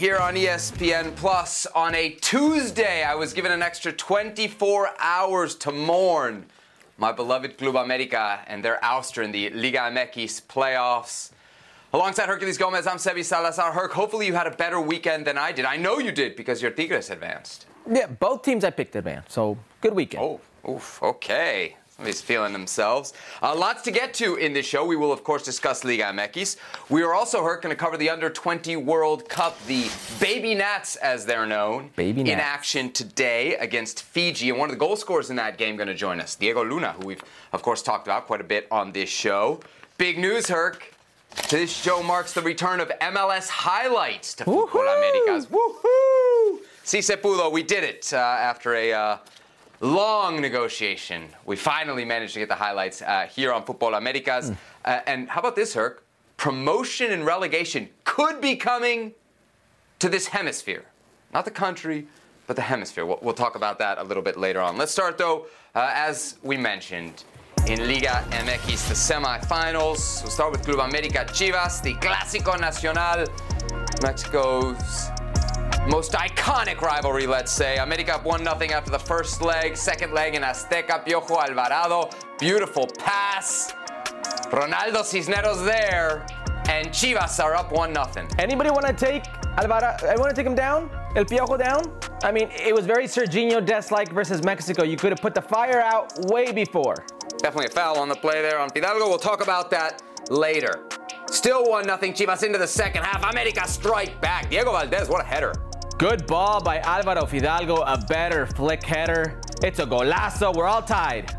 Live 0.00 0.12
and 0.12 0.20
underway 0.22 0.40
here 0.40 0.48
on 0.50 0.56
ESPN 0.56 1.14
Plus 1.16 1.66
on 1.74 1.94
a 1.94 2.10
Tuesday. 2.10 3.02
I 3.02 3.14
was 3.14 3.32
given 3.32 3.52
an 3.52 3.62
extra 3.62 3.92
24 3.92 4.90
hours 4.98 5.54
to 5.56 5.72
mourn 5.72 6.46
my 6.98 7.12
beloved 7.12 7.58
Club 7.58 7.76
America 7.76 8.40
and 8.46 8.64
their 8.64 8.78
ouster 8.82 9.22
in 9.22 9.32
the 9.32 9.50
Liga 9.50 9.78
MX 9.78 10.42
playoffs. 10.46 11.30
Alongside 11.92 12.28
Herculez 12.28 12.58
Gomez, 12.58 12.86
I'm 12.86 12.98
Sebi 12.98 13.24
Salazar. 13.24 13.72
Herc, 13.72 13.92
hopefully 13.92 14.26
you 14.26 14.34
had 14.34 14.46
a 14.46 14.56
better 14.56 14.80
weekend 14.80 15.26
than 15.26 15.36
I 15.36 15.52
did. 15.52 15.64
I 15.64 15.76
know 15.76 15.98
you 15.98 16.12
did 16.12 16.36
because 16.36 16.62
your 16.62 16.70
Tigres 16.70 17.10
advanced. 17.10 17.66
Yeah, 17.90 18.06
both 18.06 18.42
teams 18.42 18.64
I 18.64 18.70
picked 18.70 18.94
advanced, 18.96 19.32
so 19.32 19.58
good 19.80 19.94
weekend. 19.94 20.22
Oh, 20.22 20.40
oof, 20.68 21.02
okay. 21.02 21.76
Somebody's 22.00 22.22
feeling 22.22 22.54
themselves. 22.54 23.12
Uh, 23.42 23.54
lots 23.54 23.82
to 23.82 23.90
get 23.90 24.14
to 24.14 24.36
in 24.36 24.54
this 24.54 24.64
show. 24.64 24.86
We 24.86 24.96
will, 24.96 25.12
of 25.12 25.22
course, 25.22 25.42
discuss 25.42 25.84
Liga 25.84 26.04
MX. 26.04 26.56
We 26.88 27.02
are 27.02 27.12
also, 27.12 27.44
Herc, 27.44 27.60
going 27.60 27.76
to 27.76 27.78
cover 27.78 27.98
the 27.98 28.08
Under 28.08 28.30
20 28.30 28.74
World 28.76 29.28
Cup, 29.28 29.62
the 29.66 29.86
Baby 30.18 30.54
Nats, 30.54 30.96
as 30.96 31.26
they're 31.26 31.44
known. 31.44 31.90
Baby 31.96 32.22
In 32.22 32.28
Nats. 32.28 32.40
action 32.42 32.90
today 32.90 33.54
against 33.56 34.02
Fiji. 34.02 34.48
And 34.48 34.58
one 34.58 34.70
of 34.70 34.74
the 34.74 34.78
goal 34.78 34.96
scorers 34.96 35.28
in 35.28 35.36
that 35.36 35.58
game 35.58 35.76
going 35.76 35.88
to 35.88 35.94
join 35.94 36.22
us, 36.22 36.36
Diego 36.36 36.64
Luna, 36.64 36.92
who 36.92 37.06
we've, 37.08 37.22
of 37.52 37.60
course, 37.60 37.82
talked 37.82 38.06
about 38.06 38.26
quite 38.26 38.40
a 38.40 38.44
bit 38.44 38.66
on 38.70 38.92
this 38.92 39.10
show. 39.10 39.60
Big 39.98 40.16
news, 40.18 40.48
Herc. 40.48 40.94
This 41.50 41.70
show 41.70 42.02
marks 42.02 42.32
the 42.32 42.40
return 42.40 42.80
of 42.80 42.88
MLS 43.02 43.50
highlights 43.50 44.32
to 44.36 44.44
Fútbol 44.46 44.68
Woohoo! 44.70 44.96
Americas. 45.26 45.48
Woohoo! 45.48 46.60
Si 46.82 47.02
se 47.02 47.16
pudo. 47.16 47.52
We 47.52 47.62
did 47.62 47.84
it 47.84 48.10
uh, 48.14 48.16
after 48.16 48.74
a 48.74 48.90
uh, 48.94 49.16
long 49.80 50.40
negotiation. 50.40 51.28
We 51.44 51.56
finally 51.56 52.04
managed 52.04 52.34
to 52.34 52.38
get 52.38 52.48
the 52.48 52.54
highlights 52.54 53.02
uh, 53.02 53.26
here 53.30 53.52
on 53.52 53.64
Futbol 53.64 53.96
Americas. 53.96 54.52
Uh, 54.84 55.00
and 55.06 55.28
how 55.28 55.40
about 55.40 55.56
this, 55.56 55.74
Herc? 55.74 56.04
Promotion 56.36 57.12
and 57.12 57.24
relegation 57.24 57.88
could 58.04 58.40
be 58.40 58.56
coming 58.56 59.12
to 59.98 60.08
this 60.08 60.28
hemisphere. 60.28 60.84
Not 61.32 61.44
the 61.44 61.50
country, 61.50 62.06
but 62.46 62.56
the 62.56 62.62
hemisphere. 62.62 63.06
We'll, 63.06 63.18
we'll 63.22 63.34
talk 63.34 63.54
about 63.54 63.78
that 63.78 63.98
a 63.98 64.02
little 64.04 64.22
bit 64.22 64.36
later 64.36 64.60
on. 64.60 64.76
Let's 64.76 64.92
start, 64.92 65.18
though, 65.18 65.46
uh, 65.74 65.90
as 65.94 66.36
we 66.42 66.56
mentioned, 66.56 67.24
in 67.66 67.86
Liga 67.86 68.24
MX, 68.30 68.88
the 68.88 68.94
semifinals. 68.94 70.22
We'll 70.22 70.30
start 70.30 70.52
with 70.52 70.64
Club 70.64 70.80
America 70.80 71.26
Chivas, 71.28 71.82
the 71.82 71.94
Clásico 71.94 72.58
Nacional, 72.58 73.26
Mexico's 74.02 75.10
most 75.88 76.12
iconic 76.12 76.80
rivalry, 76.80 77.26
let's 77.26 77.52
say. 77.52 77.78
America 77.78 78.14
up 78.14 78.24
1 78.24 78.40
0 78.40 78.50
after 78.72 78.90
the 78.90 78.98
first 78.98 79.42
leg. 79.42 79.76
Second 79.76 80.12
leg 80.12 80.34
in 80.34 80.42
Azteca, 80.42 81.04
Piojo 81.04 81.42
Alvarado. 81.42 82.10
Beautiful 82.38 82.86
pass. 82.98 83.72
Ronaldo 84.50 85.04
Cisneros 85.04 85.64
there. 85.64 86.26
And 86.68 86.88
Chivas 86.88 87.42
are 87.42 87.54
up 87.54 87.72
1 87.72 87.94
0. 87.94 88.28
Anybody 88.38 88.70
want 88.70 88.86
to 88.86 88.92
take 88.92 89.24
Alvaro? 89.58 89.96
I 90.02 90.16
want 90.16 90.30
to 90.30 90.36
take 90.36 90.46
him 90.46 90.54
down? 90.54 90.90
El 91.16 91.24
Piojo 91.24 91.58
down? 91.58 91.82
I 92.22 92.30
mean, 92.30 92.50
it 92.52 92.74
was 92.74 92.86
very 92.86 93.06
Serginho 93.06 93.64
Des-like 93.64 94.12
versus 94.12 94.42
Mexico. 94.44 94.84
You 94.84 94.96
could 94.96 95.10
have 95.10 95.20
put 95.20 95.34
the 95.34 95.42
fire 95.42 95.80
out 95.80 96.12
way 96.26 96.52
before. 96.52 96.94
Definitely 97.38 97.66
a 97.66 97.70
foul 97.70 97.98
on 97.98 98.08
the 98.08 98.14
play 98.14 98.42
there 98.42 98.58
on 98.58 98.68
Fidalgo. 98.68 99.08
We'll 99.08 99.18
talk 99.18 99.42
about 99.42 99.70
that 99.70 100.02
later. 100.28 100.84
Still 101.30 101.64
1 101.70 101.84
0 101.84 101.96
Chivas 101.96 102.42
into 102.42 102.58
the 102.58 102.66
second 102.66 103.04
half. 103.04 103.24
America 103.24 103.66
strike 103.66 104.20
back. 104.20 104.50
Diego 104.50 104.72
Valdez, 104.72 105.08
what 105.08 105.22
a 105.22 105.24
header. 105.24 105.54
Good 106.00 106.26
ball 106.26 106.62
by 106.62 106.78
Alvaro 106.78 107.26
Fidalgo, 107.26 107.82
a 107.82 107.98
better 108.08 108.46
flick 108.46 108.82
header. 108.82 109.38
It's 109.62 109.80
a 109.80 109.84
golazo. 109.84 110.54
We're 110.54 110.64
all 110.64 110.80
tied. 110.80 111.30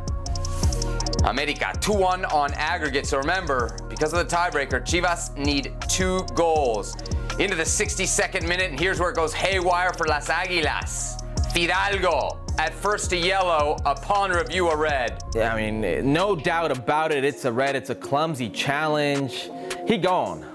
America 1.24 1.74
2 1.81 1.91
1 1.91 2.25
on 2.25 2.53
aggregate. 2.53 3.08
So 3.08 3.18
remember, 3.18 3.75
because 3.90 4.13
of 4.13 4.19
the 4.19 4.35
tiebreaker, 4.35 4.80
Chivas 4.85 5.35
need 5.35 5.74
two 5.90 6.19
goals. 6.35 6.96
Into 7.40 7.56
the 7.56 7.63
62nd 7.63 8.47
minute, 8.47 8.69
and 8.69 8.80
here's 8.80 9.00
where 9.00 9.09
it 9.09 9.16
goes 9.16 9.34
haywire 9.34 9.94
for 9.94 10.06
Las 10.06 10.30
Águilas. 10.30 11.19
Fidalgo 11.52 12.38
at 12.59 12.72
first 12.72 13.14
a 13.14 13.18
yellow, 13.18 13.78
upon 13.85 14.30
review 14.30 14.69
a 14.69 14.78
red. 14.78 15.24
Yeah, 15.34 15.56
I 15.56 15.72
mean, 15.72 16.14
no 16.14 16.35
doubt 16.35 16.69
about 16.69 17.12
it. 17.12 17.24
It's 17.24 17.46
a 17.46 17.52
red. 17.52 17.75
It's 17.75 17.90
a 17.90 17.96
clumsy 17.96 18.47
challenge. 18.47 19.50
He 19.88 19.97
gone. 19.97 20.50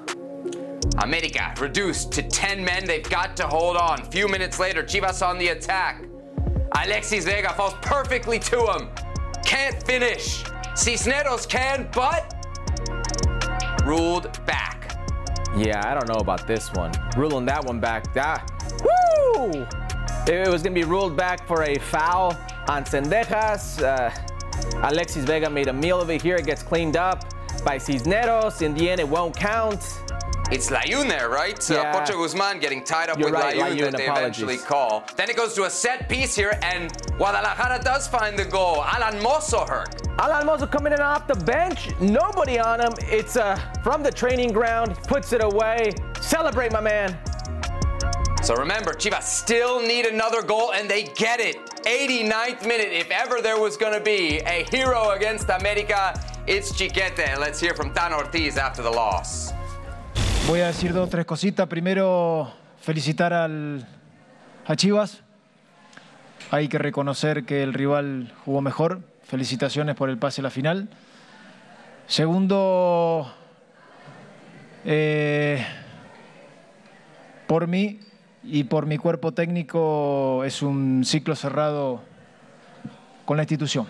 America 0.99 1.55
reduced 1.61 2.13
to 2.13 2.23
10 2.23 2.65
men. 2.65 2.85
They've 2.85 3.09
got 3.09 3.37
to 3.37 3.47
hold 3.47 3.77
on. 3.77 4.11
Few 4.11 4.29
minutes 4.29 4.59
later, 4.59 4.83
Chivas 4.83 5.27
on 5.27 5.39
the 5.39 5.49
attack. 5.49 6.05
Alexis 6.85 7.25
Vega 7.25 7.53
falls 7.53 7.75
perfectly 7.83 8.39
to 8.39 8.67
him. 8.73 8.89
Can't 9.45 9.83
finish. 9.85 10.45
Cisneros 10.75 11.47
can, 11.47 11.89
but 11.95 12.35
ruled 13.85 14.45
back. 14.47 14.99
Yeah, 15.57 15.81
I 15.85 15.95
don't 15.95 16.09
know 16.09 16.21
about 16.21 16.47
this 16.47 16.73
one. 16.73 16.93
Ruling 17.17 17.47
that 17.47 17.65
one 17.65 17.81
back. 17.81 18.13
That, 18.13 18.51
woo! 18.83 19.67
It 20.27 20.49
was 20.49 20.63
going 20.63 20.75
to 20.75 20.81
be 20.81 20.85
ruled 20.85 21.17
back 21.17 21.47
for 21.47 21.63
a 21.63 21.79
foul 21.79 22.37
on 22.69 22.85
Zendejas. 22.85 23.83
Uh, 23.83 24.11
Alexis 24.83 25.25
Vega 25.25 25.49
made 25.49 25.69
a 25.69 25.73
meal 25.73 26.01
of 26.01 26.11
it 26.11 26.21
here. 26.21 26.37
It 26.37 26.47
gets 26.47 26.63
cleaned 26.63 26.97
up 26.97 27.25
by 27.65 27.79
Cisneros. 27.79 28.61
In 28.61 28.75
the 28.75 28.91
end, 28.91 29.01
it 29.01 29.09
won't 29.09 29.37
count. 29.37 29.83
It's 30.49 30.71
Layun 30.71 31.09
there, 31.09 31.29
right? 31.29 31.59
Uh, 31.71 31.93
Pocho 31.93 32.19
Guzman 32.19 32.61
getting 32.61 32.85
tied 32.85 33.11
up 33.11 33.19
You're 33.19 33.33
with 33.33 33.41
right, 33.41 33.57
Layun, 33.57 33.77
Layun, 33.79 33.91
that 33.91 33.97
they 33.97 34.07
apologies. 34.07 34.43
eventually 34.45 34.59
call. 34.59 35.05
Then 35.17 35.29
it 35.29 35.37
goes 35.37 35.55
to 35.55 35.65
a 35.65 35.71
set 35.71 36.09
piece 36.09 36.37
here, 36.37 36.57
and 36.63 36.93
Guadalajara 37.17 37.83
does 37.83 38.07
find 38.07 38.39
the 38.39 38.45
goal. 38.45 38.85
Alan 38.85 39.21
Mozo 39.23 39.65
hurt. 39.67 40.07
Alan 40.21 40.47
Mozo 40.47 40.67
coming 40.67 40.93
in 40.93 41.01
off 41.01 41.27
the 41.27 41.35
bench. 41.35 41.89
Nobody 42.01 42.61
on 42.61 42.81
him. 42.81 42.93
It's 43.01 43.37
uh, 43.37 43.57
from 43.83 44.05
the 44.05 44.11
training 44.13 44.53
ground. 44.53 44.95
Puts 45.09 45.33
it 45.33 45.43
away. 45.43 45.91
Celebrate, 46.21 46.71
my 46.71 46.81
man. 46.81 47.19
So 48.43 48.55
remember, 48.55 48.93
Chivas 48.93 49.23
still 49.25 49.83
need 49.83 50.07
another 50.07 50.43
goal, 50.43 50.73
and 50.75 50.89
they 50.89 51.05
get 51.17 51.41
it. 51.41 51.57
89th 51.83 52.65
minute. 52.65 52.93
If 52.93 53.11
ever 53.11 53.41
there 53.41 53.59
was 53.59 53.77
going 53.77 53.95
to 53.95 54.01
be 54.01 54.39
a 54.39 54.65
hero 54.71 55.11
against 55.11 55.49
America, 55.49 56.21
it's 56.47 56.71
Chiquete. 56.71 57.37
Let's 57.41 57.59
hear 57.59 57.75
from 57.75 57.93
Tano 57.93 58.19
Ortiz 58.19 58.57
after 58.57 58.83
the 58.83 58.91
loss. 58.91 59.53
Voy 60.49 60.61
a 60.61 60.69
decir 60.69 60.93
dos 60.93 61.09
o 61.09 61.11
tres 61.11 61.27
cositas. 61.27 61.67
Primero, 61.67 62.53
felicitar 62.81 63.33
al, 63.33 63.85
a 64.65 64.77
Chivas. 64.77 65.23
Hay 66.53 66.69
que 66.69 66.79
reconocer 66.79 67.45
que 67.45 67.65
el 67.65 67.75
rival 67.75 68.33
jugó 68.45 68.61
mejor. 68.61 69.01
Felicitaciones 69.25 69.97
por 69.97 70.09
el 70.09 70.19
pase 70.19 70.43
a 70.43 70.45
la 70.45 70.51
final. 70.51 70.89
Segundo, 72.07 73.35
eh, 74.85 75.67
por 77.49 77.67
mí 77.67 77.99
y 78.45 78.65
por 78.65 78.87
mi 78.87 78.99
cuerpo 78.99 79.33
técnico 79.33 80.45
es 80.45 80.63
un 80.63 81.05
ciclo 81.05 81.35
cerrado 81.35 82.03
con 83.25 83.37
la 83.37 83.43
institución. 83.43 83.89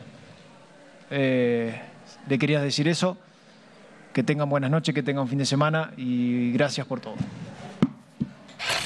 Eh, 1.11 1.79
le 2.27 2.39
quería 2.39 2.63
decir 2.63 2.89
eso. 2.89 3.19
Que 4.17 4.23
tengan 4.23 4.49
buenas 4.49 4.71
noches, 4.71 4.95
que 4.95 5.03
tengan 5.03 5.25
un 5.25 5.29
fin 5.29 5.37
de 5.37 5.45
semana 5.45 5.93
y 5.95 6.51
gracias 6.51 6.87
por 6.87 7.01
todo. 7.01 7.17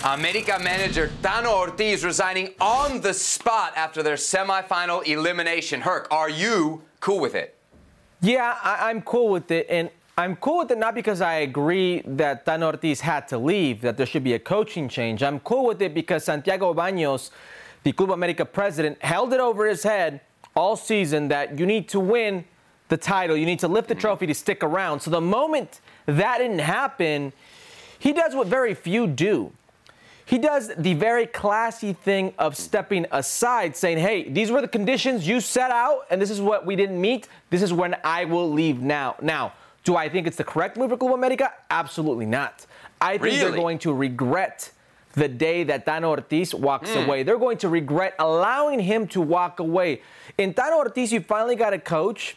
America 0.02 0.58
manager 0.58 1.08
Tano 1.22 1.52
Ortiz 1.52 2.02
resigning 2.02 2.52
on 2.60 3.00
the 3.00 3.14
spot 3.14 3.72
after 3.76 4.02
their 4.02 4.16
semifinal 4.16 5.06
elimination. 5.06 5.82
Herc, 5.82 6.08
are 6.10 6.28
you 6.28 6.82
cool 6.98 7.20
with 7.20 7.36
it? 7.36 7.54
Yeah, 8.20 8.56
I, 8.60 8.90
I'm 8.90 9.02
cool 9.02 9.28
with 9.28 9.52
it. 9.52 9.68
And 9.70 9.90
I'm 10.18 10.34
cool 10.34 10.58
with 10.58 10.72
it 10.72 10.78
not 10.78 10.96
because 10.96 11.20
I 11.20 11.34
agree 11.34 12.02
that 12.06 12.44
Tano 12.44 12.66
Ortiz 12.66 13.00
had 13.00 13.28
to 13.28 13.38
leave, 13.38 13.82
that 13.82 13.96
there 13.96 14.06
should 14.06 14.24
be 14.24 14.34
a 14.34 14.40
coaching 14.40 14.88
change. 14.88 15.22
I'm 15.22 15.38
cool 15.38 15.64
with 15.64 15.80
it 15.80 15.94
because 15.94 16.24
Santiago 16.24 16.74
Baños, 16.74 17.30
the 17.84 17.92
Club 17.92 18.10
America 18.10 18.44
president, 18.44 19.00
held 19.00 19.32
it 19.32 19.38
over 19.38 19.68
his 19.68 19.84
head 19.84 20.22
all 20.56 20.74
season 20.74 21.28
that 21.28 21.56
you 21.56 21.66
need 21.66 21.88
to 21.90 22.00
win 22.00 22.44
the 22.90 22.98
title, 22.98 23.36
you 23.36 23.46
need 23.46 23.60
to 23.60 23.68
lift 23.68 23.88
the 23.88 23.94
mm-hmm. 23.94 24.00
trophy 24.00 24.26
to 24.26 24.34
stick 24.34 24.62
around. 24.62 25.00
So 25.00 25.10
the 25.10 25.20
moment 25.20 25.80
that 26.06 26.38
didn't 26.38 26.58
happen, 26.58 27.32
he 27.98 28.12
does 28.12 28.34
what 28.34 28.46
very 28.46 28.74
few 28.74 29.06
do. 29.06 29.52
He 30.26 30.38
does 30.38 30.70
the 30.76 30.94
very 30.94 31.26
classy 31.26 31.92
thing 31.92 32.34
of 32.38 32.56
stepping 32.56 33.06
aside, 33.10 33.76
saying, 33.76 33.98
hey, 33.98 34.28
these 34.28 34.50
were 34.52 34.60
the 34.60 34.68
conditions 34.68 35.26
you 35.26 35.40
set 35.40 35.72
out, 35.72 36.06
and 36.08 36.22
this 36.22 36.30
is 36.30 36.40
what 36.40 36.64
we 36.64 36.76
didn't 36.76 37.00
meet. 37.00 37.26
This 37.48 37.62
is 37.62 37.72
when 37.72 37.96
I 38.04 38.26
will 38.26 38.48
leave 38.48 38.80
now. 38.80 39.16
Now, 39.20 39.54
do 39.82 39.96
I 39.96 40.08
think 40.08 40.28
it's 40.28 40.36
the 40.36 40.44
correct 40.44 40.76
move 40.76 40.90
for 40.90 40.96
Club 40.96 41.14
America? 41.14 41.52
Absolutely 41.70 42.26
not. 42.26 42.66
I 43.00 43.18
think 43.18 43.40
they're 43.40 43.50
going 43.50 43.78
to 43.80 43.92
regret 43.92 44.70
the 45.14 45.26
day 45.26 45.64
that 45.64 45.84
Tano 45.84 46.10
Ortiz 46.10 46.54
walks 46.54 46.90
mm. 46.90 47.04
away. 47.04 47.24
They're 47.24 47.38
going 47.38 47.58
to 47.58 47.68
regret 47.68 48.14
allowing 48.20 48.78
him 48.78 49.08
to 49.08 49.20
walk 49.20 49.58
away. 49.58 50.02
In 50.38 50.54
Tano 50.54 50.76
Ortiz, 50.76 51.12
you 51.12 51.20
finally 51.20 51.56
got 51.56 51.72
a 51.72 51.78
coach 51.78 52.36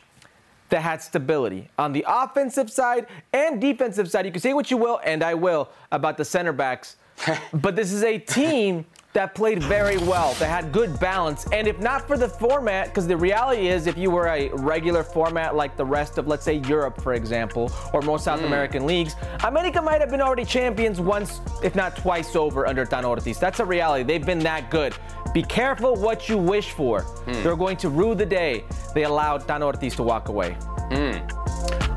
that 0.74 0.82
had 0.82 1.04
stability 1.04 1.70
on 1.78 1.94
the 1.94 2.04
offensive 2.08 2.68
side 2.68 3.06
and 3.32 3.62
defensive 3.62 4.10
side. 4.10 4.26
You 4.26 4.32
can 4.32 4.42
say 4.42 4.56
what 4.56 4.72
you 4.72 4.78
will, 4.78 5.00
and 5.04 5.22
I 5.22 5.36
will, 5.36 5.70
about 5.92 6.18
the 6.18 6.26
center 6.26 6.52
backs. 6.52 6.96
but 7.54 7.76
this 7.76 7.92
is 7.92 8.04
a 8.04 8.18
team 8.18 8.84
that 9.14 9.36
played 9.36 9.62
very 9.64 9.98
well, 9.98 10.34
that 10.36 10.48
had 10.48 10.72
good 10.72 11.00
balance. 11.00 11.46
And 11.52 11.68
if 11.68 11.80
not 11.80 12.08
for 12.08 12.18
the 12.18 12.28
format, 12.28 12.88
because 12.88 13.08
the 13.08 13.16
reality 13.16 13.68
is, 13.68 13.88
if 13.88 13.98
you 13.98 14.10
were 14.12 14.28
a 14.28 14.50
regular 14.54 15.04
format 15.04 15.56
like 15.56 15.78
the 15.78 15.86
rest 15.86 16.18
of, 16.18 16.28
let's 16.28 16.44
say, 16.44 16.56
Europe, 16.68 17.00
for 17.02 17.14
example, 17.14 17.72
or 17.94 18.02
most 18.02 18.26
South 18.26 18.42
mm. 18.42 18.48
American 18.48 18.86
leagues, 18.86 19.16
America 19.44 19.82
might 19.82 20.02
have 20.02 20.10
been 20.10 20.22
already 20.22 20.46
champions 20.46 21.00
once, 21.00 21.42
if 21.64 21.76
not 21.76 21.96
twice 21.96 22.36
over 22.36 22.66
under 22.66 22.86
Tano 22.86 23.06
Ortiz. 23.06 23.40
That's 23.40 23.60
a 23.60 23.66
reality. 23.66 24.04
They've 24.04 24.26
been 24.26 24.40
that 24.40 24.72
good. 24.72 24.96
Be 25.34 25.44
careful 25.44 25.96
what 25.96 26.28
you 26.28 26.38
wish 26.38 26.72
for. 26.72 27.02
Mm. 27.02 27.44
They're 27.44 27.56
going 27.56 27.78
to 27.78 27.90
rue 27.90 28.16
the 28.16 28.26
day 28.26 28.64
they 28.94 29.04
allowed 29.04 29.48
Tano 29.48 29.64
Ortiz 29.64 29.96
to 29.96 30.04
walk 30.04 30.30
away. 30.30 30.58
Mm. 30.90 31.30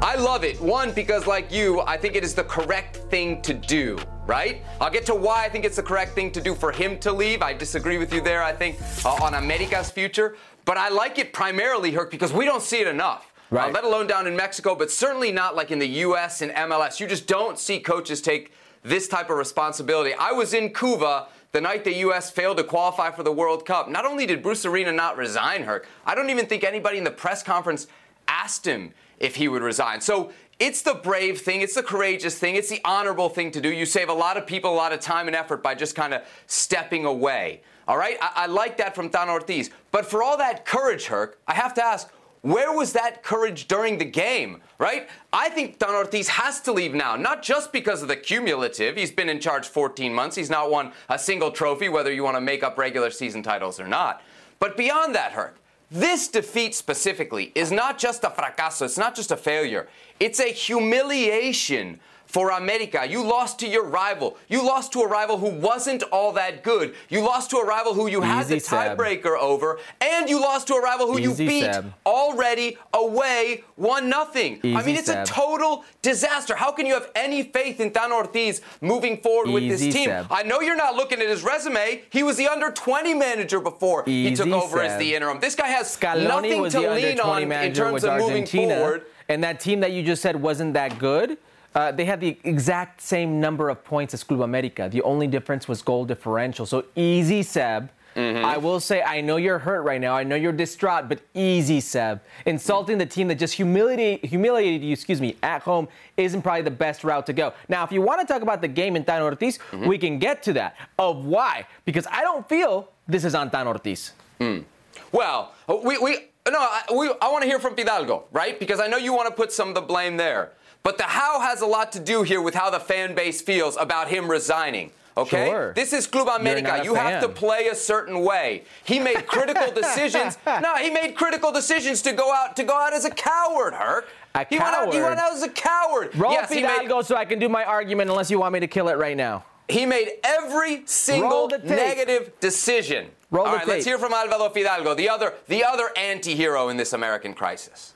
I 0.03 0.17
love 0.17 0.45
it. 0.45 0.61
One, 0.61 0.93
because 0.93 1.27
like 1.27 1.51
you, 1.51 1.81
I 1.83 1.97
think 1.97 2.15
it 2.15 2.25
is 2.25 2.35
the 2.35 2.45
correct 2.45 2.97
thing 3.11 3.43
to 3.43 3.55
do, 3.55 3.99
right? 4.27 4.63
I'll 4.81 4.91
get 4.91 5.07
to 5.07 5.15
why 5.15 5.45
I 5.45 5.49
think 5.49 5.65
it's 5.65 5.77
the 5.77 5.83
correct 5.83 6.15
thing 6.15 6.31
to 6.33 6.41
do 6.41 6.55
for 6.55 6.73
him 6.73 6.99
to 7.01 7.13
leave. 7.13 7.43
I 7.43 7.53
disagree 7.53 7.99
with 7.99 8.13
you 8.13 8.21
there, 8.21 8.43
I 8.43 8.53
think, 8.53 8.79
uh, 9.05 9.11
on 9.23 9.35
America's 9.35 9.91
future. 9.91 10.37
But 10.65 10.77
I 10.77 10.89
like 10.89 11.19
it 11.19 11.33
primarily, 11.33 11.93
Herc, 11.93 12.11
because 12.11 12.33
we 12.33 12.45
don't 12.45 12.63
see 12.63 12.81
it 12.81 12.89
enough. 12.89 13.33
Uh, 13.53 13.57
right. 13.57 13.69
Uh, 13.69 13.73
let 13.73 13.85
alone 13.85 14.07
down 14.07 14.27
in 14.27 14.35
Mexico, 14.35 14.75
but 14.75 14.91
certainly 14.91 15.31
not 15.31 15.55
like 15.55 15.71
in 15.71 15.79
the 15.79 15.89
US 15.89 16.43
and 16.43 16.51
MLS. 16.53 16.99
You 16.99 17.07
just 17.07 17.27
don't 17.27 17.59
see 17.59 17.79
coaches 17.79 18.21
take 18.21 18.53
this 18.83 19.09
type 19.09 19.31
of 19.31 19.37
responsibility. 19.37 20.13
I 20.19 20.33
was 20.33 20.55
in 20.55 20.71
Couva 20.71 21.27
the 21.53 21.61
night 21.61 21.85
the 21.85 21.95
U.S. 21.99 22.31
failed 22.31 22.59
to 22.59 22.65
qualify 22.65 23.11
for 23.11 23.23
the 23.23 23.33
World 23.33 23.65
Cup. 23.65 23.89
Not 23.89 24.05
only 24.05 24.27
did 24.27 24.43
Bruce 24.43 24.67
Arena 24.67 24.93
not 24.93 25.17
resign 25.17 25.63
her, 25.63 25.85
I 26.05 26.15
don't 26.15 26.29
even 26.29 26.47
think 26.47 26.65
anybody 26.65 26.99
in 26.99 27.05
the 27.05 27.11
press 27.11 27.43
conference 27.43 27.87
asked 28.29 28.67
him 28.67 28.93
if 29.19 29.37
he 29.37 29.49
would 29.49 29.63
resign. 29.63 30.01
So 30.01 30.33
it's 30.59 30.83
the 30.83 30.95
brave 30.95 31.41
thing, 31.41 31.61
it's 31.61 31.75
the 31.75 31.83
courageous 31.83 32.39
thing, 32.39 32.57
it's 32.57 32.69
the 32.69 32.81
honorable 32.85 33.29
thing 33.29 33.51
to 33.53 33.61
do. 33.61 33.69
You 33.69 33.85
save 33.85 34.09
a 34.09 34.15
lot 34.15 34.37
of 34.37 34.47
people 34.47 34.73
a 34.73 34.75
lot 34.75 34.93
of 34.93 35.01
time 35.01 35.27
and 35.27 35.37
effort 35.37 35.63
by 35.63 35.75
just 35.75 35.95
kind 35.95 36.15
of 36.15 36.23
stepping 36.47 37.05
away. 37.05 37.63
All 37.87 37.99
right? 37.99 38.17
I, 38.21 38.33
I 38.37 38.47
like 38.47 38.79
that 38.79 38.95
from 38.95 39.11
Tano 39.11 39.31
Ortiz. 39.31 39.71
But 39.93 40.07
for 40.07 40.23
all 40.23 40.37
that 40.39 40.65
courage, 40.65 41.07
Herc, 41.07 41.39
I 41.47 41.55
have 41.55 41.75
to 41.75 41.85
ask, 41.85 42.11
where 42.41 42.73
was 42.73 42.93
that 42.93 43.23
courage 43.23 43.67
during 43.67 43.99
the 43.99 44.05
game, 44.05 44.63
right? 44.79 45.09
I 45.33 45.49
think 45.49 45.79
Tano 45.79 45.97
Ortiz 45.97 46.29
has 46.29 46.61
to 46.63 46.73
leave 46.73 46.95
now, 46.95 47.17
not 47.17 47.43
just 47.43 47.73
because 47.73 48.03
of 48.03 48.09
the 48.09 48.17
cumulative. 48.17 48.97
He's 48.97 49.11
been 49.11 49.29
in 49.29 49.41
charge 49.41 49.67
14 49.67 50.15
months. 50.15 50.37
He's 50.37 50.51
not 50.51 50.71
won 50.71 50.93
a 51.09 51.19
single 51.19 51.51
trophy, 51.51 51.89
whether 51.89 52.13
you 52.13 52.23
want 52.23 52.37
to 52.37 52.41
make 52.41 52.63
up 52.63 52.79
regular 52.79 53.11
season 53.11 53.43
titles 53.43 53.81
or 53.81 53.89
not. 53.89 54.23
But 54.59 54.77
beyond 54.77 55.15
that, 55.15 55.33
Herc, 55.33 55.59
this 55.91 56.29
defeat 56.29 56.75
specifically 56.75 57.53
is 57.55 57.71
not 57.71 57.99
just 57.99 58.25
a 58.25 58.31
fracaso, 58.31 58.83
it's 58.83 58.99
not 58.99 59.15
just 59.15 59.31
a 59.31 59.37
failure, 59.37 59.89
it's 60.19 60.41
a 60.41 60.53
humiliation 60.53 62.01
for 62.37 62.51
America. 62.51 63.07
You 63.09 63.23
lost 63.25 63.59
to 63.61 63.67
your 63.67 63.85
rival. 63.85 64.37
You 64.51 64.63
lost 64.63 64.93
to 64.93 65.01
a 65.01 65.09
rival 65.09 65.39
who 65.39 65.49
wasn't 65.49 66.03
all 66.13 66.33
that 66.33 66.63
good. 66.63 66.95
You 67.09 67.23
lost 67.23 67.49
to 67.53 67.57
a 67.57 67.65
rival 67.65 67.95
who 67.95 68.09
you 68.09 68.19
Easy, 68.19 68.29
had 68.29 68.47
the 68.49 68.57
tiebreaker 68.57 69.39
over, 69.39 69.79
and 70.03 70.29
you 70.29 70.39
lost 70.39 70.67
to 70.67 70.75
a 70.75 70.83
rival 70.83 71.07
who 71.07 71.19
Easy, 71.19 71.45
you 71.45 71.49
beat 71.49 71.73
Seb. 71.73 71.95
already 72.05 72.77
away 72.93 73.65
one 73.77 74.11
nothing. 74.11 74.61
I 74.63 74.83
mean, 74.83 74.97
it's 74.97 75.07
Seb. 75.07 75.25
a 75.25 75.27
total 75.27 75.87
disaster. 76.03 76.55
How 76.55 76.73
can 76.73 76.85
you 76.85 76.93
have 76.93 77.11
any 77.15 77.43
faith 77.43 77.81
in 77.81 77.91
Tano 77.91 78.17
Ortiz 78.17 78.61
moving 78.83 79.17
forward 79.23 79.51
with 79.51 79.67
this 79.71 79.81
team? 79.81 80.05
Seb. 80.05 80.27
I 80.31 80.43
know 80.43 80.61
you're 80.61 80.77
not 80.77 80.95
looking 80.95 81.23
at 81.23 81.29
his 81.29 81.43
resume. 81.43 82.03
He 82.11 82.23
was 82.23 82.37
the 82.37 82.49
under 82.49 82.71
20 82.71 83.15
manager 83.15 83.61
before 83.61 84.05
he 84.05 84.37
took 84.37 84.49
over 84.49 84.83
as 84.83 84.99
the 84.99 85.15
interim. 85.15 85.41
This 85.41 85.55
guy 85.55 85.69
has 85.69 85.97
Scaloni 85.97 86.29
nothing 86.29 86.71
to 86.83 86.91
lean 86.93 87.19
on 87.19 87.51
in 87.51 87.73
terms 87.73 88.05
of 88.05 88.19
moving 88.19 88.45
forward. 88.45 89.07
And 89.31 89.43
that 89.43 89.59
team 89.59 89.81
that 89.81 89.93
you 89.93 90.03
just 90.03 90.21
said 90.21 90.37
wasn't 90.37 90.75
that 90.75 90.99
good. 90.99 91.39
Uh, 91.77 91.93
they 91.93 92.07
had 92.07 92.21
the 92.21 92.39
exact 92.45 93.03
same 93.03 93.39
number 93.39 93.69
of 93.69 93.85
points 93.85 94.15
as 94.15 94.25
Club 94.25 94.41
America. 94.41 94.89
The 94.91 95.03
only 95.03 95.27
difference 95.27 95.69
was 95.69 95.83
goal 95.83 96.07
differential. 96.07 96.65
So 96.65 96.87
easy, 96.97 97.43
Seb. 97.43 97.91
Mm-hmm. 98.17 98.47
I 98.47 98.57
will 98.57 98.81
say, 98.81 99.03
I 99.03 99.21
know 99.21 99.37
you're 99.37 99.59
hurt 99.59 99.83
right 99.83 100.01
now. 100.01 100.17
I 100.17 100.25
know 100.25 100.37
you're 100.37 100.53
distraught, 100.53 101.07
but 101.07 101.21
easy, 101.35 101.81
Seb. 101.81 102.23
Insulting 102.47 102.97
the 102.97 103.05
team 103.05 103.29
that 103.29 103.35
just 103.35 103.53
humiliated, 103.53 104.25
humiliated 104.25 104.83
you, 104.83 104.95
excuse 104.95 105.21
me, 105.21 105.37
at 105.43 105.61
home 105.61 105.87
isn't 106.17 106.41
probably 106.41 106.63
the 106.63 106.71
best 106.71 107.05
route 107.05 107.27
to 107.27 107.35
go. 107.35 107.53
Now, 107.69 107.85
if 107.85 107.93
you 107.93 108.01
want 108.01 108.23
to 108.23 108.27
talk 108.27 108.41
about 108.41 108.63
the 108.63 108.69
game 108.69 108.97
in 108.97 109.05
Tano 109.05 109.25
Ortiz, 109.25 109.59
mm-hmm. 109.59 109.87
we 109.87 109.99
can 109.99 110.19
get 110.19 110.43
to 110.45 110.55
that. 110.55 110.77
Of 110.99 111.27
why? 111.27 111.67
Because 111.85 112.07
I 112.11 112.23
don't 112.23 112.49
feel 112.49 112.89
this 113.07 113.23
is 113.23 113.35
on 113.35 113.51
Tano 113.51 113.67
Ortiz. 113.67 114.13
Mm. 114.41 114.65
Well, 115.13 115.53
we, 115.85 115.99
we 115.99 116.13
no, 116.51 116.59
I, 116.59 116.83
we, 116.97 117.13
I 117.21 117.31
want 117.31 117.43
to 117.43 117.49
hear 117.49 117.59
from 117.59 117.75
Fidalgo, 117.75 118.25
right? 118.33 118.59
Because 118.59 118.81
I 118.81 118.87
know 118.87 118.97
you 118.97 119.13
want 119.13 119.29
to 119.29 119.35
put 119.35 119.53
some 119.53 119.69
of 119.69 119.75
the 119.75 119.83
blame 119.83 120.17
there. 120.17 120.53
But 120.87 120.99
the 120.99 121.03
how 121.03 121.41
has 121.41 121.63
a 121.63 121.67
lot 121.67 121.91
to 121.95 121.99
do 121.99 122.23
here 122.23 122.41
with 122.41 122.55
how 122.55 122.71
the 122.71 122.79
fan 122.79 123.17
base 123.17 123.43
feels 123.43 123.77
about 123.77 124.07
him 124.07 124.31
resigning. 124.31 124.93
Okay? 125.17 125.49
Sure. 125.49 125.73
This 125.73 125.93
is 125.93 126.07
Club 126.07 126.29
America. 126.41 126.81
You 126.85 126.95
fan. 126.95 127.11
have 127.11 127.23
to 127.23 127.29
play 127.29 127.67
a 127.67 127.75
certain 127.75 128.21
way. 128.21 128.63
He 128.85 129.01
made 129.01 129.27
critical 129.27 129.73
decisions. 129.75 130.39
no, 130.47 130.77
he 130.77 130.91
made 130.91 131.17
critical 131.17 131.51
decisions 131.51 132.03
to 132.03 132.13
go 132.13 132.33
out 132.33 132.55
to 132.55 132.63
go 132.63 132.77
out 132.77 132.93
as 132.93 133.05
a 133.05 133.11
coward, 133.11 133.75
Herc. 133.75 134.07
A 134.37 134.47
he 134.49 134.59
coward. 134.59 134.61
Went 134.61 134.77
out, 134.77 134.95
he 134.95 135.01
went 135.01 135.19
out 135.19 135.33
as 135.33 135.43
a 135.43 135.49
coward. 135.49 136.15
Roll 136.15 136.31
yes, 136.31 136.49
Fidalgo 136.49 136.99
made, 136.99 137.07
so 137.07 137.17
I 137.17 137.25
can 137.25 137.41
do 137.41 137.49
my 137.49 137.65
argument 137.65 138.09
unless 138.09 138.31
you 138.31 138.39
want 138.39 138.53
me 138.53 138.61
to 138.61 138.69
kill 138.69 138.89
it 138.89 138.97
right 138.97 139.17
now. 139.17 139.45
He 139.69 139.87
made 139.87 140.09
every 140.23 140.87
single 140.87 141.49
negative 141.65 142.39
decision. 142.39 143.09
Roll 143.33 143.45
All 143.45 143.55
right, 143.55 143.63
tape. 143.63 143.69
let's 143.69 143.85
hear 143.85 143.99
from 143.99 144.13
Alvaro 144.13 144.51
Fidalgo, 144.51 144.95
the 144.95 145.09
other 145.09 145.35
the 145.49 145.65
other 145.65 145.91
anti-hero 145.97 146.69
in 146.69 146.77
this 146.77 146.93
American 146.93 147.35
crisis. 147.35 147.96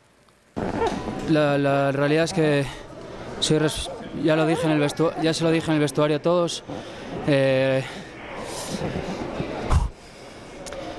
La, 1.31 1.93
realidad 1.93 2.25
es 2.25 2.33
que 2.33 2.65
soy 3.39 3.59
ya 4.25 4.35
lo 4.35 4.47
dije 4.47 4.67
en 4.67 4.73
el 4.73 4.93
ya 5.23 5.33
se 5.33 5.45
lo 5.45 5.51
dije 5.51 5.71
en 5.71 5.75
el 5.75 5.81
vestuario 5.81 6.17
a 6.17 6.23
todos. 6.23 6.65
Eh, 7.27 7.85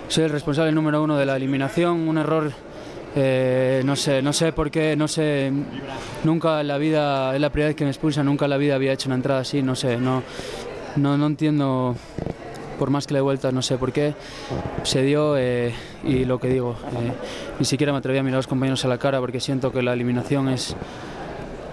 soy 0.07 0.23
el 0.23 0.29
responsable 0.29 0.71
número 0.71 1.03
uno 1.03 1.17
de 1.17 1.25
la 1.25 1.35
eliminación, 1.35 2.07
un 2.07 2.17
error. 2.17 2.51
Eh, 3.15 3.81
no 3.83 3.97
sé, 3.97 4.21
no 4.21 4.31
sé 4.31 4.53
por 4.53 4.71
qué, 4.71 4.95
no 4.95 5.07
sé, 5.07 5.51
nunca 6.23 6.61
en 6.61 6.67
la 6.67 6.77
vida, 6.77 7.35
es 7.35 7.41
la 7.41 7.49
primera 7.49 7.67
vez 7.67 7.75
que 7.75 7.83
me 7.83 7.89
expulsan, 7.89 8.25
nunca 8.25 8.45
en 8.45 8.51
la 8.51 8.57
vida 8.57 8.75
había 8.75 8.93
hecho 8.93 9.09
una 9.09 9.15
entrada 9.15 9.41
así, 9.41 9.61
no 9.61 9.75
sé, 9.75 9.97
no, 9.97 10.23
no, 10.95 11.17
no 11.17 11.27
entiendo, 11.27 11.97
por 12.81 12.89
más 12.89 13.05
que 13.05 13.13
le 13.13 13.19
he 13.19 13.21
vuelto, 13.21 13.51
no 13.51 13.61
sé 13.61 13.77
por 13.77 13.93
qué 13.93 14.15
se 14.81 15.03
dio 15.03 15.37
eh, 15.37 15.71
y 16.03 16.25
lo 16.25 16.39
que 16.39 16.47
digo, 16.47 16.75
ni 17.59 17.63
siquiera 17.63 17.91
me 17.91 17.99
atreví 17.99 18.17
a 18.17 18.23
mirar 18.23 18.37
a 18.37 18.39
los 18.39 18.47
compañeros 18.47 18.83
a 18.83 18.87
la 18.87 18.97
cara 18.97 19.19
porque 19.19 19.39
siento 19.39 19.71
que 19.71 19.83
la 19.83 19.93
eliminación 19.93 20.49
es, 20.49 20.75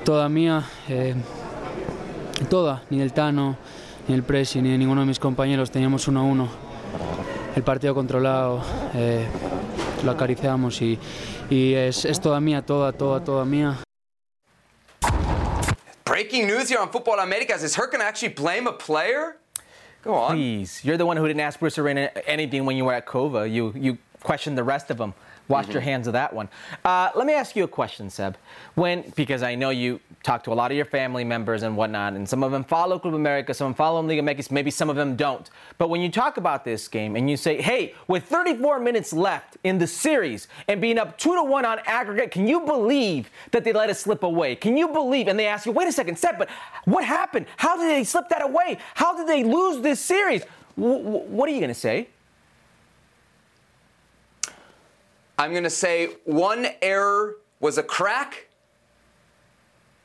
toda 0.04 0.28
mía, 0.28 0.64
eh, 0.86 1.14
toda, 2.50 2.82
ni 2.90 3.00
el 3.00 3.14
Tano, 3.14 3.56
ni 4.06 4.14
el 4.16 4.22
Presi, 4.22 4.60
ni 4.60 4.76
ninguno 4.76 5.00
de 5.00 5.06
mis 5.06 5.18
compañeros, 5.18 5.70
teníamos 5.70 6.08
uno 6.08 6.20
a 6.20 6.22
uno. 6.24 6.48
El 7.56 7.62
partido 7.62 7.94
controlado, 7.94 8.60
eh, 8.92 9.26
lo 10.04 10.10
acariciamos 10.10 10.82
y, 10.82 10.98
y 11.48 11.72
es, 11.72 12.04
es 12.04 12.20
toda 12.20 12.38
mía, 12.38 12.60
toda, 12.60 12.92
toda, 12.92 13.24
toda 13.24 13.46
mía. 13.46 13.78
Breaking 16.04 16.46
news 16.46 16.68
here 16.68 16.78
on 16.78 16.90
Football 16.90 17.20
Americas. 17.20 17.62
Is 17.62 17.74
Herc 17.74 17.92
going 17.92 18.02
to 18.02 18.06
actually 18.06 18.34
blame 18.34 18.66
a 18.66 18.72
player? 18.72 19.38
Go 20.08 20.14
on. 20.14 20.36
Please. 20.36 20.82
You're 20.86 20.96
the 20.96 21.04
one 21.04 21.18
who 21.18 21.26
didn't 21.26 21.40
ask 21.40 21.60
Bruce 21.60 21.76
Arena 21.76 22.10
anything 22.26 22.64
when 22.64 22.78
you 22.78 22.86
were 22.86 22.94
at 22.94 23.04
Couva. 23.04 23.52
You, 23.52 23.74
you 23.76 23.98
questioned 24.22 24.56
the 24.56 24.64
rest 24.64 24.90
of 24.90 24.96
them. 24.96 25.12
Wash 25.48 25.64
mm-hmm. 25.64 25.72
your 25.72 25.82
hands 25.82 26.06
of 26.06 26.14
that 26.14 26.32
one. 26.32 26.48
Uh, 26.82 27.10
let 27.14 27.26
me 27.26 27.34
ask 27.34 27.54
you 27.54 27.64
a 27.64 27.68
question, 27.68 28.08
Seb. 28.08 28.38
When, 28.74 29.12
because 29.16 29.42
I 29.42 29.54
know 29.54 29.68
you 29.68 30.00
talk 30.22 30.42
to 30.44 30.52
a 30.52 30.54
lot 30.54 30.70
of 30.70 30.76
your 30.76 30.84
family 30.84 31.24
members 31.24 31.62
and 31.62 31.76
whatnot, 31.76 32.14
and 32.14 32.28
some 32.28 32.42
of 32.42 32.50
them 32.52 32.64
follow 32.64 32.98
Club 32.98 33.14
America, 33.14 33.54
some 33.54 33.72
follow 33.72 34.02
Liga 34.02 34.20
MX, 34.22 34.50
maybe 34.50 34.70
some 34.70 34.90
of 34.90 34.96
them 34.96 35.16
don't. 35.16 35.48
But 35.78 35.90
when 35.90 36.00
you 36.00 36.10
talk 36.10 36.36
about 36.36 36.64
this 36.64 36.88
game 36.88 37.16
and 37.16 37.30
you 37.30 37.36
say, 37.36 37.62
hey, 37.62 37.94
with 38.08 38.24
34 38.24 38.80
minutes 38.80 39.12
left 39.12 39.56
in 39.64 39.78
the 39.78 39.86
series 39.86 40.48
and 40.66 40.80
being 40.80 40.98
up 40.98 41.16
two 41.18 41.34
to 41.34 41.42
one 41.44 41.64
on 41.64 41.78
aggregate, 41.86 42.30
can 42.30 42.46
you 42.48 42.60
believe 42.60 43.30
that 43.52 43.64
they 43.64 43.72
let 43.72 43.90
it 43.90 43.94
slip 43.94 44.22
away? 44.22 44.56
Can 44.56 44.76
you 44.76 44.88
believe? 44.88 45.28
And 45.28 45.38
they 45.38 45.46
ask 45.46 45.66
you, 45.66 45.72
wait 45.72 45.88
a 45.88 45.92
second, 45.92 46.18
Seb, 46.18 46.36
but 46.38 46.48
what 46.84 47.04
happened? 47.04 47.46
How 47.56 47.76
did 47.76 47.88
they 47.90 48.04
slip 48.04 48.28
that 48.30 48.42
away? 48.42 48.78
How 48.94 49.16
did 49.16 49.28
they 49.28 49.44
lose 49.44 49.80
this 49.82 50.00
series? 50.00 50.42
W- 50.76 51.02
w- 51.02 51.24
what 51.26 51.48
are 51.48 51.52
you 51.52 51.60
going 51.60 51.68
to 51.68 51.74
say? 51.74 52.08
I'm 55.38 55.52
going 55.52 55.62
to 55.64 55.70
say 55.70 56.16
one 56.24 56.66
error 56.82 57.36
was 57.60 57.78
a 57.78 57.82
crack, 57.82 58.47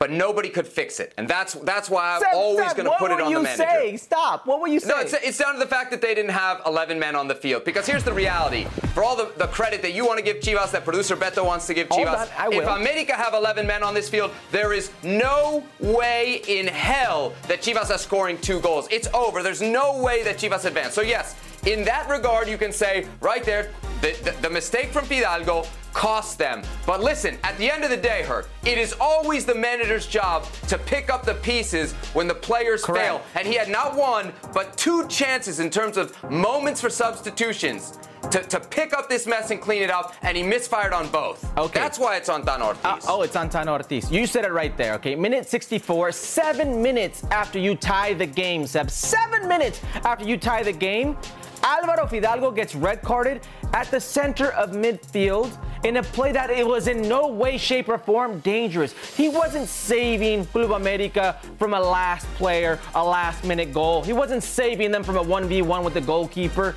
but 0.04 0.10
nobody 0.10 0.50
could 0.50 0.66
fix 0.66 1.00
it, 1.00 1.14
and 1.16 1.26
that's 1.26 1.54
that's 1.54 1.88
why 1.88 2.16
I'm 2.16 2.20
Seb, 2.20 2.34
always 2.34 2.74
going 2.74 2.84
to 2.84 2.94
put 2.98 3.10
it 3.10 3.22
on 3.22 3.32
the 3.32 3.40
manager. 3.40 3.62
What 3.64 3.84
you 3.84 3.92
say? 3.92 3.96
Stop. 3.96 4.46
What 4.46 4.60
were 4.60 4.68
you 4.68 4.78
saying? 4.78 4.94
No, 4.94 5.00
it's, 5.00 5.14
it's 5.14 5.38
down 5.38 5.54
to 5.54 5.58
the 5.58 5.66
fact 5.66 5.90
that 5.92 6.02
they 6.02 6.14
didn't 6.14 6.32
have 6.32 6.60
11 6.66 6.98
men 6.98 7.16
on 7.16 7.26
the 7.26 7.34
field. 7.34 7.64
Because 7.64 7.86
here's 7.86 8.04
the 8.04 8.12
reality: 8.12 8.64
for 8.92 9.02
all 9.02 9.16
the, 9.16 9.32
the 9.38 9.46
credit 9.46 9.80
that 9.80 9.94
you 9.94 10.04
want 10.04 10.18
to 10.18 10.22
give 10.22 10.40
Chivas, 10.40 10.72
that 10.72 10.84
producer 10.84 11.16
Beto 11.16 11.42
wants 11.42 11.66
to 11.68 11.72
give 11.72 11.88
Chivas, 11.88 12.28
if 12.52 12.68
America 12.68 13.14
have 13.14 13.32
11 13.32 13.66
men 13.66 13.82
on 13.82 13.94
this 13.94 14.10
field, 14.10 14.30
there 14.52 14.74
is 14.74 14.90
no 15.02 15.64
way 15.80 16.42
in 16.48 16.66
hell 16.66 17.32
that 17.48 17.62
Chivas 17.62 17.90
are 17.90 17.96
scoring 17.96 18.36
two 18.42 18.60
goals. 18.60 18.86
It's 18.90 19.08
over. 19.14 19.42
There's 19.42 19.62
no 19.62 20.02
way 20.02 20.22
that 20.24 20.36
Chivas 20.36 20.66
advance. 20.66 20.92
So 20.92 21.00
yes, 21.00 21.34
in 21.64 21.82
that 21.84 22.10
regard, 22.10 22.46
you 22.46 22.58
can 22.58 22.72
say 22.72 23.06
right 23.22 23.42
there, 23.42 23.70
the, 24.02 24.14
the, 24.22 24.34
the, 24.42 24.50
mistake 24.50 24.88
from 24.88 25.06
Fidalgo, 25.06 25.64
cost 25.94 26.36
them. 26.36 26.62
But 26.84 27.00
listen, 27.00 27.38
at 27.42 27.56
the 27.56 27.70
end 27.70 27.84
of 27.84 27.90
the 27.90 27.96
day, 27.96 28.22
Herc, 28.22 28.48
it 28.64 28.76
is 28.76 28.94
always 29.00 29.46
the 29.46 29.54
manager's 29.54 30.06
job 30.06 30.46
to 30.68 30.76
pick 30.76 31.08
up 31.08 31.24
the 31.24 31.34
pieces 31.34 31.92
when 32.12 32.26
the 32.26 32.34
players 32.34 32.84
Correct. 32.84 33.06
fail. 33.06 33.22
And 33.34 33.46
he 33.46 33.54
had 33.54 33.70
not 33.70 33.96
one, 33.96 34.32
but 34.52 34.76
two 34.76 35.08
chances 35.08 35.60
in 35.60 35.70
terms 35.70 35.96
of 35.96 36.20
moments 36.30 36.80
for 36.80 36.90
substitutions. 36.90 37.98
To, 38.30 38.40
to 38.40 38.58
pick 38.58 38.94
up 38.94 39.10
this 39.10 39.26
mess 39.26 39.50
and 39.50 39.60
clean 39.60 39.82
it 39.82 39.90
up, 39.90 40.14
and 40.22 40.34
he 40.34 40.42
misfired 40.42 40.94
on 40.94 41.08
both. 41.08 41.46
Okay. 41.58 41.78
That's 41.78 41.98
why 41.98 42.16
it's 42.16 42.30
on 42.30 42.42
Tano 42.42 42.68
Ortiz. 42.68 42.82
Uh, 42.82 42.98
oh, 43.06 43.20
it's 43.20 43.36
Antano 43.36 43.72
Ortiz. 43.72 44.10
You 44.10 44.26
said 44.26 44.46
it 44.46 44.52
right 44.52 44.74
there, 44.78 44.94
okay? 44.94 45.14
Minute 45.14 45.46
64, 45.46 46.10
seven 46.12 46.82
minutes 46.82 47.22
after 47.30 47.58
you 47.58 47.76
tie 47.76 48.14
the 48.14 48.24
game, 48.24 48.66
Seb. 48.66 48.90
Seven 48.90 49.46
minutes 49.46 49.82
after 50.06 50.24
you 50.24 50.38
tie 50.38 50.62
the 50.62 50.72
game, 50.72 51.18
Alvaro 51.64 52.06
Fidalgo 52.06 52.50
gets 52.50 52.74
red 52.74 53.00
carded 53.02 53.40
at 53.72 53.90
the 53.90 54.00
center 54.00 54.50
of 54.52 54.70
midfield 54.70 55.50
in 55.84 55.98
a 55.98 56.02
play 56.02 56.32
that 56.32 56.50
it 56.50 56.66
was 56.66 56.88
in 56.88 57.02
no 57.02 57.28
way, 57.28 57.58
shape, 57.58 57.88
or 57.88 57.98
form 57.98 58.40
dangerous. 58.40 58.94
He 59.16 59.28
wasn't 59.28 59.68
saving 59.68 60.46
Club 60.46 60.72
America 60.72 61.38
from 61.58 61.74
a 61.74 61.80
last 61.80 62.26
player, 62.34 62.78
a 62.94 63.04
last 63.04 63.44
minute 63.44 63.72
goal. 63.72 64.02
He 64.02 64.12
wasn't 64.12 64.42
saving 64.42 64.90
them 64.90 65.04
from 65.04 65.16
a 65.16 65.24
1v1 65.24 65.84
with 65.84 65.94
the 65.94 66.00
goalkeeper. 66.00 66.74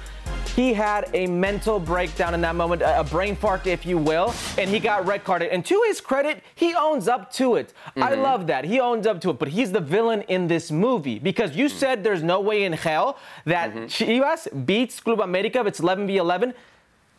He 0.56 0.74
had 0.74 1.10
a 1.13 1.27
mental 1.27 1.79
breakdown 1.79 2.34
in 2.34 2.41
that 2.41 2.56
moment, 2.56 2.82
a 2.84 3.03
brain 3.03 3.36
fart, 3.36 3.67
if 3.67 3.86
you 3.86 3.98
will, 3.98 4.34
and 4.58 4.67
he 4.67 4.79
got 4.79 5.06
red 5.06 5.24
carded. 5.24 5.50
And 5.50 5.63
to 5.65 5.84
his 5.88 6.01
credit, 6.01 6.41
he 6.56 6.74
owns 6.74 7.08
up 7.08 7.32
to 7.34 7.58
it. 7.58 7.74
I 7.96 8.13
mm-hmm. 8.13 8.22
love 8.24 8.48
that. 8.48 8.65
He 8.65 8.79
owns 8.79 9.06
up 9.06 9.22
to 9.22 9.29
it, 9.29 9.38
but 9.38 9.50
he's 9.50 9.72
the 9.72 9.79
villain 9.79 10.24
in 10.24 10.48
this 10.48 10.72
movie 10.72 11.20
because 11.20 11.56
you 11.56 11.67
mm. 11.67 11.72
said 11.72 12.03
there's 12.03 12.24
no 12.24 12.39
way 12.39 12.63
in 12.63 12.74
hell 12.74 13.20
that 13.46 13.70
mm-hmm. 13.70 13.86
Chivas 13.86 14.65
beats 14.65 15.00
Club 15.00 15.22
America 15.22 15.60
if 15.60 15.67
it's 15.67 15.79
11 15.79 16.08
v 16.08 16.17
11. 16.17 16.56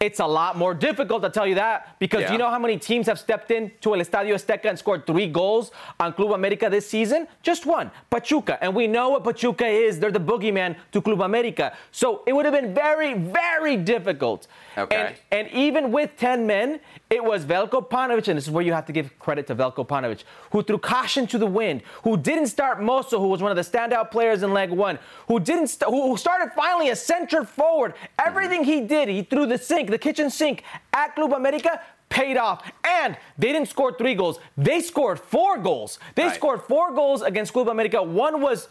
It's 0.01 0.21
a 0.21 0.27
lot 0.27 0.57
more 0.57 0.75
difficult, 0.75 1.23
to 1.23 1.31
tell 1.31 1.47
you 1.47 1.57
that, 1.57 1.97
because 1.99 2.23
Yeah. 2.23 2.33
you 2.33 2.39
know 2.39 2.51
how 2.51 2.59
many 2.59 2.79
teams 2.79 3.07
have 3.09 3.19
stepped 3.19 3.51
in 3.51 3.73
to 3.81 3.95
El 3.95 4.01
Estadio 4.01 4.35
Azteca 4.35 4.67
and 4.67 4.79
scored 4.79 5.07
three 5.07 5.27
goals 5.27 5.73
on 5.99 6.13
Club 6.13 6.33
America 6.33 6.71
this 6.71 6.89
season? 6.89 7.27
Just 7.43 7.67
one, 7.67 7.91
Pachuca. 8.09 8.59
And 8.61 8.75
we 8.75 8.87
know 8.87 9.09
what 9.11 9.25
Pachuca 9.25 9.67
is. 9.67 9.99
They're 9.99 10.13
the 10.13 10.21
boogeyman 10.21 10.77
to 10.93 11.01
Club 11.03 11.21
America. 11.23 11.73
So 11.91 12.23
it 12.27 12.33
would 12.33 12.45
have 12.45 12.55
been 12.55 12.73
very, 12.75 13.15
very 13.15 13.77
difficult. 13.77 14.47
Okay. 14.79 15.17
And, 15.31 15.47
and 15.49 15.55
even 15.55 15.91
with 15.91 16.17
10 16.17 16.47
men, 16.47 16.79
it 17.11 17.23
was 17.23 17.45
Velko 17.45 17.89
Panovic, 17.89 18.29
and 18.29 18.37
this 18.37 18.45
is 18.45 18.51
where 18.51 18.65
you 18.65 18.73
have 18.73 18.87
to 18.87 18.93
give 18.93 19.19
credit 19.19 19.47
to 19.49 19.57
Velko 19.57 19.87
Panovic, 19.87 20.23
who 20.53 20.63
threw 20.63 20.79
caution 20.79 21.27
to 21.27 21.39
the 21.39 21.47
wind, 21.47 21.83
who 22.05 22.17
didn't 22.17 22.47
start 22.47 22.81
Mozo, 22.81 23.19
who 23.19 23.27
was 23.27 23.43
one 23.43 23.51
of 23.51 23.57
the 23.57 23.79
standout 23.79 24.11
players 24.11 24.43
in 24.43 24.53
leg 24.53 24.71
one, 24.71 24.99
who 25.27 25.41
didn't 25.41 25.69
st- 25.69 25.91
who 25.91 26.17
started 26.17 26.53
finally 26.55 26.91
a 26.91 26.97
center 26.97 27.45
forward. 27.45 27.95
Everything 28.25 28.63
he 28.63 28.81
did, 28.83 29.09
he 29.09 29.23
threw 29.23 29.47
the 29.47 29.59
sink, 29.59 29.91
the 29.91 29.99
kitchen 29.99 30.31
sink 30.31 30.63
at 30.93 31.15
Club 31.15 31.33
America. 31.33 31.81
Paid 32.09 32.39
off. 32.39 32.67
And 32.85 33.19
they 33.37 33.53
didn't 33.53 33.69
score 33.69 33.93
three 33.93 34.15
goals. 34.15 34.39
They 34.57 34.81
scored 34.81 35.21
four 35.21 35.59
goals. 35.59 35.99
They 36.15 36.25
Right. 36.25 36.35
scored 36.35 36.63
four 36.63 36.95
goals 36.95 37.21
against 37.21 37.53
Club 37.53 37.69
America. 37.69 38.03
One 38.03 38.41
was 38.41 38.69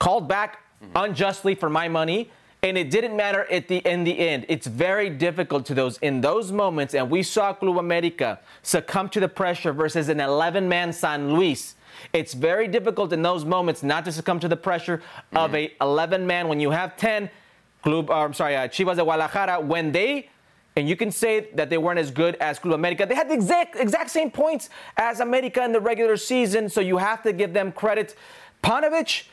called 0.00 0.26
back 0.26 0.58
mm-hmm. 0.82 0.96
unjustly 0.96 1.54
for 1.54 1.70
my 1.70 1.86
money 1.86 2.30
and 2.64 2.78
it 2.78 2.90
didn't 2.90 3.14
matter 3.14 3.46
at 3.52 3.68
the 3.68 3.76
in 3.78 4.04
the 4.04 4.18
end 4.18 4.46
it's 4.48 4.66
very 4.66 5.10
difficult 5.10 5.66
to 5.66 5.74
those 5.74 5.98
in 5.98 6.20
those 6.22 6.50
moments 6.50 6.94
and 6.94 7.10
we 7.10 7.22
saw 7.22 7.52
club 7.52 7.76
america 7.78 8.40
succumb 8.62 9.08
to 9.08 9.20
the 9.20 9.28
pressure 9.28 9.72
versus 9.72 10.08
an 10.08 10.18
11 10.18 10.66
man 10.68 10.92
san 10.92 11.34
luis 11.34 11.74
it's 12.12 12.32
very 12.32 12.66
difficult 12.66 13.12
in 13.12 13.22
those 13.22 13.44
moments 13.44 13.82
not 13.82 14.04
to 14.04 14.10
succumb 14.10 14.40
to 14.40 14.48
the 14.48 14.56
pressure 14.56 15.02
of 15.36 15.54
a 15.54 15.72
11 15.80 16.26
man 16.26 16.48
when 16.48 16.58
you 16.58 16.70
have 16.70 16.96
10 16.96 17.30
club 17.82 18.08
or, 18.08 18.24
i'm 18.24 18.32
sorry 18.32 18.56
uh, 18.56 18.66
chivas 18.66 18.96
de 18.96 19.04
guadalajara 19.04 19.60
when 19.60 19.92
they 19.92 20.28
and 20.76 20.88
you 20.88 20.96
can 20.96 21.12
say 21.12 21.50
that 21.54 21.70
they 21.70 21.78
weren't 21.78 22.00
as 22.00 22.10
good 22.10 22.34
as 22.40 22.58
Club 22.58 22.74
America. 22.74 23.06
They 23.06 23.14
had 23.14 23.30
the 23.30 23.34
exact 23.34 23.76
exact 23.76 24.10
same 24.10 24.28
points 24.28 24.70
as 24.96 25.20
America 25.20 25.62
in 25.62 25.70
the 25.70 25.78
regular 25.80 26.16
season, 26.16 26.68
so 26.68 26.80
you 26.80 26.96
have 26.96 27.22
to 27.22 27.32
give 27.32 27.52
them 27.52 27.70
credit. 27.70 28.16
Panovich, 28.60 29.28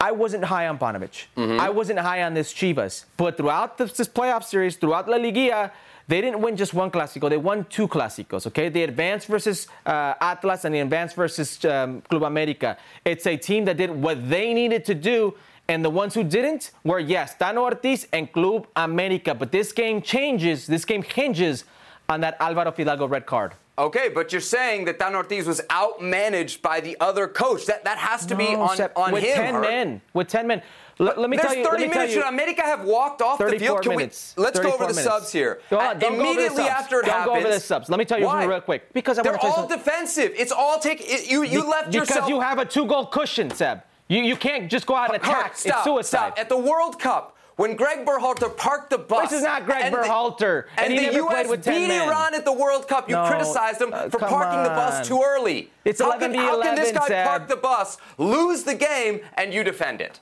I 0.00 0.12
wasn't 0.12 0.44
high 0.44 0.68
on 0.68 0.78
Panovich. 0.78 1.26
I 1.36 1.70
wasn't 1.70 1.98
high 1.98 2.22
on 2.22 2.34
this 2.34 2.52
Chivas. 2.52 3.04
But 3.16 3.36
throughout 3.36 3.78
this, 3.78 3.92
this 3.92 4.08
playoff 4.08 4.44
series, 4.44 4.76
throughout 4.76 5.08
La 5.08 5.16
Liguilla, 5.16 5.70
they 6.08 6.20
didn't 6.20 6.40
win 6.40 6.56
just 6.56 6.72
one 6.74 6.90
Clásico. 6.90 7.28
They 7.28 7.36
won 7.36 7.64
two 7.64 7.88
Clásicos, 7.88 8.46
okay? 8.46 8.68
They 8.68 8.84
advanced 8.84 9.26
versus 9.26 9.66
uh, 9.84 10.14
Atlas 10.20 10.64
and 10.64 10.74
they 10.74 10.80
advanced 10.80 11.16
versus 11.16 11.64
um, 11.64 12.00
Club 12.02 12.22
America. 12.22 12.76
It's 13.04 13.26
a 13.26 13.36
team 13.36 13.64
that 13.64 13.76
did 13.76 13.90
what 13.90 14.28
they 14.28 14.54
needed 14.54 14.84
to 14.84 14.94
do. 14.94 15.34
And 15.68 15.84
the 15.84 15.90
ones 15.90 16.14
who 16.14 16.22
didn't 16.22 16.70
were, 16.84 17.00
yes, 17.00 17.34
Tano 17.34 17.62
Ortiz 17.62 18.06
and 18.12 18.32
Club 18.32 18.68
America. 18.76 19.34
But 19.34 19.50
this 19.50 19.72
game 19.72 20.00
changes, 20.00 20.66
this 20.68 20.84
game 20.84 21.02
hinges 21.02 21.64
on 22.08 22.20
that 22.20 22.36
Alvaro 22.38 22.70
Fidalgo 22.70 23.08
red 23.08 23.26
card. 23.26 23.54
Okay, 23.78 24.08
but 24.08 24.32
you're 24.32 24.40
saying 24.40 24.86
that 24.86 24.98
Tano 24.98 25.16
Ortiz 25.16 25.46
was 25.46 25.60
outmanaged 25.68 26.62
by 26.62 26.80
the 26.80 26.96
other 26.98 27.28
coach. 27.28 27.66
That 27.66 27.84
that 27.84 27.98
has 27.98 28.24
to 28.26 28.34
be 28.34 28.52
No, 28.54 28.62
on, 28.62 28.76
Sep, 28.76 28.96
on 28.96 29.12
with 29.12 29.22
him. 29.22 29.36
10 29.36 29.54
Herc. 29.54 29.62
men. 29.62 30.00
With 30.14 30.28
10 30.28 30.46
men. 30.46 30.62
L- 30.98 31.12
let 31.18 31.28
me 31.28 31.36
There's 31.36 31.48
tell 31.48 31.56
you. 31.58 31.64
30 31.64 31.70
let 31.76 31.80
me 31.80 31.86
tell 31.88 31.94
minutes. 31.98 32.14
you, 32.14 32.22
Should 32.22 32.28
America 32.28 32.62
have 32.62 32.84
walked 32.84 33.20
off 33.20 33.38
the 33.38 33.58
field? 33.58 33.82
Can 33.82 33.96
minutes. 33.96 34.32
we, 34.38 34.44
let's 34.44 34.58
go 34.58 34.68
over 34.68 34.86
34 34.86 34.86
the 34.88 34.94
minutes. 34.94 35.04
subs 35.14 35.32
here. 35.32 35.60
Go 35.68 35.78
on, 35.78 35.84
Uh, 35.88 35.94
don't 35.94 36.00
go 36.00 36.06
over 36.06 36.16
the 36.16 36.30
immediately 36.30 36.56
subs. 36.64 36.70
after 36.70 37.00
it 37.00 37.02
Don't 37.04 37.10
happens. 37.12 37.26
go 37.34 37.38
over 37.40 37.48
the 37.50 37.60
subs. 37.60 37.88
Let 37.90 37.98
me 37.98 38.04
tell 38.06 38.18
you 38.18 38.24
why? 38.24 38.44
real 38.44 38.60
quick. 38.62 38.92
Because 38.94 39.18
I 39.18 39.22
they're 39.22 39.32
wanna 39.32 39.42
tell 39.42 39.50
you 39.50 39.56
all 39.56 39.66
defensive. 39.68 40.32
It's 40.38 40.52
all 40.52 40.78
take. 40.78 41.02
It, 41.02 41.30
you 41.30 41.42
you 41.44 41.68
left 41.68 41.90
because 41.92 42.08
yourself. 42.08 42.30
you 42.30 42.40
have 42.40 42.58
a 42.58 42.64
two-goal 42.64 43.06
cushion, 43.06 43.50
Seb. 43.50 43.82
You 44.08 44.22
you 44.22 44.36
can't 44.36 44.70
just 44.70 44.86
go 44.86 44.94
out 44.96 45.12
and 45.12 45.22
attack. 45.22 45.54
stop, 45.58 45.74
it's 45.76 45.84
suicide. 45.84 46.18
Stop. 46.32 46.38
At 46.38 46.48
the 46.48 46.56
World 46.56 46.98
Cup, 46.98 47.35
when 47.56 47.74
Greg 47.74 48.04
Berhalter 48.06 48.54
parked 48.56 48.90
the 48.90 48.98
bus. 48.98 49.30
This 49.30 49.38
is 49.38 49.44
not 49.44 49.64
Greg 49.64 49.84
and 49.86 49.94
the- 49.94 49.98
Berhalter, 49.98 50.66
and 50.76 50.92
he 50.92 51.06
the 51.06 51.14
U.S. 51.14 51.50
beat. 51.66 51.90
Iran 51.90 52.34
at 52.34 52.44
the 52.44 52.52
World 52.52 52.86
Cup. 52.86 53.08
You 53.08 53.16
No, 53.16 53.26
criticized 53.26 53.80
him 53.80 53.92
uh, 53.92 54.08
for 54.08 54.18
parking 54.18 54.62
the 54.62 54.68
bus 54.70 55.06
too 55.06 55.22
early. 55.24 55.70
It's 55.84 56.00
how 56.00 56.06
11 56.08 56.32
can, 56.32 56.40
how 56.40 56.62
can 56.62 56.74
this 56.74 56.92
guy 56.92 57.08
Seb. 57.08 57.26
park 57.26 57.48
the 57.48 57.56
bus, 57.56 57.98
lose 58.18 58.62
the 58.64 58.74
game, 58.74 59.20
and 59.34 59.52
you 59.52 59.64
defend 59.64 60.00
it? 60.00 60.20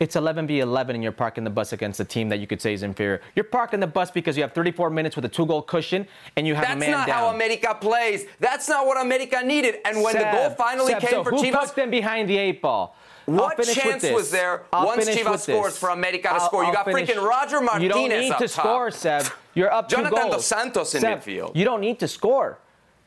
It's 0.00 0.14
11 0.14 0.46
v 0.46 0.60
11, 0.60 0.94
and 0.94 1.02
you're 1.02 1.10
parking 1.10 1.42
the 1.42 1.50
bus 1.50 1.72
against 1.72 1.98
a 1.98 2.04
team 2.04 2.28
that 2.28 2.38
you 2.38 2.46
could 2.46 2.62
say 2.62 2.72
is 2.72 2.84
inferior. 2.84 3.20
You're 3.34 3.44
parking 3.44 3.80
the 3.80 3.88
bus 3.88 4.12
because 4.12 4.36
you 4.36 4.44
have 4.44 4.52
34 4.52 4.90
minutes 4.90 5.16
with 5.16 5.24
a 5.24 5.28
two-goal 5.28 5.62
cushion, 5.62 6.06
and 6.36 6.46
you 6.46 6.54
have 6.54 6.64
a 6.70 6.76
man. 6.76 6.78
down. 6.78 6.90
That's 6.92 7.08
not 7.08 7.16
how 7.16 7.28
America 7.34 7.76
plays. 7.80 8.26
That's 8.38 8.68
not 8.68 8.86
what 8.86 9.04
America 9.04 9.42
needed. 9.44 9.78
And 9.84 10.00
when 10.00 10.14
the 10.14 10.30
goal 10.30 10.50
finally 10.50 10.92
Seb, 10.92 11.00
came 11.00 11.10
so 11.10 11.24
for 11.24 11.30
who 11.32 11.42
Chivas, 11.42 11.74
them 11.74 11.90
behind 11.90 12.28
the 12.28 12.38
eight 12.38 12.62
ball? 12.62 12.94
What 13.28 13.62
chance 13.62 14.04
was 14.04 14.30
there 14.30 14.62
I'll 14.72 14.86
once 14.86 15.08
Chivas 15.08 15.40
scores 15.40 15.66
this. 15.72 15.78
for 15.78 15.90
America 15.90 16.28
to 16.28 16.34
I'll- 16.34 16.40
score? 16.46 16.62
You 16.62 16.68
I'll 16.68 16.74
got 16.74 16.84
finish- 16.86 17.08
freaking 17.10 17.22
Roger 17.28 17.60
Martinez 17.60 17.82
You 17.82 17.88
don't 18.08 18.08
need 18.20 18.32
to 18.38 18.48
top. 18.48 18.64
score, 18.64 18.90
Seb. 18.90 19.26
You're 19.54 19.72
up 19.72 19.88
two 19.88 19.96
Jonathan 19.96 20.18
goals. 20.22 20.34
Dos 20.36 20.46
Santos 20.46 20.94
in 20.94 21.00
Seb, 21.02 21.20
midfield. 21.20 21.54
You 21.54 21.64
don't 21.64 21.80
need 21.80 21.98
to 22.00 22.08
score. 22.08 22.58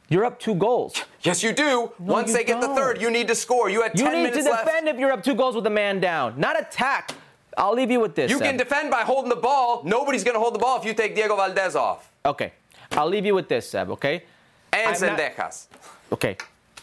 You're 0.09 0.25
up 0.25 0.39
two 0.39 0.55
goals. 0.55 0.93
Yes, 1.21 1.41
you 1.41 1.53
do. 1.53 1.91
once 1.97 2.27
you 2.29 2.33
they 2.35 2.43
get 2.43 2.59
the 2.61 2.67
third, 2.75 3.01
you 3.01 3.09
need 3.09 3.27
to 3.29 3.35
score. 3.35 3.69
You 3.69 3.81
had 3.81 3.93
10 3.95 4.05
You 4.05 4.11
10 4.11 4.23
need 4.23 4.29
to 4.29 4.35
minutes 4.37 4.49
left. 4.51 4.65
defend 4.65 4.87
if 4.89 4.97
you're 4.99 5.11
up 5.11 5.23
two 5.23 5.33
goals 5.35 5.55
with 5.55 5.65
a 5.65 5.69
man 5.69 5.99
down, 5.99 6.33
not 6.37 6.59
attack. 6.59 7.11
I'll 7.57 7.73
leave 7.73 7.89
you 7.91 7.99
with 7.99 8.15
this. 8.15 8.29
You 8.29 8.37
Seb. 8.37 8.45
can 8.47 8.57
defend 8.57 8.91
by 8.91 9.01
holding 9.01 9.29
the 9.29 9.35
ball. 9.37 9.81
Nobody's 9.85 10.23
going 10.23 10.35
to 10.35 10.39
hold 10.39 10.53
the 10.53 10.59
ball 10.59 10.77
if 10.77 10.85
you 10.85 10.93
take 10.93 11.15
Diego 11.15 11.35
Valdez 11.35 11.75
off. 11.75 12.11
Okay. 12.25 12.51
I'll 12.91 13.07
leave 13.07 13.25
you 13.25 13.33
with 13.33 13.47
this, 13.47 13.69
Seb, 13.69 13.89
okay? 13.91 14.23
And 14.73 14.95
Zendejas. 14.95 15.67
Okay. 16.11 16.35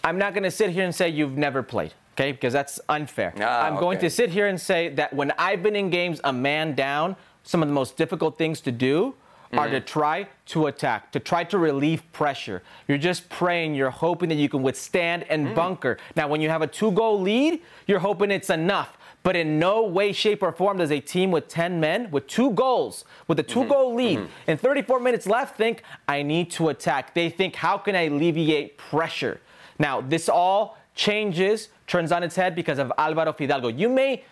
I'm 0.04 0.16
not 0.18 0.33
going 0.33 0.42
to 0.45 0.50
sit 0.50 0.71
here 0.71 0.85
and 0.85 0.95
say 0.95 1.09
you've 1.11 1.37
never 1.37 1.62
played, 1.62 1.92
okay? 2.19 2.33
Because 2.33 2.53
that's 2.53 2.81
unfair. 2.89 3.33
Ah, 3.41 3.67
I'm 3.67 3.77
going 3.79 3.99
okay. 3.99 4.07
to 4.09 4.11
sit 4.11 4.31
here 4.31 4.47
and 4.49 4.61
say 4.61 4.89
that 4.91 5.13
when 5.13 5.33
I've 5.39 5.63
been 5.63 5.77
in 5.77 5.91
games 5.91 6.21
a 6.25 6.33
man 6.33 6.75
down, 6.75 7.17
some 7.45 7.63
of 7.63 7.69
the 7.69 7.75
most 7.75 7.97
difficult 7.97 8.37
things 8.37 8.61
to 8.63 8.73
do 8.73 9.15
are 9.55 9.65
Mm-hmm. 9.65 9.73
to 9.77 9.81
try 9.81 10.29
to 10.47 10.67
attack, 10.67 11.11
to 11.13 11.19
try 11.21 11.43
to 11.45 11.57
relieve 11.57 12.03
pressure. 12.13 12.63
You're 12.87 12.99
just 12.99 13.31
praying, 13.31 13.75
you're 13.77 13.89
hoping 13.89 14.29
that 14.29 14.35
you 14.35 14.49
can 14.51 14.63
withstand 14.63 15.25
and 15.31 15.49
Mm. 15.49 15.55
bunker. 15.55 15.97
Now, 16.17 16.29
when 16.29 16.43
you 16.43 16.51
have 16.51 16.61
a 16.61 16.67
two 16.67 16.91
goal 16.93 17.19
lead, 17.21 17.63
you're 17.87 18.01
hoping 18.01 18.31
it's 18.31 18.51
enough. 18.51 18.99
But 19.23 19.37
in 19.37 19.59
no 19.59 19.83
way, 19.85 20.13
shape, 20.13 20.43
or 20.43 20.53
form 20.53 20.77
does 20.79 20.93
a 20.93 21.01
team 21.01 21.31
with 21.31 21.49
10 21.49 21.81
men, 21.81 22.11
with 22.11 22.27
two 22.27 22.51
goals, 22.51 23.05
with 23.27 23.39
a 23.39 23.43
two 23.43 23.61
Mm-hmm. 23.61 23.69
goal 23.71 23.95
lead, 23.95 24.29
and 24.47 24.61
34 24.61 25.01
minutes 25.01 25.27
left, 25.27 25.57
think, 25.57 25.83
I 26.07 26.23
need 26.23 26.51
to 26.53 26.69
attack. 26.69 27.15
They 27.15 27.31
think, 27.31 27.57
how 27.57 27.79
can 27.79 27.97
I 27.97 28.03
alleviate 28.03 28.77
pressure? 28.77 29.41
Now, 29.79 30.03
this 30.03 30.29
all 30.29 30.77
changes, 30.95 31.69
turns 31.88 32.12
on 32.12 32.23
its 32.23 32.37
head 32.37 32.54
because 32.54 32.78
of 32.78 32.92
Alvaro 32.97 33.33
Fidalgo. 33.33 33.68
You 33.68 33.88
may 33.88 34.23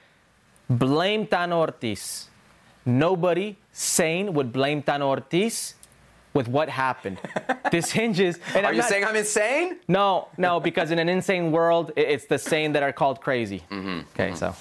blame 0.70 1.26
Tano 1.26 1.54
Ortiz. 1.56 2.28
Nobody 2.84 3.56
sane 3.72 4.32
would 4.34 4.52
blame 4.52 4.82
Tano 4.82 5.06
Ortiz 5.06 5.74
with 6.34 6.46
what 6.48 6.68
happened. 6.68 7.18
this 7.72 7.90
hinges. 7.90 8.38
And 8.54 8.64
Are 8.64 8.68
I'm 8.68 8.74
you 8.74 8.80
not- 8.82 8.88
saying 8.90 9.04
I'm 9.04 9.16
insane? 9.16 9.78
no, 9.88 10.28
no, 10.36 10.60
because 10.60 10.90
in 10.90 10.98
an 10.98 11.08
insane 11.08 11.50
world, 11.50 11.92
it's 11.96 12.26
the 12.26 12.38
sane 12.38 12.72
that 12.74 12.82
are 12.82 12.92
called 12.92 13.20
crazy. 13.20 13.62
Mm-hmm. 13.70 14.00
Okay, 14.12 14.34
so. 14.34 14.54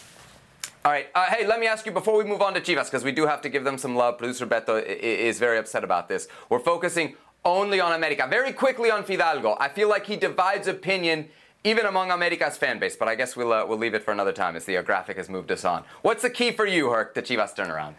All 0.86 0.92
right. 0.92 1.08
Uh, 1.16 1.26
hey, 1.26 1.46
let 1.48 1.60
me 1.60 1.68
ask 1.68 1.86
you 1.86 1.92
before 1.92 2.16
we 2.18 2.24
move 2.24 2.42
on 2.42 2.54
to 2.54 2.62
Chivas, 2.62 2.86
because 2.86 3.04
we 3.04 3.12
do 3.12 3.26
have 3.26 3.42
to 3.42 3.50
give 3.50 3.64
them 3.64 3.78
some 3.78 3.96
love. 3.96 4.18
Producer 4.20 4.46
Beto 4.46 4.84
is 4.86 5.40
very 5.40 5.58
upset 5.58 5.84
about 5.84 6.08
this. 6.08 6.28
We're 6.50 6.60
focusing 6.60 7.16
only 7.44 7.80
on 7.80 7.92
America. 7.94 8.26
Very 8.30 8.54
quickly 8.54 8.90
on 8.92 9.04
Fidalgo. 9.04 9.58
I 9.60 9.68
feel 9.70 9.90
like 9.90 10.06
he 10.06 10.16
divides 10.16 10.68
opinion 10.68 11.28
even 11.66 11.88
among 11.88 12.12
America's 12.12 12.58
fan 12.58 12.80
base, 12.80 12.96
but 12.96 13.08
I 13.08 13.16
guess 13.16 13.36
we'll, 13.36 13.52
uh, 13.52 13.66
we'll 13.66 13.80
leave 13.80 13.96
it 13.96 14.04
for 14.04 14.12
another 14.12 14.32
time 14.32 14.56
as 14.56 14.66
the 14.66 14.78
uh, 14.78 14.84
graphic 14.84 15.18
has 15.18 15.28
moved 15.28 15.52
us 15.52 15.66
on. 15.66 15.84
What's 16.04 16.22
the 16.22 16.30
key 16.30 16.52
for 16.52 16.66
you, 16.66 16.92
Herc, 16.92 17.16
to 17.16 17.24
Chivas 17.24 17.56
turnaround? 17.56 17.96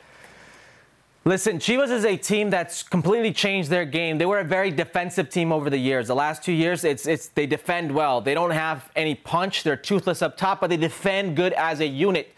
Listen, 1.25 1.58
Chivas 1.58 1.90
is 1.90 2.04
a 2.04 2.16
team 2.16 2.50
that's 2.50 2.85
completely 2.85 3.32
changed 3.32 3.68
their 3.68 3.85
game. 3.85 4.16
They 4.16 4.26
were 4.26 4.38
a 4.38 4.44
very 4.44 4.70
defensive 4.70 5.28
team 5.28 5.50
over 5.50 5.68
the 5.68 5.76
years. 5.76 6.06
The 6.06 6.14
last 6.14 6.44
two 6.44 6.52
years, 6.52 6.85
it's 6.85 7.04
it's 7.04 7.26
they 7.26 7.46
defend 7.46 7.92
well. 7.92 8.20
They 8.20 8.32
don't 8.32 8.52
have 8.52 8.88
any 8.94 9.16
punch. 9.16 9.64
They're 9.64 9.76
toothless 9.76 10.23
up 10.23 10.37
top, 10.37 10.61
but 10.61 10.70
they 10.70 10.76
defend 10.76 11.35
good 11.35 11.52
as 11.54 11.80
a 11.80 11.87
unit. 11.87 12.32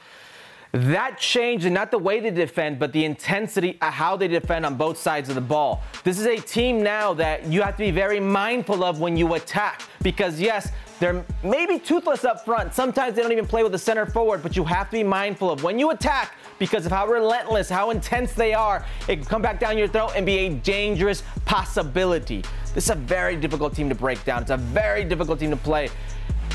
That 0.72 1.18
changed, 1.18 1.66
and 1.66 1.74
not 1.74 1.90
the 1.90 1.98
way 1.98 2.20
they 2.20 2.30
defend, 2.30 2.78
but 2.78 2.92
the 2.92 3.04
intensity 3.04 3.76
of 3.82 3.92
how 3.92 4.16
they 4.16 4.28
defend 4.28 4.64
on 4.64 4.76
both 4.76 4.96
sides 4.96 5.28
of 5.28 5.34
the 5.34 5.42
ball. 5.42 5.82
This 6.04 6.18
is 6.18 6.26
a 6.26 6.36
team 6.36 6.82
now 6.82 7.12
that 7.14 7.44
you 7.46 7.60
have 7.60 7.76
to 7.76 7.84
be 7.84 7.90
very 7.90 8.20
mindful 8.20 8.84
of 8.84 9.00
when 9.00 9.18
you 9.18 9.34
attack, 9.34 9.82
because 10.02 10.40
yes, 10.40 10.72
they're 11.00 11.24
maybe 11.42 11.78
toothless 11.78 12.24
up 12.24 12.44
front. 12.44 12.74
Sometimes 12.74 13.14
they 13.14 13.22
don't 13.22 13.32
even 13.32 13.46
play 13.46 13.62
with 13.62 13.72
the 13.72 13.78
center 13.78 14.06
forward, 14.06 14.42
but 14.42 14.56
you 14.56 14.64
have 14.64 14.90
to 14.90 14.96
be 14.96 15.04
mindful 15.04 15.50
of 15.50 15.62
when 15.62 15.78
you 15.78 15.90
attack 15.90 16.34
because 16.58 16.86
of 16.86 16.92
how 16.92 17.06
relentless, 17.06 17.68
how 17.68 17.90
intense 17.90 18.32
they 18.32 18.52
are. 18.54 18.84
It 19.08 19.16
can 19.16 19.24
come 19.24 19.42
back 19.42 19.60
down 19.60 19.78
your 19.78 19.88
throat 19.88 20.12
and 20.16 20.26
be 20.26 20.38
a 20.38 20.48
dangerous 20.50 21.22
possibility. 21.44 22.42
This 22.74 22.84
is 22.84 22.90
a 22.90 22.96
very 22.96 23.36
difficult 23.36 23.74
team 23.74 23.88
to 23.88 23.94
break 23.94 24.24
down. 24.24 24.42
It's 24.42 24.50
a 24.50 24.56
very 24.56 25.04
difficult 25.04 25.38
team 25.38 25.50
to 25.50 25.56
play. 25.56 25.88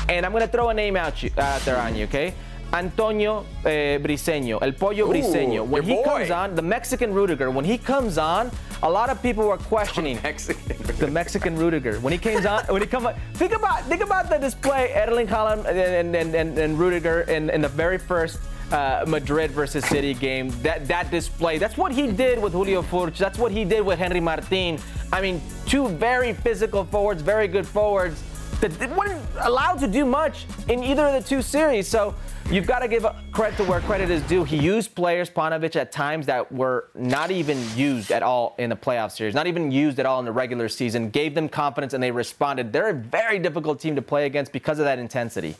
And 0.08 0.26
I'm 0.26 0.32
going 0.32 0.42
to 0.42 0.48
throw 0.48 0.68
a 0.68 0.74
name 0.74 0.96
out, 0.96 1.22
you, 1.22 1.30
out 1.38 1.62
there 1.62 1.78
on 1.78 1.94
you, 1.96 2.04
okay? 2.04 2.34
Antonio 2.74 3.44
eh, 3.64 4.00
Briseño, 4.02 4.58
El 4.60 4.74
Pollo 4.74 5.06
Ooh, 5.06 5.12
Briseño. 5.12 5.64
When 5.64 5.84
he 5.84 5.94
boy. 5.94 6.02
comes 6.02 6.30
on, 6.30 6.56
the 6.56 6.62
Mexican 6.62 7.14
Rudiger, 7.14 7.50
when 7.50 7.64
he 7.64 7.78
comes 7.78 8.18
on, 8.18 8.50
a 8.82 8.90
lot 8.90 9.10
of 9.10 9.22
people 9.22 9.46
were 9.46 9.56
questioning 9.56 10.18
Mexican. 10.24 10.76
the 10.98 11.06
Mexican 11.06 11.56
Rudiger. 11.56 12.00
When 12.00 12.12
he 12.12 12.18
came 12.18 12.44
on, 12.44 12.64
when 12.64 12.82
he 12.82 12.88
come 12.88 13.06
on, 13.06 13.14
think 13.34 13.54
about 13.54 13.84
think 13.84 14.02
about 14.02 14.28
the 14.28 14.38
display 14.38 14.92
Erling 14.92 15.28
Haaland 15.28 15.66
and 15.66 16.16
and, 16.16 16.34
and, 16.34 16.58
and 16.58 16.78
Rudiger 16.78 17.22
in, 17.22 17.48
in 17.50 17.62
the 17.62 17.68
very 17.68 17.96
first 17.96 18.40
uh, 18.72 19.04
Madrid 19.06 19.52
versus 19.52 19.84
City 19.86 20.12
game. 20.12 20.50
That 20.62 20.88
that 20.88 21.12
display. 21.12 21.58
That's 21.58 21.76
what 21.76 21.92
he 21.92 22.10
did 22.10 22.42
with 22.42 22.52
Julio 22.52 22.82
Furch. 22.82 23.18
That's 23.18 23.38
what 23.38 23.52
he 23.52 23.64
did 23.64 23.82
with 23.86 24.00
Henry 24.00 24.20
Martin. 24.20 24.80
I 25.12 25.20
mean, 25.20 25.40
two 25.66 25.88
very 25.88 26.32
physical 26.32 26.84
forwards, 26.84 27.22
very 27.22 27.46
good 27.46 27.68
forwards 27.68 28.20
that 28.64 28.78
they 28.78 28.86
weren't 28.86 29.20
allowed 29.40 29.78
to 29.78 29.86
do 29.86 30.06
much 30.06 30.46
in 30.68 30.82
either 30.82 31.06
of 31.06 31.22
the 31.22 31.28
two 31.28 31.42
series. 31.42 31.86
So 31.86 32.14
you've 32.50 32.66
got 32.66 32.78
to 32.78 32.88
give 32.88 33.06
credit 33.30 33.56
to 33.58 33.64
where 33.64 33.80
credit 33.80 34.10
is 34.10 34.22
due. 34.22 34.42
He 34.44 34.56
used 34.56 34.94
players, 34.94 35.28
Panovich, 35.28 35.76
at 35.76 35.92
times 35.92 36.24
that 36.26 36.50
were 36.50 36.88
not 36.94 37.30
even 37.30 37.62
used 37.76 38.10
at 38.10 38.22
all 38.22 38.54
in 38.58 38.70
the 38.70 38.76
playoff 38.76 39.12
series, 39.12 39.34
not 39.34 39.46
even 39.46 39.70
used 39.70 39.98
at 39.98 40.06
all 40.06 40.18
in 40.18 40.24
the 40.24 40.32
regular 40.32 40.70
season, 40.70 41.10
gave 41.10 41.34
them 41.34 41.46
confidence 41.48 41.92
and 41.92 42.02
they 42.02 42.10
responded. 42.10 42.72
They're 42.72 42.88
a 42.88 42.94
very 42.94 43.38
difficult 43.38 43.80
team 43.80 43.96
to 43.96 44.02
play 44.02 44.24
against 44.24 44.50
because 44.50 44.78
of 44.78 44.86
that 44.86 44.98
intensity. 44.98 45.56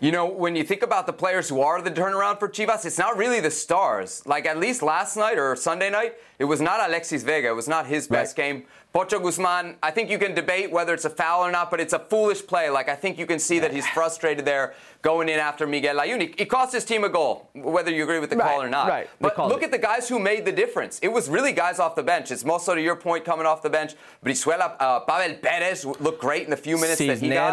You 0.00 0.10
know, 0.12 0.26
when 0.26 0.56
you 0.56 0.64
think 0.64 0.82
about 0.82 1.06
the 1.06 1.12
players 1.12 1.48
who 1.48 1.60
are 1.60 1.80
the 1.80 1.90
turnaround 1.90 2.38
for 2.38 2.48
Chivas, 2.48 2.84
it's 2.84 2.98
not 2.98 3.16
really 3.16 3.40
the 3.40 3.50
stars. 3.50 4.22
Like 4.26 4.44
at 4.46 4.58
least 4.58 4.82
last 4.82 5.16
night 5.16 5.38
or 5.38 5.54
Sunday 5.56 5.88
night, 5.90 6.14
it 6.38 6.44
was 6.44 6.60
not 6.60 6.80
Alexis 6.88 7.22
Vega. 7.22 7.48
It 7.48 7.54
was 7.54 7.68
not 7.68 7.86
his 7.86 8.08
best 8.08 8.36
Right. 8.36 8.44
game. 8.44 8.64
Pocho 8.94 9.18
Guzman, 9.18 9.74
I 9.82 9.90
think 9.90 10.08
you 10.08 10.20
can 10.20 10.36
debate 10.36 10.70
whether 10.70 10.94
it's 10.94 11.04
a 11.04 11.10
foul 11.10 11.44
or 11.44 11.50
not, 11.50 11.68
but 11.68 11.80
it's 11.80 11.92
a 11.92 11.98
foolish 11.98 12.46
play. 12.46 12.70
Like 12.70 12.88
I 12.88 12.94
think 12.94 13.18
you 13.18 13.26
can 13.26 13.40
see 13.40 13.58
that 13.58 13.72
he's 13.72 13.88
frustrated 13.88 14.44
there 14.44 14.74
going 15.02 15.28
in 15.28 15.40
after 15.40 15.66
Miguel 15.66 15.96
Layun. 15.96 16.20
He, 16.20 16.34
he 16.38 16.44
cost 16.44 16.72
his 16.72 16.84
team 16.84 17.02
a 17.02 17.08
goal, 17.08 17.50
whether 17.54 17.90
you 17.90 18.04
agree 18.04 18.20
with 18.20 18.30
the 18.30 18.36
call 18.36 18.62
or 18.62 18.68
not. 18.68 18.88
right. 18.88 19.10
But 19.20 19.36
look 19.36 19.62
it. 19.62 19.66
at 19.66 19.70
the 19.72 19.78
guys 19.78 20.08
who 20.08 20.20
made 20.20 20.44
the 20.44 20.52
difference. 20.52 21.00
It 21.00 21.08
was 21.08 21.28
really 21.28 21.50
guys 21.50 21.80
off 21.80 21.96
the 21.96 22.04
bench. 22.04 22.30
It's 22.30 22.44
also 22.44 22.76
to 22.76 22.80
your 22.80 22.94
point 22.94 23.24
coming 23.24 23.46
off 23.46 23.62
the 23.62 23.70
bench. 23.70 23.94
Brizuela, 24.24 24.76
uh, 24.78 25.00
Pavel 25.00 25.38
Perez 25.38 25.84
looked 25.84 26.20
great 26.20 26.44
in 26.44 26.50
the 26.50 26.56
few 26.56 26.76
minutes 26.76 27.00
that 27.00 27.18
he 27.18 27.30
got. 27.30 27.52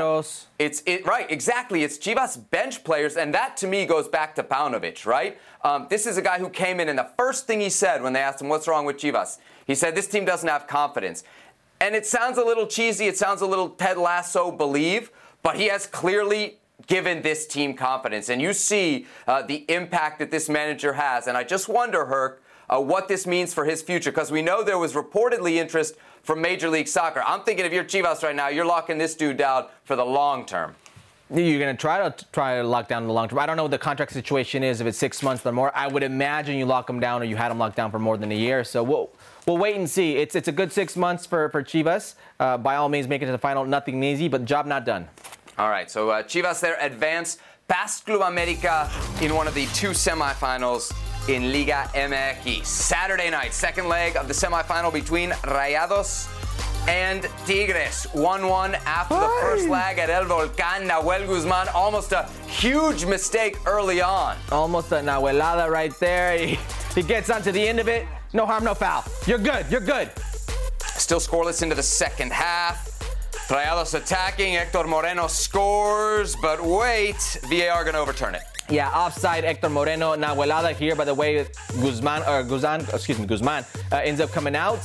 It's 0.59 0.83
it 0.85 1.07
right, 1.07 1.25
exactly. 1.31 1.83
It's 1.83 1.97
Chivas 1.97 2.39
bench 2.51 2.83
players, 2.83 3.17
and 3.17 3.33
that 3.33 3.57
to 3.57 3.67
me 3.67 3.87
goes 3.87 4.07
back 4.07 4.35
to 4.35 4.43
Paunovic, 4.43 5.07
right? 5.07 5.39
Um, 5.63 5.87
this 5.89 6.05
is 6.05 6.17
a 6.17 6.21
guy 6.21 6.37
who 6.37 6.49
came 6.49 6.79
in, 6.79 6.87
and 6.87 6.99
the 6.99 7.09
first 7.17 7.47
thing 7.47 7.61
he 7.61 7.71
said 7.71 8.03
when 8.03 8.13
they 8.13 8.19
asked 8.19 8.41
him 8.41 8.49
what's 8.49 8.67
wrong 8.67 8.85
with 8.85 8.97
Chivas, 8.97 9.39
he 9.67 9.75
said 9.75 9.95
this 9.95 10.07
team 10.07 10.25
doesn't 10.25 10.49
have 10.49 10.67
confidence. 10.67 11.23
And 11.79 11.95
it 11.95 12.05
sounds 12.05 12.37
a 12.37 12.43
little 12.43 12.67
cheesy, 12.67 13.07
it 13.07 13.17
sounds 13.17 13.41
a 13.41 13.47
little 13.47 13.69
Ted 13.69 13.97
Lasso 13.97 14.51
believe, 14.51 15.11
but 15.41 15.55
he 15.55 15.67
has 15.67 15.87
clearly 15.87 16.59
given 16.87 17.21
this 17.21 17.47
team 17.47 17.73
confidence, 17.73 18.29
and 18.29 18.41
you 18.41 18.53
see 18.53 19.05
uh, 19.27 19.41
the 19.41 19.65
impact 19.71 20.19
that 20.19 20.31
this 20.31 20.49
manager 20.49 20.93
has. 20.93 21.27
And 21.27 21.37
I 21.37 21.43
just 21.43 21.69
wonder, 21.69 22.05
Herc, 22.05 22.43
uh, 22.69 22.79
what 22.79 23.07
this 23.07 23.27
means 23.27 23.53
for 23.53 23.65
his 23.65 23.81
future, 23.81 24.11
because 24.11 24.31
we 24.31 24.41
know 24.41 24.63
there 24.63 24.77
was 24.77 24.93
reportedly 24.93 25.53
interest 25.53 25.95
from 26.23 26.41
Major 26.41 26.69
League 26.69 26.87
Soccer. 26.87 27.23
I'm 27.25 27.41
thinking 27.41 27.65
if 27.65 27.73
you're 27.73 27.83
Chivas 27.83 28.23
right 28.23 28.35
now, 28.35 28.47
you're 28.47 28.65
locking 28.65 28.97
this 28.97 29.15
dude 29.15 29.37
down 29.37 29.67
for 29.83 29.95
the 29.95 30.05
long 30.05 30.45
term. 30.45 30.75
You're 31.33 31.59
gonna 31.59 31.75
try 31.75 32.09
to 32.09 32.25
try 32.33 32.57
to 32.57 32.63
lock 32.63 32.89
down 32.89 33.07
the 33.07 33.13
long 33.13 33.29
term. 33.29 33.39
I 33.39 33.45
don't 33.45 33.55
know 33.55 33.63
what 33.63 33.71
the 33.71 33.77
contract 33.77 34.11
situation 34.11 34.63
is. 34.63 34.81
If 34.81 34.87
it's 34.87 34.97
six 34.97 35.23
months 35.23 35.45
or 35.45 35.51
more, 35.53 35.71
I 35.75 35.87
would 35.87 36.03
imagine 36.03 36.57
you 36.57 36.65
lock 36.65 36.89
him 36.89 36.99
down 36.99 37.21
or 37.21 37.25
you 37.25 37.37
had 37.37 37.51
him 37.51 37.57
locked 37.57 37.77
down 37.77 37.89
for 37.89 37.99
more 37.99 38.17
than 38.17 38.31
a 38.31 38.35
year. 38.35 38.65
So 38.65 38.83
we'll 38.83 39.11
we'll 39.51 39.59
wait 39.59 39.75
and 39.75 39.89
see. 39.89 40.15
It's 40.15 40.35
it's 40.35 40.47
a 40.47 40.51
good 40.51 40.71
six 40.71 40.95
months 40.95 41.25
for 41.25 41.49
for 41.49 41.61
Chivas. 41.61 42.15
Uh, 42.39 42.57
by 42.57 42.75
all 42.77 42.89
means, 42.89 43.07
make 43.07 43.21
it 43.21 43.25
to 43.25 43.31
the 43.31 43.37
final. 43.37 43.65
Nothing 43.65 44.03
easy, 44.03 44.27
but 44.27 44.45
job 44.45 44.65
not 44.65 44.85
done. 44.85 45.07
All 45.57 45.69
right, 45.69 45.91
so 45.91 46.09
uh, 46.09 46.23
Chivas 46.23 46.61
there 46.61 46.77
advance 46.79 47.37
past 47.67 48.05
Club 48.05 48.21
America 48.21 48.89
in 49.21 49.35
one 49.35 49.47
of 49.47 49.53
the 49.53 49.65
two 49.67 49.89
semifinals 49.89 50.91
in 51.29 51.51
Liga 51.51 51.89
MX. 51.93 52.65
Saturday 52.65 53.29
night, 53.29 53.53
second 53.53 53.87
leg 53.87 54.15
of 54.15 54.27
the 54.27 54.33
semifinal 54.33 54.91
between 54.91 55.31
Rayados 55.43 56.27
and 56.87 57.23
Tigres. 57.45 58.07
1-1 58.13 58.73
after 58.85 59.15
the 59.15 59.31
first 59.41 59.69
leg 59.69 59.99
at 59.99 60.09
El 60.09 60.25
Volcán. 60.25 60.87
Nahuel 60.89 61.27
Guzman, 61.27 61.67
almost 61.75 62.11
a 62.11 62.27
huge 62.47 63.05
mistake 63.05 63.57
early 63.67 64.01
on. 64.01 64.35
Almost 64.51 64.91
a 64.91 64.95
Nahuelada 64.95 65.69
right 65.69 65.93
there. 65.99 66.37
He, 66.95 67.01
he 67.01 67.03
gets 67.03 67.29
onto 67.29 67.51
the 67.51 67.65
end 67.65 67.79
of 67.79 67.87
it. 67.87 68.05
No 68.33 68.45
harm, 68.45 68.63
no 68.63 68.73
foul. 68.73 69.03
You're 69.27 69.37
good. 69.37 69.65
You're 69.69 69.81
good. 69.81 70.09
Still 70.79 71.19
scoreless 71.19 71.63
into 71.63 71.75
the 71.75 71.83
second 71.83 72.31
half. 72.31 72.87
Rayados 73.49 73.93
attacking. 73.95 74.53
Hector 74.53 74.85
Moreno 74.85 75.27
scores, 75.27 76.35
but 76.37 76.63
wait, 76.63 77.39
VAR 77.49 77.83
gonna 77.83 77.99
overturn 77.99 78.35
it. 78.35 78.43
Yeah, 78.69 78.89
offside 78.89 79.43
Hector 79.43 79.69
Moreno. 79.69 80.15
Nahuelada 80.15 80.73
here, 80.73 80.95
by 80.95 81.03
the 81.03 81.13
way, 81.13 81.45
Guzman, 81.81 82.23
or 82.23 82.43
Guzman, 82.43 82.81
excuse 82.93 83.19
me, 83.19 83.25
Guzman 83.25 83.65
uh, 83.91 83.97
ends 83.97 84.21
up 84.21 84.31
coming 84.31 84.55
out. 84.55 84.79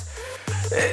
Uh, 0.48 0.92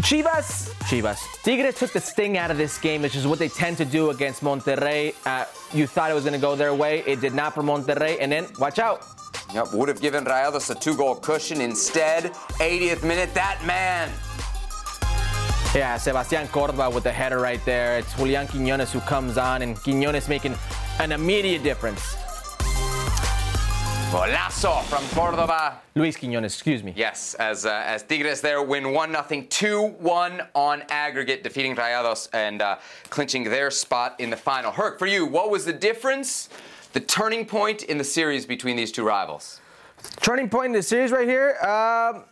Chivas, 0.00 0.70
Chivas. 0.88 1.18
Tigres 1.42 1.74
took 1.74 1.92
the 1.92 2.00
sting 2.00 2.38
out 2.38 2.50
of 2.50 2.56
this 2.56 2.78
game, 2.78 3.02
which 3.02 3.16
is 3.16 3.26
what 3.26 3.38
they 3.38 3.48
tend 3.48 3.76
to 3.78 3.84
do 3.84 4.10
against 4.10 4.42
Monterrey. 4.42 5.14
Uh, 5.26 5.44
you 5.74 5.86
thought 5.86 6.10
it 6.10 6.14
was 6.14 6.22
going 6.24 6.34
to 6.34 6.40
go 6.40 6.54
their 6.54 6.72
way. 6.72 7.00
It 7.06 7.20
did 7.20 7.34
not 7.34 7.54
for 7.54 7.62
Monterrey. 7.62 8.16
And 8.20 8.30
then, 8.30 8.46
watch 8.58 8.78
out. 8.78 9.04
Yep, 9.54 9.72
would 9.72 9.88
have 9.88 10.00
given 10.00 10.24
Rayados 10.24 10.70
a 10.70 10.74
two-goal 10.76 11.16
cushion. 11.16 11.60
Instead, 11.60 12.32
80th 12.60 13.02
minute, 13.02 13.34
that 13.34 13.60
man 13.66 14.08
Yeah, 15.74 15.96
Sebastian 15.96 16.46
Córdova 16.48 16.92
with 16.92 17.04
the 17.04 17.12
header 17.12 17.40
right 17.40 17.64
there. 17.64 17.98
It's 17.98 18.14
Julian 18.14 18.46
Quiñones 18.46 18.92
who 18.92 19.00
comes 19.00 19.38
on, 19.38 19.62
and 19.62 19.76
Quiñones 19.76 20.28
making 20.28 20.56
an 21.00 21.10
immediate 21.10 21.64
difference. 21.64 22.16
Golazo 24.10 24.82
from 24.84 25.04
Cordova. 25.16 25.80
Luis 25.94 26.16
Quiñones, 26.16 26.46
excuse 26.46 26.82
me. 26.82 26.92
Yes, 26.96 27.34
as 27.34 27.64
uh, 27.64 27.82
as 27.86 28.02
Tigres 28.02 28.40
there 28.40 28.60
win 28.60 28.92
1 28.92 29.12
0, 29.28 29.46
2 29.48 29.86
1 29.98 30.42
on 30.54 30.82
aggregate, 30.90 31.44
defeating 31.44 31.76
Rayados 31.76 32.28
and 32.32 32.60
uh, 32.60 32.78
clinching 33.08 33.44
their 33.44 33.70
spot 33.70 34.16
in 34.18 34.30
the 34.30 34.36
final. 34.36 34.72
Herc, 34.72 34.98
for 34.98 35.06
you, 35.06 35.26
what 35.26 35.50
was 35.50 35.64
the 35.64 35.72
difference, 35.72 36.48
the 36.92 37.00
turning 37.00 37.46
point 37.46 37.82
in 37.84 37.98
the 37.98 38.04
series 38.04 38.46
between 38.46 38.76
these 38.76 38.92
two 38.92 39.04
rivals? 39.04 39.60
Turning 40.20 40.48
point 40.48 40.66
in 40.66 40.72
the 40.72 40.82
series 40.82 41.12
right 41.12 41.28
here. 41.28 41.56
Um, 41.62 42.24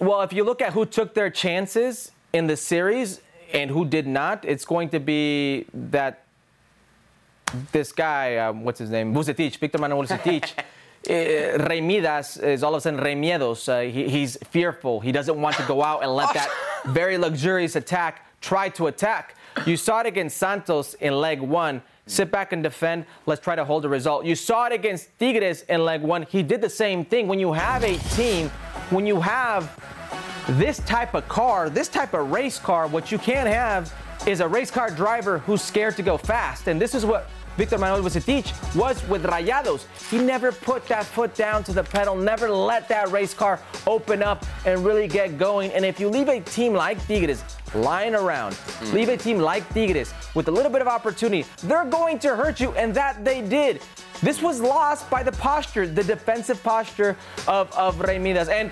well, 0.00 0.22
if 0.22 0.32
you 0.32 0.44
look 0.44 0.62
at 0.62 0.72
who 0.72 0.86
took 0.86 1.14
their 1.14 1.30
chances 1.30 2.12
in 2.32 2.46
the 2.46 2.56
series 2.56 3.20
and 3.52 3.70
who 3.70 3.84
did 3.84 4.06
not, 4.06 4.44
it's 4.44 4.64
going 4.64 4.88
to 4.90 5.00
be 5.00 5.66
that 5.74 6.24
this 7.72 7.92
guy, 7.92 8.36
um, 8.36 8.64
what's 8.64 8.78
his 8.78 8.90
name, 8.90 9.12
Vucetich, 9.12 9.56
Victor 9.56 9.78
Manuel 9.78 10.04
Vucetich. 10.04 10.58
Uh, 11.08 11.64
Rey 11.68 11.80
Midas 11.80 12.36
is 12.36 12.62
all 12.62 12.74
of 12.74 12.78
a 12.78 12.80
sudden 12.80 13.00
Rey 13.00 13.14
Miedos. 13.14 13.68
Uh, 13.68 13.90
he, 13.90 14.08
he's 14.08 14.36
fearful. 14.50 15.00
He 15.00 15.12
doesn't 15.12 15.40
want 15.40 15.56
to 15.56 15.62
go 15.64 15.82
out 15.82 16.02
and 16.02 16.14
let 16.14 16.32
that 16.34 16.48
very 16.86 17.18
luxurious 17.18 17.76
attack 17.76 18.26
try 18.40 18.68
to 18.70 18.86
attack. 18.86 19.34
You 19.66 19.76
saw 19.76 20.00
it 20.00 20.06
against 20.06 20.36
Santos 20.36 20.94
in 20.94 21.14
leg 21.14 21.40
one. 21.40 21.82
Sit 22.10 22.32
back 22.32 22.52
and 22.52 22.60
defend. 22.60 23.06
Let's 23.26 23.40
try 23.40 23.54
to 23.54 23.64
hold 23.64 23.84
the 23.84 23.88
result. 23.88 24.24
You 24.24 24.34
saw 24.34 24.66
it 24.66 24.72
against 24.72 25.16
Tigres 25.20 25.62
in 25.68 25.84
leg 25.84 26.02
one. 26.02 26.22
He 26.22 26.42
did 26.42 26.60
the 26.60 26.68
same 26.68 27.04
thing. 27.04 27.28
When 27.28 27.38
you 27.38 27.52
have 27.52 27.84
a 27.84 27.98
team, 28.16 28.48
when 28.90 29.06
you 29.06 29.20
have 29.20 29.78
this 30.58 30.80
type 30.80 31.14
of 31.14 31.28
car, 31.28 31.70
this 31.70 31.86
type 31.86 32.12
of 32.12 32.32
race 32.32 32.58
car, 32.58 32.88
what 32.88 33.12
you 33.12 33.18
can't 33.18 33.48
have 33.48 33.94
is 34.26 34.40
a 34.40 34.48
race 34.48 34.72
car 34.72 34.90
driver 34.90 35.38
who's 35.38 35.62
scared 35.62 35.96
to 35.98 36.02
go 36.02 36.18
fast. 36.18 36.66
And 36.66 36.80
this 36.82 36.96
is 36.96 37.06
what 37.06 37.30
Victor 37.60 37.76
Manuel 37.76 38.02
Vucetich 38.02 38.54
was 38.74 39.06
with 39.06 39.22
Rayados. 39.24 39.84
He 40.10 40.16
never 40.16 40.50
put 40.50 40.86
that 40.86 41.04
foot 41.04 41.34
down 41.34 41.62
to 41.64 41.74
the 41.74 41.84
pedal, 41.84 42.16
never 42.16 42.48
let 42.48 42.88
that 42.88 43.10
race 43.10 43.34
car 43.34 43.60
open 43.86 44.22
up 44.22 44.46
and 44.64 44.82
really 44.82 45.06
get 45.06 45.36
going. 45.36 45.70
And 45.72 45.84
if 45.84 46.00
you 46.00 46.08
leave 46.08 46.28
a 46.28 46.40
team 46.40 46.72
like 46.72 46.96
Tigres 47.06 47.44
lying 47.74 48.14
around, 48.14 48.56
leave 48.94 49.10
a 49.10 49.16
team 49.18 49.40
like 49.40 49.68
Tigres 49.74 50.14
with 50.34 50.48
a 50.48 50.50
little 50.50 50.72
bit 50.72 50.80
of 50.80 50.88
opportunity, 50.88 51.44
they're 51.64 51.84
going 51.84 52.18
to 52.20 52.34
hurt 52.34 52.60
you, 52.60 52.72
and 52.76 52.94
that 52.94 53.26
they 53.26 53.42
did. 53.42 53.82
This 54.22 54.40
was 54.40 54.62
lost 54.62 55.10
by 55.10 55.22
the 55.22 55.32
posture, 55.32 55.86
the 55.86 56.02
defensive 56.02 56.62
posture 56.62 57.14
of, 57.46 57.70
of 57.76 58.00
Rey 58.00 58.16
And 58.16 58.70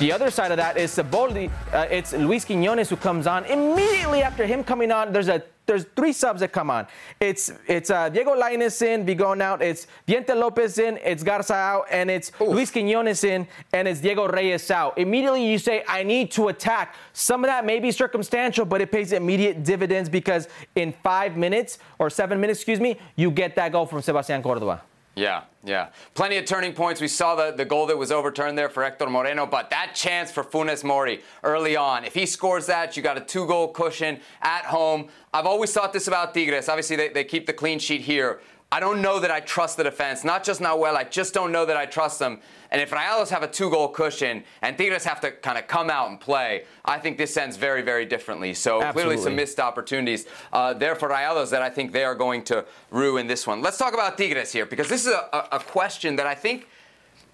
the 0.00 0.12
other 0.12 0.30
side 0.30 0.50
of 0.50 0.58
that 0.58 0.76
is 0.76 0.94
Siboldi. 0.94 1.50
Uh, 1.72 1.86
it's 1.90 2.12
Luis 2.12 2.44
Quiñones 2.44 2.90
who 2.90 2.96
comes 2.96 3.26
on 3.26 3.46
immediately 3.46 4.20
after 4.20 4.44
him 4.44 4.62
coming 4.62 4.92
on. 4.92 5.14
There's 5.14 5.28
a 5.28 5.42
there's 5.68 5.84
three 5.94 6.12
subs 6.12 6.40
that 6.40 6.50
come 6.50 6.70
on. 6.70 6.86
It's 7.20 7.52
it's 7.66 7.90
uh, 7.90 8.08
Diego 8.08 8.34
Lainez 8.34 8.80
in, 8.82 9.04
Vigón 9.04 9.40
out. 9.42 9.62
It's 9.62 9.86
Diente 10.06 10.34
Lopez 10.34 10.78
in, 10.78 10.98
it's 11.04 11.22
Garza 11.22 11.54
out, 11.54 11.84
and 11.90 12.10
it's 12.10 12.32
Oof. 12.40 12.48
Luis 12.48 12.70
Quiñones 12.72 13.22
in, 13.22 13.46
and 13.72 13.86
it's 13.86 14.00
Diego 14.00 14.26
Reyes 14.26 14.70
out. 14.70 14.98
Immediately 14.98 15.44
you 15.46 15.58
say, 15.58 15.84
I 15.86 16.02
need 16.02 16.30
to 16.32 16.48
attack. 16.48 16.96
Some 17.12 17.44
of 17.44 17.48
that 17.48 17.66
may 17.66 17.80
be 17.80 17.92
circumstantial, 17.92 18.64
but 18.64 18.80
it 18.80 18.90
pays 18.90 19.12
immediate 19.12 19.62
dividends 19.62 20.08
because 20.08 20.48
in 20.74 20.94
five 21.04 21.36
minutes 21.36 21.78
or 21.98 22.08
seven 22.08 22.40
minutes, 22.40 22.60
excuse 22.60 22.80
me, 22.80 22.98
you 23.14 23.30
get 23.30 23.54
that 23.56 23.70
goal 23.70 23.84
from 23.84 24.00
Sebastian 24.00 24.42
Cordova. 24.42 24.82
Yeah, 25.18 25.42
yeah. 25.64 25.88
Plenty 26.14 26.36
of 26.36 26.44
turning 26.44 26.72
points. 26.72 27.00
We 27.00 27.08
saw 27.08 27.34
the, 27.34 27.50
the 27.50 27.64
goal 27.64 27.86
that 27.86 27.98
was 27.98 28.12
overturned 28.12 28.56
there 28.56 28.68
for 28.68 28.84
Hector 28.84 29.10
Moreno, 29.10 29.46
but 29.46 29.68
that 29.70 29.92
chance 29.92 30.30
for 30.30 30.44
Funes 30.44 30.84
Mori 30.84 31.22
early 31.42 31.74
on, 31.74 32.04
if 32.04 32.14
he 32.14 32.24
scores 32.24 32.66
that, 32.66 32.96
you 32.96 33.02
got 33.02 33.16
a 33.16 33.20
two 33.20 33.44
goal 33.44 33.72
cushion 33.72 34.20
at 34.42 34.64
home. 34.66 35.08
I've 35.34 35.44
always 35.44 35.72
thought 35.72 35.92
this 35.92 36.06
about 36.06 36.34
Tigres. 36.34 36.68
Obviously, 36.68 36.94
they, 36.94 37.08
they 37.08 37.24
keep 37.24 37.46
the 37.46 37.52
clean 37.52 37.80
sheet 37.80 38.02
here. 38.02 38.40
I 38.70 38.78
don't 38.78 39.02
know 39.02 39.18
that 39.18 39.32
I 39.32 39.40
trust 39.40 39.76
the 39.76 39.82
defense. 39.82 40.22
Not 40.22 40.44
just 40.44 40.60
not 40.60 40.78
well, 40.78 40.96
I 40.96 41.02
just 41.02 41.34
don't 41.34 41.50
know 41.50 41.66
that 41.66 41.76
I 41.76 41.86
trust 41.86 42.20
them. 42.20 42.38
And 42.70 42.82
if 42.82 42.90
Rayados 42.90 43.30
have 43.30 43.42
a 43.42 43.48
two 43.48 43.70
goal 43.70 43.88
cushion 43.88 44.44
and 44.62 44.76
Tigres 44.76 45.04
have 45.04 45.20
to 45.22 45.30
kind 45.30 45.58
of 45.58 45.66
come 45.66 45.88
out 45.88 46.10
and 46.10 46.20
play, 46.20 46.64
I 46.84 46.98
think 46.98 47.16
this 47.16 47.36
ends 47.36 47.56
very, 47.56 47.82
very 47.82 48.04
differently. 48.04 48.52
So 48.54 48.82
Absolutely. 48.82 49.02
clearly 49.02 49.22
some 49.22 49.36
missed 49.36 49.58
opportunities 49.58 50.26
uh, 50.52 50.74
there 50.74 50.94
for 50.94 51.08
Rayados 51.08 51.50
that 51.50 51.62
I 51.62 51.70
think 51.70 51.92
they 51.92 52.04
are 52.04 52.14
going 52.14 52.44
to 52.44 52.64
ruin 52.90 53.26
this 53.26 53.46
one. 53.46 53.62
Let's 53.62 53.78
talk 53.78 53.94
about 53.94 54.18
Tigres 54.18 54.52
here 54.52 54.66
because 54.66 54.88
this 54.88 55.06
is 55.06 55.12
a, 55.12 55.48
a 55.52 55.60
question 55.60 56.16
that 56.16 56.26
I 56.26 56.34
think 56.34 56.68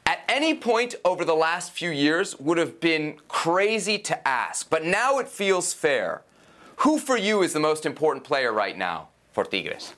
at 0.06 0.20
any 0.28 0.54
point 0.54 0.94
over 1.04 1.24
the 1.24 1.34
last 1.34 1.72
few 1.72 1.90
years 1.90 2.38
would 2.38 2.58
have 2.58 2.80
been 2.80 3.16
crazy 3.28 3.98
to 3.98 4.28
ask. 4.28 4.68
But 4.68 4.84
now 4.84 5.18
it 5.18 5.28
feels 5.28 5.72
fair. 5.72 6.22
Who 6.78 6.98
for 6.98 7.16
you 7.16 7.42
is 7.42 7.52
the 7.52 7.60
most 7.60 7.86
important 7.86 8.24
player 8.24 8.52
right 8.52 8.76
now 8.76 9.08
for 9.32 9.44
Tigres? 9.44 9.94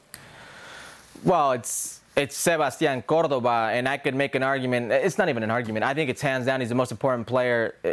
Well, 1.25 1.53
it's 1.53 1.96
it's 2.17 2.37
Sebastian 2.37 3.03
Cordova, 3.03 3.71
and 3.73 3.87
I 3.87 3.99
could 3.99 4.15
make 4.15 4.35
an 4.35 4.43
argument. 4.43 4.91
It's 4.91 5.19
not 5.19 5.29
even 5.29 5.43
an 5.43 5.51
argument. 5.51 5.85
I 5.85 5.93
think 5.93 6.09
it's 6.09 6.23
hands 6.23 6.47
down. 6.47 6.61
He's 6.61 6.71
the 6.71 6.75
most 6.75 6.91
important 6.91 7.27
player 7.27 7.75
uh, 7.85 7.91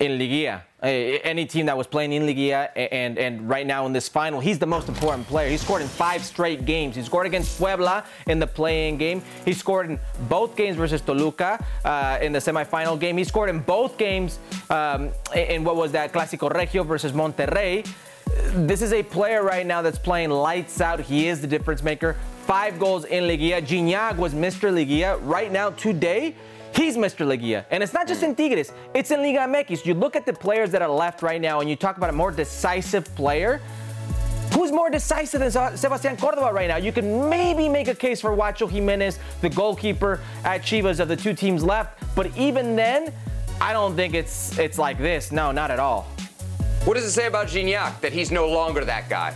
in 0.00 0.18
Liguilla. 0.18 0.62
Uh, 0.82 0.86
any 0.86 1.46
team 1.46 1.66
that 1.66 1.76
was 1.76 1.86
playing 1.86 2.12
in 2.12 2.24
Liguilla, 2.24 2.70
and 2.74 3.16
and 3.18 3.48
right 3.48 3.64
now 3.64 3.86
in 3.86 3.92
this 3.92 4.08
final, 4.08 4.40
he's 4.40 4.58
the 4.58 4.66
most 4.66 4.88
important 4.88 5.26
player. 5.28 5.48
He 5.48 5.56
scored 5.56 5.80
in 5.80 5.88
five 5.88 6.24
straight 6.24 6.66
games. 6.66 6.96
He 6.96 7.02
scored 7.02 7.26
against 7.26 7.56
Puebla 7.56 8.04
in 8.26 8.40
the 8.40 8.48
playing 8.48 8.98
game. 8.98 9.22
He 9.44 9.52
scored 9.52 9.90
in 9.90 10.00
both 10.28 10.56
games 10.56 10.76
versus 10.76 11.00
Toluca 11.00 11.64
uh, 11.84 12.18
in 12.20 12.32
the 12.32 12.40
semifinal 12.40 12.98
game. 12.98 13.16
He 13.16 13.24
scored 13.24 13.48
in 13.48 13.60
both 13.60 13.96
games 13.96 14.40
um, 14.70 15.12
in 15.36 15.62
what 15.62 15.76
was 15.76 15.92
that 15.92 16.12
Clásico 16.12 16.52
Regio 16.52 16.82
versus 16.82 17.12
Monterrey. 17.12 17.88
This 18.66 18.82
is 18.82 18.92
a 18.92 19.04
player 19.04 19.44
right 19.44 19.64
now 19.64 19.82
that's 19.82 19.98
playing 19.98 20.30
lights 20.30 20.80
out. 20.80 20.98
He 20.98 21.28
is 21.28 21.40
the 21.40 21.46
difference 21.46 21.82
maker 21.82 22.16
five 22.46 22.78
goals 22.78 23.04
in 23.04 23.24
Liguilla. 23.24 23.60
Gignac 23.60 24.16
was 24.16 24.32
Mr. 24.32 24.72
Liguilla. 24.72 25.18
Right 25.22 25.50
now, 25.50 25.70
today, 25.70 26.34
he's 26.74 26.96
Mr. 26.96 27.26
Liguilla. 27.26 27.64
And 27.70 27.82
it's 27.82 27.92
not 27.92 28.06
just 28.06 28.22
in 28.22 28.36
Tigres, 28.36 28.72
it's 28.94 29.10
in 29.10 29.20
Liga 29.20 29.40
MX. 29.40 29.84
You 29.84 29.94
look 29.94 30.14
at 30.14 30.24
the 30.24 30.32
players 30.32 30.70
that 30.70 30.80
are 30.80 30.88
left 30.88 31.22
right 31.22 31.40
now 31.40 31.60
and 31.60 31.68
you 31.68 31.74
talk 31.74 31.96
about 31.96 32.08
a 32.08 32.12
more 32.12 32.30
decisive 32.30 33.04
player. 33.16 33.60
Who's 34.54 34.70
more 34.70 34.88
decisive 34.88 35.40
than 35.40 35.50
Sebastian 35.76 36.16
Cordova 36.16 36.52
right 36.52 36.68
now? 36.68 36.76
You 36.76 36.92
can 36.92 37.28
maybe 37.28 37.68
make 37.68 37.88
a 37.88 37.94
case 37.94 38.20
for 38.20 38.30
Wacho 38.30 38.70
Jimenez, 38.70 39.18
the 39.40 39.50
goalkeeper 39.50 40.20
at 40.44 40.62
Chivas 40.62 41.00
of 41.00 41.08
the 41.08 41.16
two 41.16 41.34
teams 41.34 41.64
left, 41.64 41.98
but 42.14 42.34
even 42.38 42.76
then, 42.76 43.12
I 43.60 43.72
don't 43.72 43.96
think 43.96 44.14
it's 44.14 44.56
it's 44.58 44.78
like 44.78 44.98
this. 44.98 45.32
No, 45.32 45.50
not 45.50 45.70
at 45.70 45.78
all. 45.78 46.02
What 46.84 46.94
does 46.94 47.04
it 47.04 47.10
say 47.10 47.26
about 47.26 47.48
Gignac 47.48 48.00
that 48.00 48.12
he's 48.12 48.30
no 48.30 48.48
longer 48.48 48.84
that 48.84 49.10
guy? 49.10 49.34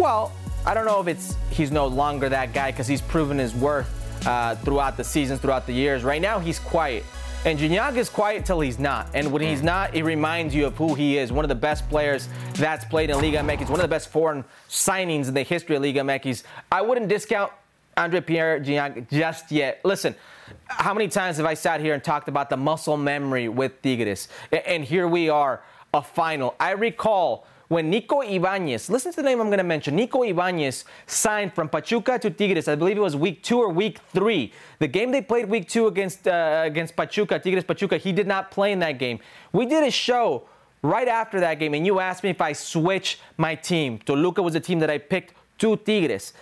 Well, 0.00 0.32
I 0.66 0.74
don't 0.74 0.84
know 0.84 1.00
if 1.00 1.06
it's 1.06 1.36
he's 1.50 1.70
no 1.70 1.86
longer 1.86 2.28
that 2.28 2.52
guy 2.52 2.72
because 2.72 2.88
he's 2.88 3.00
proven 3.00 3.38
his 3.38 3.54
worth 3.54 3.88
uh, 4.26 4.56
throughout 4.56 4.96
the 4.96 5.04
seasons, 5.04 5.40
throughout 5.40 5.64
the 5.64 5.72
years. 5.72 6.02
Right 6.02 6.20
now, 6.20 6.40
he's 6.40 6.58
quiet. 6.58 7.04
And 7.44 7.56
Gignac 7.56 7.96
is 7.96 8.08
quiet 8.08 8.44
till 8.44 8.58
he's 8.58 8.76
not. 8.76 9.08
And 9.14 9.30
when 9.30 9.42
he's 9.42 9.62
not, 9.62 9.94
it 9.94 10.02
reminds 10.02 10.52
you 10.52 10.66
of 10.66 10.76
who 10.76 10.94
he 10.94 11.18
is. 11.18 11.30
One 11.30 11.44
of 11.44 11.48
the 11.48 11.54
best 11.54 11.88
players 11.88 12.28
that's 12.54 12.84
played 12.84 13.10
in 13.10 13.18
Liga 13.18 13.38
MX. 13.38 13.70
One 13.70 13.78
of 13.78 13.84
the 13.84 13.88
best 13.88 14.08
foreign 14.08 14.44
signings 14.68 15.28
in 15.28 15.34
the 15.34 15.44
history 15.44 15.76
of 15.76 15.82
Liga 15.82 16.00
MX. 16.00 16.42
I 16.72 16.82
wouldn't 16.82 17.06
discount 17.06 17.52
Andre 17.96 18.20
Pierre 18.20 18.58
Gignac 18.58 19.08
just 19.08 19.52
yet. 19.52 19.80
Listen, 19.84 20.16
how 20.66 20.92
many 20.92 21.06
times 21.06 21.36
have 21.36 21.46
I 21.46 21.54
sat 21.54 21.80
here 21.80 21.94
and 21.94 22.02
talked 22.02 22.26
about 22.26 22.50
the 22.50 22.56
muscle 22.56 22.96
memory 22.96 23.48
with 23.48 23.80
Tigres? 23.82 24.26
And 24.50 24.82
here 24.82 25.06
we 25.06 25.28
are, 25.28 25.62
a 25.94 26.02
final. 26.02 26.56
I 26.58 26.72
recall 26.72 27.46
when 27.68 27.90
Nico 27.90 28.20
Ibanez, 28.20 28.88
listen 28.90 29.12
to 29.12 29.16
the 29.16 29.22
name 29.22 29.40
I'm 29.40 29.48
going 29.48 29.58
to 29.58 29.64
mention, 29.64 29.96
Nico 29.96 30.22
Ibanez 30.22 30.84
signed 31.06 31.54
from 31.54 31.68
Pachuca 31.68 32.18
to 32.18 32.30
Tigres. 32.30 32.68
I 32.68 32.76
believe 32.76 32.96
it 32.96 33.00
was 33.00 33.16
week 33.16 33.42
two 33.42 33.58
or 33.58 33.70
week 33.70 33.98
three. 34.12 34.52
The 34.78 34.86
game 34.86 35.10
they 35.10 35.22
played 35.22 35.48
week 35.48 35.68
two 35.68 35.86
against 35.88 36.28
uh, 36.28 36.62
against 36.64 36.94
Pachuca, 36.94 37.38
Tigres 37.38 37.64
Pachuca, 37.64 37.96
he 37.96 38.12
did 38.12 38.26
not 38.26 38.50
play 38.50 38.72
in 38.72 38.78
that 38.80 38.98
game. 38.98 39.18
We 39.52 39.66
did 39.66 39.82
a 39.82 39.90
show 39.90 40.48
right 40.82 41.08
after 41.08 41.40
that 41.40 41.58
game, 41.58 41.74
and 41.74 41.84
you 41.84 41.98
asked 41.98 42.22
me 42.22 42.30
if 42.30 42.40
I 42.40 42.52
switch 42.52 43.18
my 43.36 43.54
team. 43.54 43.98
Toluca 43.98 44.42
was 44.42 44.52
the 44.52 44.60
team 44.60 44.78
that 44.80 44.90
I 44.90 44.98
picked 44.98 45.34
to 45.58 45.76
Tigres. 45.76 46.32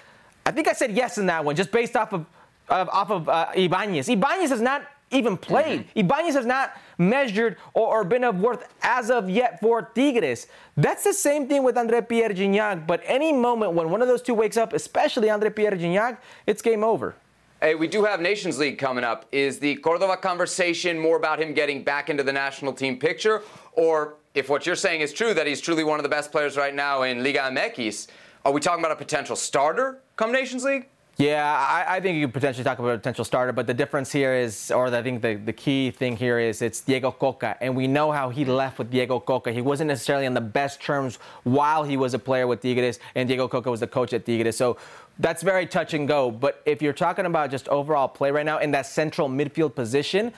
I 0.44 0.50
think 0.50 0.68
I 0.68 0.72
said 0.74 0.92
yes 0.92 1.16
in 1.16 1.26
that 1.26 1.44
one, 1.44 1.56
just 1.56 1.72
based 1.72 1.96
off 1.96 2.12
of, 2.12 2.26
of 2.68 2.88
off 2.90 3.10
of 3.10 3.28
uh, 3.28 3.48
Ibanez. 3.54 4.08
Ibanez 4.10 4.50
has 4.50 4.60
not 4.60 4.82
even 5.14 5.36
played. 5.36 5.80
Mm-hmm. 5.80 5.98
Ibanez 6.00 6.34
has 6.34 6.46
not 6.46 6.76
measured 6.98 7.56
or, 7.72 7.98
or, 7.98 8.04
been 8.04 8.24
of 8.24 8.40
worth 8.40 8.68
as 8.82 9.10
of 9.10 9.30
yet 9.30 9.60
for 9.60 9.82
Tigres. 9.94 10.46
That's 10.76 11.04
the 11.04 11.14
same 11.14 11.48
thing 11.48 11.62
with 11.62 11.78
Andre 11.78 12.00
Pierre 12.00 12.30
Gignac, 12.30 12.86
but 12.86 13.00
any 13.04 13.32
moment 13.32 13.72
when 13.72 13.90
one 13.90 14.02
of 14.02 14.08
those 14.08 14.22
two 14.22 14.34
wakes 14.34 14.56
up, 14.56 14.72
especially 14.72 15.30
Andre 15.30 15.50
Pierre 15.50 15.72
Gignac, 15.72 16.18
it's 16.46 16.62
game 16.62 16.84
over. 16.84 17.14
Hey, 17.60 17.74
we 17.74 17.88
do 17.88 18.04
have 18.04 18.20
Nations 18.20 18.58
League 18.58 18.78
coming 18.78 19.04
up. 19.04 19.26
Is 19.32 19.58
the 19.58 19.76
Cordova 19.76 20.16
conversation 20.16 20.98
more 20.98 21.16
about 21.16 21.40
him 21.40 21.54
getting 21.54 21.82
back 21.82 22.10
into 22.10 22.22
the 22.22 22.32
national 22.32 22.74
team 22.74 22.98
picture? 22.98 23.42
Or 23.72 24.16
if 24.34 24.48
what 24.50 24.66
you're 24.66 24.76
saying 24.76 25.00
is 25.00 25.12
true, 25.12 25.32
that 25.32 25.46
he's 25.46 25.60
truly 25.60 25.84
one 25.84 25.98
of 25.98 26.02
the 26.02 26.08
best 26.08 26.30
players 26.30 26.56
right 26.56 26.74
now 26.74 27.02
in 27.02 27.22
Liga 27.22 27.40
MX, 27.40 28.08
are 28.44 28.52
we 28.52 28.60
talking 28.60 28.84
about 28.84 28.92
a 28.92 28.96
potential 28.96 29.36
starter 29.36 30.00
come 30.16 30.30
Nations 30.30 30.64
League? 30.64 30.88
Yeah, 31.16 31.44
I, 31.44 31.96
I, 31.96 32.00
think 32.00 32.16
you 32.16 32.26
could 32.26 32.34
potentially 32.34 32.64
talk 32.64 32.80
about 32.80 32.94
a 32.94 32.96
potential 32.96 33.24
starter, 33.24 33.52
but 33.52 33.68
the 33.68 33.74
difference 33.74 34.10
here 34.10 34.34
is, 34.34 34.72
or 34.72 34.88
I 34.88 35.00
think 35.00 35.22
the, 35.22 35.36
the 35.36 35.52
key 35.52 35.92
thing 35.92 36.16
here 36.16 36.40
is 36.40 36.60
it's 36.60 36.80
Diego 36.80 37.12
Cocca, 37.12 37.56
and 37.60 37.76
we 37.76 37.86
know 37.86 38.10
how 38.10 38.30
he 38.30 38.44
left 38.44 38.78
with 38.78 38.90
Diego 38.90 39.20
Cocca. 39.20 39.52
He 39.52 39.60
wasn't 39.60 39.88
necessarily 39.88 40.26
on 40.26 40.34
the 40.34 40.40
best 40.40 40.80
terms 40.80 41.20
while 41.44 41.84
he 41.84 41.96
was 41.96 42.14
a 42.14 42.18
player 42.18 42.48
with 42.48 42.62
Tigres, 42.62 42.98
and 43.14 43.28
Diego 43.28 43.46
Cocca 43.46 43.70
was 43.70 43.78
the 43.78 43.86
coach 43.86 44.12
at 44.12 44.26
Tigres. 44.26 44.56
So 44.56 44.76
that's 45.20 45.44
very 45.44 45.66
touch 45.66 45.94
and 45.94 46.08
go. 46.08 46.32
But 46.32 46.60
if 46.66 46.82
you're 46.82 46.92
talking 46.92 47.26
about 47.26 47.48
just 47.48 47.68
overall 47.68 48.08
play 48.08 48.32
right 48.32 48.46
now 48.46 48.58
in 48.58 48.72
that 48.72 48.86
central 48.86 49.28
midfield 49.28 49.76
position, 49.76 50.32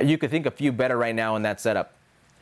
you 0.00 0.18
could 0.18 0.30
think 0.30 0.46
a 0.46 0.52
few 0.52 0.70
better 0.70 0.96
right 0.96 1.16
now 1.16 1.34
in 1.34 1.42
that 1.42 1.60
setup. 1.60 1.94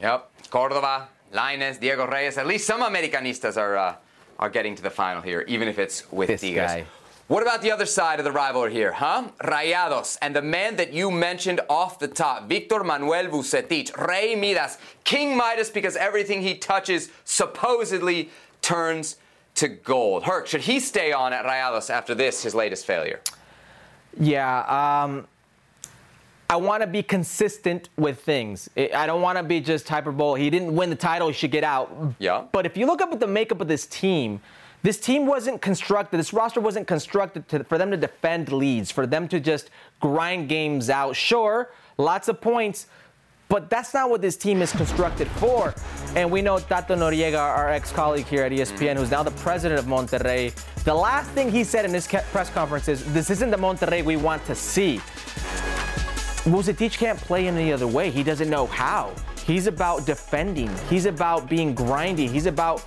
Yep, 0.02 0.30
Cordova, 0.50 1.08
Lainez, 1.32 1.80
Diego 1.80 2.06
Reyes. 2.06 2.36
At 2.36 2.46
least 2.46 2.66
some 2.66 2.82
Americanistas 2.82 3.56
are 3.56 3.78
uh, 3.78 3.94
are 4.38 4.50
getting 4.50 4.74
to 4.74 4.82
the 4.82 4.90
final 4.90 5.22
here, 5.22 5.46
even 5.48 5.66
if 5.66 5.78
it's 5.78 6.10
with 6.12 6.28
this 6.28 6.42
Tigres. 6.42 6.70
Guy. 6.70 6.86
What 7.30 7.44
about 7.44 7.62
the 7.62 7.70
other 7.70 7.86
side 7.86 8.18
of 8.18 8.24
the 8.24 8.32
rivalry 8.32 8.72
here, 8.72 8.90
huh? 8.90 9.28
Rayados 9.44 10.18
and 10.20 10.34
the 10.34 10.42
man 10.42 10.74
that 10.74 10.92
you 10.92 11.12
mentioned 11.12 11.60
off 11.70 12.00
the 12.00 12.08
top, 12.08 12.48
Victor 12.48 12.82
Manuel 12.82 13.28
Vucetich, 13.28 13.96
Rey 14.08 14.34
Midas, 14.34 14.78
King 15.04 15.36
Midas, 15.36 15.70
because 15.70 15.94
everything 15.94 16.42
he 16.42 16.56
touches 16.56 17.08
supposedly 17.24 18.30
turns 18.62 19.14
to 19.54 19.68
gold. 19.68 20.24
Herc, 20.24 20.48
should 20.48 20.62
he 20.62 20.80
stay 20.80 21.12
on 21.12 21.32
at 21.32 21.44
Rayados 21.44 21.88
after 21.88 22.16
this, 22.16 22.42
his 22.42 22.52
latest 22.52 22.84
failure? 22.84 23.20
Yeah, 24.18 25.04
um, 25.04 25.28
I 26.48 26.56
want 26.56 26.82
to 26.82 26.88
be 26.88 27.04
consistent 27.04 27.90
with 27.96 28.20
things. 28.20 28.68
I 28.76 29.06
don't 29.06 29.22
want 29.22 29.38
to 29.38 29.44
be 29.44 29.60
just 29.60 29.88
hyperbole. 29.88 30.40
He 30.40 30.50
didn't 30.50 30.74
win 30.74 30.90
the 30.90 30.96
title, 30.96 31.28
he 31.28 31.34
should 31.34 31.52
get 31.52 31.62
out. 31.62 31.96
Yeah. 32.18 32.46
But 32.50 32.66
if 32.66 32.76
you 32.76 32.86
look 32.86 33.00
up 33.00 33.12
at 33.12 33.20
the 33.20 33.28
makeup 33.28 33.60
of 33.60 33.68
this 33.68 33.86
team, 33.86 34.40
this 34.82 34.98
team 34.98 35.26
wasn't 35.26 35.60
constructed, 35.60 36.18
this 36.18 36.32
roster 36.32 36.60
wasn't 36.60 36.86
constructed 36.86 37.48
to, 37.48 37.64
for 37.64 37.78
them 37.78 37.90
to 37.90 37.96
defend 37.96 38.50
leads, 38.52 38.90
for 38.90 39.06
them 39.06 39.28
to 39.28 39.40
just 39.40 39.70
grind 40.00 40.48
games 40.48 40.88
out. 40.88 41.14
Sure, 41.14 41.70
lots 41.98 42.28
of 42.28 42.40
points, 42.40 42.86
but 43.48 43.68
that's 43.68 43.92
not 43.92 44.08
what 44.08 44.22
this 44.22 44.36
team 44.36 44.62
is 44.62 44.72
constructed 44.72 45.28
for. 45.28 45.74
And 46.14 46.30
we 46.30 46.40
know 46.40 46.58
Tato 46.58 46.94
Noriega, 46.94 47.38
our 47.38 47.68
ex 47.68 47.92
colleague 47.92 48.26
here 48.26 48.44
at 48.44 48.52
ESPN, 48.52 48.96
who's 48.96 49.10
now 49.10 49.22
the 49.22 49.32
president 49.32 49.80
of 49.80 49.86
Monterrey, 49.86 50.54
the 50.84 50.94
last 50.94 51.28
thing 51.32 51.50
he 51.50 51.64
said 51.64 51.84
in 51.84 51.92
this 51.92 52.06
press 52.06 52.48
conference 52.48 52.88
is 52.88 53.04
this 53.12 53.28
isn't 53.28 53.50
the 53.50 53.56
Monterrey 53.56 54.04
we 54.04 54.16
want 54.16 54.44
to 54.46 54.54
see. 54.54 54.98
Vucetich 56.44 56.96
can't 56.96 57.18
play 57.18 57.48
any 57.48 57.70
other 57.70 57.86
way. 57.86 58.10
He 58.10 58.22
doesn't 58.22 58.48
know 58.48 58.66
how. 58.66 59.12
He's 59.44 59.66
about 59.66 60.06
defending. 60.06 60.70
He's 60.88 61.04
about 61.04 61.50
being 61.50 61.74
grindy. 61.74 62.30
He's 62.30 62.46
about 62.46 62.80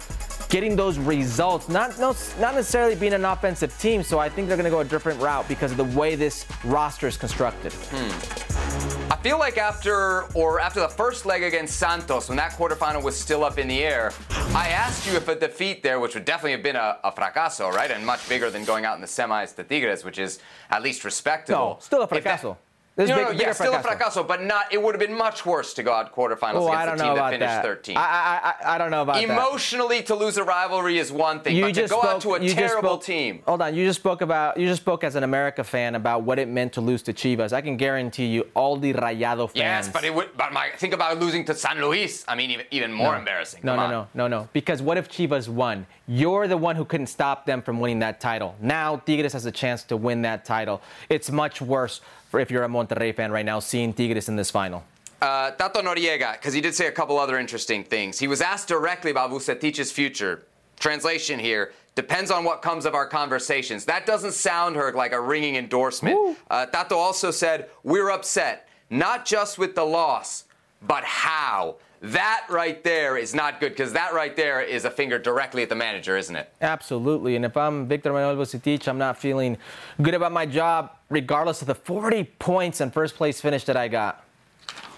getting 0.54 0.76
those 0.76 1.00
results, 1.00 1.68
not, 1.68 1.98
no, 1.98 2.16
not 2.40 2.54
necessarily 2.54 2.94
being 2.94 3.14
an 3.14 3.26
offensive 3.26 3.76
team. 3.80 4.04
So 4.04 4.20
I 4.20 4.30
think 4.30 4.48
they're 4.48 4.56
going 4.56 4.66
to 4.66 4.70
go 4.70 4.82
a 4.82 4.86
different 4.86 5.20
route 5.20 5.48
because 5.48 5.72
of 5.72 5.78
the 5.78 5.98
way 5.98 6.14
this 6.14 6.46
roster 6.64 7.08
is 7.08 7.18
constructed. 7.18 7.74
Hmm. 7.74 9.12
I 9.12 9.16
feel 9.24 9.40
like 9.40 9.58
after 9.58 10.26
or 10.36 10.60
after 10.60 10.80
the 10.80 10.88
first 10.88 11.26
leg 11.26 11.42
against 11.42 11.78
Santos, 11.78 12.30
when 12.30 12.38
that 12.38 12.52
quarterfinal 12.52 13.02
was 13.02 13.20
still 13.20 13.44
up 13.44 13.58
in 13.58 13.68
the 13.68 13.84
air, 13.84 14.14
I 14.54 14.68
asked 14.68 15.08
you 15.08 15.14
if 15.16 15.28
a 15.28 15.34
defeat 15.34 15.82
there, 15.82 16.00
which 16.00 16.14
would 16.14 16.26
definitely 16.26 16.52
have 16.52 16.62
been 16.62 16.76
a, 16.76 17.00
a 17.04 17.12
fracaso, 17.12 17.72
right, 17.72 17.90
and 17.90 18.06
much 18.06 18.30
bigger 18.30 18.52
than 18.52 18.64
going 18.64 18.86
out 18.86 18.94
in 18.94 19.02
the 19.02 19.08
semis 19.08 19.56
to 19.56 19.64
Tigres, 19.64 20.06
which 20.06 20.20
is 20.20 20.40
at 20.70 20.84
least 20.84 21.04
respectable. 21.04 21.60
No, 21.60 21.78
still 21.80 22.04
a 22.04 22.08
fracaso. 22.08 22.58
This 22.96 23.10
no, 23.10 23.16
big, 23.16 23.26
no, 23.26 23.32
yeah, 23.32 23.54
still 23.54 23.74
a 23.74 23.80
fracaso, 23.80 24.28
but 24.28 24.44
not. 24.44 24.72
It 24.72 24.80
would 24.80 24.94
have 24.94 25.00
been 25.00 25.18
much 25.18 25.48
worse 25.48 25.74
to 25.74 25.84
go 25.84 25.92
out 25.92 26.14
quarterfinals 26.14 26.62
oh, 26.62 26.72
against 26.72 27.02
a 27.02 27.06
team 27.06 27.16
that 27.16 27.32
finished 27.32 27.40
that. 27.40 27.64
13. 27.64 27.98
I, 27.98 28.02
I, 28.02 28.76
I, 28.76 28.78
don't 28.78 28.92
know 28.92 29.02
about 29.02 29.16
that. 29.16 29.24
Emotionally, 29.24 29.98
that. 29.98 30.06
to 30.08 30.16
lose 30.16 30.38
a 30.38 30.44
rivalry 30.44 31.00
is 31.00 31.12
one 31.12 31.40
thing, 31.40 31.56
you 31.56 31.64
but 31.64 31.74
to 31.74 31.82
go 31.82 31.88
spoke, 31.88 32.06
out 32.06 32.22
to 32.22 32.36
a 32.36 32.50
terrible 32.50 32.92
spoke, 32.92 33.04
team. 33.04 33.42
Hold 33.48 33.64
on, 33.64 33.74
you 33.74 33.84
just 33.84 34.00
spoke 34.00 34.22
about 34.22 34.58
you 34.58 34.68
just 34.68 34.84
spoke 34.84 35.04
as 35.04 35.16
an 35.16 35.24
America 35.24 35.64
fan 35.64 35.96
about 35.96 36.22
what 36.22 36.38
it 36.38 36.48
meant 36.48 36.74
to 36.74 36.82
lose 36.82 37.02
to 37.04 37.14
Chivas. 37.14 37.52
I 37.52 37.62
can 37.62 37.78
guarantee 37.78 38.28
you, 38.28 38.48
all 38.54 38.78
the 38.78 38.94
Rayado 38.94 39.48
fans. 39.48 39.56
Yes, 39.56 39.90
but 39.90 40.04
it 40.04 40.14
would. 40.14 40.30
But 40.38 40.54
my, 40.54 40.70
think 40.78 40.94
about 40.94 41.20
losing 41.20 41.46
to 41.46 41.56
San 41.56 41.82
Luis. 41.82 42.24
I 42.28 42.36
mean, 42.36 42.52
even 42.52 42.68
even 42.70 42.94
more 42.94 43.14
no, 43.14 43.18
embarrassing. 43.18 43.62
No, 43.64 43.76
Come 43.76 43.90
no, 43.90 44.00
on. 44.02 44.08
no, 44.14 44.28
no, 44.28 44.42
no. 44.42 44.50
Because 44.54 44.84
what 44.84 45.00
if 45.00 45.10
Chivas 45.10 45.50
won? 45.50 45.88
You're 46.06 46.48
the 46.48 46.58
one 46.58 46.76
who 46.76 46.86
couldn't 46.86 47.08
stop 47.08 47.48
them 47.48 47.64
from 47.64 47.80
winning 47.80 48.00
that 48.00 48.20
title. 48.20 48.56
Now 48.62 48.98
Tigres 48.98 49.34
has 49.34 49.48
a 49.48 49.52
chance 49.52 49.82
to 49.86 49.98
win 49.98 50.22
that 50.24 50.46
title. 50.46 50.82
It's 51.10 51.32
much 51.32 51.60
worse 51.60 52.02
if 52.42 52.52
you're 52.52 52.64
a 52.64 52.68
Monterrey 52.68 53.16
fan 53.16 53.32
right 53.32 53.46
now, 53.46 53.60
seeing 53.60 53.94
Tigres 53.94 54.30
in 54.30 54.36
this 54.36 54.52
final? 54.52 54.84
Uh, 55.22 55.52
Tato 55.52 55.82
Noriega, 55.82 56.34
because 56.34 56.54
he 56.54 56.60
did 56.60 56.76
say 56.76 56.88
a 56.88 56.92
couple 56.92 57.18
other 57.18 57.40
interesting 57.40 57.84
things. 57.84 58.20
He 58.20 58.28
was 58.28 58.42
asked 58.42 58.68
directly 58.68 59.12
about 59.12 59.32
Vucetich's 59.32 59.92
future. 59.92 60.44
Translation 60.78 61.40
here 61.40 61.72
depends 61.96 62.30
on 62.30 62.44
what 62.44 62.62
comes 62.62 62.86
of 62.86 62.94
our 62.94 63.08
conversations. 63.08 63.86
That 63.86 64.06
doesn't 64.06 64.34
sound, 64.34 64.76
Herc, 64.76 64.96
like 64.96 65.14
a 65.14 65.22
ringing 65.22 65.56
endorsement. 65.56 66.38
Uh, 66.50 66.66
Tato 66.66 66.98
also 66.98 67.32
said, 67.32 67.70
We're 67.84 68.10
upset, 68.10 68.68
not 68.90 69.26
just 69.26 69.58
with 69.58 69.76
the 69.76 69.86
loss, 69.86 70.44
but 70.82 71.04
how. 71.04 71.76
That 72.02 72.46
right 72.50 72.84
there 72.84 73.16
is 73.16 73.34
not 73.34 73.62
good 73.62 73.70
because 73.70 73.94
that 73.94 74.14
right 74.14 74.36
there 74.36 74.60
is 74.60 74.84
a 74.84 74.92
finger 74.92 75.18
directly 75.18 75.64
at 75.64 75.70
the 75.70 75.76
manager, 75.76 76.18
isn't 76.18 76.36
it? 76.36 76.52
Absolutely. 76.60 77.38
And 77.38 77.46
if 77.46 77.56
I'm 77.56 77.88
Victor 77.88 78.12
Manuel 78.12 78.36
Vucetich, 78.36 78.90
I'm 78.90 78.98
not 78.98 79.18
feeling 79.18 79.58
good 80.02 80.14
about 80.14 80.34
my 80.34 80.46
job, 80.46 80.98
regardless 81.14 81.62
of 81.62 81.68
the 81.68 81.76
40 81.76 82.24
points 82.40 82.82
and 82.82 82.92
first 82.92 83.16
place 83.16 83.40
finish 83.40 83.64
that 83.66 83.78
I 83.78 83.88
got. 83.88 84.26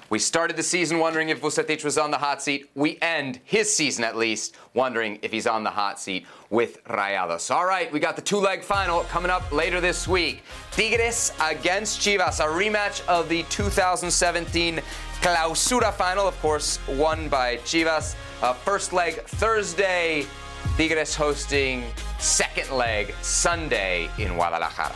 We 0.10 0.20
started 0.20 0.56
the 0.56 0.64
season 0.64 1.00
wondering 1.00 1.30
if 1.30 1.42
Vucetich 1.42 1.84
was 1.84 1.98
on 1.98 2.12
the 2.12 2.18
hot 2.18 2.42
seat. 2.42 2.70
We 2.76 3.00
end 3.02 3.40
his 3.44 3.76
season, 3.76 4.04
at 4.04 4.16
least, 4.16 4.56
wondering 4.76 5.18
if 5.24 5.32
he's 5.32 5.48
on 5.48 5.64
the 5.64 5.72
hot 5.72 6.00
seat 6.00 6.28
with 6.52 6.84
Rayados. 6.86 7.54
All 7.54 7.66
right, 7.66 7.92
we 7.92 8.00
got 8.00 8.16
the 8.16 8.22
two-leg 8.22 8.64
final 8.64 9.02
coming 9.06 9.32
up 9.32 9.52
later 9.52 9.82
this 9.82 10.08
week. 10.08 10.44
Tigres 10.72 11.34
against 11.42 12.00
Chivas, 12.00 12.40
a 12.40 12.48
rematch 12.48 13.06
of 13.08 13.28
the 13.30 13.44
2017 13.50 14.80
Clausura 15.22 15.92
final, 15.92 16.28
of 16.28 16.40
course, 16.40 16.80
won 16.88 17.28
by 17.28 17.58
Chivas. 17.58 18.16
Uh, 18.44 18.54
first 18.54 18.94
leg 18.94 19.16
Thursday, 19.24 20.28
Tigres 20.78 21.16
hosting 21.16 21.84
second 22.20 22.70
leg 22.70 23.14
Sunday 23.22 24.08
in 24.20 24.36
Guadalajara. 24.36 24.96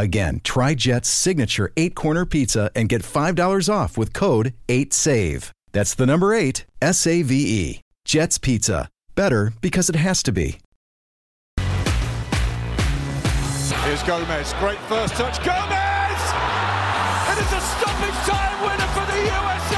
Again, 0.00 0.40
try 0.42 0.72
Jet's 0.72 1.10
signature 1.10 1.74
eight 1.76 1.94
corner 1.94 2.24
pizza 2.24 2.70
and 2.74 2.88
get 2.88 3.02
$5 3.02 3.68
off 3.68 3.98
with 3.98 4.14
code 4.14 4.54
8SAVE. 4.66 5.50
That's 5.72 5.94
the 5.94 6.06
number 6.06 6.32
eight, 6.32 6.64
S 6.80 7.06
A 7.06 7.20
V 7.20 7.34
E. 7.36 7.80
Jet's 8.06 8.38
Pizza. 8.38 8.88
Better 9.14 9.52
because 9.60 9.90
it 9.90 9.96
has 9.96 10.22
to 10.22 10.32
be. 10.32 10.58
Here's 13.84 14.02
Gomez. 14.04 14.54
Great 14.58 14.78
first 14.88 15.12
touch. 15.16 15.36
Gomez! 15.44 16.22
It 17.28 17.38
is 17.44 17.52
a 17.52 17.60
stoppage 17.60 18.20
time 18.24 18.56
winner 18.64 18.88
for 18.96 19.04
the 19.04 19.18
USA! 19.20 19.69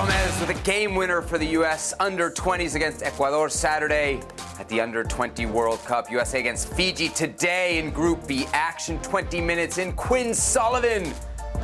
Gomez 0.00 0.40
with 0.40 0.48
a 0.48 0.62
game 0.62 0.94
winner 0.94 1.20
for 1.20 1.36
the 1.36 1.44
U.S. 1.48 1.92
under 2.00 2.30
20s 2.30 2.74
against 2.74 3.02
Ecuador 3.02 3.50
Saturday 3.50 4.22
at 4.58 4.66
the 4.70 4.80
Under 4.80 5.04
20 5.04 5.44
World 5.44 5.78
Cup. 5.80 6.10
USA 6.10 6.40
against 6.40 6.72
Fiji 6.72 7.10
today 7.10 7.78
in 7.78 7.90
Group 7.90 8.26
B 8.26 8.46
action. 8.54 8.98
20 9.02 9.42
minutes 9.42 9.76
in. 9.76 9.92
Quinn 9.92 10.32
Sullivan 10.32 11.12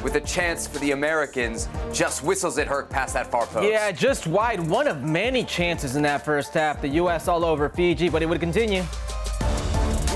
with 0.02 0.16
a 0.16 0.20
chance 0.20 0.66
for 0.66 0.78
the 0.80 0.90
Americans. 0.90 1.66
Just 1.94 2.24
whistles 2.24 2.58
it 2.58 2.68
Herc 2.68 2.90
past 2.90 3.14
that 3.14 3.30
far 3.30 3.46
post. 3.46 3.70
Yeah, 3.70 3.90
just 3.90 4.26
wide. 4.26 4.60
One 4.60 4.86
of 4.86 5.02
many 5.02 5.42
chances 5.42 5.96
in 5.96 6.02
that 6.02 6.22
first 6.22 6.52
half. 6.52 6.82
The 6.82 6.88
U.S. 6.88 7.28
all 7.28 7.42
over 7.42 7.70
Fiji, 7.70 8.10
but 8.10 8.22
it 8.22 8.26
would 8.26 8.40
continue. 8.40 8.84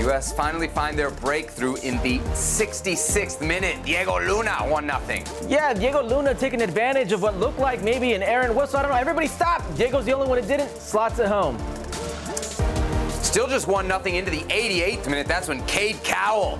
U.S. 0.01 0.33
finally 0.33 0.67
find 0.67 0.97
their 0.97 1.11
breakthrough 1.11 1.75
in 1.77 2.01
the 2.01 2.19
66th 2.33 3.45
minute. 3.45 3.83
Diego 3.85 4.19
Luna, 4.19 4.51
1 4.67 4.91
0. 5.07 5.23
Yeah, 5.47 5.73
Diego 5.73 6.01
Luna 6.01 6.33
taking 6.33 6.61
advantage 6.61 7.11
of 7.11 7.21
what 7.21 7.37
looked 7.37 7.59
like 7.59 7.83
maybe 7.83 8.13
an 8.13 8.23
Aaron 8.23 8.55
whistle. 8.55 8.79
I 8.79 8.81
don't 8.81 8.91
know. 8.91 8.97
Everybody 8.97 9.27
stop. 9.27 9.61
Diego's 9.77 10.05
the 10.05 10.13
only 10.13 10.27
one 10.27 10.39
that 10.41 10.47
didn't. 10.47 10.69
Slots 10.75 11.19
at 11.19 11.27
home. 11.27 11.57
Still 13.09 13.47
just 13.47 13.67
1 13.67 13.85
0 13.85 14.03
into 14.03 14.31
the 14.31 14.41
88th 14.41 15.05
minute. 15.05 15.27
That's 15.27 15.47
when 15.47 15.63
Cade 15.67 16.03
Cowell. 16.03 16.57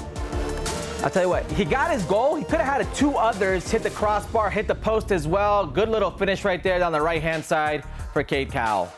I'll 1.04 1.10
tell 1.10 1.24
you 1.24 1.30
what, 1.30 1.50
he 1.54 1.66
got 1.66 1.90
his 1.90 2.04
goal. 2.04 2.36
He 2.36 2.44
could 2.44 2.62
have 2.62 2.86
had 2.86 2.96
two 2.96 3.16
others 3.16 3.72
hit 3.72 3.82
the 3.82 3.90
crossbar, 3.90 4.52
hit 4.52 4.68
the 4.68 4.76
post 4.76 5.12
as 5.12 5.28
well. 5.28 5.66
Good 5.66 5.90
little 5.90 6.12
finish 6.12 6.46
right 6.46 6.62
there 6.62 6.78
down 6.78 6.92
the 6.92 7.02
right 7.02 7.24
hand 7.24 7.44
side 7.44 7.84
for 8.14 8.24
Cade 8.24 8.52
Cowell. 8.52 8.94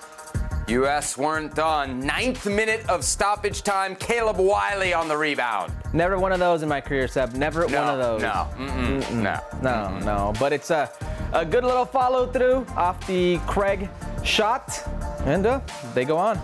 U.S. 0.67 1.17
weren't 1.17 1.53
done. 1.55 1.99
Ninth 1.99 2.45
minute 2.45 2.87
of 2.89 3.03
stoppage 3.03 3.63
time. 3.63 3.95
Caleb 3.95 4.37
Wiley 4.37 4.93
on 4.93 5.07
the 5.07 5.17
rebound. 5.17 5.73
Never 5.91 6.17
one 6.17 6.31
of 6.31 6.39
those 6.39 6.63
in 6.63 6.69
my 6.69 6.79
career, 6.81 7.07
Seb. 7.07 7.33
Never 7.33 7.67
no, 7.67 7.81
one 7.81 7.89
of 7.89 7.99
those. 7.99 8.21
No, 8.21 8.47
Mm-mm. 8.57 9.01
Mm-mm. 9.01 9.13
no, 9.21 9.39
no, 9.61 9.69
Mm-mm. 9.69 10.05
no. 10.05 10.33
But 10.39 10.53
it's 10.53 10.69
a, 10.71 10.89
a 11.33 11.45
good 11.45 11.63
little 11.65 11.85
follow 11.85 12.27
through 12.27 12.65
off 12.77 13.05
the 13.07 13.37
Craig 13.45 13.89
shot, 14.23 14.81
and 15.25 15.45
uh, 15.45 15.59
they 15.93 16.05
go 16.05 16.17
on. 16.17 16.39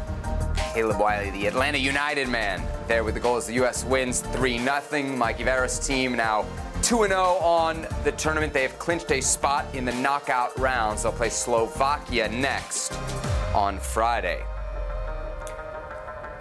Caleb 0.73 0.99
Wiley, 0.99 1.32
the 1.32 1.47
Atlanta 1.47 1.77
United 1.79 2.27
man, 2.27 2.62
there 2.88 3.03
with 3.03 3.15
the 3.15 3.19
goal 3.19 3.38
as 3.38 3.47
the 3.47 3.53
U.S. 3.53 3.84
wins 3.86 4.19
3 4.21 4.60
0. 4.60 5.03
Mikey 5.15 5.43
Varas' 5.43 5.84
team 5.86 6.15
now 6.15 6.45
2 6.81 7.07
0 7.07 7.19
on 7.41 7.87
the 8.03 8.11
tournament. 8.13 8.53
They 8.53 8.63
have 8.63 8.77
clinched 8.79 9.11
a 9.11 9.21
spot 9.21 9.65
in 9.73 9.85
the 9.85 9.93
knockout 9.93 10.57
rounds. 10.57 11.03
They'll 11.03 11.11
play 11.11 11.29
Slovakia 11.29 12.29
next 12.29 12.93
on 13.53 13.79
Friday. 13.79 14.43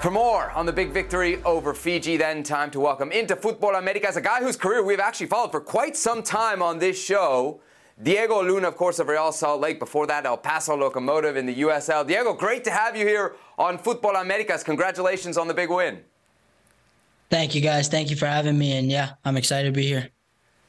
For 0.01 0.13
more 0.13 0.53
on 0.53 0.65
the 0.65 0.73
big 0.73 0.93
victory 0.93 1.43
over 1.45 1.75
Fiji, 1.75 2.17
then 2.17 2.45
time 2.45 2.71
to 2.71 2.79
welcome 2.79 3.11
into 3.11 3.35
Futbol 3.35 3.77
Americas 3.77 4.17
a 4.17 4.21
guy 4.21 4.41
whose 4.41 4.57
career 4.57 4.83
we've 4.83 5.01
actually 5.01 5.27
followed 5.27 5.51
for 5.51 5.61
quite 5.61 5.97
some 5.97 6.23
time 6.23 6.63
on 6.63 6.79
this 6.79 7.03
show. 7.03 7.61
Diego 8.01 8.41
Luna, 8.41 8.69
of 8.69 8.77
course, 8.77 9.01
of 9.01 9.09
Real 9.09 9.33
Salt 9.33 9.61
Lake. 9.61 9.81
Before 9.81 10.07
that, 10.07 10.25
El 10.25 10.37
Paso 10.37 10.77
Locomotive 10.77 11.37
in 11.37 11.47
the 11.47 11.63
USL. 11.63 12.07
Diego, 12.07 12.33
great 12.33 12.63
to 12.65 12.71
have 12.71 12.97
you 12.97 13.05
here 13.05 13.35
on 13.59 13.77
Futbol 13.77 14.21
Americas. 14.21 14.63
Congratulations 14.63 15.37
on 15.37 15.49
the 15.49 15.55
big 15.55 15.69
win. 15.69 16.05
Thank 17.29 17.57
you, 17.57 17.61
guys. 17.61 17.89
Thank 17.89 18.11
you 18.11 18.17
for 18.17 18.27
having 18.27 18.57
me. 18.57 18.79
And 18.79 18.91
yeah, 18.91 19.15
I'm 19.25 19.37
excited 19.37 19.75
to 19.75 19.77
be 19.77 19.87
here. 19.87 20.11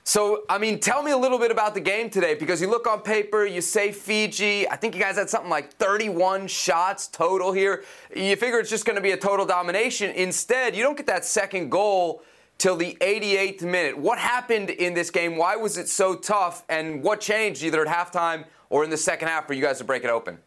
So, 0.09 0.41
I 0.49 0.57
mean, 0.57 0.79
tell 0.79 1.03
me 1.03 1.11
a 1.11 1.17
little 1.17 1.37
bit 1.37 1.51
about 1.51 1.75
the 1.75 1.79
game 1.79 2.09
today 2.09 2.33
because 2.33 2.59
you 2.59 2.67
look 2.67 2.87
on 2.87 3.01
paper, 3.01 3.45
you 3.45 3.61
say 3.61 3.91
Fiji. 3.91 4.67
I 4.67 4.75
think 4.75 4.95
you 4.95 4.99
guys 4.99 5.17
had 5.17 5.29
something 5.29 5.51
like 5.51 5.73
31 5.73 6.47
shots 6.47 7.07
total 7.09 7.51
here. 7.51 7.83
You 8.15 8.35
figure 8.35 8.57
it's 8.59 8.71
just 8.71 8.85
going 8.85 8.95
to 8.95 9.03
be 9.03 9.11
a 9.11 9.17
total 9.17 9.45
domination. 9.45 10.09
Instead, 10.15 10.75
you 10.75 10.81
don't 10.81 10.97
get 10.97 11.05
that 11.05 11.25
second 11.25 11.69
goal 11.69 12.23
till 12.57 12.75
the 12.75 12.97
88th 13.01 13.61
minute. 13.61 13.95
What 13.99 14.17
happened 14.17 14.71
in 14.71 14.95
this 14.95 15.11
game? 15.11 15.37
Why 15.37 15.55
was 15.55 15.77
it 15.77 15.87
so 15.87 16.15
tough? 16.15 16.65
And 16.69 17.03
what 17.03 17.21
changed 17.21 17.61
either 17.61 17.85
at 17.85 17.87
halftime 17.87 18.45
or 18.71 18.83
in 18.83 18.89
the 18.89 18.97
second 18.97 19.27
half 19.27 19.45
for 19.45 19.53
you 19.53 19.61
guys 19.61 19.77
to 19.77 19.83
break 19.83 20.03
it 20.03 20.09
open? 20.09 20.39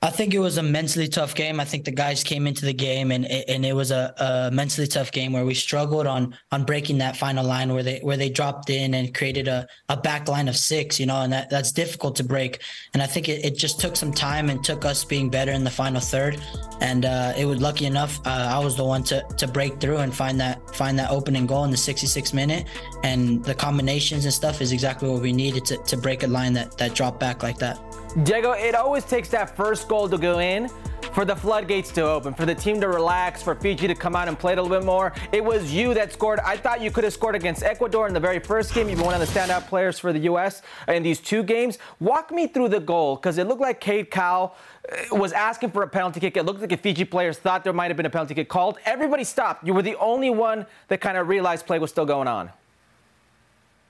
I 0.00 0.10
think 0.10 0.32
it 0.32 0.38
was 0.38 0.58
a 0.58 0.62
mentally 0.62 1.08
tough 1.08 1.34
game. 1.34 1.58
I 1.58 1.64
think 1.64 1.84
the 1.84 1.90
guys 1.90 2.22
came 2.22 2.46
into 2.46 2.64
the 2.64 2.72
game 2.72 3.10
and 3.10 3.26
and 3.26 3.66
it 3.66 3.72
was 3.72 3.90
a, 3.90 4.14
a, 4.18 4.50
mentally 4.54 4.86
tough 4.86 5.10
game 5.10 5.32
where 5.32 5.44
we 5.44 5.54
struggled 5.54 6.06
on 6.06 6.36
on 6.52 6.64
breaking 6.64 6.98
that 6.98 7.16
final 7.16 7.44
line 7.44 7.72
where 7.72 7.82
they 7.82 7.98
where 7.98 8.16
they 8.16 8.28
dropped 8.28 8.70
in 8.70 8.94
and 8.94 9.12
created 9.12 9.48
a, 9.48 9.66
a 9.88 9.96
back 9.96 10.28
line 10.28 10.46
of 10.46 10.56
six, 10.56 11.00
you 11.00 11.06
know, 11.06 11.22
and 11.22 11.32
that, 11.32 11.50
that's 11.50 11.72
difficult 11.72 12.14
to 12.16 12.24
break. 12.24 12.62
And 12.94 13.02
I 13.02 13.06
think 13.06 13.28
it, 13.28 13.44
it 13.44 13.56
just 13.56 13.80
took 13.80 13.96
some 13.96 14.12
time 14.12 14.50
and 14.50 14.62
took 14.62 14.84
us 14.84 15.04
being 15.04 15.30
better 15.30 15.50
in 15.50 15.64
the 15.64 15.70
final 15.70 16.00
third. 16.00 16.40
And 16.80 17.04
uh, 17.04 17.32
it 17.36 17.46
was 17.46 17.60
lucky 17.60 17.86
enough 17.86 18.24
uh, 18.24 18.50
I 18.52 18.60
was 18.60 18.76
the 18.76 18.84
one 18.84 19.02
to 19.04 19.26
to 19.36 19.48
break 19.48 19.80
through 19.80 19.98
and 19.98 20.14
find 20.14 20.38
that 20.40 20.76
find 20.76 20.96
that 21.00 21.10
opening 21.10 21.44
goal 21.44 21.64
in 21.64 21.72
the 21.72 21.76
66 21.76 22.32
minute. 22.32 22.68
And 23.02 23.44
the 23.44 23.54
combinations 23.54 24.26
and 24.26 24.32
stuff 24.32 24.60
is 24.60 24.70
exactly 24.70 25.08
what 25.08 25.22
we 25.22 25.32
needed 25.32 25.64
to, 25.66 25.76
to 25.76 25.96
break 25.96 26.22
a 26.22 26.28
line 26.28 26.52
that 26.52 26.78
that 26.78 26.94
dropped 26.94 27.18
back 27.18 27.42
like 27.42 27.58
that. 27.58 27.80
Diego, 28.24 28.52
it 28.52 28.74
always 28.74 29.04
takes 29.04 29.28
that 29.28 29.54
first 29.54 29.86
goal 29.86 30.08
to 30.08 30.18
go 30.18 30.40
in 30.40 30.68
for 31.12 31.24
the 31.24 31.36
floodgates 31.36 31.92
to 31.92 32.02
open, 32.02 32.34
for 32.34 32.46
the 32.46 32.54
team 32.54 32.80
to 32.80 32.88
relax, 32.88 33.42
for 33.42 33.54
Fiji 33.54 33.86
to 33.86 33.94
come 33.94 34.16
out 34.16 34.26
and 34.26 34.36
play 34.36 34.54
a 34.54 34.56
little 34.60 34.76
bit 34.76 34.84
more. 34.84 35.12
It 35.30 35.44
was 35.44 35.72
you 35.72 35.94
that 35.94 36.12
scored. 36.12 36.40
I 36.40 36.56
thought 36.56 36.80
you 36.80 36.90
could 36.90 37.04
have 37.04 37.12
scored 37.12 37.36
against 37.36 37.62
Ecuador 37.62 38.08
in 38.08 38.14
the 38.14 38.20
very 38.20 38.40
first 38.40 38.74
game. 38.74 38.88
You've 38.88 38.98
been 38.98 39.06
one 39.06 39.14
of 39.14 39.20
the 39.20 39.26
standout 39.26 39.68
players 39.68 40.00
for 40.00 40.12
the 40.12 40.18
U.S. 40.20 40.62
in 40.88 41.04
these 41.04 41.20
two 41.20 41.44
games. 41.44 41.78
Walk 42.00 42.32
me 42.32 42.48
through 42.48 42.70
the 42.70 42.80
goal 42.80 43.14
because 43.16 43.38
it 43.38 43.46
looked 43.46 43.60
like 43.60 43.80
Cade 43.80 44.10
Cowell 44.10 44.56
uh, 44.90 45.16
was 45.16 45.32
asking 45.32 45.70
for 45.70 45.84
a 45.84 45.88
penalty 45.88 46.18
kick. 46.18 46.36
It 46.36 46.44
looked 46.44 46.60
like 46.60 46.70
the 46.70 46.76
Fiji 46.76 47.04
players 47.04 47.38
thought 47.38 47.62
there 47.62 47.72
might 47.72 47.88
have 47.88 47.96
been 47.96 48.06
a 48.06 48.10
penalty 48.10 48.34
kick 48.34 48.48
called. 48.48 48.78
Everybody 48.84 49.22
stopped. 49.22 49.64
You 49.64 49.74
were 49.74 49.82
the 49.82 49.96
only 49.96 50.30
one 50.30 50.66
that 50.88 51.00
kind 51.00 51.16
of 51.16 51.28
realized 51.28 51.66
play 51.66 51.78
was 51.78 51.90
still 51.90 52.06
going 52.06 52.26
on. 52.26 52.50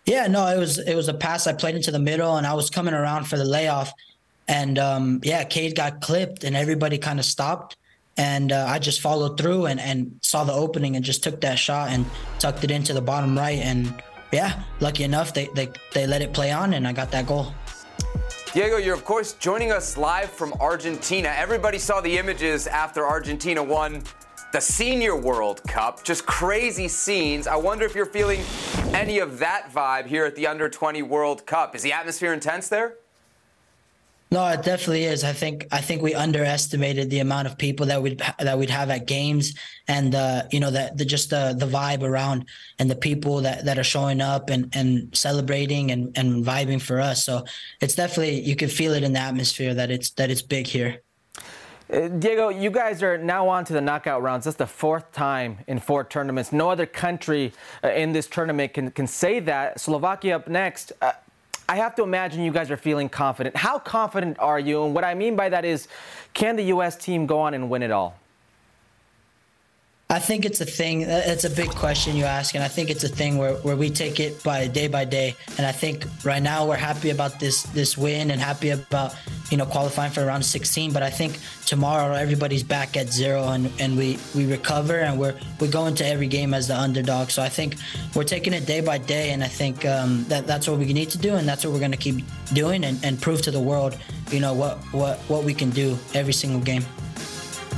Yeah, 0.09 0.27
no, 0.27 0.47
it 0.47 0.59
was 0.59 0.79
it 0.79 0.95
was 0.95 1.09
a 1.09 1.15
pass 1.15 1.47
I 1.47 1.53
played 1.53 1.75
into 1.75 1.91
the 1.91 1.99
middle, 1.99 2.39
and 2.39 2.47
I 2.47 2.55
was 2.55 2.71
coming 2.71 2.95
around 2.95 3.25
for 3.27 3.37
the 3.37 3.45
layoff, 3.45 3.93
and 4.49 4.79
um, 4.79 5.21
yeah, 5.23 5.45
Cade 5.45 5.77
got 5.77 6.01
clipped, 6.01 6.43
and 6.43 6.57
everybody 6.57 6.99
kind 6.99 7.19
of 7.19 7.25
stopped, 7.25 7.77
and 8.17 8.51
uh, 8.51 8.65
I 8.67 8.79
just 8.79 9.01
followed 9.01 9.39
through 9.39 9.67
and 9.67 9.79
and 9.79 10.19
saw 10.23 10.45
the 10.45 10.53
opening 10.53 10.97
and 10.97 11.05
just 11.05 11.23
took 11.23 11.41
that 11.43 11.59
shot 11.59 11.91
and 11.91 12.07
tucked 12.39 12.65
it 12.65 12.71
into 12.71 12.95
the 12.95 13.03
bottom 13.03 13.37
right, 13.37 13.59
and 13.59 14.03
yeah, 14.33 14.63
lucky 14.81 15.05
enough 15.05 15.35
they 15.35 15.49
they 15.55 15.69
they 15.93 16.07
let 16.07 16.23
it 16.23 16.33
play 16.33 16.51
on, 16.51 16.75
and 16.75 16.89
I 16.89 16.93
got 16.93 17.11
that 17.13 17.27
goal. 17.27 17.53
Diego, 18.55 18.79
you're 18.79 18.95
of 18.95 19.05
course 19.05 19.35
joining 19.35 19.71
us 19.71 19.99
live 19.99 20.31
from 20.31 20.55
Argentina. 20.55 21.33
Everybody 21.37 21.79
saw 21.79 22.01
the 22.01 22.17
images 22.17 22.67
after 22.67 23.07
Argentina 23.07 23.63
won 23.63 24.03
the 24.53 24.61
Senior 24.61 25.15
World 25.15 25.63
Cup. 25.65 26.03
Just 26.03 26.25
crazy 26.25 26.89
scenes. 26.89 27.47
I 27.47 27.57
wonder 27.57 27.85
if 27.85 27.95
you're 27.95 28.07
feeling 28.07 28.41
any 28.95 29.19
of 29.19 29.39
that 29.41 29.71
vibe 29.71 30.07
here 30.07 30.25
at 30.25 30.35
the 30.35 30.47
Under 30.47 30.71
20 30.71 31.03
World 31.03 31.45
Cup. 31.45 31.77
Is 31.77 31.83
the 31.83 31.93
atmosphere 31.93 32.33
intense 32.33 32.71
there? 32.71 32.97
No, 34.31 34.47
it 34.49 34.63
definitely 34.63 35.05
is. 35.05 35.25
I 35.25 35.33
think 35.33 35.67
I 35.73 35.81
think 35.81 36.03
we 36.03 36.15
underestimated 36.15 37.09
the 37.09 37.21
amount 37.21 37.49
of 37.49 37.57
people 37.57 37.87
that 37.87 38.03
we'd 38.03 38.21
that 38.39 38.59
we'd 38.59 38.69
have 38.69 38.91
at 38.91 39.07
games, 39.07 39.55
and 39.89 40.15
uh, 40.15 40.43
you 40.51 40.61
know 40.61 40.71
that 40.71 40.99
the 40.99 41.07
just 41.07 41.31
the 41.31 41.55
the 41.57 41.67
vibe 41.67 42.03
around 42.03 42.45
and 42.79 42.91
the 42.91 42.97
people 42.97 43.41
that, 43.41 43.65
that 43.65 43.79
are 43.79 43.85
showing 43.85 44.21
up 44.21 44.51
and, 44.51 44.69
and 44.77 45.17
celebrating 45.17 45.91
and, 45.93 46.17
and 46.17 46.45
vibing 46.45 46.81
for 46.81 47.01
us. 47.01 47.25
So 47.25 47.45
it's 47.81 47.95
definitely 47.95 48.41
you 48.41 48.55
can 48.55 48.69
feel 48.69 48.93
it 48.93 49.03
in 49.03 49.15
the 49.15 49.19
atmosphere 49.19 49.73
that 49.73 49.91
it's 49.91 50.11
that 50.11 50.31
it's 50.31 50.43
big 50.43 50.67
here. 50.67 51.01
Uh, 51.91 52.09
Diego, 52.09 52.51
you 52.51 52.71
guys 52.71 53.03
are 53.03 53.17
now 53.17 53.49
on 53.49 53.65
to 53.65 53.73
the 53.73 53.81
knockout 53.81 54.21
rounds. 54.21 54.45
That's 54.45 54.59
the 54.59 54.67
fourth 54.67 55.11
time 55.13 55.61
in 55.67 55.79
four 55.79 56.05
tournaments. 56.05 56.53
No 56.53 56.69
other 56.69 56.85
country 56.85 57.55
uh, 57.83 57.89
in 57.89 58.13
this 58.13 58.27
tournament 58.27 58.75
can, 58.75 58.91
can 58.91 59.07
say 59.07 59.41
that. 59.41 59.81
Slovakia 59.81 60.37
up 60.37 60.49
next. 60.49 60.93
Uh, 61.01 61.13
I 61.69 61.77
have 61.77 61.95
to 61.97 62.03
imagine 62.03 62.43
you 62.43 62.51
guys 62.51 62.71
are 62.71 62.79
feeling 62.79 63.11
confident. 63.11 63.55
How 63.55 63.79
confident 63.79 64.39
are 64.39 64.59
you? 64.59 64.85
And 64.87 64.95
what 64.95 65.05
I 65.05 65.15
mean 65.15 65.37
by 65.37 65.51
that 65.51 65.67
is, 65.67 65.87
can 66.33 66.57
the 66.57 66.65
U.S. 66.65 66.97
team 66.97 67.27
go 67.27 67.41
on 67.41 67.53
and 67.53 67.69
win 67.69 67.83
it 67.83 67.91
all? 67.91 68.19
I 70.11 70.19
think 70.19 70.47
it's 70.47 70.63
a 70.63 70.65
thing. 70.65 71.05
Uh, 71.05 71.21
it's 71.27 71.45
a 71.45 71.51
big 71.51 71.69
question 71.69 72.17
you 72.17 72.25
ask, 72.25 72.55
and 72.55 72.65
I 72.65 72.69
think 72.69 72.89
it's 72.89 73.05
a 73.05 73.11
thing 73.11 73.37
where, 73.37 73.57
where 73.57 73.77
we 73.77 73.91
take 73.91 74.21
it 74.21 74.43
by 74.43 74.67
day 74.67 74.89
by 74.89 75.05
day. 75.05 75.37
And 75.59 75.67
I 75.67 75.73
think 75.73 76.07
right 76.25 76.43
now 76.43 76.67
we're 76.67 76.77
happy 76.77 77.11
about 77.11 77.39
this 77.39 77.65
this 77.75 77.99
win 77.99 78.31
and 78.31 78.41
happy 78.41 78.71
about 78.71 79.15
you 79.51 79.59
know 79.59 79.67
qualifying 79.67 80.11
for 80.11 80.25
round 80.25 80.47
16. 80.47 80.95
But 80.95 81.03
I 81.03 81.11
think 81.11 81.39
tomorrow 81.67 82.15
everybody's 82.15 82.63
back 82.63 82.97
at 82.97 83.13
zero 83.13 83.49
and, 83.49 83.71
and 83.79 83.99
we 83.99 84.19
we 84.35 84.47
recover 84.47 85.01
and 85.01 85.21
we're 85.21 85.35
we 85.61 85.69
go 85.69 85.85
into 85.85 86.07
every 86.07 86.27
game 86.27 86.55
as 86.55 86.69
the 86.69 86.81
underdog. 86.81 87.29
So 87.29 87.43
I 87.43 87.51
think 87.51 87.77
we're 88.15 88.25
taking 88.25 88.55
it 88.55 88.65
day 88.65 88.81
by 88.81 88.97
day, 88.97 89.33
and 89.33 89.45
I 89.45 89.49
think 89.49 89.85
um, 89.85 90.25
that 90.29 90.47
that's 90.47 90.67
what 90.67 90.79
we 90.79 90.91
need 90.91 91.11
to 91.11 91.19
do, 91.19 91.35
and 91.35 91.47
that's 91.47 91.67
what 91.67 91.75
we're 91.75 91.85
going 91.87 91.99
to 91.99 91.99
keep 91.99 92.25
doing 92.55 92.85
and, 92.85 92.99
and 93.05 93.21
prove 93.21 93.43
to 93.43 93.51
the 93.51 93.61
world, 93.61 93.95
you 94.31 94.41
know 94.41 94.55
what 94.55 94.79
what 94.91 95.19
what 95.29 95.45
we 95.45 95.53
can 95.53 95.69
do 95.69 95.99
every 96.15 96.33
single 96.33 96.61
game. 96.63 96.87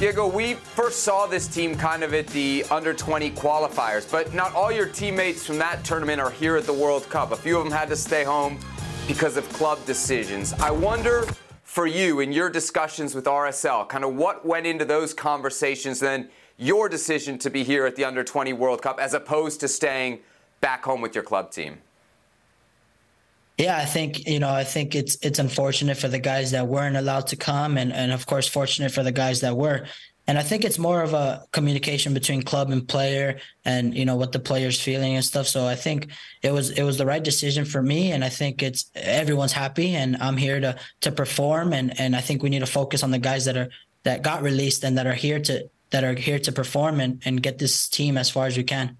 Diego, 0.00 0.26
we 0.26 0.54
first 0.54 1.00
saw 1.00 1.26
this 1.26 1.46
team 1.46 1.76
kind 1.76 2.02
of 2.02 2.14
at 2.14 2.26
the 2.28 2.64
under 2.70 2.94
20 2.94 3.32
qualifiers, 3.32 4.10
but 4.10 4.32
not 4.32 4.54
all 4.54 4.72
your 4.72 4.86
teammates 4.86 5.44
from 5.44 5.58
that 5.58 5.84
tournament 5.84 6.18
are 6.18 6.30
here 6.30 6.56
at 6.56 6.64
the 6.64 6.72
World 6.72 7.06
Cup. 7.10 7.32
A 7.32 7.36
few 7.36 7.58
of 7.58 7.64
them 7.64 7.70
had 7.70 7.90
to 7.90 7.96
stay 7.96 8.24
home 8.24 8.58
because 9.06 9.36
of 9.36 9.46
club 9.50 9.78
decisions. 9.84 10.54
I 10.54 10.70
wonder 10.70 11.26
for 11.64 11.86
you 11.86 12.20
in 12.20 12.32
your 12.32 12.48
discussions 12.48 13.14
with 13.14 13.26
RSL, 13.26 13.90
kind 13.90 14.02
of 14.02 14.14
what 14.14 14.46
went 14.46 14.64
into 14.64 14.86
those 14.86 15.12
conversations, 15.12 16.00
then 16.00 16.30
your 16.56 16.88
decision 16.88 17.36
to 17.36 17.50
be 17.50 17.62
here 17.62 17.84
at 17.84 17.94
the 17.94 18.06
under 18.06 18.24
20 18.24 18.54
World 18.54 18.80
Cup 18.80 18.98
as 18.98 19.12
opposed 19.12 19.60
to 19.60 19.68
staying 19.68 20.20
back 20.62 20.82
home 20.82 21.02
with 21.02 21.14
your 21.14 21.24
club 21.24 21.50
team? 21.50 21.76
Yeah, 23.60 23.76
I 23.76 23.84
think 23.84 24.26
you 24.26 24.38
know, 24.38 24.48
I 24.48 24.64
think 24.64 24.94
it's 24.94 25.18
it's 25.20 25.38
unfortunate 25.38 25.98
for 25.98 26.08
the 26.08 26.18
guys 26.18 26.52
that 26.52 26.66
weren't 26.66 26.96
allowed 26.96 27.26
to 27.28 27.36
come, 27.36 27.76
and 27.76 27.92
and 27.92 28.10
of 28.10 28.24
course, 28.26 28.48
fortunate 28.48 28.90
for 28.90 29.02
the 29.02 29.12
guys 29.12 29.42
that 29.42 29.54
were. 29.54 29.86
And 30.26 30.38
I 30.38 30.42
think 30.42 30.64
it's 30.64 30.78
more 30.78 31.02
of 31.02 31.12
a 31.12 31.44
communication 31.52 32.14
between 32.14 32.40
club 32.42 32.70
and 32.70 32.88
player, 32.88 33.38
and 33.66 33.94
you 33.94 34.06
know 34.06 34.16
what 34.16 34.32
the 34.32 34.38
player's 34.38 34.80
feeling 34.80 35.14
and 35.14 35.22
stuff. 35.22 35.46
So 35.46 35.66
I 35.66 35.74
think 35.74 36.08
it 36.42 36.52
was 36.52 36.70
it 36.70 36.84
was 36.84 36.96
the 36.96 37.04
right 37.04 37.22
decision 37.22 37.66
for 37.66 37.82
me, 37.82 38.12
and 38.12 38.24
I 38.24 38.30
think 38.30 38.62
it's 38.62 38.90
everyone's 38.94 39.52
happy, 39.52 39.94
and 39.94 40.16
I'm 40.16 40.38
here 40.38 40.58
to 40.60 40.76
to 41.02 41.12
perform, 41.12 41.74
and 41.74 42.00
and 42.00 42.16
I 42.16 42.22
think 42.22 42.42
we 42.42 42.48
need 42.48 42.60
to 42.60 42.66
focus 42.80 43.02
on 43.02 43.10
the 43.10 43.18
guys 43.18 43.44
that 43.44 43.58
are 43.58 43.68
that 44.04 44.22
got 44.22 44.42
released 44.42 44.84
and 44.84 44.96
that 44.96 45.06
are 45.06 45.20
here 45.26 45.38
to 45.38 45.68
that 45.90 46.02
are 46.02 46.14
here 46.14 46.38
to 46.38 46.52
perform 46.52 46.98
and 46.98 47.20
and 47.26 47.42
get 47.42 47.58
this 47.58 47.90
team 47.90 48.16
as 48.16 48.30
far 48.30 48.46
as 48.46 48.56
we 48.56 48.64
can. 48.64 48.96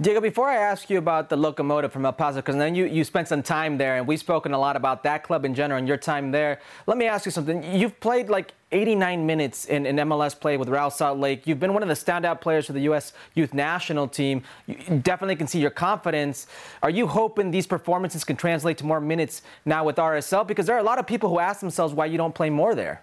Diego, 0.00 0.20
before 0.20 0.48
I 0.48 0.56
ask 0.56 0.88
you 0.88 0.96
about 0.96 1.28
the 1.28 1.36
locomotive 1.36 1.92
from 1.92 2.06
El 2.06 2.14
Paso, 2.14 2.36
because 2.36 2.56
then 2.56 2.74
you, 2.74 2.86
you 2.86 3.04
spent 3.04 3.28
some 3.28 3.42
time 3.42 3.76
there, 3.76 3.98
and 3.98 4.06
we've 4.06 4.18
spoken 4.18 4.52
a 4.52 4.58
lot 4.58 4.74
about 4.74 5.02
that 5.02 5.22
club 5.22 5.44
in 5.44 5.54
general 5.54 5.78
and 5.78 5.86
your 5.86 5.98
time 5.98 6.30
there. 6.30 6.60
Let 6.86 6.96
me 6.96 7.06
ask 7.06 7.26
you 7.26 7.30
something. 7.30 7.62
You've 7.62 8.00
played 8.00 8.30
like 8.30 8.54
89 8.72 9.26
minutes 9.26 9.66
in, 9.66 9.84
in 9.84 9.96
MLS 9.96 10.38
play 10.38 10.56
with 10.56 10.70
Real 10.70 10.90
Salt 10.90 11.18
Lake. 11.18 11.46
You've 11.46 11.60
been 11.60 11.74
one 11.74 11.82
of 11.82 11.88
the 11.90 11.94
standout 11.94 12.40
players 12.40 12.66
for 12.66 12.72
the 12.72 12.80
U.S. 12.82 13.12
youth 13.34 13.52
national 13.52 14.08
team. 14.08 14.42
You 14.66 14.98
definitely 14.98 15.36
can 15.36 15.46
see 15.46 15.60
your 15.60 15.70
confidence. 15.70 16.46
Are 16.82 16.90
you 16.90 17.06
hoping 17.06 17.50
these 17.50 17.66
performances 17.66 18.24
can 18.24 18.36
translate 18.36 18.78
to 18.78 18.86
more 18.86 19.00
minutes 19.00 19.42
now 19.66 19.84
with 19.84 19.96
RSL? 19.96 20.46
Because 20.46 20.64
there 20.66 20.74
are 20.74 20.80
a 20.80 20.84
lot 20.84 20.98
of 20.98 21.06
people 21.06 21.28
who 21.28 21.38
ask 21.38 21.60
themselves 21.60 21.92
why 21.92 22.06
you 22.06 22.16
don't 22.16 22.34
play 22.34 22.48
more 22.48 22.74
there. 22.74 23.02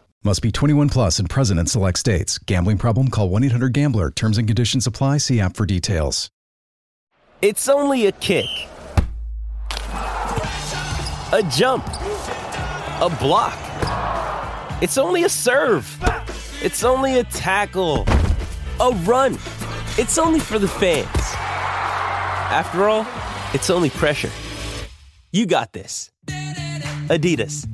Must 0.23 0.43
be 0.43 0.51
21 0.51 0.89
plus 0.89 1.17
and 1.17 1.27
present 1.27 1.59
in 1.59 1.65
select 1.65 1.97
states. 1.97 2.37
Gambling 2.37 2.77
problem? 2.77 3.07
Call 3.07 3.27
1 3.29 3.43
800 3.45 3.73
GAMBLER. 3.73 4.11
Terms 4.11 4.37
and 4.37 4.47
conditions 4.47 4.85
apply. 4.85 5.17
See 5.17 5.39
app 5.39 5.55
for 5.55 5.65
details. 5.65 6.29
It's 7.41 7.67
only 7.67 8.05
a 8.05 8.11
kick, 8.11 8.45
a 11.33 11.41
jump, 11.49 11.83
a 11.87 13.17
block. 13.19 13.57
It's 14.83 14.99
only 14.99 15.23
a 15.23 15.29
serve. 15.29 15.87
It's 16.61 16.83
only 16.83 17.17
a 17.17 17.23
tackle. 17.23 18.05
A 18.79 18.91
run. 19.05 19.33
It's 19.97 20.19
only 20.19 20.39
for 20.39 20.59
the 20.59 20.67
fans. 20.67 21.07
After 22.53 22.87
all, 22.87 23.07
it's 23.55 23.71
only 23.71 23.89
pressure. 23.89 24.29
You 25.31 25.47
got 25.47 25.73
this. 25.73 26.11
Adidas. 27.07 27.70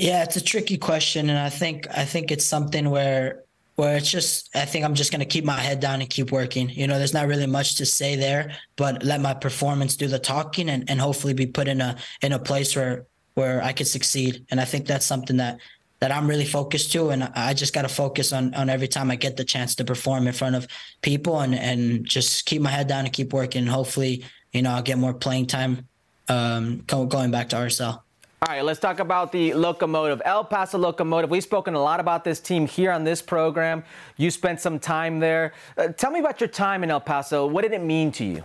Yeah, 0.00 0.22
it's 0.22 0.36
a 0.36 0.40
tricky 0.40 0.78
question, 0.78 1.28
and 1.28 1.38
I 1.38 1.48
think 1.48 1.88
I 1.90 2.04
think 2.04 2.30
it's 2.30 2.44
something 2.44 2.88
where 2.88 3.42
where 3.74 3.96
it's 3.96 4.10
just 4.10 4.54
I 4.56 4.64
think 4.64 4.84
I'm 4.84 4.94
just 4.94 5.10
gonna 5.10 5.24
keep 5.24 5.44
my 5.44 5.58
head 5.58 5.80
down 5.80 6.00
and 6.00 6.08
keep 6.08 6.30
working. 6.30 6.68
You 6.68 6.86
know, 6.86 6.98
there's 6.98 7.14
not 7.14 7.26
really 7.26 7.46
much 7.46 7.76
to 7.76 7.86
say 7.86 8.14
there, 8.14 8.52
but 8.76 9.02
let 9.02 9.20
my 9.20 9.34
performance 9.34 9.96
do 9.96 10.06
the 10.06 10.20
talking 10.20 10.68
and, 10.68 10.88
and 10.88 11.00
hopefully 11.00 11.34
be 11.34 11.46
put 11.46 11.66
in 11.66 11.80
a 11.80 11.96
in 12.22 12.32
a 12.32 12.38
place 12.38 12.76
where 12.76 13.06
where 13.34 13.60
I 13.62 13.72
could 13.72 13.88
succeed. 13.88 14.46
And 14.52 14.60
I 14.60 14.64
think 14.64 14.86
that's 14.86 15.06
something 15.06 15.38
that 15.38 15.58
that 15.98 16.12
I'm 16.12 16.28
really 16.28 16.44
focused 16.44 16.92
to, 16.92 17.10
and 17.10 17.24
I 17.34 17.52
just 17.54 17.74
got 17.74 17.82
to 17.82 17.88
focus 17.88 18.32
on 18.32 18.54
on 18.54 18.70
every 18.70 18.88
time 18.88 19.10
I 19.10 19.16
get 19.16 19.36
the 19.36 19.44
chance 19.44 19.74
to 19.76 19.84
perform 19.84 20.28
in 20.28 20.32
front 20.32 20.54
of 20.54 20.68
people, 21.02 21.40
and 21.40 21.56
and 21.56 22.04
just 22.04 22.46
keep 22.46 22.62
my 22.62 22.70
head 22.70 22.86
down 22.86 23.04
and 23.04 23.12
keep 23.12 23.32
working. 23.32 23.62
And 23.62 23.70
hopefully, 23.70 24.24
you 24.52 24.62
know, 24.62 24.70
I'll 24.70 24.82
get 24.82 24.98
more 24.98 25.14
playing 25.14 25.46
time 25.46 25.88
um, 26.28 26.84
going 26.86 27.32
back 27.32 27.48
to 27.48 27.56
RSL. 27.56 28.02
All 28.40 28.54
right, 28.54 28.64
let's 28.64 28.78
talk 28.78 29.00
about 29.00 29.32
the 29.32 29.52
locomotive, 29.52 30.22
El 30.24 30.44
Paso 30.44 30.78
Locomotive. 30.78 31.28
We've 31.28 31.42
spoken 31.42 31.74
a 31.74 31.82
lot 31.82 31.98
about 31.98 32.22
this 32.22 32.38
team 32.38 32.68
here 32.68 32.92
on 32.92 33.02
this 33.02 33.20
program. 33.20 33.82
You 34.16 34.30
spent 34.30 34.60
some 34.60 34.78
time 34.78 35.18
there. 35.18 35.54
Uh, 35.76 35.88
tell 35.88 36.12
me 36.12 36.20
about 36.20 36.40
your 36.40 36.46
time 36.46 36.84
in 36.84 36.90
El 36.90 37.00
Paso. 37.00 37.48
What 37.48 37.62
did 37.62 37.72
it 37.72 37.82
mean 37.82 38.12
to 38.12 38.24
you? 38.24 38.44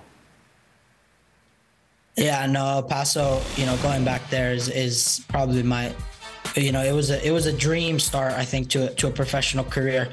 Yeah, 2.16 2.44
no, 2.48 2.66
El 2.66 2.84
Paso, 2.84 3.40
you 3.56 3.68
know, 3.68 3.78
going 3.84 4.04
back 4.04 4.28
there 4.32 4.52
is, 4.52 4.68
is 4.68 5.24
probably 5.30 5.62
my, 5.62 5.94
you 6.56 6.72
know, 6.72 6.82
it 6.82 6.92
was 6.92 7.12
a 7.12 7.24
it 7.26 7.32
was 7.32 7.46
a 7.46 7.54
dream 7.54 8.00
start, 8.00 8.34
I 8.34 8.46
think, 8.46 8.70
to 8.70 8.92
a, 8.92 8.96
to 8.96 9.08
a 9.10 9.12
professional 9.12 9.64
career. 9.64 10.10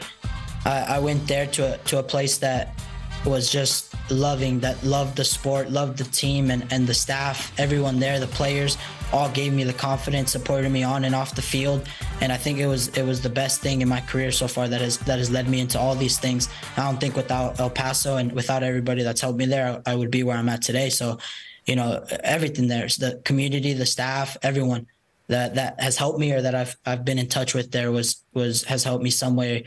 I, 0.67 0.97
I 0.97 0.99
went 0.99 1.27
there 1.27 1.47
to 1.47 1.75
a, 1.75 1.79
to 1.79 2.01
a 2.01 2.03
place 2.03 2.37
that 2.39 2.79
was 3.25 3.51
just 3.51 3.95
loving, 4.11 4.61
that 4.61 4.83
loved 4.83 5.17
the 5.17 5.25
sport, 5.25 5.71
loved 5.71 5.99
the 5.99 6.05
team 6.05 6.51
and, 6.51 6.67
and 6.73 6.87
the 6.87 6.95
staff, 6.95 7.53
everyone 7.59 7.99
there, 7.99 8.19
the 8.19 8.27
players 8.27 8.79
all 9.13 9.29
gave 9.31 9.53
me 9.53 9.65
the 9.65 9.73
confidence, 9.73 10.31
supported 10.31 10.71
me 10.71 10.83
on 10.83 11.05
and 11.05 11.15
off 11.15 11.35
the 11.35 11.43
field, 11.43 11.87
and 12.21 12.33
I 12.33 12.37
think 12.37 12.59
it 12.59 12.67
was 12.67 12.89
it 12.97 13.05
was 13.05 13.21
the 13.21 13.29
best 13.29 13.61
thing 13.61 13.83
in 13.83 13.89
my 13.89 14.01
career 14.01 14.31
so 14.31 14.47
far 14.47 14.69
that 14.69 14.81
has 14.81 14.99
that 14.99 15.19
has 15.19 15.31
led 15.31 15.49
me 15.49 15.61
into 15.61 15.79
all 15.79 15.95
these 15.95 16.19
things. 16.19 16.49
I 16.77 16.85
don't 16.85 17.01
think 17.01 17.17
without 17.17 17.59
El 17.59 17.71
Paso 17.71 18.17
and 18.17 18.33
without 18.33 18.63
everybody 18.63 19.03
that's 19.03 19.21
helped 19.21 19.39
me 19.39 19.47
there, 19.47 19.83
I 19.87 19.95
would 19.95 20.11
be 20.11 20.23
where 20.23 20.37
I'm 20.37 20.49
at 20.49 20.63
today. 20.63 20.91
So, 20.91 21.19
you 21.67 21.77
know, 21.77 22.05
everything 22.23 22.69
there, 22.69 22.87
the 22.87 23.21
community, 23.25 23.73
the 23.73 23.87
staff, 23.87 24.37
everyone 24.43 24.87
that 25.27 25.55
that 25.57 25.81
has 25.81 25.97
helped 25.97 26.19
me 26.19 26.33
or 26.33 26.43
that 26.43 26.55
I've 26.55 26.77
I've 26.87 27.05
been 27.05 27.19
in 27.19 27.29
touch 27.29 27.55
with 27.55 27.73
there 27.73 27.91
was 27.91 28.23
was 28.33 28.65
has 28.65 28.85
helped 28.85 29.03
me 29.03 29.11
some 29.11 29.37
way 29.37 29.65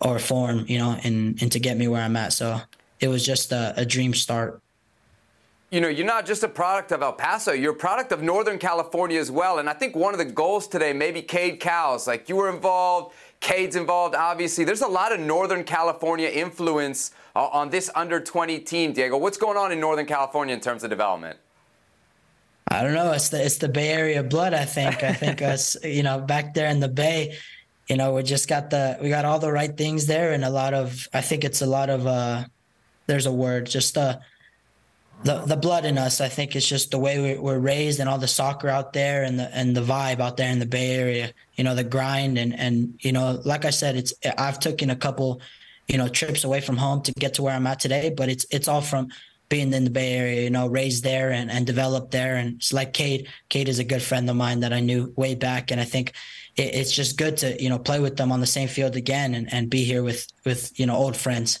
or 0.00 0.18
form, 0.18 0.66
you 0.68 0.78
know, 0.78 0.98
and 1.02 1.40
and 1.40 1.50
to 1.52 1.58
get 1.58 1.76
me 1.76 1.88
where 1.88 2.02
I'm 2.02 2.16
at. 2.16 2.32
So 2.32 2.60
it 3.02 3.08
was 3.08 3.26
just 3.26 3.52
a, 3.52 3.74
a 3.76 3.84
dream 3.84 4.14
start 4.14 4.62
you 5.72 5.80
know, 5.80 5.88
you're 5.88 6.06
not 6.06 6.26
just 6.26 6.42
a 6.42 6.48
product 6.48 6.92
of 6.92 7.00
El 7.00 7.14
Paso, 7.14 7.52
you're 7.52 7.72
a 7.72 7.74
product 7.74 8.12
of 8.12 8.22
Northern 8.22 8.58
California 8.58 9.18
as 9.18 9.30
well. 9.30 9.58
And 9.58 9.70
I 9.70 9.72
think 9.72 9.96
one 9.96 10.12
of 10.12 10.18
the 10.18 10.24
goals 10.26 10.68
today, 10.68 10.92
maybe 10.92 11.22
Cade 11.22 11.60
Cowell's, 11.60 12.06
like 12.06 12.28
you 12.28 12.36
were 12.36 12.50
involved, 12.50 13.14
Cade's 13.40 13.74
involved, 13.74 14.14
obviously. 14.14 14.64
There's 14.64 14.82
a 14.82 14.86
lot 14.86 15.12
of 15.12 15.20
Northern 15.20 15.64
California 15.64 16.28
influence 16.28 17.12
uh, 17.34 17.46
on 17.46 17.70
this 17.70 17.90
under 17.94 18.20
20 18.20 18.58
team, 18.60 18.92
Diego. 18.92 19.16
What's 19.16 19.38
going 19.38 19.56
on 19.56 19.72
in 19.72 19.80
Northern 19.80 20.04
California 20.04 20.54
in 20.54 20.60
terms 20.60 20.84
of 20.84 20.90
development? 20.90 21.38
I 22.68 22.82
don't 22.82 22.92
know. 22.92 23.12
It's 23.12 23.30
the 23.30 23.44
it's 23.44 23.56
the 23.56 23.68
Bay 23.68 23.88
Area 23.88 24.22
blood. 24.22 24.54
I 24.54 24.64
think. 24.66 25.02
I 25.02 25.12
think 25.12 25.42
us, 25.54 25.76
you 25.82 26.02
know, 26.02 26.20
back 26.20 26.54
there 26.54 26.68
in 26.68 26.80
the 26.80 26.88
Bay, 26.88 27.36
you 27.88 27.96
know, 27.96 28.14
we 28.14 28.22
just 28.22 28.48
got 28.48 28.70
the 28.70 28.98
we 29.02 29.08
got 29.08 29.24
all 29.24 29.38
the 29.38 29.50
right 29.50 29.76
things 29.76 30.06
there, 30.06 30.32
and 30.32 30.44
a 30.44 30.50
lot 30.50 30.72
of. 30.72 31.08
I 31.12 31.22
think 31.22 31.44
it's 31.44 31.62
a 31.62 31.66
lot 31.66 31.88
of. 31.88 32.06
uh 32.06 32.44
There's 33.06 33.26
a 33.26 33.32
word, 33.32 33.66
just 33.66 33.96
uh 33.96 34.18
the 35.24 35.38
the 35.40 35.56
blood 35.56 35.84
in 35.84 35.98
us. 35.98 36.20
I 36.20 36.28
think 36.28 36.56
it's 36.56 36.68
just 36.68 36.90
the 36.90 36.98
way 36.98 37.36
we're 37.38 37.58
raised 37.58 38.00
and 38.00 38.08
all 38.08 38.18
the 38.18 38.28
soccer 38.28 38.68
out 38.68 38.92
there 38.92 39.22
and 39.22 39.38
the 39.38 39.54
and 39.56 39.76
the 39.76 39.82
vibe 39.82 40.20
out 40.20 40.36
there 40.36 40.50
in 40.50 40.58
the 40.58 40.66
Bay 40.66 40.96
Area. 40.96 41.32
You 41.54 41.64
know, 41.64 41.74
the 41.74 41.84
grind 41.84 42.38
and 42.38 42.58
and 42.58 42.98
you 43.00 43.12
know, 43.12 43.40
like 43.44 43.64
I 43.64 43.70
said, 43.70 43.96
it's 43.96 44.14
I've 44.38 44.58
taken 44.58 44.90
a 44.90 44.96
couple, 44.96 45.40
you 45.88 45.98
know, 45.98 46.08
trips 46.08 46.44
away 46.44 46.60
from 46.60 46.76
home 46.76 47.02
to 47.02 47.12
get 47.12 47.34
to 47.34 47.42
where 47.42 47.54
I'm 47.54 47.66
at 47.66 47.80
today, 47.80 48.10
but 48.10 48.28
it's 48.28 48.46
it's 48.50 48.68
all 48.68 48.80
from 48.80 49.08
being 49.48 49.72
in 49.74 49.84
the 49.84 49.90
Bay 49.90 50.14
Area, 50.14 50.42
you 50.44 50.50
know, 50.50 50.66
raised 50.66 51.04
there 51.04 51.30
and, 51.30 51.50
and 51.50 51.66
developed 51.66 52.10
there. 52.10 52.36
And 52.36 52.54
it's 52.56 52.72
like 52.72 52.94
Cade 52.94 53.28
Cade 53.50 53.68
is 53.68 53.78
a 53.78 53.84
good 53.84 54.02
friend 54.02 54.28
of 54.30 54.34
mine 54.34 54.60
that 54.60 54.72
I 54.72 54.80
knew 54.80 55.12
way 55.14 55.34
back. 55.34 55.70
And 55.70 55.78
I 55.78 55.84
think 55.84 56.14
it, 56.56 56.74
it's 56.74 56.90
just 56.90 57.18
good 57.18 57.36
to, 57.38 57.62
you 57.62 57.68
know, 57.68 57.78
play 57.78 58.00
with 58.00 58.16
them 58.16 58.32
on 58.32 58.40
the 58.40 58.46
same 58.46 58.66
field 58.66 58.96
again 58.96 59.34
and, 59.34 59.52
and 59.52 59.68
be 59.68 59.84
here 59.84 60.02
with, 60.02 60.26
with, 60.46 60.72
you 60.80 60.86
know, 60.86 60.96
old 60.96 61.18
friends. 61.18 61.60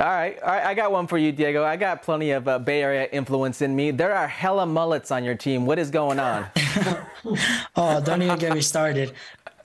All 0.00 0.06
right, 0.06 0.40
all 0.42 0.48
right, 0.48 0.64
I 0.64 0.72
got 0.72 0.92
one 0.92 1.06
for 1.06 1.18
you, 1.18 1.30
Diego. 1.30 1.62
I 1.62 1.76
got 1.76 2.02
plenty 2.02 2.30
of 2.30 2.48
uh, 2.48 2.58
Bay 2.58 2.82
Area 2.82 3.06
influence 3.12 3.60
in 3.60 3.76
me. 3.76 3.90
There 3.90 4.14
are 4.14 4.26
hella 4.26 4.64
mullets 4.64 5.10
on 5.10 5.24
your 5.24 5.34
team. 5.34 5.66
What 5.66 5.78
is 5.78 5.90
going 5.90 6.18
on? 6.18 6.46
oh, 7.76 8.00
don't 8.02 8.22
even 8.22 8.38
get 8.38 8.54
me 8.54 8.62
started. 8.62 9.12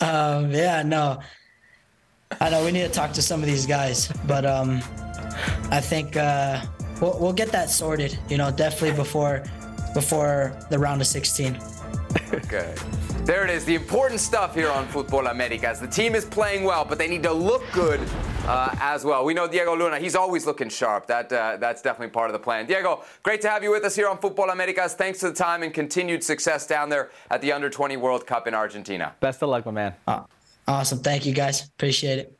Um, 0.02 0.52
yeah, 0.52 0.84
no. 0.84 1.22
I 2.42 2.50
know 2.50 2.66
we 2.66 2.74
need 2.74 2.82
to 2.82 2.90
talk 2.90 3.14
to 3.14 3.22
some 3.22 3.40
of 3.40 3.46
these 3.46 3.66
guys, 3.66 4.12
but 4.28 4.46
um, 4.46 4.82
I 5.72 5.80
think 5.80 6.18
uh, 6.18 6.62
we'll, 7.00 7.18
we'll 7.18 7.34
get 7.34 7.54
that 7.54 7.70
sorted. 7.70 8.20
You 8.28 8.38
know, 8.38 8.52
definitely 8.52 8.98
before 8.98 9.42
before 9.94 10.54
the 10.70 10.78
round 10.78 11.00
of 11.00 11.08
16. 11.08 11.58
Okay. 12.34 12.74
There 13.24 13.44
it 13.44 13.50
is, 13.50 13.66
the 13.66 13.74
important 13.76 14.20
stuff 14.20 14.54
here 14.54 14.70
on 14.70 14.88
Futbol 14.88 15.32
Americas. 15.32 15.80
The 15.80 15.88
team 15.88 16.14
is 16.14 16.26
playing 16.26 16.64
well, 16.64 16.86
but 16.86 16.98
they 16.98 17.08
need 17.08 17.24
to 17.24 17.34
look 17.34 17.64
good 17.72 18.00
uh, 18.46 18.76
as 18.80 19.04
well. 19.04 19.26
We 19.26 19.34
know 19.34 19.48
Diego 19.48 19.76
Luna, 19.76 20.00
he's 20.00 20.16
always 20.16 20.46
looking 20.46 20.70
sharp. 20.70 21.08
That 21.08 21.32
uh, 21.34 21.58
That's 21.58 21.82
definitely 21.82 22.12
part 22.12 22.30
of 22.30 22.34
the 22.34 22.40
plan. 22.40 22.68
Diego, 22.68 23.04
great 23.24 23.42
to 23.42 23.50
have 23.50 23.64
you 23.64 23.72
with 23.72 23.84
us 23.84 23.96
here 23.96 24.08
on 24.08 24.18
Futbol 24.20 24.52
Americas. 24.52 24.94
Thanks 24.94 25.22
for 25.22 25.30
the 25.30 25.36
time 25.36 25.64
and 25.64 25.74
continued 25.74 26.24
success 26.24 26.68
down 26.68 26.90
there 26.90 27.10
at 27.32 27.42
the 27.42 27.52
Under 27.52 27.70
20 27.70 27.98
World 27.98 28.28
Cup 28.28 28.48
in 28.48 28.54
Argentina. 28.54 29.16
Best 29.20 29.42
of 29.42 29.50
luck, 29.50 29.66
my 29.66 29.72
man. 29.72 29.96
Oh, 30.08 30.26
awesome. 30.68 31.00
Thank 31.00 31.26
you, 31.26 31.34
guys. 31.34 31.66
Appreciate 31.66 32.20
it. 32.20 32.38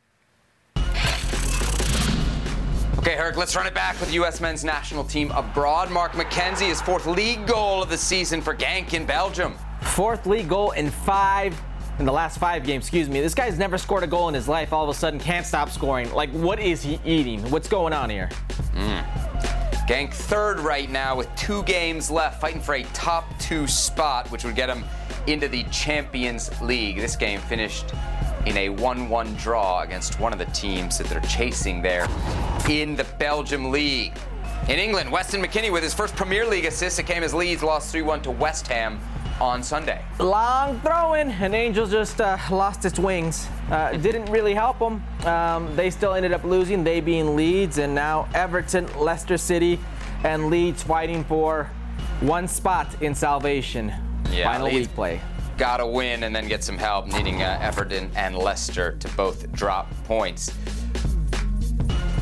Okay, 2.98 3.14
Herc, 3.14 3.36
let's 3.36 3.54
run 3.54 3.66
it 3.68 3.74
back 3.74 3.98
with 4.00 4.08
the 4.08 4.16
U.S. 4.16 4.40
men's 4.40 4.64
national 4.64 5.04
team 5.04 5.30
abroad. 5.32 5.92
Mark 5.92 6.12
McKenzie, 6.12 6.66
his 6.66 6.80
fourth 6.80 7.06
league 7.06 7.46
goal 7.46 7.82
of 7.82 7.88
the 7.88 7.96
season 7.96 8.40
for 8.40 8.52
Genk 8.52 8.94
in 8.94 9.06
Belgium. 9.06 9.56
Fourth 9.94 10.26
league 10.26 10.48
goal 10.48 10.72
in 10.72 10.90
five 10.90 11.58
in 11.98 12.04
the 12.04 12.12
last 12.12 12.38
five 12.38 12.64
games, 12.64 12.84
excuse 12.84 13.08
me. 13.08 13.20
This 13.20 13.34
guy's 13.34 13.58
never 13.58 13.78
scored 13.78 14.02
a 14.02 14.06
goal 14.06 14.28
in 14.28 14.34
his 14.34 14.48
life. 14.48 14.72
All 14.72 14.84
of 14.84 14.90
a 14.90 14.98
sudden, 14.98 15.18
can't 15.18 15.46
stop 15.46 15.70
scoring. 15.70 16.12
Like, 16.12 16.30
what 16.30 16.60
is 16.60 16.82
he 16.82 17.00
eating? 17.04 17.40
What's 17.50 17.68
going 17.68 17.94
on 17.94 18.10
here? 18.10 18.28
Mm. 18.74 19.02
Genk 19.88 20.12
third 20.12 20.58
right 20.58 20.90
now 20.90 21.16
with 21.16 21.34
two 21.36 21.62
games 21.62 22.10
left, 22.10 22.40
fighting 22.40 22.60
for 22.60 22.74
a 22.74 22.82
top 22.92 23.24
two 23.38 23.66
spot, 23.66 24.30
which 24.30 24.44
would 24.44 24.56
get 24.56 24.68
him 24.68 24.84
into 25.26 25.48
the 25.48 25.62
Champions 25.64 26.50
League. 26.60 26.96
This 26.96 27.16
game 27.16 27.40
finished 27.40 27.92
in 28.46 28.56
a 28.56 28.68
1 28.68 29.08
1 29.08 29.34
draw 29.36 29.82
against 29.82 30.20
one 30.20 30.32
of 30.32 30.38
the 30.38 30.44
teams 30.46 30.98
that 30.98 31.06
they're 31.06 31.20
chasing 31.20 31.80
there 31.80 32.08
in 32.68 32.96
the 32.96 33.04
Belgium 33.18 33.70
League. 33.70 34.12
In 34.68 34.78
England, 34.80 35.10
Weston 35.10 35.40
McKennie 35.40 35.72
with 35.72 35.84
his 35.84 35.94
first 35.94 36.16
Premier 36.16 36.44
League 36.44 36.64
assist. 36.64 36.98
It 36.98 37.06
came 37.06 37.22
as 37.22 37.32
Leeds 37.32 37.62
lost 37.62 37.92
3 37.92 38.02
1 38.02 38.22
to 38.22 38.32
West 38.32 38.66
Ham 38.66 39.00
on 39.40 39.62
Sunday. 39.62 40.02
Long 40.18 40.80
throwing, 40.80 41.30
and 41.30 41.54
Angels 41.54 41.90
just 41.90 42.20
uh, 42.20 42.38
lost 42.50 42.84
its 42.84 42.98
wings. 42.98 43.48
Uh, 43.70 43.92
didn't 43.92 44.26
really 44.26 44.54
help 44.54 44.78
them. 44.78 45.02
Um, 45.26 45.74
they 45.76 45.90
still 45.90 46.14
ended 46.14 46.32
up 46.32 46.44
losing, 46.44 46.84
they 46.84 47.00
being 47.00 47.36
Leeds, 47.36 47.78
and 47.78 47.94
now 47.94 48.28
Everton, 48.34 48.86
Leicester 48.98 49.36
City, 49.36 49.78
and 50.24 50.48
Leeds 50.48 50.82
fighting 50.82 51.24
for 51.24 51.70
one 52.20 52.48
spot 52.48 53.02
in 53.02 53.14
salvation. 53.14 53.92
Yeah, 54.32 54.50
Final 54.52 54.66
Leeds 54.66 54.88
week 54.88 54.94
play. 54.94 55.20
Got 55.58 55.78
to 55.78 55.86
win 55.86 56.24
and 56.24 56.34
then 56.34 56.48
get 56.48 56.62
some 56.62 56.76
help, 56.76 57.06
needing 57.06 57.42
uh, 57.42 57.58
Everton 57.62 58.10
and 58.14 58.36
Leicester 58.36 58.96
to 59.00 59.08
both 59.16 59.50
drop 59.52 59.90
points. 60.04 60.52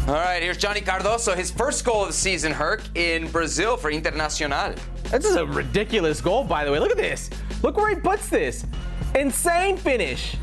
All 0.07 0.13
right, 0.13 0.43
here's 0.43 0.59
Johnny 0.59 0.83
Cardoso, 0.83 1.35
his 1.35 1.51
first 1.51 1.83
goal 1.83 2.03
of 2.03 2.09
the 2.09 2.13
season, 2.13 2.53
Herc, 2.53 2.83
in 2.95 3.27
Brazil 3.31 3.79
for 3.79 3.91
Internacional. 3.91 4.79
This 5.05 5.25
is 5.25 5.37
a 5.37 5.47
ridiculous 5.47 6.21
goal, 6.21 6.45
by 6.45 6.67
the 6.67 6.71
way. 6.71 6.79
Look 6.79 6.91
at 6.91 6.99
this. 6.99 7.31
Look 7.63 7.79
where 7.79 7.89
he 7.89 7.97
puts 7.97 8.29
this. 8.29 8.67
Insane 9.15 9.79
finish. 9.79 10.35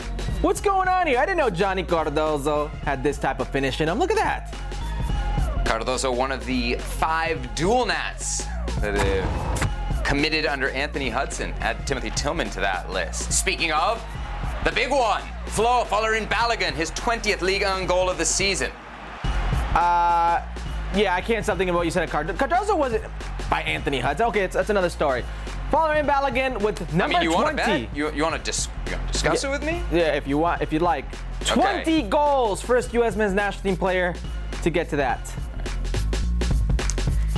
What's 0.42 0.62
going 0.62 0.88
on 0.88 1.06
here? 1.06 1.20
I 1.20 1.28
didn't 1.28 1.38
know 1.38 1.52
Johnny 1.52 1.84
Cardoso 1.84 2.72
had 2.80 3.04
this 3.04 3.20
type 3.20 3.40
of 3.40 3.50
finish 3.50 3.82
in 3.82 3.88
him. 3.88 4.00
Look 4.00 4.10
at 4.10 4.18
that. 4.18 4.52
Cardoso, 5.64 6.12
one 6.12 6.32
of 6.32 6.44
the 6.48 6.74
five 6.78 7.54
dual 7.54 7.86
nats 7.86 8.46
that 8.80 8.96
have 8.98 10.04
committed 10.04 10.48
under 10.48 10.72
Anthony 10.72 11.10
Hudson. 11.10 11.54
Add 11.60 11.86
Timothy 11.86 12.10
Tillman 12.16 12.50
to 12.50 12.62
that 12.62 12.90
list. 12.90 13.32
Speaking 13.32 13.72
of, 13.72 14.04
the 14.64 14.72
big 14.72 14.90
one, 14.90 15.22
Flo 15.46 15.84
Folarin 15.84 16.28
Balogun, 16.28 16.74
his 16.74 16.90
20th 16.92 17.42
Ligue 17.42 17.62
1 17.62 17.86
goal 17.86 18.10
of 18.10 18.18
the 18.18 18.26
season. 18.26 18.72
Uh, 19.76 20.42
yeah, 20.96 21.16
I 21.16 21.22
can't 21.22 21.44
stop 21.46 21.58
thinking 21.58 21.70
about 21.70 21.80
what 21.80 21.86
you 21.86 21.92
said 21.92 22.04
at 22.04 22.10
Card- 22.10 22.28
Cardoso 22.28 22.78
wasn't 22.78 23.04
by 23.50 23.62
Anthony 23.62 24.00
Hudson. 24.00 24.28
Okay, 24.28 24.42
it's, 24.42 24.54
that's 24.56 24.70
another 24.70 24.90
story. 24.90 25.24
Folarin 25.72 26.06
Balogun 26.06 26.62
with 26.62 26.82
I 26.94 26.98
number 26.98 27.14
mean, 27.20 27.24
you 27.24 27.32
20. 27.32 27.44
want 27.46 27.58
to 27.58 27.64
bet? 27.64 27.96
You, 27.96 28.12
you 28.12 28.24
want 28.24 28.36
to 28.36 28.42
dis- 28.42 28.68
you 28.88 28.98
wanna 28.98 29.12
discuss 29.12 29.44
it 29.46 29.50
with 29.50 29.64
me? 29.64 29.82
Yeah, 29.92 30.14
if 30.16 30.28
you 30.28 30.38
want, 30.38 30.62
if 30.62 30.74
you'd 30.74 30.82
like. 30.82 31.06
20 31.46 31.80
Okay. 31.82 32.02
goals, 32.04 32.62
first 32.62 32.94
U.S. 32.94 33.16
men's 33.16 33.34
national 33.34 33.64
team 33.64 33.78
player 33.78 34.14
to 34.64 34.70
get 34.70 34.90
to 34.90 34.98
that. 34.98 35.34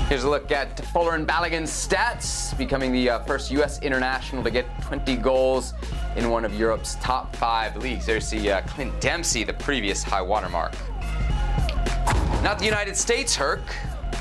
Here's 0.10 0.24
a 0.26 0.30
look 0.30 0.52
at 0.52 0.78
Folarin 0.78 1.26
Balogun's 1.26 1.70
stats, 1.72 2.56
becoming 2.58 2.92
the 2.92 3.10
uh, 3.10 3.20
first 3.20 3.52
U.S. 3.52 3.82
international 3.82 4.44
to 4.44 4.52
get 4.52 4.66
20 4.84 5.16
goals 5.18 5.74
in 6.16 6.30
one 6.30 6.44
of 6.44 6.54
Europe's 6.60 6.96
top 6.96 7.36
five 7.36 7.76
leagues. 7.78 8.06
There's 8.06 8.30
the 8.30 8.52
uh, 8.52 8.62
Clint 8.64 9.00
Dempsey, 9.00 9.44
the 9.44 9.54
previous 9.54 10.04
high 10.04 10.22
watermark. 10.22 10.74
Not 12.44 12.60
the 12.60 12.66
United 12.66 12.98
States, 12.98 13.34
Herc, 13.38 13.62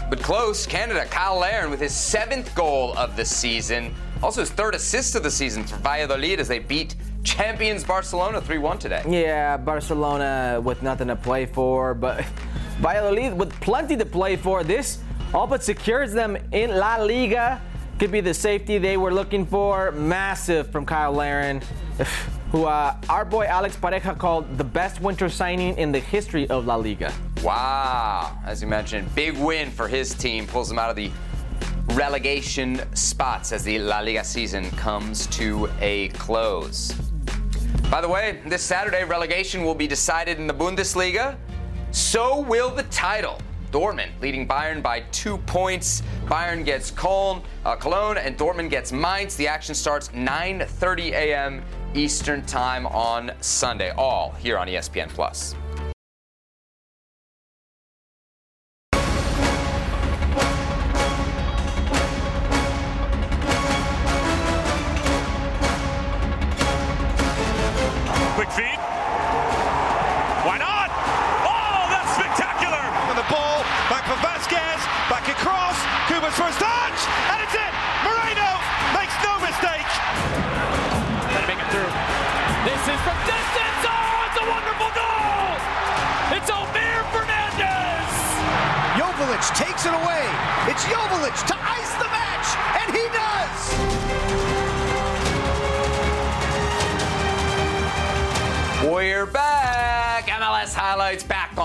but 0.09 0.21
close. 0.21 0.65
Canada, 0.65 1.07
Kyle 1.07 1.41
Larin 1.41 1.73
with 1.73 1.81
his 1.81 1.93
seventh 1.93 2.55
goal 2.55 2.97
of 2.97 3.17
the 3.17 3.25
season. 3.25 3.93
Also 4.23 4.43
his 4.43 4.51
third 4.51 4.77
assist 4.77 5.17
of 5.17 5.25
the 5.25 5.31
season 5.31 5.65
for 5.65 5.75
Valladolid 5.79 6.39
as 6.39 6.47
they 6.47 6.61
beat 6.61 6.95
champions 7.25 7.83
Barcelona 7.83 8.41
3-1 8.41 8.79
today. 8.79 9.03
Yeah, 9.09 9.57
Barcelona 9.57 10.61
with 10.63 10.85
nothing 10.85 11.09
to 11.09 11.17
play 11.17 11.47
for, 11.47 11.95
but 11.95 12.25
Valladolid 12.81 13.37
with 13.37 13.53
plenty 13.61 13.97
to 13.97 14.07
play 14.07 14.37
for. 14.37 14.63
This 14.63 15.01
all 15.35 15.49
but 15.49 15.65
secures 15.65 16.13
them 16.13 16.39
in 16.53 16.71
La 16.71 16.99
Liga. 16.99 17.61
Could 17.99 18.13
be 18.13 18.21
the 18.21 18.35
safety 18.35 18.79
they 18.79 18.97
were 18.97 19.13
looking 19.13 19.45
for. 19.45 19.91
Massive 19.91 20.71
from 20.71 20.87
Kyle 20.87 21.13
Larin, 21.13 21.61
who 22.53 22.67
uh, 22.67 22.95
our 23.09 23.25
boy 23.25 23.47
Alex 23.47 23.77
Pareja 23.77 24.17
called 24.17 24.57
the 24.59 24.65
best 24.65 25.01
winter 25.01 25.29
signing 25.29 25.77
in 25.77 25.91
the 25.91 25.99
history 25.99 26.49
of 26.51 26.67
La 26.67 26.77
Liga. 26.77 27.13
Wow. 27.43 28.39
As 28.45 28.63
you 28.63 28.69
mentioned, 28.69 29.13
big 29.17 29.37
win 29.37 29.71
for 29.71 29.89
his 29.89 30.15
team. 30.15 30.47
Pulls 30.47 30.69
them 30.69 30.79
out 30.79 30.91
of 30.91 30.97
the 30.97 31.11
relegation 31.95 32.81
spots 32.95 33.51
as 33.51 33.65
the 33.65 33.81
La 33.81 33.99
Liga 33.99 34.23
season 34.23 34.71
comes 34.73 35.27
to 35.29 35.69
a 35.81 36.09
close. 36.11 36.93
By 37.91 38.01
the 38.01 38.09
way, 38.09 38.41
this 38.47 38.63
Saturday, 38.63 39.05
relegation 39.05 39.65
will 39.65 39.75
be 39.75 39.89
decided 39.89 40.39
in 40.39 40.47
the 40.47 40.55
Bundesliga. 40.55 41.37
So 41.91 42.41
will 42.41 42.71
the 42.71 42.85
title. 42.85 43.39
Dortmund 43.73 44.11
leading 44.21 44.47
Bayern 44.47 44.83
by 44.83 45.01
two 45.11 45.39
points. 45.39 46.03
Bayern 46.27 46.65
gets 46.65 46.91
Cologne, 46.91 47.43
uh, 47.65 47.75
Cologne, 47.75 48.19
and 48.19 48.39
Dortmund 48.39 48.71
gets 48.71 48.93
Mainz. 48.93 49.35
The 49.35 49.49
action 49.49 49.75
starts 49.75 50.09
9:30 50.09 51.13
a.m. 51.13 51.63
Eastern 51.95 52.43
Time 52.43 52.87
on 52.87 53.33
Sunday. 53.41 53.91
All 53.91 54.33
here 54.33 54.59
on 54.59 54.69
ESPN 54.69 55.09
Plus. 55.09 55.55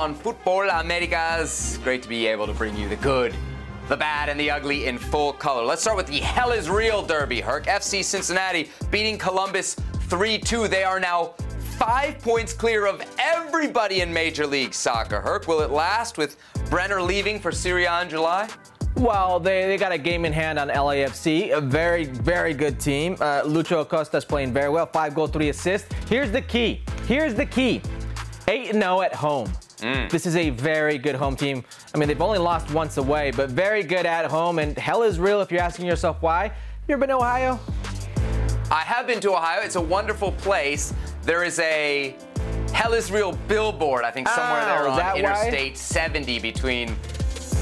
On 0.07 0.15
Futbol 0.15 0.69
Americas. 0.79 1.79
Great 1.83 2.01
to 2.01 2.07
be 2.07 2.27
able 2.27 2.47
to 2.47 2.53
bring 2.53 2.77
you 2.77 2.87
the 2.87 2.95
good, 2.95 3.35
the 3.89 3.97
bad, 3.97 4.29
and 4.29 4.39
the 4.39 4.49
ugly 4.49 4.85
in 4.85 4.97
full 4.97 5.33
color. 5.33 5.65
Let's 5.65 5.81
start 5.81 5.97
with 5.97 6.07
the 6.07 6.19
Hell 6.19 6.53
is 6.53 6.69
Real 6.69 7.05
Derby. 7.05 7.41
Herc 7.41 7.65
FC 7.65 8.01
Cincinnati 8.05 8.69
beating 8.89 9.17
Columbus 9.17 9.75
3 10.03 10.37
2. 10.37 10.69
They 10.69 10.85
are 10.85 11.01
now 11.01 11.35
five 11.77 12.21
points 12.21 12.53
clear 12.53 12.85
of 12.85 13.03
everybody 13.19 13.99
in 13.99 14.13
Major 14.13 14.47
League 14.47 14.73
Soccer. 14.73 15.19
Herc, 15.19 15.45
will 15.45 15.59
it 15.59 15.71
last 15.71 16.17
with 16.17 16.37
Brenner 16.69 17.01
leaving 17.01 17.37
for 17.37 17.51
Serie 17.51 17.83
A 17.83 18.01
in 18.01 18.07
July? 18.07 18.47
Well, 18.95 19.41
they, 19.41 19.65
they 19.65 19.75
got 19.75 19.91
a 19.91 19.97
game 19.97 20.23
in 20.23 20.31
hand 20.31 20.57
on 20.57 20.69
LAFC, 20.69 21.51
a 21.51 21.59
very, 21.59 22.05
very 22.05 22.53
good 22.53 22.79
team. 22.79 23.17
Uh, 23.19 23.41
Lucho 23.41 23.81
Acosta's 23.81 24.23
playing 24.23 24.53
very 24.53 24.69
well, 24.69 24.85
five 24.85 25.13
goal, 25.13 25.27
three 25.27 25.49
assists. 25.49 25.93
Here's 26.07 26.31
the 26.31 26.41
key. 26.41 26.81
Here's 27.07 27.33
the 27.33 27.45
key 27.45 27.81
8 28.47 28.71
0 28.71 29.01
at 29.01 29.13
home. 29.13 29.51
Mm. 29.77 30.09
This 30.09 30.25
is 30.25 30.35
a 30.35 30.49
very 30.49 30.97
good 30.97 31.15
home 31.15 31.35
team. 31.35 31.63
I 31.93 31.97
mean, 31.97 32.07
they've 32.07 32.21
only 32.21 32.39
lost 32.39 32.71
once 32.71 32.97
away, 32.97 33.31
but 33.31 33.49
very 33.49 33.83
good 33.83 34.05
at 34.05 34.25
home. 34.25 34.59
And 34.59 34.77
hell 34.77 35.03
is 35.03 35.19
real 35.19 35.41
if 35.41 35.51
you're 35.51 35.61
asking 35.61 35.85
yourself 35.85 36.17
why. 36.21 36.51
You 36.87 36.93
ever 36.93 37.01
been 37.01 37.09
to 37.09 37.17
Ohio? 37.17 37.59
I 38.71 38.81
have 38.81 39.07
been 39.07 39.19
to 39.21 39.31
Ohio. 39.33 39.61
It's 39.61 39.75
a 39.75 39.81
wonderful 39.81 40.31
place. 40.33 40.93
There 41.23 41.43
is 41.43 41.59
a 41.59 42.15
Hell 42.73 42.93
is 42.93 43.11
Real 43.11 43.31
billboard, 43.47 44.03
I 44.03 44.11
think, 44.11 44.27
somewhere 44.27 44.61
Oh, 44.61 44.65
there 44.65 44.87
on 44.89 44.97
that 44.97 45.13
why? 45.13 45.19
Interstate 45.19 45.77
70 45.77 46.39
between 46.39 46.95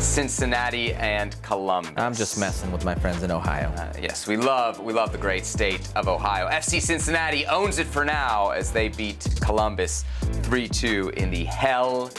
Cincinnati 0.05 0.93
and 0.93 1.41
Columbus. 1.41 1.91
I'm 1.97 2.13
just 2.13 2.37
messing 2.39 2.71
with 2.71 2.85
my 2.85 2.95
friends 2.95 3.23
in 3.23 3.31
Ohio. 3.31 3.69
Uh, 3.71 3.91
yes, 3.99 4.27
we 4.27 4.37
love 4.37 4.79
we 4.79 4.93
love 4.93 5.11
the 5.11 5.17
great 5.17 5.45
state 5.45 5.89
of 5.95 6.07
Ohio. 6.07 6.47
FC 6.47 6.79
Cincinnati 6.79 7.45
owns 7.47 7.79
it 7.79 7.87
for 7.87 8.05
now 8.05 8.51
as 8.51 8.71
they 8.71 8.87
beat 8.87 9.27
Columbus 9.41 10.05
3-2 10.43 11.13
in 11.15 11.31
the 11.31 11.43
Hell 11.45 12.11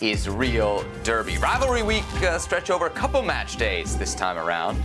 is 0.00 0.28
Real 0.28 0.84
Derby. 1.04 1.38
Rivalry 1.38 1.82
week 1.82 2.04
uh, 2.22 2.38
stretch 2.38 2.70
over 2.70 2.86
a 2.86 2.90
couple 2.90 3.22
match 3.22 3.56
days 3.56 3.96
this 3.96 4.14
time 4.14 4.36
around. 4.36 4.76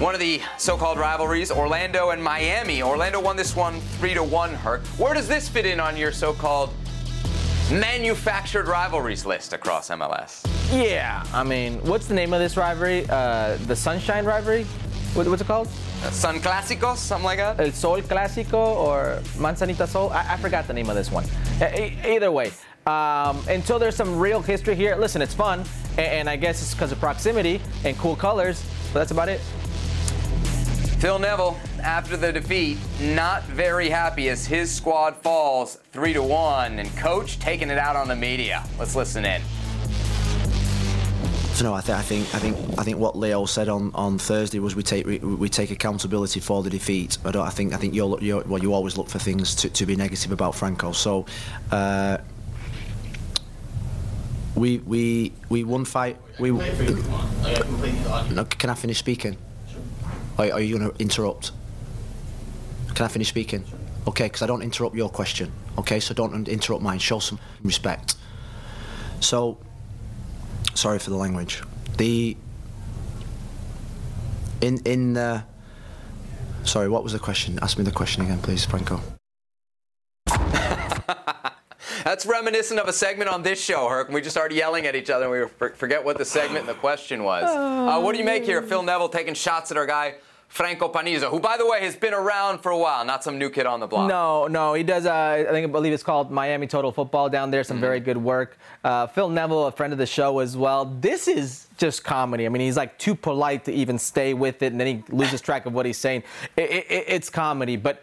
One 0.00 0.14
of 0.14 0.20
the 0.20 0.40
so-called 0.58 0.98
rivalries, 0.98 1.52
Orlando 1.52 2.10
and 2.10 2.22
Miami. 2.22 2.82
Orlando 2.82 3.20
won 3.20 3.36
this 3.36 3.54
one 3.54 3.80
3 3.80 4.14
to 4.14 4.24
1, 4.24 4.54
Herc. 4.54 4.84
Where 4.98 5.14
does 5.14 5.28
this 5.28 5.48
fit 5.48 5.64
in 5.64 5.78
on 5.78 5.96
your 5.96 6.10
so-called 6.10 6.70
manufactured 7.70 8.66
rivalries 8.68 9.24
list 9.24 9.52
across 9.52 9.88
MLS? 9.90 10.44
Yeah, 10.72 11.24
I 11.32 11.42
mean, 11.44 11.82
what's 11.84 12.06
the 12.06 12.14
name 12.14 12.32
of 12.32 12.40
this 12.40 12.56
rivalry? 12.56 13.06
Uh, 13.08 13.56
the 13.66 13.76
Sunshine 13.76 14.24
Rivalry? 14.24 14.64
What, 15.14 15.28
what's 15.28 15.42
it 15.42 15.46
called? 15.46 15.68
Uh, 16.02 16.10
Sun 16.10 16.40
Clásicos, 16.40 16.96
something 16.96 17.24
like 17.24 17.38
that? 17.38 17.60
El 17.60 17.72
Sol 17.72 18.00
Clásico 18.00 18.54
or 18.54 19.22
Manzanita 19.38 19.86
Sol? 19.86 20.10
I, 20.10 20.34
I 20.34 20.36
forgot 20.38 20.66
the 20.66 20.72
name 20.72 20.88
of 20.90 20.96
this 20.96 21.10
one. 21.10 21.24
E- 21.60 21.96
either 22.04 22.32
way, 22.32 22.50
um, 22.86 23.42
until 23.48 23.78
there's 23.78 23.94
some 23.96 24.18
real 24.18 24.40
history 24.40 24.74
here, 24.74 24.96
listen, 24.96 25.22
it's 25.22 25.34
fun, 25.34 25.60
and, 25.98 26.00
and 26.00 26.30
I 26.30 26.36
guess 26.36 26.62
it's 26.62 26.72
because 26.74 26.92
of 26.92 26.98
proximity 26.98 27.60
and 27.84 27.96
cool 27.98 28.16
colors, 28.16 28.64
but 28.92 29.00
that's 29.00 29.10
about 29.12 29.28
it. 29.28 29.40
Phil 31.02 31.18
Neville, 31.18 31.58
after 31.82 32.16
the 32.16 32.32
defeat, 32.32 32.78
not 33.00 33.42
very 33.46 33.88
happy 33.88 34.28
as 34.28 34.46
his 34.46 34.70
squad 34.70 35.16
falls 35.16 35.74
3 35.90 36.12
to 36.12 36.22
1, 36.22 36.78
and 36.78 36.96
coach 36.96 37.40
taking 37.40 37.70
it 37.70 37.76
out 37.76 37.96
on 37.96 38.06
the 38.06 38.14
media. 38.14 38.62
Let's 38.78 38.94
listen 38.94 39.24
in. 39.24 39.42
So 41.54 41.64
no, 41.64 41.74
I, 41.74 41.80
th- 41.80 41.98
I 41.98 42.02
think 42.02 42.32
I 42.32 42.38
think 42.38 42.56
I 42.78 42.84
think 42.84 42.98
what 42.98 43.18
Leo 43.18 43.46
said 43.46 43.68
on, 43.68 43.90
on 43.96 44.16
Thursday 44.16 44.60
was 44.60 44.76
we 44.76 44.84
take 44.84 45.04
we, 45.04 45.18
we 45.18 45.48
take 45.48 45.72
accountability 45.72 46.38
for 46.38 46.62
the 46.62 46.70
defeat. 46.70 47.18
I 47.24 47.32
don't. 47.32 47.44
I 47.44 47.50
think 47.50 47.72
I 47.72 47.78
think 47.78 47.94
you're, 47.94 48.16
you're 48.22 48.44
well, 48.44 48.62
you 48.62 48.72
always 48.72 48.96
look 48.96 49.08
for 49.08 49.18
things 49.18 49.56
to, 49.56 49.70
to 49.70 49.84
be 49.84 49.96
negative 49.96 50.30
about 50.30 50.54
Franco. 50.54 50.92
So 50.92 51.26
uh, 51.72 52.18
we 54.54 54.78
we 54.78 55.32
we 55.48 55.64
won 55.64 55.84
fight. 55.84 56.16
We 56.38 56.52
no, 56.52 58.44
can 58.44 58.70
I 58.70 58.74
finish 58.74 58.98
speaking? 58.98 59.36
Are, 60.42 60.54
are 60.54 60.60
you 60.60 60.78
going 60.78 60.90
to 60.90 60.96
interrupt? 61.00 61.52
Can 62.94 63.06
I 63.06 63.08
finish 63.08 63.28
speaking? 63.28 63.64
Okay, 64.06 64.24
because 64.24 64.42
I 64.42 64.46
don't 64.46 64.62
interrupt 64.62 64.96
your 64.96 65.08
question. 65.08 65.52
Okay, 65.78 66.00
so 66.00 66.12
don't 66.14 66.48
interrupt 66.48 66.82
mine. 66.82 66.98
Show 66.98 67.20
some 67.20 67.38
respect. 67.62 68.16
So 69.20 69.58
sorry 70.74 70.98
for 70.98 71.10
the 71.10 71.16
language. 71.16 71.62
The 71.96 72.36
in 74.60 74.78
in 74.84 75.12
the 75.14 75.44
sorry, 76.64 76.88
what 76.88 77.04
was 77.04 77.12
the 77.12 77.18
question? 77.18 77.58
Ask 77.62 77.78
me 77.78 77.84
the 77.84 77.92
question 77.92 78.24
again, 78.24 78.38
please, 78.38 78.64
Franco. 78.64 79.00
That's 82.04 82.26
reminiscent 82.26 82.80
of 82.80 82.88
a 82.88 82.92
segment 82.92 83.30
on 83.30 83.42
this 83.42 83.62
show, 83.62 83.88
Herc. 83.88 84.08
We 84.08 84.20
just 84.20 84.34
started 84.34 84.56
yelling 84.56 84.86
at 84.86 84.96
each 84.96 85.08
other 85.08 85.32
and 85.32 85.50
we 85.50 85.68
forget 85.76 86.04
what 86.04 86.18
the 86.18 86.24
segment 86.24 86.60
and 86.60 86.68
the 86.68 86.74
question 86.74 87.22
was. 87.22 87.44
Uh, 87.44 88.00
what 88.00 88.12
do 88.12 88.18
you 88.18 88.24
make 88.24 88.44
here? 88.44 88.60
Phil 88.60 88.82
Neville 88.82 89.08
taking 89.08 89.34
shots 89.34 89.70
at 89.70 89.76
our 89.76 89.86
guy 89.86 90.16
Franco 90.52 90.86
Panizo, 90.86 91.30
who, 91.30 91.40
by 91.40 91.56
the 91.56 91.66
way, 91.66 91.80
has 91.80 91.96
been 91.96 92.12
around 92.12 92.58
for 92.58 92.70
a 92.72 92.76
while, 92.76 93.06
not 93.06 93.24
some 93.24 93.38
new 93.38 93.48
kid 93.48 93.64
on 93.64 93.80
the 93.80 93.86
block. 93.86 94.06
No, 94.06 94.48
no, 94.48 94.74
he 94.74 94.82
does. 94.82 95.06
Uh, 95.06 95.46
I 95.48 95.50
think 95.50 95.66
I 95.66 95.66
believe 95.66 95.94
it's 95.94 96.02
called 96.02 96.30
Miami 96.30 96.66
Total 96.66 96.92
Football 96.92 97.30
down 97.30 97.50
there. 97.50 97.64
Some 97.64 97.76
mm-hmm. 97.76 97.80
very 97.80 98.00
good 98.00 98.18
work. 98.18 98.58
Uh, 98.84 99.06
Phil 99.06 99.30
Neville, 99.30 99.68
a 99.68 99.72
friend 99.72 99.94
of 99.94 99.98
the 99.98 100.04
show 100.04 100.40
as 100.40 100.54
well. 100.54 100.84
This 100.84 101.26
is 101.26 101.68
just 101.78 102.04
comedy. 102.04 102.44
I 102.44 102.50
mean, 102.50 102.60
he's 102.60 102.76
like 102.76 102.98
too 102.98 103.14
polite 103.14 103.64
to 103.64 103.72
even 103.72 103.98
stay 103.98 104.34
with 104.34 104.62
it, 104.62 104.72
and 104.72 104.78
then 104.78 104.86
he 104.86 105.02
loses 105.08 105.40
track 105.40 105.64
of 105.64 105.72
what 105.72 105.86
he's 105.86 105.96
saying. 105.96 106.22
It, 106.54 106.70
it, 106.70 107.04
it's 107.08 107.30
comedy, 107.30 107.76
but 107.76 108.02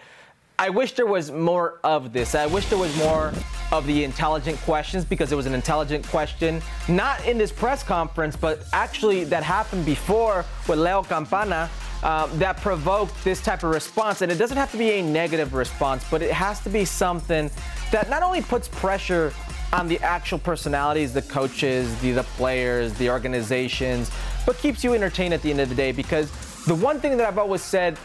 I 0.57 0.71
wish 0.71 0.93
there 0.93 1.05
was 1.05 1.29
more 1.29 1.79
of 1.83 2.13
this. 2.13 2.33
I 2.33 2.47
wish 2.47 2.65
there 2.65 2.79
was 2.79 2.97
more 2.97 3.31
of 3.71 3.85
the 3.85 4.03
intelligent 4.03 4.57
questions 4.61 5.05
because 5.05 5.31
it 5.31 5.35
was 5.35 5.45
an 5.45 5.53
intelligent 5.53 6.03
question, 6.07 6.63
not 6.87 7.23
in 7.27 7.37
this 7.37 7.51
press 7.51 7.83
conference, 7.83 8.35
but 8.35 8.63
actually 8.73 9.23
that 9.25 9.43
happened 9.43 9.85
before 9.85 10.43
with 10.67 10.79
Leo 10.79 11.03
Campana. 11.03 11.69
Uh, 12.01 12.27
that 12.37 12.55
provoked 12.61 13.13
this 13.25 13.41
type 13.41 13.61
of 13.63 13.71
response. 13.71 14.21
And 14.21 14.31
it 14.31 14.37
doesn't 14.37 14.55
have 14.55 14.71
to 14.71 14.77
be 14.77 14.91
a 14.91 15.01
negative 15.01 15.53
response, 15.53 16.05
but 16.09 16.21
it 16.21 16.31
has 16.31 16.61
to 16.61 16.69
be 16.69 16.85
something 16.85 17.51
that 17.91 18.09
not 18.09 18.23
only 18.23 18.41
puts 18.41 18.69
pressure 18.69 19.33
on 19.73 19.89
the 19.89 19.99
actual 19.99 20.39
personalities, 20.39 21.13
the 21.13 21.21
coaches, 21.21 21.99
the, 21.99 22.13
the 22.13 22.23
players, 22.23 22.93
the 22.93 23.09
organizations, 23.09 24.11
but 24.45 24.57
keeps 24.59 24.81
you 24.81 24.93
entertained 24.93 25.33
at 25.33 25.41
the 25.41 25.51
end 25.51 25.59
of 25.59 25.67
the 25.67 25.75
day. 25.75 25.91
Because 25.91 26.31
the 26.65 26.75
one 26.75 27.01
thing 27.01 27.17
that 27.17 27.27
I've 27.27 27.37
always 27.37 27.61
said 27.61 27.97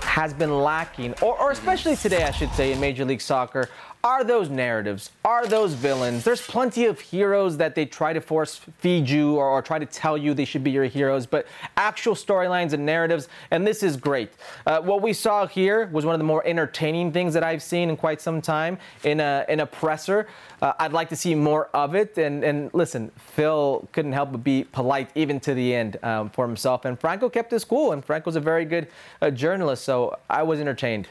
has 0.00 0.32
been 0.32 0.62
lacking, 0.62 1.12
or, 1.20 1.38
or 1.38 1.50
especially 1.50 1.96
today, 1.96 2.24
I 2.24 2.30
should 2.30 2.50
say, 2.52 2.72
in 2.72 2.80
Major 2.80 3.04
League 3.04 3.20
Soccer, 3.20 3.68
are 4.04 4.22
those 4.22 4.48
narratives? 4.48 5.10
Are 5.24 5.46
those 5.46 5.74
villains? 5.74 6.24
There's 6.24 6.40
plenty 6.40 6.86
of 6.86 7.00
heroes 7.00 7.56
that 7.56 7.74
they 7.74 7.84
try 7.84 8.12
to 8.12 8.20
force 8.20 8.60
feed 8.78 9.08
you 9.08 9.36
or, 9.36 9.48
or 9.48 9.60
try 9.60 9.78
to 9.78 9.86
tell 9.86 10.16
you 10.16 10.34
they 10.34 10.44
should 10.44 10.62
be 10.62 10.70
your 10.70 10.84
heroes, 10.84 11.26
but 11.26 11.46
actual 11.76 12.14
storylines 12.14 12.72
and 12.72 12.86
narratives, 12.86 13.28
and 13.50 13.66
this 13.66 13.82
is 13.82 13.96
great. 13.96 14.30
Uh, 14.66 14.80
what 14.80 15.02
we 15.02 15.12
saw 15.12 15.46
here 15.46 15.86
was 15.86 16.06
one 16.06 16.14
of 16.14 16.20
the 16.20 16.24
more 16.24 16.46
entertaining 16.46 17.12
things 17.12 17.34
that 17.34 17.42
I've 17.42 17.62
seen 17.62 17.90
in 17.90 17.96
quite 17.96 18.20
some 18.20 18.40
time 18.40 18.78
in 19.02 19.20
a, 19.20 19.44
in 19.48 19.60
a 19.60 19.66
presser. 19.66 20.28
Uh, 20.62 20.72
I'd 20.78 20.92
like 20.92 21.08
to 21.08 21.16
see 21.16 21.34
more 21.34 21.66
of 21.74 21.94
it. 21.94 22.18
And, 22.18 22.44
and 22.44 22.70
listen, 22.72 23.10
Phil 23.16 23.88
couldn't 23.92 24.12
help 24.12 24.32
but 24.32 24.44
be 24.44 24.64
polite 24.64 25.10
even 25.14 25.40
to 25.40 25.54
the 25.54 25.74
end 25.74 26.02
um, 26.04 26.30
for 26.30 26.46
himself. 26.46 26.84
And 26.84 26.98
Franco 26.98 27.28
kept 27.28 27.50
his 27.50 27.64
cool, 27.64 27.92
and 27.92 28.04
Franco's 28.04 28.36
a 28.36 28.40
very 28.40 28.64
good 28.64 28.88
uh, 29.20 29.30
journalist, 29.30 29.84
so 29.84 30.16
I 30.30 30.42
was 30.44 30.60
entertained. 30.60 31.08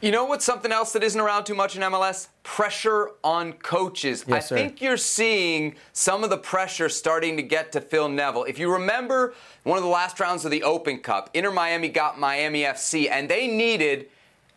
You 0.00 0.12
know 0.12 0.26
what's 0.26 0.44
something 0.44 0.70
else 0.70 0.92
that 0.92 1.02
isn't 1.02 1.20
around 1.20 1.42
too 1.42 1.56
much 1.56 1.74
in 1.74 1.82
MLS? 1.82 2.28
Pressure 2.44 3.10
on 3.24 3.54
coaches. 3.54 4.24
Yes, 4.28 4.36
I 4.36 4.48
sir. 4.48 4.54
think 4.54 4.80
you're 4.80 4.96
seeing 4.96 5.74
some 5.92 6.22
of 6.22 6.30
the 6.30 6.38
pressure 6.38 6.88
starting 6.88 7.36
to 7.36 7.42
get 7.42 7.72
to 7.72 7.80
Phil 7.80 8.08
Neville. 8.08 8.44
If 8.44 8.60
you 8.60 8.72
remember 8.72 9.34
one 9.64 9.76
of 9.76 9.82
the 9.82 9.90
last 9.90 10.20
rounds 10.20 10.44
of 10.44 10.52
the 10.52 10.62
Open 10.62 10.98
Cup, 10.98 11.30
Inter 11.34 11.50
Miami 11.50 11.88
got 11.88 12.16
Miami 12.16 12.62
FC, 12.62 13.10
and 13.10 13.28
they 13.28 13.48
needed 13.48 14.06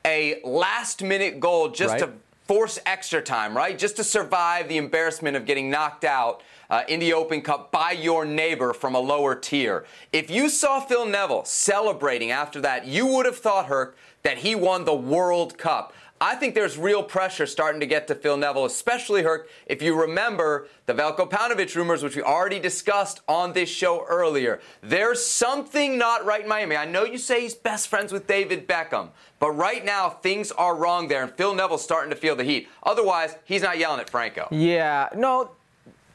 a 0.05 0.39
last 0.43 1.01
minute 1.01 1.39
goal 1.39 1.69
just 1.69 1.93
right. 1.93 1.99
to 2.01 2.11
force 2.45 2.77
extra 2.85 3.21
time, 3.21 3.57
right? 3.57 3.79
Just 3.79 3.95
to 3.95 4.03
survive 4.03 4.69
the 4.69 4.77
embarrassment 4.77 5.35
of 5.35 5.45
getting 5.45 5.71
knocked 5.71 6.03
out 6.03 6.43
uh, 6.69 6.83
in 6.87 6.99
the 6.99 7.13
Open 7.13 7.41
Cup 7.41 7.71
by 7.71 7.91
your 7.91 8.25
neighbor 8.25 8.73
from 8.73 8.93
a 8.93 8.99
lower 8.99 9.35
tier. 9.35 9.85
If 10.13 10.29
you 10.29 10.49
saw 10.49 10.79
Phil 10.79 11.05
Neville 11.05 11.45
celebrating 11.45 12.29
after 12.29 12.61
that, 12.61 12.85
you 12.85 13.07
would 13.07 13.25
have 13.25 13.37
thought, 13.37 13.65
Herc, 13.65 13.97
that 14.23 14.39
he 14.39 14.55
won 14.55 14.85
the 14.85 14.95
World 14.95 15.57
Cup. 15.57 15.93
I 16.23 16.35
think 16.35 16.53
there's 16.53 16.77
real 16.77 17.01
pressure 17.01 17.47
starting 17.47 17.79
to 17.79 17.87
get 17.87 18.07
to 18.09 18.13
Phil 18.13 18.37
Neville, 18.37 18.65
especially 18.65 19.23
Herc, 19.23 19.49
if 19.65 19.81
you 19.81 19.99
remember 19.99 20.67
the 20.85 20.93
Veljko 20.93 21.27
Paunovic 21.27 21.75
rumors, 21.75 22.03
which 22.03 22.15
we 22.15 22.21
already 22.21 22.59
discussed 22.59 23.21
on 23.27 23.53
this 23.53 23.69
show 23.69 24.05
earlier. 24.07 24.61
There's 24.83 25.25
something 25.25 25.97
not 25.97 26.23
right 26.23 26.43
in 26.43 26.47
Miami. 26.47 26.75
I 26.75 26.85
know 26.85 27.05
you 27.05 27.17
say 27.17 27.41
he's 27.41 27.55
best 27.55 27.87
friends 27.87 28.13
with 28.13 28.27
David 28.27 28.67
Beckham, 28.67 29.09
but 29.39 29.49
right 29.53 29.83
now 29.83 30.09
things 30.09 30.51
are 30.51 30.75
wrong 30.75 31.07
there, 31.07 31.23
and 31.23 31.31
Phil 31.31 31.55
Neville's 31.55 31.83
starting 31.83 32.11
to 32.11 32.15
feel 32.15 32.35
the 32.35 32.43
heat. 32.43 32.69
Otherwise, 32.83 33.35
he's 33.43 33.63
not 33.63 33.79
yelling 33.79 33.99
at 33.99 34.07
Franco. 34.07 34.47
Yeah, 34.51 35.09
no, 35.15 35.49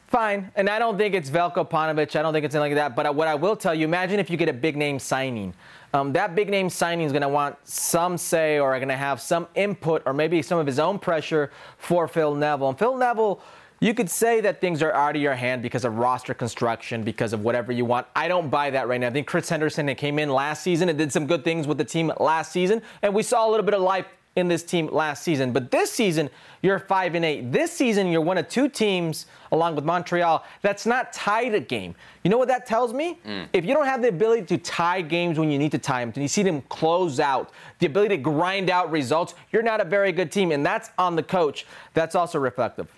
fine. 0.06 0.52
And 0.54 0.70
I 0.70 0.78
don't 0.78 0.96
think 0.96 1.16
it's 1.16 1.30
Veljko 1.30 1.68
Paunovic. 1.68 2.14
I 2.14 2.22
don't 2.22 2.32
think 2.32 2.44
it's 2.44 2.54
anything 2.54 2.76
like 2.76 2.94
that. 2.94 2.94
But 2.94 3.12
what 3.16 3.26
I 3.26 3.34
will 3.34 3.56
tell 3.56 3.74
you, 3.74 3.84
imagine 3.84 4.20
if 4.20 4.30
you 4.30 4.36
get 4.36 4.48
a 4.48 4.52
big 4.52 4.76
name 4.76 5.00
signing 5.00 5.52
um, 5.96 6.12
that 6.12 6.34
big 6.34 6.50
name 6.50 6.68
signing 6.68 7.06
is 7.06 7.12
going 7.12 7.22
to 7.22 7.28
want 7.28 7.56
some 7.64 8.18
say 8.18 8.58
or 8.58 8.74
are 8.74 8.78
going 8.78 8.88
to 8.88 8.96
have 8.96 9.20
some 9.20 9.48
input 9.54 10.02
or 10.04 10.12
maybe 10.12 10.42
some 10.42 10.58
of 10.58 10.66
his 10.66 10.78
own 10.78 10.98
pressure 10.98 11.50
for 11.78 12.06
Phil 12.06 12.34
Neville. 12.34 12.68
And 12.68 12.78
Phil 12.78 12.96
Neville, 12.96 13.40
you 13.80 13.94
could 13.94 14.10
say 14.10 14.40
that 14.42 14.60
things 14.60 14.82
are 14.82 14.92
out 14.92 15.16
of 15.16 15.22
your 15.22 15.34
hand 15.34 15.62
because 15.62 15.84
of 15.84 15.96
roster 15.96 16.34
construction, 16.34 17.02
because 17.02 17.32
of 17.32 17.40
whatever 17.40 17.72
you 17.72 17.84
want. 17.84 18.06
I 18.14 18.28
don't 18.28 18.50
buy 18.50 18.70
that 18.70 18.88
right 18.88 19.00
now. 19.00 19.08
I 19.08 19.10
think 19.10 19.26
Chris 19.26 19.48
Henderson 19.48 19.92
came 19.94 20.18
in 20.18 20.28
last 20.28 20.62
season 20.62 20.88
and 20.88 20.98
did 20.98 21.12
some 21.12 21.26
good 21.26 21.44
things 21.44 21.66
with 21.66 21.78
the 21.78 21.84
team 21.84 22.12
last 22.20 22.52
season, 22.52 22.82
and 23.02 23.14
we 23.14 23.22
saw 23.22 23.48
a 23.48 23.50
little 23.50 23.64
bit 23.64 23.74
of 23.74 23.80
life 23.80 24.06
in 24.36 24.48
this 24.48 24.62
team 24.62 24.88
last 24.92 25.22
season. 25.22 25.50
But 25.50 25.70
this 25.70 25.90
season, 25.90 26.30
you're 26.62 26.78
five 26.78 27.14
and 27.14 27.24
eight. 27.24 27.50
This 27.50 27.72
season, 27.72 28.08
you're 28.08 28.20
one 28.20 28.36
of 28.38 28.48
two 28.48 28.68
teams, 28.68 29.26
along 29.50 29.74
with 29.74 29.84
Montreal, 29.84 30.44
that's 30.60 30.86
not 30.86 31.12
tied 31.12 31.54
a 31.54 31.60
game. 31.60 31.94
You 32.22 32.30
know 32.30 32.38
what 32.38 32.48
that 32.48 32.66
tells 32.66 32.92
me? 32.92 33.18
Mm. 33.26 33.48
If 33.54 33.64
you 33.64 33.74
don't 33.74 33.86
have 33.86 34.02
the 34.02 34.08
ability 34.08 34.42
to 34.46 34.58
tie 34.58 35.00
games 35.00 35.38
when 35.38 35.50
you 35.50 35.58
need 35.58 35.72
to 35.72 35.78
tie 35.78 36.00
them, 36.00 36.12
and 36.14 36.22
you 36.22 36.28
see 36.28 36.42
them 36.42 36.62
close 36.68 37.18
out, 37.18 37.50
the 37.78 37.86
ability 37.86 38.16
to 38.16 38.22
grind 38.22 38.68
out 38.68 38.90
results, 38.90 39.34
you're 39.52 39.62
not 39.62 39.80
a 39.80 39.84
very 39.84 40.12
good 40.12 40.30
team, 40.30 40.52
and 40.52 40.64
that's 40.64 40.90
on 40.98 41.16
the 41.16 41.22
coach. 41.22 41.66
That's 41.94 42.14
also 42.14 42.38
reflective. 42.38 42.88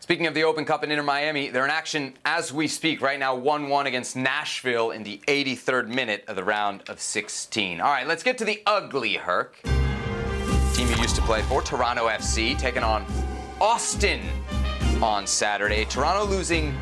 Speaking 0.00 0.26
of 0.26 0.34
the 0.34 0.44
Open 0.44 0.64
Cup 0.64 0.82
in 0.82 0.90
Inter 0.90 1.02
Miami, 1.02 1.50
they're 1.50 1.64
in 1.64 1.70
action 1.70 2.14
as 2.24 2.52
we 2.52 2.66
speak 2.66 3.02
right 3.02 3.18
now, 3.18 3.34
1 3.34 3.68
1 3.68 3.86
against 3.86 4.16
Nashville 4.16 4.90
in 4.90 5.02
the 5.02 5.20
83rd 5.28 5.88
minute 5.88 6.24
of 6.26 6.34
the 6.34 6.44
round 6.44 6.82
of 6.88 7.00
16. 7.00 7.80
All 7.80 7.90
right, 7.90 8.06
let's 8.06 8.22
get 8.22 8.38
to 8.38 8.44
the 8.44 8.62
ugly, 8.66 9.14
Herc 9.14 9.58
used 11.08 11.16
to 11.16 11.22
play 11.22 11.40
for, 11.40 11.62
Toronto 11.62 12.06
FC, 12.06 12.58
taking 12.58 12.82
on 12.82 13.02
Austin 13.62 14.20
on 15.00 15.26
Saturday. 15.26 15.86
Toronto 15.86 16.30
losing 16.30 16.74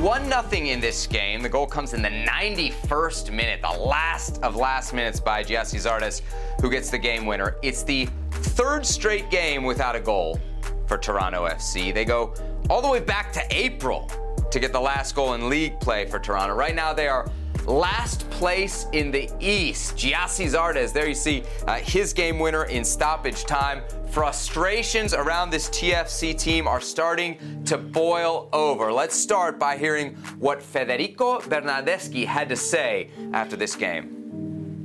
1 0.00 0.24
0 0.26 0.42
in 0.52 0.78
this 0.78 1.08
game. 1.08 1.42
The 1.42 1.48
goal 1.48 1.66
comes 1.66 1.92
in 1.92 2.00
the 2.00 2.08
91st 2.08 3.32
minute, 3.32 3.60
the 3.60 3.76
last 3.76 4.40
of 4.44 4.54
last 4.54 4.94
minutes 4.94 5.18
by 5.18 5.42
Gyasi 5.42 5.80
Zardes, 5.80 6.22
who 6.60 6.70
gets 6.70 6.88
the 6.88 6.98
game 6.98 7.26
winner. 7.26 7.56
It's 7.60 7.82
the 7.82 8.06
third 8.30 8.86
straight 8.86 9.28
game 9.28 9.64
without 9.64 9.96
a 9.96 10.00
goal 10.00 10.38
for 10.86 10.96
Toronto 10.96 11.48
FC. 11.48 11.92
They 11.92 12.04
go 12.04 12.34
all 12.70 12.80
the 12.80 12.88
way 12.88 13.00
back 13.00 13.32
to 13.32 13.42
April 13.50 14.08
to 14.52 14.60
get 14.60 14.72
the 14.72 14.80
last 14.80 15.16
goal 15.16 15.34
in 15.34 15.48
league 15.48 15.80
play 15.80 16.06
for 16.06 16.20
Toronto. 16.20 16.54
Right 16.54 16.76
now, 16.76 16.92
they 16.92 17.08
are 17.08 17.28
last 17.68 18.28
place 18.30 18.86
in 18.92 19.10
the 19.10 19.30
East. 19.40 19.96
Gyasi 19.96 20.46
Zardes, 20.46 20.92
there 20.92 21.06
you 21.06 21.14
see 21.14 21.42
uh, 21.66 21.76
his 21.76 22.12
game 22.12 22.38
winner 22.38 22.64
in 22.64 22.84
stoppage 22.84 23.44
time. 23.44 23.82
Frustrations 24.10 25.12
around 25.12 25.50
this 25.50 25.68
TFC 25.68 26.36
team 26.36 26.66
are 26.66 26.80
starting 26.80 27.62
to 27.64 27.76
boil 27.76 28.48
over. 28.52 28.90
Let's 28.92 29.14
start 29.14 29.58
by 29.58 29.76
hearing 29.76 30.14
what 30.38 30.62
Federico 30.62 31.40
Bernardeschi 31.40 32.24
had 32.24 32.48
to 32.48 32.56
say 32.56 33.10
after 33.32 33.54
this 33.54 33.76
game. 33.76 34.84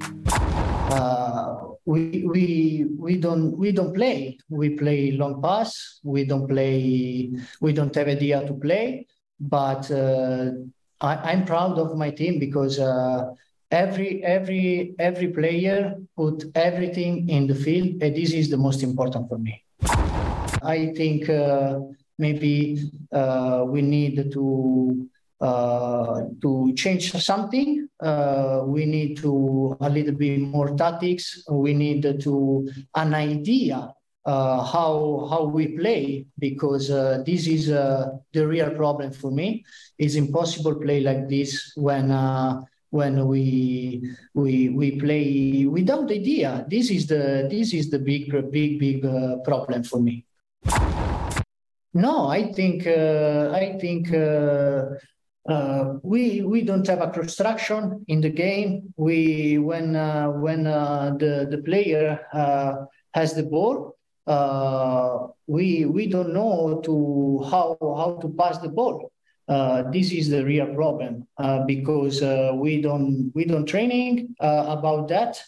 Uh, 0.92 1.74
we 1.86 2.24
we 2.26 2.86
we 2.98 3.18
don't 3.18 3.58
we 3.58 3.72
don't 3.72 3.94
play. 3.94 4.38
We 4.50 4.76
play 4.76 5.12
long 5.12 5.42
pass. 5.42 6.00
We 6.04 6.26
don't 6.26 6.48
play. 6.48 7.32
We 7.62 7.74
don't 7.74 7.96
have 7.96 8.08
idea 8.08 8.46
to 8.46 8.54
play. 8.54 9.08
But 9.40 9.90
uh, 9.92 10.52
I, 11.04 11.34
am 11.34 11.46
proud 11.46 11.78
of 11.78 11.98
my 11.98 12.10
team 12.12 12.40
because 12.40 12.80
uh, 12.80 13.32
every 13.72 14.24
every 14.24 14.96
every 15.00 15.28
player 15.28 15.96
put 16.16 16.46
everything 16.56 17.30
in 17.30 17.46
the 17.46 17.56
field, 17.56 18.02
and 18.02 18.16
this 18.16 18.32
is 18.32 18.50
the 18.50 18.58
most 18.58 18.84
important 18.84 19.28
for 19.28 19.38
me. 19.38 19.62
I 20.64 20.94
think 20.96 21.30
uh, 21.30 21.80
maybe 22.18 22.90
uh, 23.12 23.66
we 23.68 23.82
need 23.82 24.32
to 24.32 25.10
uh, 25.42 26.22
to 26.42 26.74
change 26.76 27.12
something. 27.12 27.90
Uh, 28.00 28.62
we 28.66 28.86
need 28.86 29.18
to 29.18 29.76
a 29.82 29.90
little 29.90 30.16
bit 30.16 30.40
more 30.40 30.74
tactics. 30.78 31.44
We 31.50 31.74
need 31.74 32.22
to 32.22 32.70
an 32.96 33.14
idea 33.14 33.94
how 34.26 35.28
how 35.30 35.44
we 35.44 35.76
play 35.76 36.26
because 36.40 36.90
uh, 36.90 37.22
this 37.26 37.48
is 37.48 37.70
uh, 37.70 38.10
the 38.32 38.48
real 38.48 38.72
problem 38.72 39.12
for 39.12 39.32
me. 39.32 39.66
It's 39.98 40.16
impossible 40.16 40.76
play 40.76 41.02
like 41.02 41.28
this 41.28 41.74
when 41.76 42.12
uh, 42.12 42.62
when 42.90 43.28
we 43.28 44.16
we 44.34 44.70
we 44.70 45.00
play 45.00 45.66
without 45.66 46.10
idea. 46.10 46.66
This 46.70 46.90
is 46.90 47.08
the 47.08 47.48
this 47.52 47.74
is 47.74 47.90
the 47.90 48.00
big 48.00 48.32
big 48.52 48.80
big 48.80 49.06
uh, 49.06 49.38
problem 49.44 49.84
for 49.84 50.00
me. 50.00 50.26
No, 51.94 52.28
I 52.28 52.52
think 52.54 52.88
uh, 52.88 53.52
I 53.54 53.78
think. 53.80 54.08
we 56.04 56.40
we 56.40 56.64
don't 56.64 56.88
have 56.88 57.04
a 57.04 57.12
construction 57.12 58.06
in 58.08 58.22
the 58.22 58.32
game. 58.32 58.94
We 58.96 59.60
when 59.60 59.92
when 60.40 60.64
the 61.20 61.34
the 61.52 61.60
player 61.68 62.16
has 63.12 63.36
the 63.36 63.44
ball, 63.44 63.94
uh, 64.28 65.28
we 65.48 65.86
we 65.86 66.08
don't 66.08 66.34
know 66.34 66.82
to 66.84 67.44
how 67.50 67.78
how 67.82 68.18
to 68.22 68.30
pass 68.38 68.58
the 68.60 68.70
ball. 68.70 69.12
uh, 69.48 69.84
this 69.92 70.12
is 70.12 70.30
the 70.30 70.44
real 70.44 70.74
problem 70.74 71.28
uh, 71.38 71.64
because 71.66 72.22
uh, 72.22 72.52
we 72.56 72.82
don't 72.82 73.32
we 73.36 73.46
don't 73.46 73.66
training 73.66 74.36
uh, 74.40 74.66
about 74.70 75.08
that. 75.10 75.42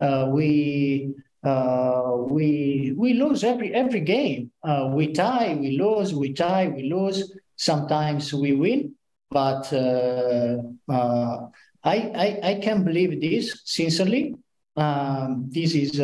Uh, 0.00 0.28
we 0.30 1.14
uh, 1.44 2.12
we 2.28 2.92
we 2.96 3.14
lose 3.14 3.44
every 3.44 3.72
every 3.74 4.00
game. 4.00 4.50
we 4.92 5.12
tie, 5.12 5.54
we 5.54 5.78
lose, 5.78 6.14
we 6.14 6.32
tie, 6.32 6.68
we 6.68 6.90
lose. 6.90 7.32
Sometimes 7.56 8.32
we 8.34 8.52
win, 8.52 8.94
but 9.30 9.72
I, 9.72 11.40
I 11.84 12.40
I 12.42 12.54
can 12.62 12.84
believe 12.84 13.20
this 13.20 13.62
sincerely. 13.64 14.34
Um, 14.76 15.48
this 15.50 15.74
is 15.74 15.98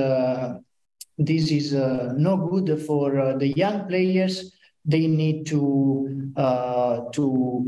this 1.19 1.51
is 1.51 1.73
no 1.73 2.37
good 2.37 2.83
for 2.83 3.35
the 3.39 3.49
young 3.49 3.87
players. 3.87 4.53
They 4.85 5.07
need 5.07 5.47
to 5.47 6.33
uh, 6.37 7.01
to 7.13 7.65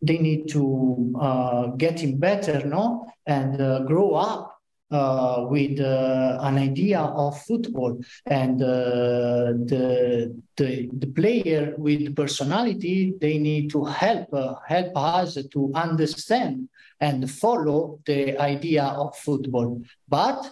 they 0.00 0.18
need 0.18 0.48
to 0.48 1.12
uh, 1.20 1.66
getting 1.76 2.18
better 2.18 2.64
no? 2.66 3.06
And 3.26 3.60
uh, 3.60 3.80
grow 3.80 4.14
up 4.14 4.58
uh, 4.90 5.46
with 5.50 5.80
uh, 5.80 6.38
an 6.40 6.56
idea 6.56 7.00
of 7.00 7.38
football. 7.42 8.00
And 8.24 8.62
uh, 8.62 9.52
the, 9.66 10.34
the 10.56 10.88
the 10.92 11.06
player 11.08 11.74
with 11.76 12.16
personality 12.16 13.14
they 13.20 13.38
need 13.38 13.70
to 13.70 13.84
help 13.84 14.28
help 14.66 14.92
us 14.96 15.36
to 15.52 15.72
understand 15.74 16.68
and 17.00 17.30
follow 17.30 18.00
the 18.06 18.38
idea 18.38 18.84
of 18.84 19.14
football. 19.16 19.82
But 20.08 20.50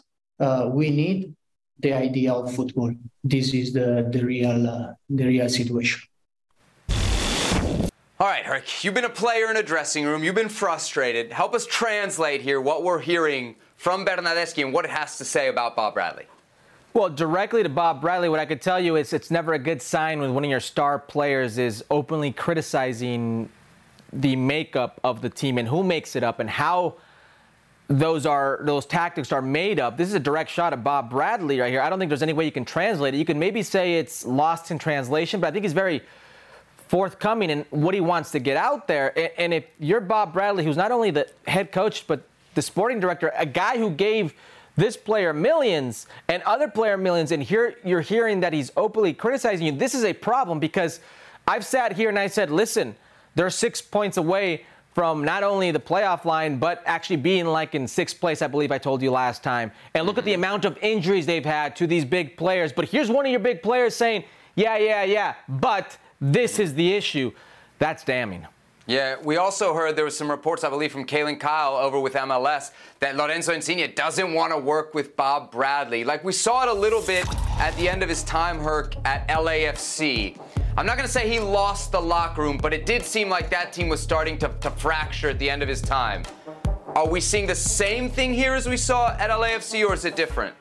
we 0.74 0.90
need 0.90 1.34
the 1.80 1.92
idea 1.92 2.32
of 2.32 2.54
football. 2.54 2.92
This 3.22 3.52
is 3.54 3.72
the 3.72 4.08
the 4.10 4.24
real 4.24 4.66
uh, 4.66 4.94
the 5.10 5.26
real 5.26 5.48
situation. 5.48 6.02
All 8.18 8.26
right, 8.26 8.46
Herc, 8.46 8.82
you've 8.82 8.94
been 8.94 9.04
a 9.04 9.10
player 9.10 9.50
in 9.50 9.58
a 9.58 9.62
dressing 9.62 10.06
room. 10.06 10.24
You've 10.24 10.34
been 10.34 10.48
frustrated. 10.48 11.32
Help 11.32 11.54
us 11.54 11.66
translate 11.66 12.40
here 12.40 12.62
what 12.62 12.82
we're 12.82 13.00
hearing 13.00 13.56
from 13.76 14.06
Bernardeschi 14.06 14.64
and 14.64 14.72
what 14.72 14.86
it 14.86 14.90
has 14.90 15.18
to 15.18 15.24
say 15.24 15.48
about 15.48 15.76
Bob 15.76 15.92
Bradley. 15.92 16.24
Well, 16.94 17.10
directly 17.10 17.62
to 17.62 17.68
Bob 17.68 18.00
Bradley, 18.00 18.30
what 18.30 18.40
I 18.40 18.46
could 18.46 18.62
tell 18.62 18.80
you 18.80 18.96
is 18.96 19.12
it's 19.12 19.30
never 19.30 19.52
a 19.52 19.58
good 19.58 19.82
sign 19.82 20.18
when 20.18 20.32
one 20.32 20.44
of 20.44 20.50
your 20.50 20.60
star 20.60 20.98
players 20.98 21.58
is 21.58 21.84
openly 21.90 22.32
criticizing 22.32 23.50
the 24.14 24.34
makeup 24.34 24.98
of 25.04 25.20
the 25.20 25.28
team 25.28 25.58
and 25.58 25.68
who 25.68 25.82
makes 25.82 26.16
it 26.16 26.22
up 26.22 26.40
and 26.40 26.48
how 26.48 26.94
those 27.88 28.26
are 28.26 28.60
those 28.62 28.84
tactics 28.84 29.30
are 29.32 29.42
made 29.42 29.78
up. 29.78 29.96
This 29.96 30.08
is 30.08 30.14
a 30.14 30.20
direct 30.20 30.50
shot 30.50 30.72
at 30.72 30.82
Bob 30.82 31.10
Bradley 31.10 31.60
right 31.60 31.70
here. 31.70 31.80
I 31.80 31.88
don't 31.88 31.98
think 31.98 32.08
there's 32.08 32.22
any 32.22 32.32
way 32.32 32.44
you 32.44 32.52
can 32.52 32.64
translate 32.64 33.14
it. 33.14 33.18
You 33.18 33.24
can 33.24 33.38
maybe 33.38 33.62
say 33.62 33.98
it's 33.98 34.26
lost 34.26 34.70
in 34.70 34.78
translation, 34.78 35.40
but 35.40 35.48
I 35.48 35.50
think 35.52 35.64
he's 35.64 35.72
very 35.72 36.02
forthcoming 36.88 37.50
in 37.50 37.64
what 37.70 37.94
he 37.94 38.00
wants 38.00 38.30
to 38.32 38.38
get 38.38 38.56
out 38.56 38.88
there. 38.88 39.12
And 39.40 39.54
if 39.54 39.64
you're 39.78 40.00
Bob 40.00 40.32
Bradley, 40.32 40.64
who's 40.64 40.76
not 40.76 40.90
only 40.90 41.10
the 41.10 41.28
head 41.46 41.72
coach 41.72 42.06
but 42.06 42.22
the 42.54 42.62
sporting 42.62 43.00
director, 43.00 43.32
a 43.36 43.46
guy 43.46 43.78
who 43.78 43.90
gave 43.90 44.34
this 44.76 44.96
player 44.96 45.32
millions 45.32 46.06
and 46.28 46.42
other 46.42 46.68
player 46.68 46.96
millions, 46.96 47.32
and 47.32 47.42
here 47.42 47.76
you're 47.84 48.00
hearing 48.02 48.40
that 48.40 48.52
he's 48.52 48.70
openly 48.76 49.12
criticizing 49.12 49.66
you. 49.66 49.72
This 49.72 49.94
is 49.94 50.04
a 50.04 50.12
problem 50.12 50.58
because 50.58 51.00
I've 51.46 51.64
sat 51.64 51.92
here 51.92 52.08
and 52.08 52.18
I 52.18 52.26
said, 52.26 52.50
listen, 52.50 52.96
they're 53.36 53.50
six 53.50 53.80
points 53.80 54.16
away 54.16 54.66
from 54.96 55.22
not 55.22 55.42
only 55.42 55.70
the 55.70 55.78
playoff 55.78 56.24
line, 56.24 56.58
but 56.58 56.82
actually 56.86 57.16
being 57.16 57.44
like 57.44 57.74
in 57.74 57.86
sixth 57.86 58.18
place, 58.18 58.40
I 58.40 58.46
believe 58.46 58.72
I 58.72 58.78
told 58.78 59.02
you 59.02 59.10
last 59.10 59.42
time. 59.42 59.70
And 59.92 60.06
look 60.06 60.16
at 60.16 60.24
the 60.24 60.32
mm-hmm. 60.32 60.40
amount 60.40 60.64
of 60.64 60.78
injuries 60.80 61.26
they've 61.26 61.44
had 61.44 61.76
to 61.76 61.86
these 61.86 62.06
big 62.06 62.38
players. 62.38 62.72
But 62.72 62.88
here's 62.88 63.10
one 63.10 63.26
of 63.26 63.30
your 63.30 63.40
big 63.40 63.62
players 63.62 63.94
saying, 63.94 64.24
yeah, 64.54 64.78
yeah, 64.78 65.02
yeah, 65.02 65.34
but 65.50 65.98
this 66.18 66.58
is 66.58 66.72
the 66.72 66.94
issue. 66.94 67.30
That's 67.78 68.04
damning. 68.04 68.46
Yeah, 68.86 69.16
we 69.22 69.36
also 69.36 69.74
heard 69.74 69.96
there 69.96 70.04
was 70.06 70.16
some 70.16 70.30
reports, 70.30 70.64
I 70.64 70.70
believe, 70.70 70.92
from 70.92 71.04
Kaylyn 71.04 71.38
Kyle 71.38 71.76
over 71.76 72.00
with 72.00 72.14
MLS 72.14 72.70
that 73.00 73.16
Lorenzo 73.16 73.52
Insigne 73.52 73.92
doesn't 73.94 74.32
want 74.32 74.54
to 74.54 74.58
work 74.58 74.94
with 74.94 75.14
Bob 75.14 75.52
Bradley. 75.52 76.04
Like 76.04 76.24
we 76.24 76.32
saw 76.32 76.62
it 76.62 76.70
a 76.70 76.72
little 76.72 77.02
bit 77.02 77.26
at 77.58 77.76
the 77.76 77.86
end 77.86 78.02
of 78.02 78.08
his 78.08 78.22
time, 78.22 78.60
Herc, 78.60 78.94
at 79.04 79.28
LAFC. 79.28 80.38
I'm 80.78 80.84
not 80.84 80.98
going 80.98 81.06
to 81.06 81.12
say 81.12 81.26
he 81.26 81.40
lost 81.40 81.90
the 81.90 82.00
locker 82.00 82.42
room, 82.42 82.58
but 82.58 82.74
it 82.74 82.84
did 82.84 83.02
seem 83.02 83.30
like 83.30 83.48
that 83.48 83.72
team 83.72 83.88
was 83.88 83.98
starting 83.98 84.36
to, 84.40 84.48
to 84.60 84.70
fracture 84.70 85.30
at 85.30 85.38
the 85.38 85.48
end 85.48 85.62
of 85.62 85.70
his 85.70 85.80
time. 85.80 86.22
Are 86.88 87.08
we 87.08 87.18
seeing 87.18 87.46
the 87.46 87.54
same 87.54 88.10
thing 88.10 88.34
here 88.34 88.54
as 88.54 88.68
we 88.68 88.76
saw 88.76 89.16
at 89.18 89.30
LAFC, 89.30 89.88
or 89.88 89.94
is 89.94 90.04
it 90.04 90.16
different? 90.16 90.54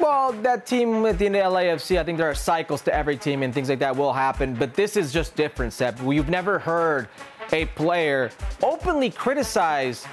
Well, 0.00 0.32
that 0.42 0.66
team 0.66 1.02
with 1.02 1.18
the 1.18 1.26
LAFC, 1.26 2.00
I 2.00 2.02
think 2.02 2.18
there 2.18 2.28
are 2.28 2.34
cycles 2.34 2.82
to 2.82 2.92
every 2.92 3.16
team 3.16 3.44
and 3.44 3.54
things 3.54 3.68
like 3.68 3.78
that 3.78 3.94
will 3.94 4.12
happen, 4.12 4.54
but 4.54 4.74
this 4.74 4.96
is 4.96 5.12
just 5.12 5.36
different, 5.36 5.72
Seb. 5.72 6.00
We've 6.00 6.28
never 6.28 6.58
heard 6.58 7.06
a 7.52 7.66
player 7.66 8.32
openly 8.60 9.08
criticize 9.08 10.04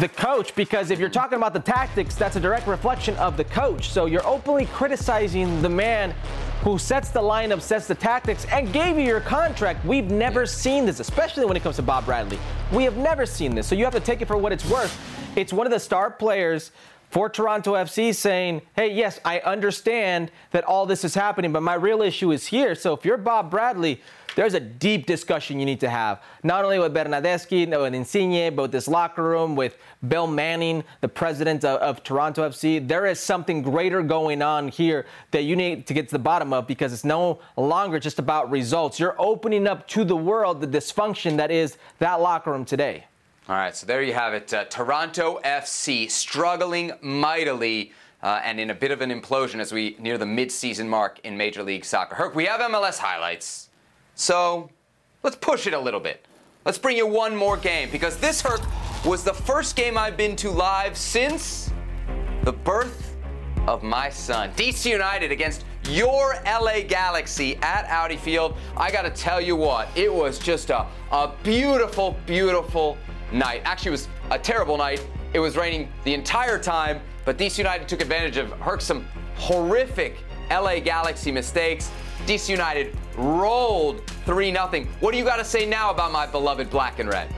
the 0.00 0.08
coach 0.08 0.54
because 0.54 0.90
if 0.90 0.98
you're 0.98 1.08
talking 1.08 1.36
about 1.36 1.52
the 1.52 1.60
tactics, 1.60 2.14
that's 2.14 2.36
a 2.36 2.40
direct 2.40 2.66
reflection 2.66 3.16
of 3.16 3.36
the 3.36 3.44
coach. 3.44 3.90
So 3.90 4.06
you're 4.06 4.26
openly 4.26 4.66
criticizing 4.66 5.62
the 5.62 5.68
man 5.68 6.14
who 6.62 6.78
sets 6.78 7.10
the 7.10 7.20
lineup, 7.20 7.60
sets 7.60 7.86
the 7.86 7.94
tactics, 7.94 8.46
and 8.46 8.72
gave 8.72 8.96
you 8.98 9.04
your 9.04 9.20
contract. 9.20 9.84
We've 9.84 10.10
never 10.10 10.46
seen 10.46 10.86
this, 10.86 10.98
especially 10.98 11.44
when 11.44 11.56
it 11.56 11.62
comes 11.62 11.76
to 11.76 11.82
Bob 11.82 12.06
Bradley. 12.06 12.38
We 12.72 12.84
have 12.84 12.96
never 12.96 13.26
seen 13.26 13.54
this. 13.54 13.66
So 13.66 13.74
you 13.74 13.84
have 13.84 13.94
to 13.94 14.00
take 14.00 14.22
it 14.22 14.26
for 14.26 14.36
what 14.36 14.52
it's 14.52 14.68
worth. 14.68 14.98
It's 15.36 15.52
one 15.52 15.66
of 15.66 15.72
the 15.72 15.80
star 15.80 16.10
players 16.10 16.70
for 17.10 17.28
Toronto 17.28 17.74
FC 17.74 18.14
saying, 18.14 18.62
hey, 18.74 18.92
yes, 18.92 19.20
I 19.24 19.38
understand 19.40 20.32
that 20.50 20.64
all 20.64 20.86
this 20.86 21.04
is 21.04 21.14
happening, 21.14 21.52
but 21.52 21.62
my 21.62 21.74
real 21.74 22.02
issue 22.02 22.32
is 22.32 22.46
here. 22.46 22.74
So 22.74 22.92
if 22.92 23.04
you're 23.04 23.18
Bob 23.18 23.50
Bradley, 23.50 24.00
there's 24.34 24.54
a 24.54 24.60
deep 24.60 25.06
discussion 25.06 25.58
you 25.58 25.66
need 25.66 25.80
to 25.80 25.88
have, 25.88 26.22
not 26.42 26.64
only 26.64 26.78
with 26.78 26.92
Bernardeschi, 26.92 27.68
with 27.68 27.94
Insigne, 27.94 28.54
but 28.54 28.62
with 28.62 28.72
this 28.72 28.88
locker 28.88 29.22
room, 29.22 29.56
with 29.56 29.76
Bill 30.06 30.26
Manning, 30.26 30.84
the 31.00 31.08
president 31.08 31.64
of, 31.64 31.80
of, 31.80 32.02
Toronto 32.02 32.48
FC. 32.48 32.86
There 32.86 33.06
is 33.06 33.20
something 33.20 33.62
greater 33.62 34.02
going 34.02 34.42
on 34.42 34.68
here 34.68 35.06
that 35.30 35.42
you 35.42 35.56
need 35.56 35.86
to 35.86 35.94
get 35.94 36.08
to 36.08 36.12
the 36.12 36.18
bottom 36.18 36.52
of 36.52 36.66
because 36.66 36.92
it's 36.92 37.04
no 37.04 37.40
longer 37.56 37.98
just 37.98 38.18
about 38.18 38.50
results. 38.50 38.98
You're 38.98 39.16
opening 39.18 39.66
up 39.66 39.86
to 39.88 40.04
the 40.04 40.16
world 40.16 40.60
the 40.60 40.66
dysfunction 40.66 41.36
that 41.36 41.50
is 41.50 41.76
that 41.98 42.20
locker 42.20 42.50
room 42.50 42.64
today. 42.64 43.06
All 43.48 43.56
right, 43.56 43.76
so 43.76 43.86
there 43.86 44.02
you 44.02 44.14
have 44.14 44.32
it. 44.32 44.52
Uh, 44.52 44.64
Toronto 44.64 45.40
FC 45.44 46.10
struggling 46.10 46.92
mightily. 47.02 47.92
Uh, 48.22 48.40
and 48.42 48.58
in 48.58 48.70
a 48.70 48.74
bit 48.74 48.90
of 48.90 49.02
an 49.02 49.10
implosion 49.10 49.60
as 49.60 49.70
we 49.70 49.96
near 49.98 50.16
the 50.16 50.24
mid-season 50.24 50.88
mark 50.88 51.20
in 51.24 51.36
Major 51.36 51.62
League 51.62 51.84
Soccer. 51.84 52.14
Herc, 52.14 52.34
we 52.34 52.46
have 52.46 52.58
MLS 52.58 52.96
highlights. 52.96 53.68
So 54.14 54.70
let's 55.22 55.36
push 55.36 55.66
it 55.66 55.74
a 55.74 55.78
little 55.78 56.00
bit. 56.00 56.24
Let's 56.64 56.78
bring 56.78 56.96
you 56.96 57.06
one 57.06 57.36
more 57.36 57.56
game 57.56 57.90
because 57.90 58.16
this 58.16 58.40
Herc 58.40 58.62
was 59.04 59.22
the 59.22 59.34
first 59.34 59.76
game 59.76 59.98
I've 59.98 60.16
been 60.16 60.34
to 60.36 60.50
live 60.50 60.96
since 60.96 61.70
the 62.44 62.52
birth 62.52 63.16
of 63.66 63.82
my 63.82 64.08
son. 64.10 64.50
DC 64.52 64.90
United 64.90 65.30
against 65.30 65.64
your 65.88 66.36
LA 66.44 66.80
Galaxy 66.86 67.56
at 67.56 67.86
Audi 67.86 68.16
Field. 68.16 68.56
I 68.76 68.90
got 68.90 69.02
to 69.02 69.10
tell 69.10 69.40
you 69.40 69.56
what, 69.56 69.88
it 69.94 70.12
was 70.12 70.38
just 70.38 70.70
a, 70.70 70.86
a 71.12 71.32
beautiful, 71.42 72.16
beautiful 72.26 72.96
night. 73.32 73.62
Actually, 73.64 73.90
it 73.90 73.92
was 73.92 74.08
a 74.30 74.38
terrible 74.38 74.76
night. 74.76 75.06
It 75.32 75.40
was 75.40 75.56
raining 75.56 75.88
the 76.04 76.14
entire 76.14 76.58
time, 76.58 77.00
but 77.24 77.36
DC 77.36 77.58
United 77.58 77.88
took 77.88 78.00
advantage 78.00 78.36
of 78.36 78.52
Herc's 78.52 78.84
some 78.84 79.06
horrific 79.36 80.16
LA 80.50 80.78
Galaxy 80.78 81.32
mistakes. 81.32 81.90
DC 82.26 82.48
United 82.48 82.96
rolled 83.16 84.06
3 84.24 84.52
0. 84.52 84.86
What 85.00 85.12
do 85.12 85.18
you 85.18 85.24
got 85.24 85.36
to 85.36 85.44
say 85.44 85.66
now 85.66 85.90
about 85.90 86.10
my 86.10 86.26
beloved 86.26 86.70
black 86.70 86.98
and 86.98 87.08
red? 87.08 87.28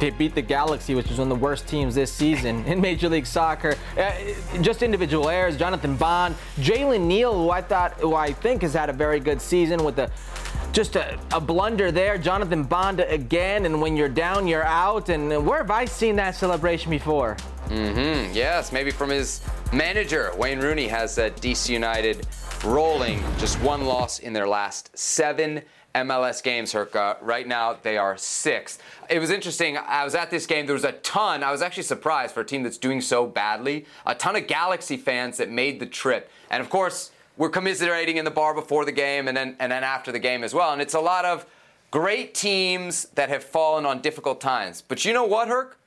They 0.00 0.10
beat 0.10 0.34
the 0.34 0.42
Galaxy, 0.42 0.94
which 0.94 1.10
is 1.10 1.18
one 1.18 1.30
of 1.30 1.38
the 1.38 1.42
worst 1.42 1.68
teams 1.68 1.94
this 1.94 2.12
season 2.12 2.64
in 2.66 2.80
Major 2.80 3.08
League 3.08 3.26
Soccer. 3.26 3.74
Uh, 3.96 4.12
just 4.60 4.82
individual 4.82 5.28
errors. 5.28 5.56
Jonathan 5.56 5.96
Bond, 5.96 6.34
Jalen 6.56 7.02
Neal, 7.02 7.32
who 7.32 7.50
I 7.50 7.62
thought, 7.62 7.94
who 7.94 8.14
I 8.14 8.32
think 8.32 8.62
has 8.62 8.74
had 8.74 8.90
a 8.90 8.92
very 8.92 9.20
good 9.20 9.40
season 9.40 9.84
with 9.84 9.96
the 9.96 10.10
just 10.72 10.96
a, 10.96 11.18
a, 11.32 11.40
blunder 11.40 11.90
there. 11.90 12.18
Jonathan 12.18 12.62
Bond 12.62 13.00
again, 13.00 13.64
and 13.64 13.80
when 13.80 13.96
you're 13.96 14.08
down, 14.08 14.46
you're 14.46 14.64
out. 14.64 15.08
And 15.08 15.46
where 15.46 15.58
have 15.58 15.70
I 15.70 15.86
seen 15.86 16.16
that 16.16 16.34
celebration 16.34 16.90
before? 16.90 17.36
Mm-hmm. 17.68 18.34
Yes, 18.34 18.72
maybe 18.72 18.90
from 18.90 19.10
his 19.10 19.40
manager. 19.72 20.32
Wayne 20.36 20.60
Rooney 20.60 20.86
has 20.88 21.18
uh, 21.18 21.30
DC 21.30 21.70
United 21.70 22.26
rolling. 22.64 23.22
Just 23.38 23.60
one 23.62 23.84
loss 23.84 24.18
in 24.18 24.32
their 24.32 24.48
last 24.48 24.96
seven 24.96 25.62
MLS 25.94 26.42
games, 26.42 26.72
Herca. 26.72 27.16
Right 27.20 27.46
now, 27.46 27.78
they 27.82 27.96
are 27.96 28.16
sixth. 28.16 28.82
It 29.08 29.18
was 29.18 29.30
interesting. 29.30 29.76
I 29.76 30.04
was 30.04 30.14
at 30.14 30.30
this 30.30 30.46
game. 30.46 30.66
There 30.66 30.74
was 30.74 30.84
a 30.84 30.92
ton. 30.92 31.42
I 31.42 31.50
was 31.50 31.62
actually 31.62 31.84
surprised 31.84 32.34
for 32.34 32.40
a 32.40 32.44
team 32.44 32.62
that's 32.62 32.78
doing 32.78 33.00
so 33.00 33.26
badly. 33.26 33.86
A 34.06 34.14
ton 34.14 34.36
of 34.36 34.46
Galaxy 34.46 34.96
fans 34.96 35.38
that 35.38 35.50
made 35.50 35.80
the 35.80 35.86
trip. 35.86 36.30
And 36.50 36.60
of 36.60 36.70
course, 36.70 37.10
we're 37.36 37.50
commiserating 37.50 38.16
in 38.16 38.24
the 38.24 38.30
bar 38.30 38.54
before 38.54 38.84
the 38.84 38.92
game 38.92 39.28
and 39.28 39.36
then, 39.36 39.56
and 39.58 39.72
then 39.72 39.84
after 39.84 40.12
the 40.12 40.18
game 40.18 40.44
as 40.44 40.52
well. 40.52 40.72
And 40.72 40.82
it's 40.82 40.94
a 40.94 41.00
lot 41.00 41.24
of 41.24 41.46
great 41.90 42.34
teams 42.34 43.04
that 43.14 43.28
have 43.28 43.42
fallen 43.42 43.86
on 43.86 44.00
difficult 44.00 44.40
times. 44.40 44.82
But 44.82 45.04
you 45.04 45.12
know 45.12 45.24
what, 45.24 45.48
Herc? 45.48 45.78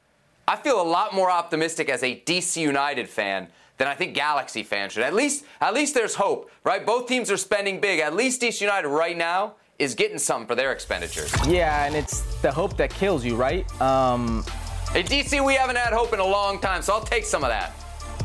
I 0.47 0.55
feel 0.55 0.81
a 0.81 0.83
lot 0.83 1.13
more 1.13 1.29
optimistic 1.29 1.89
as 1.89 2.03
a 2.03 2.19
DC 2.25 2.57
United 2.57 3.07
fan 3.07 3.47
then 3.81 3.87
I 3.87 3.95
think 3.95 4.13
Galaxy 4.13 4.61
fans 4.61 4.93
should. 4.93 5.01
At 5.01 5.15
least, 5.15 5.43
at 5.59 5.73
least 5.73 5.95
there's 5.95 6.13
hope, 6.13 6.51
right? 6.63 6.85
Both 6.85 7.07
teams 7.07 7.31
are 7.31 7.37
spending 7.37 7.81
big. 7.81 7.99
At 7.99 8.15
least 8.15 8.39
DC 8.39 8.61
United 8.61 8.87
right 8.87 9.17
now 9.17 9.55
is 9.79 9.95
getting 9.95 10.19
something 10.19 10.47
for 10.47 10.53
their 10.53 10.71
expenditures. 10.71 11.33
Yeah, 11.47 11.85
and 11.85 11.95
it's 11.95 12.21
the 12.43 12.51
hope 12.51 12.77
that 12.77 12.91
kills 12.91 13.25
you, 13.25 13.35
right? 13.35 13.65
Um, 13.81 14.45
hey, 14.91 15.01
DC, 15.01 15.43
we 15.43 15.55
haven't 15.55 15.77
had 15.77 15.93
hope 15.93 16.13
in 16.13 16.19
a 16.19 16.25
long 16.25 16.59
time, 16.59 16.83
so 16.83 16.93
I'll 16.93 17.01
take 17.01 17.25
some 17.25 17.43
of 17.43 17.49
that. 17.49 17.73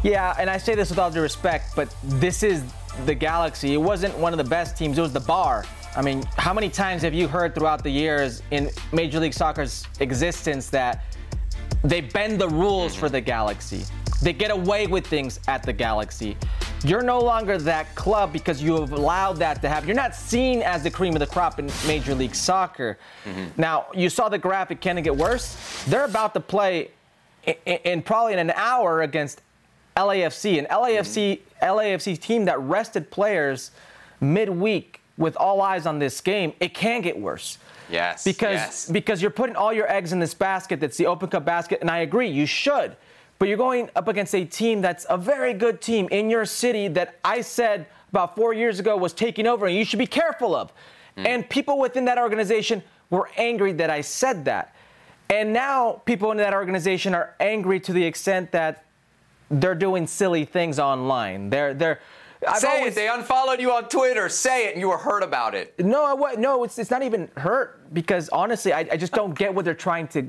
Yeah, 0.03 0.37
and 0.39 0.51
I 0.51 0.59
say 0.59 0.75
this 0.75 0.91
with 0.91 0.99
all 0.99 1.11
due 1.11 1.23
respect, 1.23 1.75
but 1.75 1.95
this 2.05 2.43
is 2.43 2.63
the 3.07 3.15
Galaxy. 3.15 3.73
It 3.73 3.81
wasn't 3.81 4.15
one 4.19 4.35
of 4.35 4.39
the 4.39 4.45
best 4.45 4.77
teams, 4.77 4.99
it 4.99 5.01
was 5.01 5.15
the 5.15 5.21
bar. 5.21 5.65
I 5.97 6.03
mean, 6.03 6.23
how 6.37 6.53
many 6.53 6.69
times 6.69 7.01
have 7.01 7.15
you 7.15 7.27
heard 7.29 7.55
throughout 7.55 7.83
the 7.83 7.89
years 7.89 8.43
in 8.51 8.69
Major 8.93 9.21
League 9.21 9.33
Soccer's 9.33 9.87
existence 10.01 10.69
that 10.69 11.03
they 11.83 12.03
bend 12.03 12.39
the 12.39 12.51
rules 12.51 12.95
for 12.95 13.09
the 13.09 13.23
Galaxy? 13.23 13.85
They 14.23 14.33
get 14.33 14.51
away 14.51 14.87
with 14.87 15.07
things 15.07 15.41
at 15.47 15.63
the 15.63 15.73
Galaxy. 15.73 16.37
You're 16.85 17.03
no 17.03 17.19
longer 17.21 17.59
that 17.59 17.95
club 17.95 18.33
because 18.33 18.63
you 18.63 18.81
have 18.81 18.93
allowed 18.93 19.37
that 19.39 19.61
to 19.63 19.69
happen. 19.69 19.89
You're 19.89 19.97
not 19.97 20.15
seen 20.15 20.63
as 20.63 20.83
the 20.83 20.91
cream 20.91 21.15
of 21.15 21.21
the 21.21 21.27
crop 21.27 21.59
in 21.59 21.71
Major 21.87 22.15
League 22.15 22.35
Soccer. 22.35 22.99
Mm-hmm. 23.25 23.61
Now, 23.61 23.87
you 23.95 24.09
saw 24.09 24.29
the 24.29 24.39
graphic, 24.39 24.81
can 24.81 24.99
it 24.99 25.03
get 25.03 25.17
worse? 25.17 25.85
They're 25.87 26.05
about 26.05 26.35
to 26.35 26.41
play 26.41 26.91
in, 27.45 27.55
in 27.65 28.03
probably 28.03 28.35
in 28.35 28.39
an 28.39 28.53
hour 28.53 29.03
against 29.03 29.43
LAFC, 29.97 30.59
an 30.59 30.67
LAFC, 30.67 31.41
mm-hmm. 31.41 31.65
LAFC 31.65 32.19
team 32.21 32.45
that 32.47 32.61
rested 32.61 33.11
players 33.11 33.71
midweek 34.21 35.01
with 35.17 35.37
all 35.37 35.63
eyes 35.63 35.87
on 35.87 35.99
this 35.99 36.21
game. 36.21 36.53
It 36.61 36.75
can 36.75 37.01
get 37.01 37.19
worse. 37.19 37.59
Yes. 37.91 38.25
Because 38.25 38.55
yes. 38.55 38.91
because 38.91 39.23
you're 39.23 39.31
putting 39.31 39.57
all 39.57 39.73
your 39.73 39.91
eggs 39.91 40.13
in 40.13 40.19
this 40.19 40.35
basket 40.35 40.81
that's 40.81 40.97
the 40.97 41.07
Open 41.07 41.29
Cup 41.29 41.45
basket, 41.45 41.81
and 41.81 41.91
I 41.91 41.99
agree, 41.99 42.29
you 42.29 42.47
should. 42.47 42.97
But 43.39 43.49
you're 43.49 43.59
going 43.59 43.91
up 43.95 44.09
against 44.09 44.35
a 44.35 44.45
team 44.45 44.81
that's 44.81 45.07
a 45.11 45.19
very 45.19 45.53
good 45.53 45.81
team 45.81 46.09
in 46.11 46.31
your 46.31 46.47
city 46.47 46.89
that 46.89 47.19
I 47.25 47.43
said 47.43 47.87
about 48.11 48.35
four 48.35 48.55
years 48.55 48.81
ago 48.81 48.97
was 48.97 49.13
taking 49.13 49.47
over 49.47 49.67
and 49.67 49.77
you 49.77 49.85
should 49.85 49.99
be 49.99 50.07
careful 50.07 50.55
of. 50.55 50.73
Mm. 51.17 51.27
And 51.27 51.51
people 51.51 51.79
within 51.79 52.07
that 52.07 52.19
organization 52.19 52.83
were 53.11 53.29
angry 53.37 53.73
that 53.73 53.91
I 53.91 54.01
said 54.01 54.45
that. 54.47 54.75
And 55.29 55.53
now 55.53 56.03
people 56.05 56.31
in 56.31 56.37
that 56.39 56.55
organization 56.55 57.15
are 57.15 57.35
angry 57.41 57.81
to 57.81 57.93
the 57.93 58.05
extent 58.05 58.53
that 58.53 58.85
they're 59.51 59.75
doing 59.75 60.07
silly 60.07 60.45
things 60.45 60.79
online. 60.79 61.51
They're 61.51 61.75
they're 61.75 62.01
I've 62.47 62.59
Say 62.59 62.69
always, 62.69 62.93
it. 62.93 62.97
They 62.97 63.09
unfollowed 63.09 63.61
you 63.61 63.73
on 63.73 63.89
Twitter. 63.89 64.29
Say 64.29 64.69
it, 64.69 64.73
and 64.73 64.81
you 64.81 64.89
were 64.89 64.99
hurt 64.99 65.23
about 65.23 65.55
it. 65.55 65.79
No, 65.79 66.27
I, 66.27 66.35
no, 66.35 66.65
it's 66.65 66.79
it's 66.79 66.91
not 66.91 67.03
even 67.03 67.29
hurt 67.37 67.93
because 67.93 68.29
honestly, 68.29 68.73
I, 68.73 68.81
I 68.93 68.97
just 68.97 69.13
don't 69.13 69.37
get 69.37 69.55
what 69.55 69.65
they're 69.65 69.75
trying 69.75 70.09
to 70.09 70.27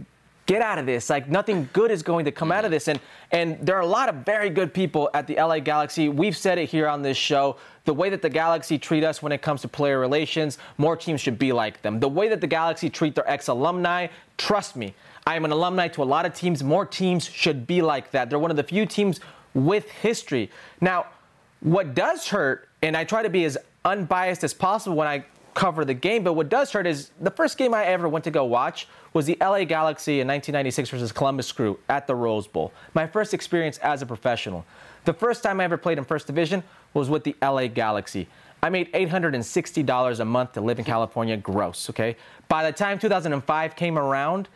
get 0.47 0.61
out 0.61 0.79
of 0.79 0.87
this. 0.87 1.09
Like 1.09 1.29
nothing 1.29 1.69
good 1.73 1.91
is 1.91 2.01
going 2.01 2.25
to 2.25 2.31
come 2.31 2.51
out 2.51 2.65
of 2.65 2.71
this. 2.71 2.87
And 2.87 2.99
and 3.31 3.59
there 3.61 3.75
are 3.75 3.81
a 3.81 3.87
lot 3.87 4.09
of 4.09 4.15
very 4.25 4.49
good 4.49 4.73
people 4.73 5.11
at 5.13 5.27
the 5.27 5.35
LA 5.35 5.59
Galaxy. 5.59 6.09
We've 6.09 6.35
said 6.35 6.57
it 6.57 6.69
here 6.69 6.87
on 6.87 7.03
this 7.03 7.17
show. 7.17 7.57
The 7.85 7.93
way 7.93 8.09
that 8.09 8.21
the 8.21 8.29
Galaxy 8.29 8.79
treat 8.79 9.03
us 9.03 9.21
when 9.21 9.31
it 9.31 9.41
comes 9.41 9.61
to 9.61 9.67
player 9.67 9.99
relations, 9.99 10.57
more 10.77 10.95
teams 10.95 11.21
should 11.21 11.37
be 11.37 11.51
like 11.53 11.81
them. 11.81 11.99
The 11.99 12.09
way 12.09 12.29
that 12.29 12.41
the 12.41 12.47
Galaxy 12.47 12.89
treat 12.89 13.15
their 13.15 13.29
ex-alumni, 13.29 14.07
trust 14.37 14.75
me, 14.75 14.93
I 15.25 15.35
am 15.35 15.45
an 15.45 15.51
alumni 15.51 15.89
to 15.89 16.03
a 16.03 16.05
lot 16.05 16.25
of 16.25 16.33
teams. 16.33 16.63
More 16.63 16.85
teams 16.85 17.25
should 17.25 17.67
be 17.67 17.81
like 17.81 18.11
that. 18.11 18.29
They're 18.29 18.39
one 18.39 18.51
of 18.51 18.57
the 18.57 18.63
few 18.63 18.85
teams 18.85 19.19
with 19.53 19.89
history. 19.89 20.49
Now, 20.81 21.07
what 21.59 21.95
does 21.95 22.27
hurt, 22.27 22.69
and 22.81 22.95
I 22.95 23.03
try 23.03 23.23
to 23.23 23.29
be 23.29 23.43
as 23.43 23.57
unbiased 23.83 24.43
as 24.43 24.53
possible 24.53 24.95
when 24.95 25.07
I 25.07 25.25
cover 25.57 25.83
the 25.83 25.93
game, 25.93 26.23
but 26.23 26.33
what 26.33 26.49
does 26.49 26.71
hurt 26.71 26.85
is 26.85 27.09
the 27.19 27.31
first 27.31 27.57
game 27.57 27.73
I 27.73 27.83
ever 27.85 28.07
went 28.07 28.23
to 28.25 28.31
go 28.31 28.45
watch 28.45 28.87
was 29.11 29.25
the 29.25 29.35
LA 29.41 29.63
Galaxy 29.63 30.21
in 30.21 30.27
1996 30.27 30.91
versus 30.91 31.11
Columbus 31.11 31.51
Crew 31.51 31.79
at 31.89 32.05
the 32.05 32.13
Rose 32.13 32.45
Bowl. 32.45 32.71
My 32.93 33.07
first 33.07 33.33
experience 33.33 33.79
as 33.79 34.03
a 34.03 34.05
professional. 34.05 34.65
The 35.05 35.13
first 35.13 35.41
time 35.41 35.59
I 35.59 35.63
ever 35.63 35.75
played 35.75 35.97
in 35.97 36.05
First 36.05 36.27
Division 36.27 36.63
was 36.93 37.09
with 37.09 37.23
the 37.23 37.35
LA 37.41 37.65
Galaxy. 37.67 38.27
I 38.61 38.69
made 38.69 38.93
$860 38.93 40.19
a 40.19 40.25
month 40.25 40.53
to 40.53 40.61
live 40.61 40.77
in 40.77 40.85
California 40.85 41.35
gross, 41.35 41.89
okay? 41.89 42.17
By 42.47 42.63
the 42.69 42.71
time 42.71 42.99
2005 42.99 43.75
came 43.75 43.97
around, 43.97 44.49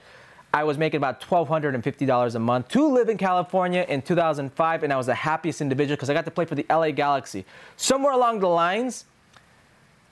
I 0.53 0.63
was 0.65 0.77
making 0.77 0.97
about 0.97 1.19
$1,250 1.19 2.35
a 2.35 2.39
month 2.39 2.67
to 2.69 2.87
live 2.87 3.09
in 3.09 3.17
California 3.17 3.85
in 3.89 4.03
2005, 4.03 4.83
and 4.83 4.93
I 4.93 4.97
was 4.97 5.07
the 5.07 5.15
happiest 5.15 5.61
individual 5.61 5.95
because 5.95 6.11
I 6.11 6.13
got 6.13 6.25
to 6.25 6.31
play 6.31 6.45
for 6.45 6.55
the 6.55 6.65
LA 6.69 6.91
Galaxy. 6.91 7.43
Somewhere 7.75 8.13
along 8.13 8.41
the 8.41 8.49
lines, 8.49 9.05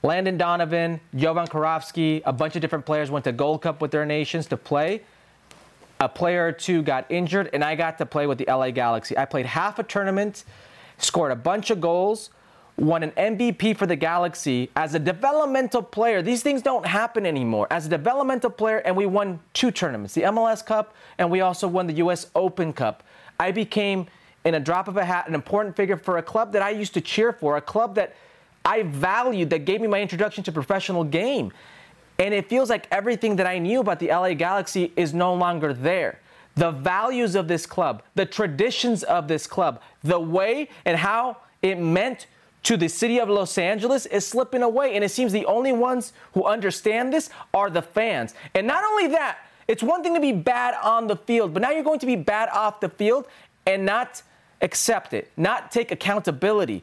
Landon 0.02 0.38
Donovan, 0.38 1.00
Jovan 1.14 1.46
Kirovski, 1.46 2.22
a 2.24 2.32
bunch 2.32 2.56
of 2.56 2.62
different 2.62 2.86
players 2.86 3.10
went 3.10 3.24
to 3.24 3.32
Gold 3.32 3.62
Cup 3.62 3.82
with 3.82 3.90
their 3.90 4.06
nations 4.06 4.46
to 4.46 4.56
play. 4.56 5.02
A 6.00 6.08
player 6.08 6.46
or 6.46 6.52
two 6.52 6.82
got 6.82 7.04
injured, 7.10 7.50
and 7.52 7.62
I 7.62 7.74
got 7.74 7.98
to 7.98 8.06
play 8.06 8.26
with 8.26 8.38
the 8.38 8.46
LA 8.48 8.70
Galaxy. 8.70 9.16
I 9.18 9.26
played 9.26 9.44
half 9.44 9.78
a 9.78 9.82
tournament, 9.82 10.44
scored 10.96 11.32
a 11.32 11.36
bunch 11.36 11.68
of 11.68 11.82
goals, 11.82 12.30
won 12.78 13.02
an 13.02 13.10
MVP 13.10 13.76
for 13.76 13.84
the 13.84 13.96
Galaxy 13.96 14.70
as 14.74 14.94
a 14.94 14.98
developmental 14.98 15.82
player. 15.82 16.22
These 16.22 16.42
things 16.42 16.62
don't 16.62 16.86
happen 16.86 17.26
anymore. 17.26 17.66
As 17.70 17.84
a 17.84 17.90
developmental 17.90 18.48
player, 18.48 18.78
and 18.78 18.96
we 18.96 19.04
won 19.04 19.40
two 19.52 19.70
tournaments 19.70 20.14
the 20.14 20.22
MLS 20.22 20.64
Cup, 20.64 20.94
and 21.18 21.30
we 21.30 21.42
also 21.42 21.68
won 21.68 21.86
the 21.86 21.94
US 21.94 22.28
Open 22.34 22.72
Cup. 22.72 23.02
I 23.38 23.50
became, 23.50 24.06
in 24.46 24.54
a 24.54 24.60
drop 24.60 24.88
of 24.88 24.96
a 24.96 25.04
hat, 25.04 25.28
an 25.28 25.34
important 25.34 25.76
figure 25.76 25.98
for 25.98 26.16
a 26.16 26.22
club 26.22 26.52
that 26.52 26.62
I 26.62 26.70
used 26.70 26.94
to 26.94 27.02
cheer 27.02 27.32
for, 27.34 27.58
a 27.58 27.60
club 27.60 27.94
that 27.96 28.14
I 28.64 28.82
valued 28.82 29.50
that 29.50 29.64
gave 29.64 29.80
me 29.80 29.86
my 29.86 30.00
introduction 30.00 30.44
to 30.44 30.52
professional 30.52 31.04
game. 31.04 31.52
And 32.18 32.34
it 32.34 32.48
feels 32.48 32.68
like 32.68 32.86
everything 32.90 33.36
that 33.36 33.46
I 33.46 33.58
knew 33.58 33.80
about 33.80 33.98
the 33.98 34.08
LA 34.08 34.34
Galaxy 34.34 34.92
is 34.96 35.14
no 35.14 35.34
longer 35.34 35.72
there. 35.72 36.20
The 36.54 36.70
values 36.70 37.34
of 37.34 37.48
this 37.48 37.64
club, 37.64 38.02
the 38.14 38.26
traditions 38.26 39.02
of 39.02 39.28
this 39.28 39.46
club, 39.46 39.80
the 40.02 40.20
way 40.20 40.68
and 40.84 40.98
how 40.98 41.38
it 41.62 41.76
meant 41.78 42.26
to 42.64 42.76
the 42.76 42.88
city 42.88 43.18
of 43.18 43.30
Los 43.30 43.56
Angeles 43.56 44.04
is 44.06 44.26
slipping 44.26 44.62
away. 44.62 44.94
And 44.94 45.02
it 45.02 45.10
seems 45.10 45.32
the 45.32 45.46
only 45.46 45.72
ones 45.72 46.12
who 46.34 46.44
understand 46.44 47.12
this 47.12 47.30
are 47.54 47.70
the 47.70 47.80
fans. 47.80 48.34
And 48.54 48.66
not 48.66 48.84
only 48.84 49.06
that, 49.08 49.38
it's 49.66 49.82
one 49.82 50.02
thing 50.02 50.14
to 50.14 50.20
be 50.20 50.32
bad 50.32 50.74
on 50.82 51.06
the 51.06 51.16
field, 51.16 51.54
but 51.54 51.62
now 51.62 51.70
you're 51.70 51.84
going 51.84 52.00
to 52.00 52.06
be 52.06 52.16
bad 52.16 52.48
off 52.50 52.80
the 52.80 52.88
field 52.88 53.26
and 53.66 53.86
not 53.86 54.22
accept 54.60 55.14
it, 55.14 55.30
not 55.36 55.70
take 55.70 55.90
accountability. 55.90 56.82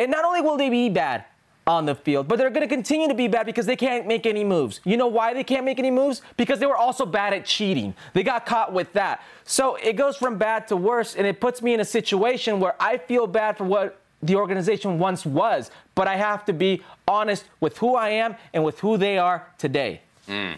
And 0.00 0.10
not 0.10 0.24
only 0.24 0.40
will 0.40 0.56
they 0.56 0.70
be 0.70 0.88
bad 0.88 1.26
on 1.66 1.84
the 1.84 1.94
field, 1.94 2.26
but 2.26 2.38
they're 2.38 2.48
going 2.48 2.66
to 2.66 2.74
continue 2.74 3.06
to 3.06 3.14
be 3.14 3.28
bad 3.28 3.44
because 3.44 3.66
they 3.66 3.76
can't 3.76 4.06
make 4.06 4.24
any 4.24 4.42
moves. 4.42 4.80
You 4.82 4.96
know 4.96 5.08
why 5.08 5.34
they 5.34 5.44
can't 5.44 5.64
make 5.64 5.78
any 5.78 5.90
moves? 5.90 6.22
Because 6.38 6.58
they 6.58 6.64
were 6.64 6.76
also 6.76 7.04
bad 7.04 7.34
at 7.34 7.44
cheating. 7.44 7.94
They 8.14 8.22
got 8.22 8.46
caught 8.46 8.72
with 8.72 8.90
that. 8.94 9.22
So 9.44 9.76
it 9.76 9.96
goes 9.96 10.16
from 10.16 10.38
bad 10.38 10.66
to 10.68 10.76
worse, 10.76 11.16
and 11.16 11.26
it 11.26 11.38
puts 11.38 11.60
me 11.60 11.74
in 11.74 11.80
a 11.80 11.84
situation 11.84 12.60
where 12.60 12.74
I 12.80 12.96
feel 12.96 13.26
bad 13.26 13.58
for 13.58 13.64
what 13.64 14.00
the 14.22 14.36
organization 14.36 14.98
once 14.98 15.26
was, 15.26 15.70
but 15.94 16.08
I 16.08 16.16
have 16.16 16.46
to 16.46 16.54
be 16.54 16.82
honest 17.06 17.44
with 17.60 17.76
who 17.76 17.94
I 17.94 18.08
am 18.08 18.36
and 18.54 18.64
with 18.64 18.80
who 18.80 18.96
they 18.96 19.18
are 19.18 19.46
today. 19.58 20.00
Mm. 20.28 20.56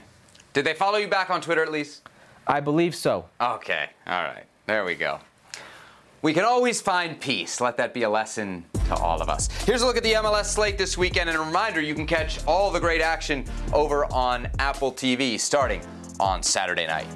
Did 0.53 0.65
they 0.65 0.75
follow 0.75 0.99
you 0.99 1.09
back 1.09 1.31
on 1.31 1.41
Twitter 1.41 1.65
at 1.65 1.73
least? 1.73 2.09
I 2.47 2.61
believe 2.61 2.95
so. 2.95 3.27
Okay, 3.41 3.91
all 4.07 4.23
right. 4.23 4.45
There 4.67 4.85
we 4.85 4.95
go. 4.95 5.19
We 6.23 6.33
can 6.33 6.45
always 6.45 6.81
find 6.81 7.21
peace. 7.21 7.61
Let 7.61 7.77
that 7.79 7.93
be 7.93 8.05
a 8.05 8.11
lesson 8.11 8.65
to 8.95 9.03
all 9.03 9.21
of 9.21 9.29
us. 9.29 9.49
Here's 9.65 9.83
a 9.83 9.87
look 9.87 9.97
at 9.97 10.03
the 10.03 10.15
MLS 10.15 10.47
slate 10.47 10.79
this 10.79 10.99
weekend, 10.99 11.29
and 11.31 11.39
a 11.39 11.43
reminder 11.43 11.81
you 11.81 11.95
can 11.95 12.07
catch 12.07 12.45
all 12.47 12.71
the 12.71 12.81
great 12.81 13.01
action 13.01 13.45
over 13.73 14.05
on 14.13 14.49
Apple 14.59 14.93
TV 14.93 15.39
starting 15.39 15.83
on 16.21 16.43
Saturday 16.43 16.87
night. 16.87 17.07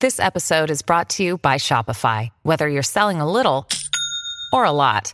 This 0.00 0.20
episode 0.20 0.70
is 0.70 0.82
brought 0.82 1.10
to 1.10 1.24
you 1.24 1.38
by 1.38 1.56
Shopify. 1.56 2.28
Whether 2.42 2.68
you're 2.68 2.84
selling 2.84 3.20
a 3.20 3.30
little 3.30 3.66
or 4.52 4.64
a 4.64 4.70
lot, 4.70 5.12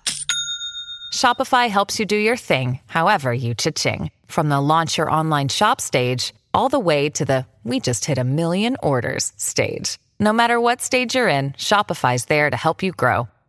Shopify 1.15 1.71
helps 1.71 1.99
you 1.99 2.05
do 2.05 2.17
your 2.17 2.37
thing, 2.37 2.81
however 2.87 3.33
you 3.33 3.55
cha-ching. 3.55 4.11
From 4.27 4.51
the 4.51 4.61
launch 4.61 4.99
your 4.99 5.11
online 5.11 5.49
shop 5.49 5.81
stage, 5.81 6.35
all 6.53 6.69
the 6.69 6.79
way 6.79 7.09
to 7.11 7.25
the 7.25 7.47
we 7.65 7.81
just 7.81 8.05
hit 8.05 8.19
a 8.19 8.25
million 8.25 8.77
orders 8.83 9.33
stage. 9.39 9.99
No 10.21 10.35
matter 10.35 10.61
what 10.61 10.83
stage 10.83 11.15
you're 11.15 11.29
in, 11.29 11.53
Shopify's 11.53 12.27
there 12.27 12.51
to 12.51 12.57
help 12.57 12.83
you 12.83 12.93
grow. 12.93 13.29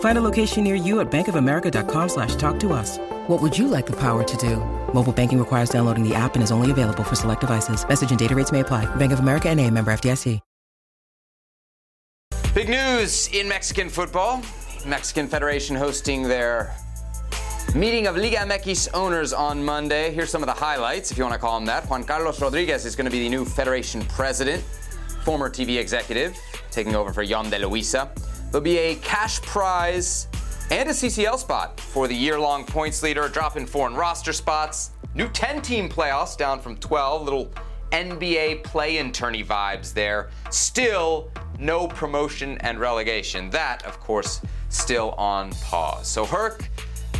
Find 0.00 0.18
a 0.18 0.20
location 0.20 0.64
near 0.64 0.74
you 0.74 1.00
at 1.00 1.10
bankofamerica.com 1.10 2.08
slash 2.10 2.34
talk 2.36 2.60
to 2.60 2.74
us. 2.74 2.98
What 3.28 3.40
would 3.40 3.56
you 3.56 3.66
like 3.66 3.86
the 3.86 3.96
power 3.96 4.22
to 4.22 4.36
do? 4.36 4.56
Mobile 4.92 5.14
banking 5.14 5.38
requires 5.38 5.70
downloading 5.70 6.06
the 6.06 6.14
app 6.14 6.34
and 6.34 6.42
is 6.42 6.50
only 6.50 6.70
available 6.70 7.04
for 7.04 7.14
select 7.14 7.40
devices. 7.40 7.88
Message 7.88 8.10
and 8.10 8.18
data 8.18 8.34
rates 8.34 8.52
may 8.52 8.60
apply. 8.60 8.84
Bank 8.96 9.12
of 9.12 9.20
America 9.20 9.48
and 9.48 9.58
a 9.58 9.70
member 9.70 9.90
FDIC. 9.90 10.40
Big 12.52 12.68
news 12.68 13.28
in 13.28 13.46
Mexican 13.48 13.88
football. 13.88 14.42
Mexican 14.84 15.28
Federation 15.28 15.76
hosting 15.76 16.24
their 16.24 16.74
Meeting 17.76 18.08
of 18.08 18.16
Liga 18.16 18.38
MX 18.38 18.88
owners 18.92 19.32
on 19.32 19.62
Monday. 19.64 20.12
Here's 20.12 20.30
some 20.30 20.42
of 20.42 20.48
the 20.48 20.52
highlights, 20.52 21.12
if 21.12 21.18
you 21.18 21.22
want 21.22 21.34
to 21.34 21.38
call 21.38 21.56
them 21.56 21.66
that. 21.66 21.88
Juan 21.88 22.02
Carlos 22.02 22.42
Rodriguez 22.42 22.84
is 22.84 22.96
going 22.96 23.04
to 23.04 23.10
be 23.10 23.20
the 23.20 23.28
new 23.28 23.44
federation 23.44 24.02
president, 24.06 24.64
former 25.24 25.48
TV 25.48 25.78
executive, 25.78 26.36
taking 26.72 26.96
over 26.96 27.12
for 27.12 27.22
Yon 27.22 27.50
de 27.50 27.64
Luisa. 27.64 28.10
There'll 28.50 28.64
be 28.64 28.78
a 28.78 28.96
cash 28.96 29.40
prize 29.42 30.26
and 30.72 30.88
a 30.88 30.92
CCL 30.92 31.38
spot 31.38 31.78
for 31.78 32.08
the 32.08 32.14
year 32.14 32.38
long 32.38 32.64
points 32.64 33.00
leader, 33.00 33.28
dropping 33.28 33.64
foreign 33.64 33.94
roster 33.94 34.32
spots. 34.32 34.90
New 35.14 35.28
10 35.28 35.62
team 35.62 35.88
playoffs 35.88 36.36
down 36.36 36.58
from 36.58 36.76
12. 36.78 37.22
Little 37.22 37.52
NBA 37.92 38.64
play 38.64 38.98
in 38.98 39.12
tourney 39.12 39.44
vibes 39.44 39.94
there. 39.94 40.30
Still 40.50 41.30
no 41.60 41.86
promotion 41.86 42.58
and 42.58 42.80
relegation. 42.80 43.50
That, 43.50 43.86
of 43.86 44.00
course, 44.00 44.40
still 44.68 45.10
on 45.12 45.52
pause. 45.62 46.08
So, 46.08 46.24
Herc, 46.24 46.68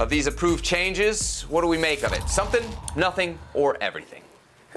of 0.01 0.11
these 0.11 0.27
approved 0.27 0.65
changes, 0.65 1.43
what 1.43 1.61
do 1.61 1.69
we 1.69 1.79
make 1.79 2.03
of 2.03 2.13
it? 2.13 2.29
Something, 2.29 2.69
nothing, 2.97 3.39
or 3.55 3.77
everything? 3.81 4.23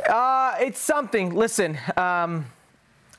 Uh, 0.07 0.53
it's 0.59 0.79
something. 0.79 1.33
Listen, 1.33 1.79
um, 1.97 2.45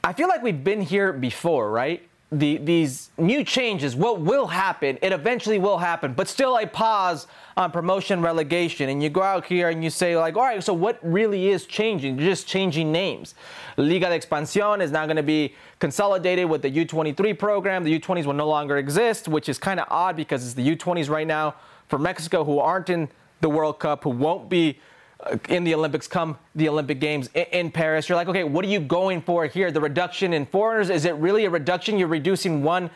I 0.04 0.12
feel 0.12 0.28
like 0.28 0.42
we've 0.42 0.62
been 0.62 0.82
here 0.82 1.12
before, 1.12 1.72
right? 1.72 2.08
The, 2.32 2.56
these 2.56 3.10
new 3.16 3.44
changes, 3.44 3.94
what 3.94 4.20
will 4.20 4.48
happen, 4.48 4.98
it 5.02 5.12
eventually 5.12 5.58
will 5.58 5.78
happen, 5.78 6.14
but 6.14 6.26
still 6.26 6.58
a 6.58 6.66
pause 6.66 7.28
on 7.56 7.70
promotion 7.70 8.22
relegation. 8.22 8.88
And 8.88 9.00
you 9.00 9.08
go 9.08 9.22
out 9.22 9.44
here 9.44 9.68
and 9.68 9.84
you 9.84 9.90
say, 9.90 10.16
like, 10.16 10.34
all 10.36 10.42
right, 10.42 10.64
so 10.64 10.72
what 10.72 10.98
really 11.02 11.48
is 11.50 11.64
changing? 11.66 12.18
You're 12.18 12.30
just 12.30 12.48
changing 12.48 12.90
names. 12.90 13.34
Liga 13.76 14.08
de 14.08 14.18
Expansión 14.18 14.80
is 14.80 14.90
now 14.90 15.06
going 15.06 15.16
to 15.16 15.22
be 15.22 15.54
consolidated 15.78 16.48
with 16.48 16.62
the 16.62 16.70
U23 16.70 17.38
program. 17.38 17.84
The 17.84 18.00
U20s 18.00 18.24
will 18.24 18.32
no 18.32 18.48
longer 18.48 18.78
exist, 18.78 19.28
which 19.28 19.48
is 19.48 19.58
kind 19.58 19.78
of 19.78 19.86
odd 19.90 20.16
because 20.16 20.44
it's 20.44 20.54
the 20.54 20.76
U20s 20.76 21.08
right 21.08 21.26
now 21.26 21.54
for 21.88 21.98
Mexico 21.98 22.42
who 22.42 22.58
aren't 22.58 22.90
in 22.90 23.08
the 23.42 23.48
World 23.48 23.78
Cup, 23.78 24.04
who 24.04 24.10
won't 24.10 24.48
be 24.48 24.80
in 25.48 25.64
the 25.64 25.74
Olympics 25.74 26.06
come 26.06 26.38
the 26.54 26.68
Olympic 26.68 27.00
Games 27.00 27.30
in, 27.34 27.70
Paris. 27.70 28.08
You're 28.08 28.16
like, 28.16 28.28
okay, 28.28 28.44
what 28.44 28.64
are 28.64 28.68
you 28.68 28.80
going 28.80 29.22
for 29.22 29.46
here? 29.46 29.70
The 29.70 29.80
reduction 29.80 30.32
in 30.32 30.46
foreigners, 30.46 30.90
is 30.90 31.04
it 31.04 31.14
really 31.16 31.44
a 31.44 31.50
reduction? 31.50 31.98
You're 31.98 32.08
reducing 32.08 32.62
one 32.62 32.90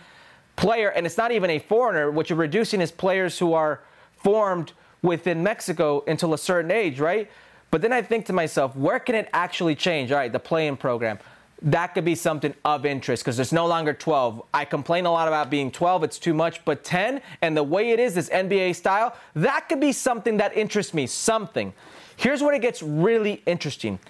player, 0.56 0.90
and 0.90 1.06
it's 1.06 1.16
not 1.16 1.32
even 1.32 1.50
a 1.50 1.58
foreigner. 1.58 2.10
What 2.10 2.30
you're 2.30 2.38
reducing 2.38 2.80
is 2.80 2.90
players 2.90 3.38
who 3.38 3.54
are 3.54 3.80
formed 4.16 4.72
within 5.02 5.42
Mexico 5.42 6.02
until 6.06 6.34
a 6.34 6.38
certain 6.38 6.70
age, 6.70 7.00
right? 7.00 7.30
But 7.70 7.82
then 7.82 7.92
I 7.92 8.02
think 8.02 8.26
to 8.26 8.32
myself, 8.32 8.74
where 8.74 8.98
can 8.98 9.14
it 9.14 9.28
actually 9.32 9.74
change? 9.74 10.10
All 10.10 10.18
right, 10.18 10.32
the 10.32 10.38
play-in 10.38 10.76
program 10.76 11.18
that 11.62 11.88
could 11.88 12.04
be 12.04 12.14
something 12.14 12.54
of 12.64 12.86
interest 12.86 13.24
because 13.24 13.36
there's 13.36 13.52
no 13.52 13.66
longer 13.66 13.92
12. 13.92 14.42
I 14.54 14.64
complain 14.64 15.06
a 15.06 15.10
lot 15.10 15.28
about 15.28 15.50
being 15.50 15.70
12, 15.70 16.04
it's 16.04 16.18
too 16.18 16.34
much, 16.34 16.64
but 16.64 16.84
10 16.84 17.20
and 17.42 17.56
the 17.56 17.62
way 17.62 17.90
it 17.90 17.98
is, 17.98 18.14
this 18.14 18.28
NBA 18.28 18.76
style, 18.76 19.16
that 19.34 19.68
could 19.68 19.80
be 19.80 19.92
something 19.92 20.36
that 20.36 20.56
interests 20.56 20.94
me. 20.94 21.06
Something. 21.06 21.72
Here's 22.18 22.42
where 22.42 22.52
it 22.52 22.62
gets 22.62 22.82
really 22.82 23.44
interesting. 23.46 24.00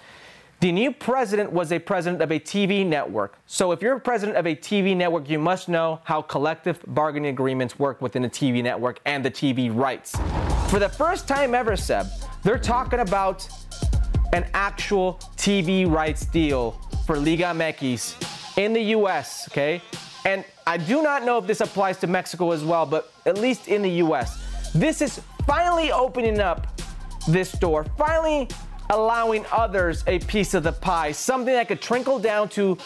The 0.61 0.73
new 0.73 0.93
president 0.93 1.53
was 1.53 1.71
a 1.73 1.79
president 1.79 2.23
of 2.23 2.31
a 2.31 2.41
TV 2.41 2.85
network. 2.85 3.39
So 3.47 3.71
if 3.71 3.83
you're 3.83 3.97
a 3.97 4.01
president 4.01 4.39
of 4.39 4.47
a 4.47 4.57
TV 4.57 4.97
network, 4.97 5.29
you 5.29 5.39
must 5.39 5.69
know 5.69 6.01
how 6.05 6.23
collective 6.23 6.83
bargaining 6.87 7.29
agreements 7.29 7.79
work 7.79 8.01
within 8.01 8.25
a 8.25 8.29
TV 8.31 8.63
network 8.63 8.99
and 9.05 9.23
the 9.23 9.31
TV 9.31 9.71
rights. 9.73 10.17
For 10.71 10.79
the 10.79 10.89
first 10.89 11.29
time 11.29 11.55
ever, 11.55 11.77
Seb, 11.77 12.07
they're 12.45 12.59
talking 12.59 13.01
about 13.01 13.47
an 14.33 14.47
actual 14.55 15.21
TV 15.37 15.87
rights 15.87 16.25
deal 16.25 16.81
for 17.05 17.19
Liga 17.19 17.45
MX 17.45 18.57
in 18.57 18.73
the 18.73 18.83
US, 18.97 19.47
okay? 19.51 19.83
And 20.25 20.47
I 20.67 20.79
do 20.79 21.03
not 21.03 21.27
know 21.27 21.37
if 21.37 21.47
this 21.47 21.61
applies 21.61 21.99
to 21.99 22.07
Mexico 22.07 22.53
as 22.53 22.65
well, 22.65 22.87
but 22.87 23.13
at 23.27 23.37
least 23.37 23.69
in 23.69 23.83
the 23.83 24.03
US. 24.03 24.73
This 24.73 25.03
is 25.03 25.21
finally 25.47 25.93
opening 25.93 26.41
up 26.41 26.79
this 27.29 27.53
door, 27.53 27.85
finally 27.97 28.49
allowing 28.91 29.45
others 29.53 30.03
a 30.07 30.19
piece 30.21 30.55
of 30.55 30.63
the 30.63 30.73
pie, 30.73 31.13
something 31.13 31.53
that 31.53 31.69
could 31.69 31.81
trickle 31.81 32.19
down 32.19 32.49
to 32.49 32.79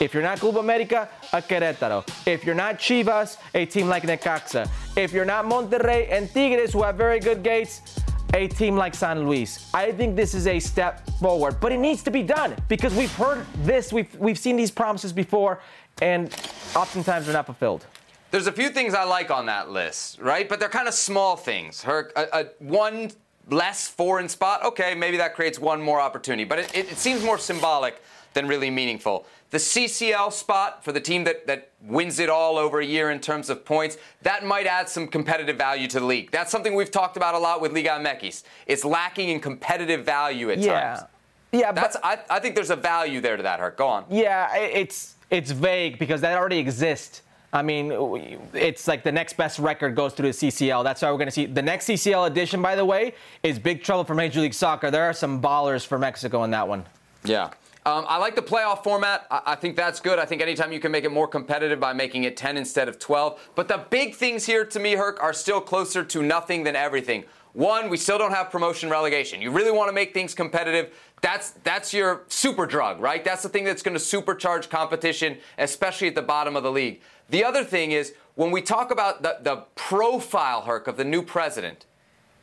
if 0.00 0.14
you're 0.14 0.22
not 0.22 0.40
Club 0.40 0.56
America, 0.56 1.08
a 1.34 1.42
Querétaro. 1.42 2.08
If 2.26 2.44
you're 2.44 2.54
not 2.54 2.78
Chivas, 2.78 3.36
a 3.54 3.66
team 3.66 3.86
like 3.86 4.04
Necaxa. 4.04 4.66
If 4.96 5.12
you're 5.12 5.26
not 5.26 5.44
Monterrey 5.44 6.10
and 6.10 6.32
Tigres, 6.32 6.72
who 6.72 6.82
have 6.82 6.96
very 6.96 7.20
good 7.20 7.42
gates, 7.42 8.00
a 8.32 8.48
team 8.48 8.76
like 8.76 8.94
San 8.94 9.26
Luis. 9.26 9.68
I 9.74 9.92
think 9.92 10.16
this 10.16 10.34
is 10.34 10.46
a 10.46 10.58
step 10.58 11.06
forward, 11.18 11.60
but 11.60 11.72
it 11.72 11.78
needs 11.78 12.02
to 12.04 12.10
be 12.10 12.22
done 12.22 12.56
because 12.68 12.94
we've 12.94 13.14
heard 13.14 13.44
this, 13.62 13.92
we've, 13.92 14.14
we've 14.16 14.38
seen 14.38 14.56
these 14.56 14.70
promises 14.70 15.12
before, 15.12 15.60
and 16.00 16.32
oftentimes 16.74 17.26
they're 17.26 17.34
not 17.34 17.46
fulfilled. 17.46 17.84
There's 18.30 18.46
a 18.46 18.52
few 18.52 18.70
things 18.70 18.94
I 18.94 19.04
like 19.04 19.30
on 19.30 19.46
that 19.46 19.70
list, 19.70 20.20
right? 20.20 20.48
But 20.48 20.60
they're 20.60 20.68
kind 20.68 20.88
of 20.88 20.94
small 20.94 21.36
things. 21.36 21.82
Her, 21.82 22.10
a, 22.14 22.26
a 22.32 22.44
one 22.60 23.10
less 23.52 23.88
foreign 23.88 24.28
spot, 24.28 24.64
okay, 24.64 24.94
maybe 24.94 25.16
that 25.16 25.34
creates 25.34 25.58
one 25.58 25.80
more 25.80 26.00
opportunity, 26.00 26.44
but 26.44 26.58
it, 26.58 26.74
it, 26.74 26.92
it 26.92 26.98
seems 26.98 27.22
more 27.22 27.38
symbolic 27.38 28.02
than 28.32 28.46
really 28.46 28.70
meaningful. 28.70 29.26
The 29.50 29.58
CCL 29.58 30.32
spot 30.32 30.84
for 30.84 30.92
the 30.92 31.00
team 31.00 31.24
that, 31.24 31.46
that 31.48 31.72
wins 31.82 32.20
it 32.20 32.28
all 32.28 32.56
over 32.56 32.78
a 32.78 32.86
year 32.86 33.10
in 33.10 33.18
terms 33.18 33.50
of 33.50 33.64
points, 33.64 33.98
that 34.22 34.44
might 34.44 34.66
add 34.66 34.88
some 34.88 35.08
competitive 35.08 35.56
value 35.56 35.88
to 35.88 35.98
the 35.98 36.06
league. 36.06 36.30
That's 36.30 36.52
something 36.52 36.74
we've 36.74 36.90
talked 36.90 37.16
about 37.16 37.34
a 37.34 37.38
lot 37.38 37.60
with 37.60 37.72
Liga 37.72 37.90
MX. 37.90 38.44
It's 38.66 38.84
lacking 38.84 39.28
in 39.28 39.40
competitive 39.40 40.04
value 40.04 40.50
at 40.50 40.58
yeah. 40.58 40.94
times. 40.94 41.08
Yeah, 41.52 41.72
That's, 41.72 41.96
I, 42.04 42.18
I 42.30 42.38
think 42.38 42.54
there's 42.54 42.70
a 42.70 42.76
value 42.76 43.20
there 43.20 43.36
to 43.36 43.42
that, 43.42 43.58
Hurt. 43.58 43.76
Go 43.76 43.88
on. 43.88 44.04
Yeah, 44.08 44.54
it's 44.56 45.16
it's 45.30 45.50
vague 45.50 45.98
because 45.98 46.20
that 46.20 46.36
already 46.36 46.58
exists. 46.58 47.22
I 47.52 47.62
mean, 47.62 47.90
it's 48.54 48.86
like 48.86 49.02
the 49.02 49.10
next 49.10 49.36
best 49.36 49.58
record 49.58 49.96
goes 49.96 50.12
through 50.14 50.32
the 50.32 50.38
CCL. 50.38 50.84
That's 50.84 51.02
why 51.02 51.10
we're 51.10 51.18
going 51.18 51.28
to 51.28 51.32
see 51.32 51.46
the 51.46 51.62
next 51.62 51.86
CCL 51.86 52.28
edition, 52.28 52.62
by 52.62 52.76
the 52.76 52.84
way, 52.84 53.14
is 53.42 53.58
big 53.58 53.82
trouble 53.82 54.04
for 54.04 54.14
Major 54.14 54.40
League 54.40 54.54
Soccer. 54.54 54.90
There 54.90 55.02
are 55.02 55.12
some 55.12 55.42
ballers 55.42 55.84
for 55.84 55.98
Mexico 55.98 56.44
in 56.44 56.50
that 56.52 56.68
one. 56.68 56.84
Yeah. 57.24 57.50
Um, 57.86 58.04
I 58.08 58.18
like 58.18 58.36
the 58.36 58.42
playoff 58.42 58.84
format. 58.84 59.26
I, 59.30 59.40
I, 59.46 59.54
think 59.54 59.74
that's 59.74 60.00
good. 60.00 60.18
I 60.18 60.26
think 60.26 60.42
anytime 60.42 60.70
you 60.70 60.80
can 60.80 60.92
make 60.92 61.04
it 61.04 61.10
more 61.10 61.26
competitive 61.26 61.80
by 61.80 61.92
making 61.94 62.24
it 62.24 62.36
10 62.36 62.56
instead 62.56 62.88
of 62.88 62.98
12. 62.98 63.50
But 63.54 63.68
the 63.68 63.78
big 63.88 64.14
things 64.14 64.44
here 64.44 64.64
to 64.66 64.78
me, 64.78 64.92
Herc, 64.92 65.20
are 65.22 65.32
still 65.32 65.60
closer 65.60 66.04
to 66.04 66.22
nothing 66.22 66.62
than 66.62 66.76
everything. 66.76 67.24
One, 67.52 67.88
we 67.88 67.96
still 67.96 68.18
don't 68.18 68.32
have 68.32 68.50
promotion 68.50 68.90
relegation. 68.90 69.42
You 69.42 69.50
really 69.50 69.72
want 69.72 69.88
to 69.88 69.92
make 69.92 70.14
things 70.14 70.34
competitive. 70.34 70.94
That's 71.20 71.50
that's 71.64 71.92
your 71.92 72.22
super 72.28 72.66
drug, 72.66 73.00
right? 73.00 73.24
That's 73.24 73.42
the 73.42 73.48
thing 73.48 73.64
that's 73.64 73.82
going 73.82 73.96
to 73.96 74.02
supercharge 74.02 74.70
competition, 74.70 75.38
especially 75.58 76.08
at 76.08 76.14
the 76.14 76.22
bottom 76.22 76.56
of 76.56 76.62
the 76.62 76.72
league. 76.72 77.00
The 77.28 77.44
other 77.44 77.62
thing 77.64 77.92
is 77.92 78.14
when 78.34 78.50
we 78.50 78.62
talk 78.62 78.90
about 78.90 79.22
the, 79.22 79.36
the 79.42 79.64
profile, 79.74 80.62
Herc, 80.62 80.86
of 80.88 80.96
the 80.96 81.04
new 81.04 81.22
president, 81.22 81.84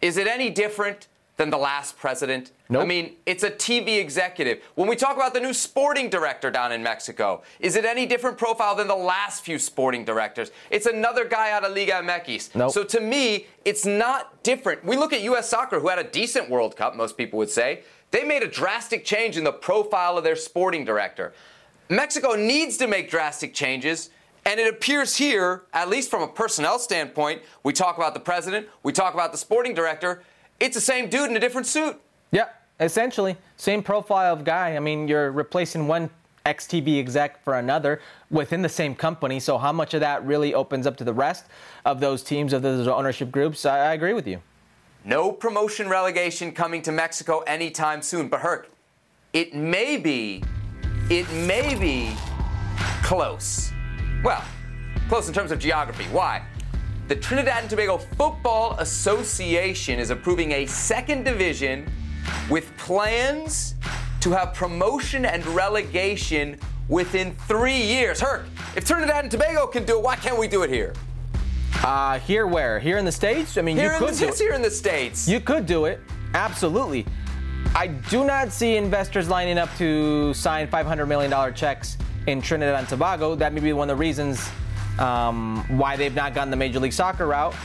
is 0.01 0.17
it 0.17 0.27
any 0.27 0.49
different 0.49 1.07
than 1.37 1.49
the 1.49 1.57
last 1.57 1.97
president? 1.97 2.51
Nope. 2.69 2.83
I 2.83 2.85
mean, 2.85 3.15
it's 3.25 3.43
a 3.43 3.51
TV 3.51 3.99
executive. 3.99 4.61
When 4.75 4.87
we 4.87 4.95
talk 4.95 5.15
about 5.15 5.33
the 5.33 5.39
new 5.39 5.53
sporting 5.53 6.09
director 6.09 6.51
down 6.51 6.71
in 6.71 6.83
Mexico, 6.83 7.43
is 7.59 7.75
it 7.75 7.85
any 7.85 8.05
different 8.05 8.37
profile 8.37 8.75
than 8.75 8.87
the 8.87 8.95
last 8.95 9.43
few 9.43 9.59
sporting 9.59 10.03
directors? 10.03 10.51
It's 10.69 10.85
another 10.85 11.25
guy 11.25 11.51
out 11.51 11.63
of 11.63 11.75
Liga 11.75 11.93
MX. 11.93 12.55
Nope. 12.55 12.71
So 12.71 12.83
to 12.83 12.99
me, 12.99 13.47
it's 13.65 13.85
not 13.85 14.43
different. 14.43 14.83
We 14.83 14.97
look 14.97 15.13
at 15.13 15.21
U.S. 15.21 15.47
soccer, 15.47 15.79
who 15.79 15.87
had 15.87 15.99
a 15.99 16.03
decent 16.03 16.49
World 16.49 16.75
Cup, 16.75 16.95
most 16.95 17.17
people 17.17 17.37
would 17.39 17.49
say. 17.49 17.83
They 18.11 18.23
made 18.23 18.43
a 18.43 18.47
drastic 18.47 19.03
change 19.03 19.37
in 19.37 19.43
the 19.43 19.51
profile 19.51 20.17
of 20.17 20.23
their 20.23 20.35
sporting 20.35 20.85
director. 20.85 21.33
Mexico 21.89 22.35
needs 22.35 22.77
to 22.77 22.87
make 22.87 23.09
drastic 23.09 23.53
changes. 23.53 24.09
And 24.45 24.61
it 24.61 24.73
appears 24.73 25.17
here, 25.17 25.63
at 25.73 25.89
least 25.89 26.09
from 26.09 26.21
a 26.21 26.27
personnel 26.27 26.79
standpoint, 26.79 27.41
we 27.63 27.73
talk 27.73 27.97
about 27.97 28.13
the 28.13 28.19
president, 28.21 28.67
we 28.81 28.93
talk 28.93 29.13
about 29.13 29.33
the 29.33 29.37
sporting 29.37 29.73
director, 29.73 30.23
it's 30.59 30.75
the 30.75 30.81
same 30.81 31.09
dude 31.09 31.29
in 31.29 31.35
a 31.35 31.39
different 31.39 31.67
suit. 31.67 31.99
Yeah, 32.31 32.47
essentially. 32.79 33.35
Same 33.57 33.83
profile 33.83 34.33
of 34.33 34.45
guy. 34.45 34.75
I 34.75 34.79
mean, 34.79 35.07
you're 35.07 35.31
replacing 35.31 35.87
one 35.87 36.09
XTV 36.45 36.97
exec 36.97 37.43
for 37.43 37.55
another 37.59 37.99
within 38.31 38.61
the 38.61 38.69
same 38.69 38.95
company. 38.95 39.39
So, 39.41 39.57
how 39.57 39.73
much 39.73 39.93
of 39.93 39.99
that 39.99 40.25
really 40.25 40.53
opens 40.53 40.87
up 40.87 40.95
to 40.97 41.03
the 41.03 41.13
rest 41.13 41.45
of 41.85 41.99
those 41.99 42.23
teams, 42.23 42.53
of 42.53 42.61
those 42.61 42.87
ownership 42.87 43.31
groups? 43.31 43.65
I, 43.65 43.89
I 43.89 43.93
agree 43.93 44.13
with 44.13 44.27
you. 44.27 44.41
No 45.07 45.31
promotion 45.31 45.87
relegation 45.87 46.51
coming 46.51 46.83
to 46.83 46.91
Mexico 46.91 47.39
anytime 47.47 48.01
soon. 48.01 48.27
But, 48.27 48.41
Herc, 48.41 48.69
it 49.31 49.55
may 49.55 49.97
be, 49.97 50.43
it 51.09 51.31
may 51.31 51.75
be 51.75 52.13
close. 53.03 53.71
Well, 54.21 54.43
close 55.07 55.27
in 55.29 55.33
terms 55.33 55.51
of 55.51 55.59
geography. 55.59 56.03
Why? 56.11 56.43
the 57.07 57.15
Trinidad 57.15 57.61
and 57.61 57.69
Tobago 57.69 57.97
Football 57.97 58.73
Association 58.79 59.97
is 59.97 60.09
approving 60.09 60.51
a 60.51 60.65
second 60.65 61.23
division 61.23 61.89
with 62.49 62.75
plans 62.75 63.75
to 64.19 64.31
have 64.31 64.53
promotion 64.53 65.25
and 65.25 65.45
relegation 65.47 66.59
within 66.89 67.33
three 67.47 67.81
years. 67.81 68.19
Herc, 68.19 68.45
if 68.75 68.83
Trinidad 68.83 69.23
and 69.23 69.31
Tobago 69.31 69.67
can 69.67 69.85
do 69.85 69.97
it, 69.97 70.03
why 70.03 70.17
can't 70.17 70.37
we 70.37 70.49
do 70.49 70.63
it 70.63 70.69
here? 70.69 70.93
Uh, 71.83 72.19
here 72.19 72.47
where? 72.47 72.79
Here 72.79 72.97
in 72.97 73.05
the 73.05 73.11
States? 73.11 73.57
I 73.57 73.61
mean, 73.61 73.77
here 73.77 73.93
you 73.93 73.99
could 73.99 74.13
the, 74.13 74.19
do 74.19 74.27
it. 74.29 74.37
here 74.37 74.53
in 74.53 74.61
the 74.61 74.71
States. 74.71 75.27
You 75.27 75.39
could 75.39 75.65
do 75.65 75.85
it. 75.85 75.99
Absolutely. 76.33 77.05
I 77.75 77.87
do 77.87 78.25
not 78.25 78.51
see 78.51 78.75
investors 78.75 79.29
lining 79.29 79.57
up 79.57 79.69
to 79.77 80.33
sign 80.33 80.67
$500 80.67 81.07
million 81.07 81.53
checks 81.53 81.97
in 82.25 82.41
Trinidad 82.41 82.79
and 82.79 82.87
Tobago. 82.87 83.35
That 83.35 83.53
may 83.53 83.59
be 83.59 83.73
one 83.73 83.89
of 83.89 83.97
the 83.97 83.99
reasons 83.99 84.49
um, 84.99 85.63
why 85.77 85.95
they've 85.95 86.13
not 86.13 86.33
gone 86.33 86.49
the 86.49 86.57
Major 86.57 86.79
League 86.79 86.93
Soccer 86.93 87.27
route. 87.27 87.55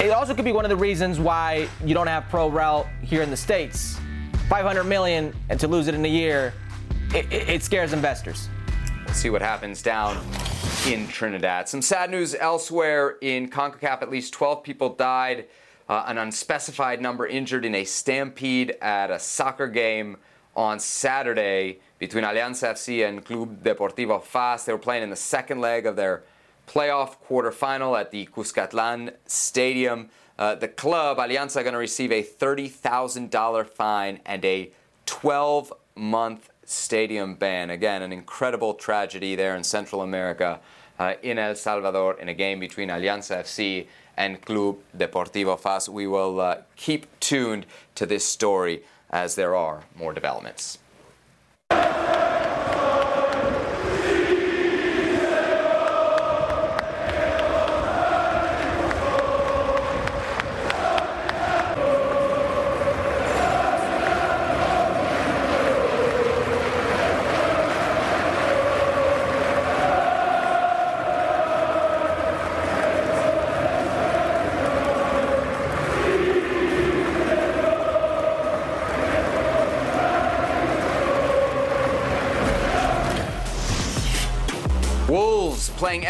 it 0.00 0.10
also 0.10 0.34
could 0.34 0.44
be 0.44 0.52
one 0.52 0.64
of 0.64 0.68
the 0.68 0.76
reasons 0.76 1.20
why 1.20 1.68
you 1.84 1.94
don't 1.94 2.08
have 2.08 2.28
pro 2.28 2.48
route 2.48 2.86
here 3.02 3.22
in 3.22 3.30
the 3.30 3.36
states. 3.36 3.98
500 4.48 4.84
million, 4.84 5.32
and 5.48 5.58
to 5.60 5.68
lose 5.68 5.88
it 5.88 5.94
in 5.94 6.04
a 6.04 6.08
year, 6.08 6.52
it, 7.14 7.32
it, 7.32 7.48
it 7.48 7.62
scares 7.62 7.92
investors. 7.92 8.48
We'll 9.04 9.14
see 9.14 9.30
what 9.30 9.42
happens 9.42 9.82
down 9.82 10.16
in 10.86 11.08
Trinidad. 11.08 11.68
Some 11.68 11.82
sad 11.82 12.12
news 12.12 12.36
elsewhere 12.36 13.16
in 13.20 13.50
CONCACAF. 13.50 14.02
At 14.02 14.08
least 14.08 14.32
12 14.34 14.62
people 14.62 14.90
died, 14.90 15.46
uh, 15.88 16.04
an 16.06 16.16
unspecified 16.16 17.00
number 17.00 17.26
injured 17.26 17.64
in 17.64 17.74
a 17.74 17.84
stampede 17.84 18.70
at 18.80 19.10
a 19.10 19.18
soccer 19.18 19.66
game 19.66 20.16
on 20.54 20.78
Saturday 20.78 21.80
between 21.98 22.22
Alianza 22.22 22.70
FC 22.70 23.06
and 23.06 23.24
Club 23.24 23.64
Deportivo 23.64 24.22
FAS. 24.22 24.64
They 24.64 24.72
were 24.72 24.78
playing 24.78 25.02
in 25.02 25.10
the 25.10 25.16
second 25.16 25.60
leg 25.60 25.86
of 25.86 25.96
their 25.96 26.22
playoff 26.68 27.16
quarterfinal 27.28 27.98
at 27.98 28.12
the 28.12 28.26
Cuscatlan 28.26 29.12
Stadium. 29.26 30.08
Uh, 30.38 30.54
the 30.54 30.68
club, 30.68 31.18
Alianza, 31.18 31.56
are 31.56 31.62
going 31.64 31.72
to 31.72 31.78
receive 31.78 32.12
a 32.12 32.22
$30,000 32.22 33.68
fine 33.68 34.20
and 34.24 34.44
a 34.44 34.70
12 35.06 35.72
month 35.96 36.48
stadium 36.66 37.34
ban. 37.34 37.70
Again, 37.70 38.02
an 38.02 38.12
incredible 38.12 38.74
tragedy 38.74 39.34
there 39.34 39.56
in 39.56 39.64
Central 39.64 40.02
America, 40.02 40.60
uh, 40.98 41.14
in 41.22 41.38
El 41.38 41.54
Salvador, 41.54 42.20
in 42.20 42.28
a 42.28 42.34
game 42.34 42.60
between 42.60 42.88
Alianza 42.88 43.40
FC 43.40 43.86
and 44.16 44.40
Club 44.42 44.78
Deportivo 44.96 45.58
FAS. 45.58 45.88
We 45.88 46.06
will 46.06 46.40
uh, 46.40 46.58
keep 46.76 47.06
tuned 47.20 47.66
to 47.94 48.06
this 48.06 48.24
story 48.24 48.82
as 49.10 49.34
there 49.34 49.54
are 49.54 49.84
more 49.96 50.12
developments. 50.12 50.78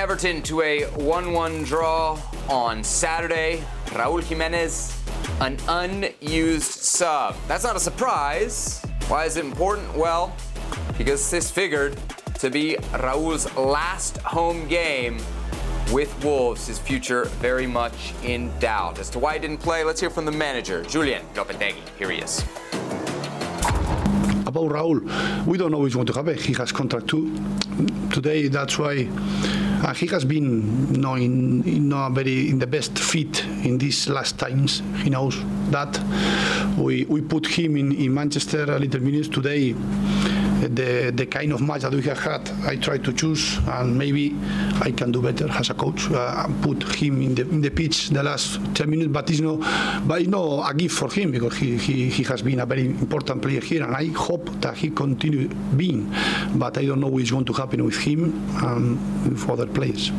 Everton 0.07 0.41
to 0.43 0.63
a 0.63 0.85
1 0.85 1.33
1 1.33 1.65
draw 1.65 2.17
on 2.49 2.85
Saturday. 2.85 3.65
Raul 3.87 4.23
Jimenez, 4.23 4.97
an 5.41 5.59
unused 5.67 6.63
sub. 6.63 7.35
That's 7.49 7.65
not 7.65 7.75
a 7.75 7.81
surprise. 7.81 8.87
Why 9.09 9.25
is 9.25 9.37
it 9.37 9.45
important? 9.45 9.93
Well, 9.97 10.33
because 10.97 11.29
this 11.29 11.51
figured 11.51 11.99
to 12.39 12.51
be 12.51 12.77
Raul's 12.93 13.53
last 13.57 14.19
home 14.19 14.69
game 14.69 15.19
with 15.91 16.15
Wolves, 16.25 16.69
his 16.69 16.79
future 16.79 17.25
very 17.43 17.67
much 17.67 18.15
in 18.23 18.57
doubt. 18.61 19.01
As 19.01 19.11
to 19.11 19.19
why 19.19 19.33
he 19.35 19.41
didn't 19.41 19.59
play, 19.59 19.83
let's 19.83 20.01
hear 20.01 20.11
from 20.11 20.25
the 20.25 20.31
manager, 20.31 20.85
Julian 20.85 21.27
Lopetegui. 21.35 21.83
Here 21.99 22.13
he 22.13 22.19
is. 22.19 22.43
About 24.47 24.71
Raul, 24.71 25.45
we 25.47 25.59
don't 25.59 25.73
know 25.73 25.79
what's 25.79 25.97
going 25.97 26.07
to 26.07 26.13
happen. 26.13 26.39
He 26.39 26.53
has 26.53 26.71
contract 26.71 27.09
too. 27.09 27.35
Today, 28.13 28.47
that's 28.47 28.79
why 28.79 29.09
uh, 29.83 29.95
he 29.95 30.07
has 30.07 30.25
been 30.25 30.95
in, 30.95 31.63
in 31.65 31.93
a 31.93 32.11
very 32.11 32.49
in 32.49 32.59
the 32.59 32.67
best 32.67 32.99
fit 32.99 33.45
in 33.65 33.79
these 33.79 34.09
last 34.09 34.39
times. 34.39 34.83
He 35.03 35.11
knows 35.11 35.37
that. 35.71 36.01
We 36.79 37.05
we 37.05 37.21
put 37.21 37.47
him 37.47 37.77
in, 37.77 37.93
in 37.93 38.13
Manchester 38.15 38.65
a 38.65 38.79
little 38.79 39.01
minutes 39.01 39.29
today. 39.29 39.75
The 40.61 41.13
the 41.15 41.27
kind 41.27 41.53
of 41.53 41.61
match 41.61 41.83
that 41.83 41.93
we 41.93 42.03
have 42.03 42.19
had, 42.19 42.51
I 42.65 42.77
try 42.77 42.99
to 42.99 43.13
choose, 43.13 43.59
and 43.69 43.97
maybe 43.97 44.35
I 44.81 44.91
can 44.91 45.13
do 45.13 45.21
better 45.21 45.49
as 45.51 45.71
a 45.71 45.75
coach. 45.75 46.11
Uh, 46.11 46.49
put 46.63 46.83
him 46.97 47.21
in 47.23 47.35
the 47.35 47.43
in 47.43 47.61
the 47.61 47.71
pitch 47.71 48.09
the 48.09 48.23
last 48.23 48.59
10 48.75 48.89
minutes, 48.89 49.13
but 49.13 49.29
it's 49.31 49.41
no, 49.41 49.59
but 50.07 50.21
it's 50.21 50.29
no 50.31 50.63
a 50.63 50.73
gift 50.75 50.97
for 50.97 51.11
him 51.11 51.31
because 51.31 51.57
he, 51.57 51.77
he, 51.77 52.09
he 52.09 52.23
has 52.25 52.43
been 52.43 52.61
a 52.61 52.67
very 52.67 52.87
important 52.87 53.43
player 53.43 53.61
here, 53.61 53.85
and 53.85 53.95
I 53.95 54.07
hope 54.07 54.49
that 54.61 54.77
he 54.77 54.91
continue 54.91 55.49
being. 55.77 56.13
But 56.55 56.79
I 56.79 56.87
don't 56.87 57.01
know 57.01 57.09
what 57.09 57.23
is 57.23 57.31
going 57.31 57.45
to 57.45 57.53
happen 57.53 57.85
with 57.85 57.99
him 57.99 58.33
and 58.65 58.99
with 59.31 59.49
other 59.51 59.67
players. 59.67 60.11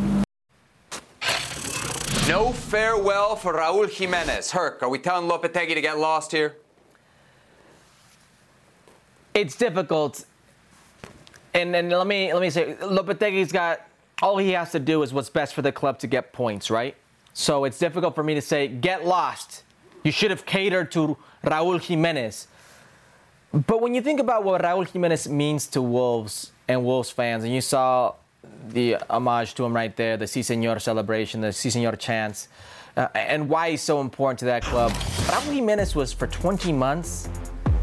No 2.28 2.52
farewell 2.52 3.36
for 3.38 3.54
Raul 3.54 3.90
Jimenez. 3.90 4.52
Herc, 4.52 4.84
are 4.84 4.90
we 4.90 5.00
telling 5.00 5.30
Lopetegui 5.30 5.74
to 5.76 5.82
get 5.82 5.98
lost 5.98 6.32
here? 6.32 6.58
It's 9.38 9.56
difficult. 9.56 10.26
And 11.54 11.72
then 11.72 11.92
let 11.92 12.08
me 12.08 12.34
let 12.34 12.42
me 12.42 12.50
say, 12.50 12.74
Lopetegui's 12.82 13.52
got 13.52 13.82
all 14.20 14.40
he 14.40 14.54
has 14.54 14.72
to 14.72 14.80
do 14.80 15.04
is 15.04 15.14
what's 15.14 15.30
best 15.30 15.54
for 15.54 15.62
the 15.62 15.72
club 15.72 16.00
to 16.00 16.08
get 16.08 16.34
points, 16.34 16.72
right? 16.72 16.96
So 17.34 17.66
it's 17.66 17.78
difficult 17.78 18.16
for 18.16 18.24
me 18.24 18.34
to 18.34 18.42
say 18.42 18.68
get 18.68 19.06
lost. 19.06 19.62
You 20.04 20.12
should 20.12 20.32
have 20.32 20.44
catered 20.48 20.92
to 20.94 21.18
Raul 21.44 21.80
Jimenez. 21.80 22.48
But 23.54 23.80
when 23.80 23.94
you 23.94 24.02
think 24.02 24.20
about 24.20 24.44
what 24.44 24.64
Raul 24.64 24.90
Jimenez 24.90 25.30
means 25.30 25.68
to 25.68 25.84
Wolves 25.84 26.52
and 26.68 26.84
Wolves 26.84 27.12
fans, 27.12 27.44
and 27.44 27.54
you 27.54 27.62
saw 27.62 28.16
the 28.70 28.98
homage 29.08 29.54
to 29.54 29.66
him 29.66 29.76
right 29.76 29.96
there, 29.96 30.18
the 30.18 30.26
Si 30.26 30.42
Senor 30.42 30.80
celebration, 30.80 31.42
the 31.42 31.54
Si 31.54 31.70
Senor 31.70 31.96
chants, 31.96 32.48
uh, 32.96 33.08
and 33.14 33.48
why 33.48 33.70
he's 33.70 33.84
so 33.84 34.02
important 34.02 34.40
to 34.40 34.46
that 34.46 34.64
club. 34.64 34.92
Raul 35.30 35.54
Jimenez 35.54 35.94
was 35.94 36.12
for 36.12 36.26
20 36.26 36.74
months 36.74 37.30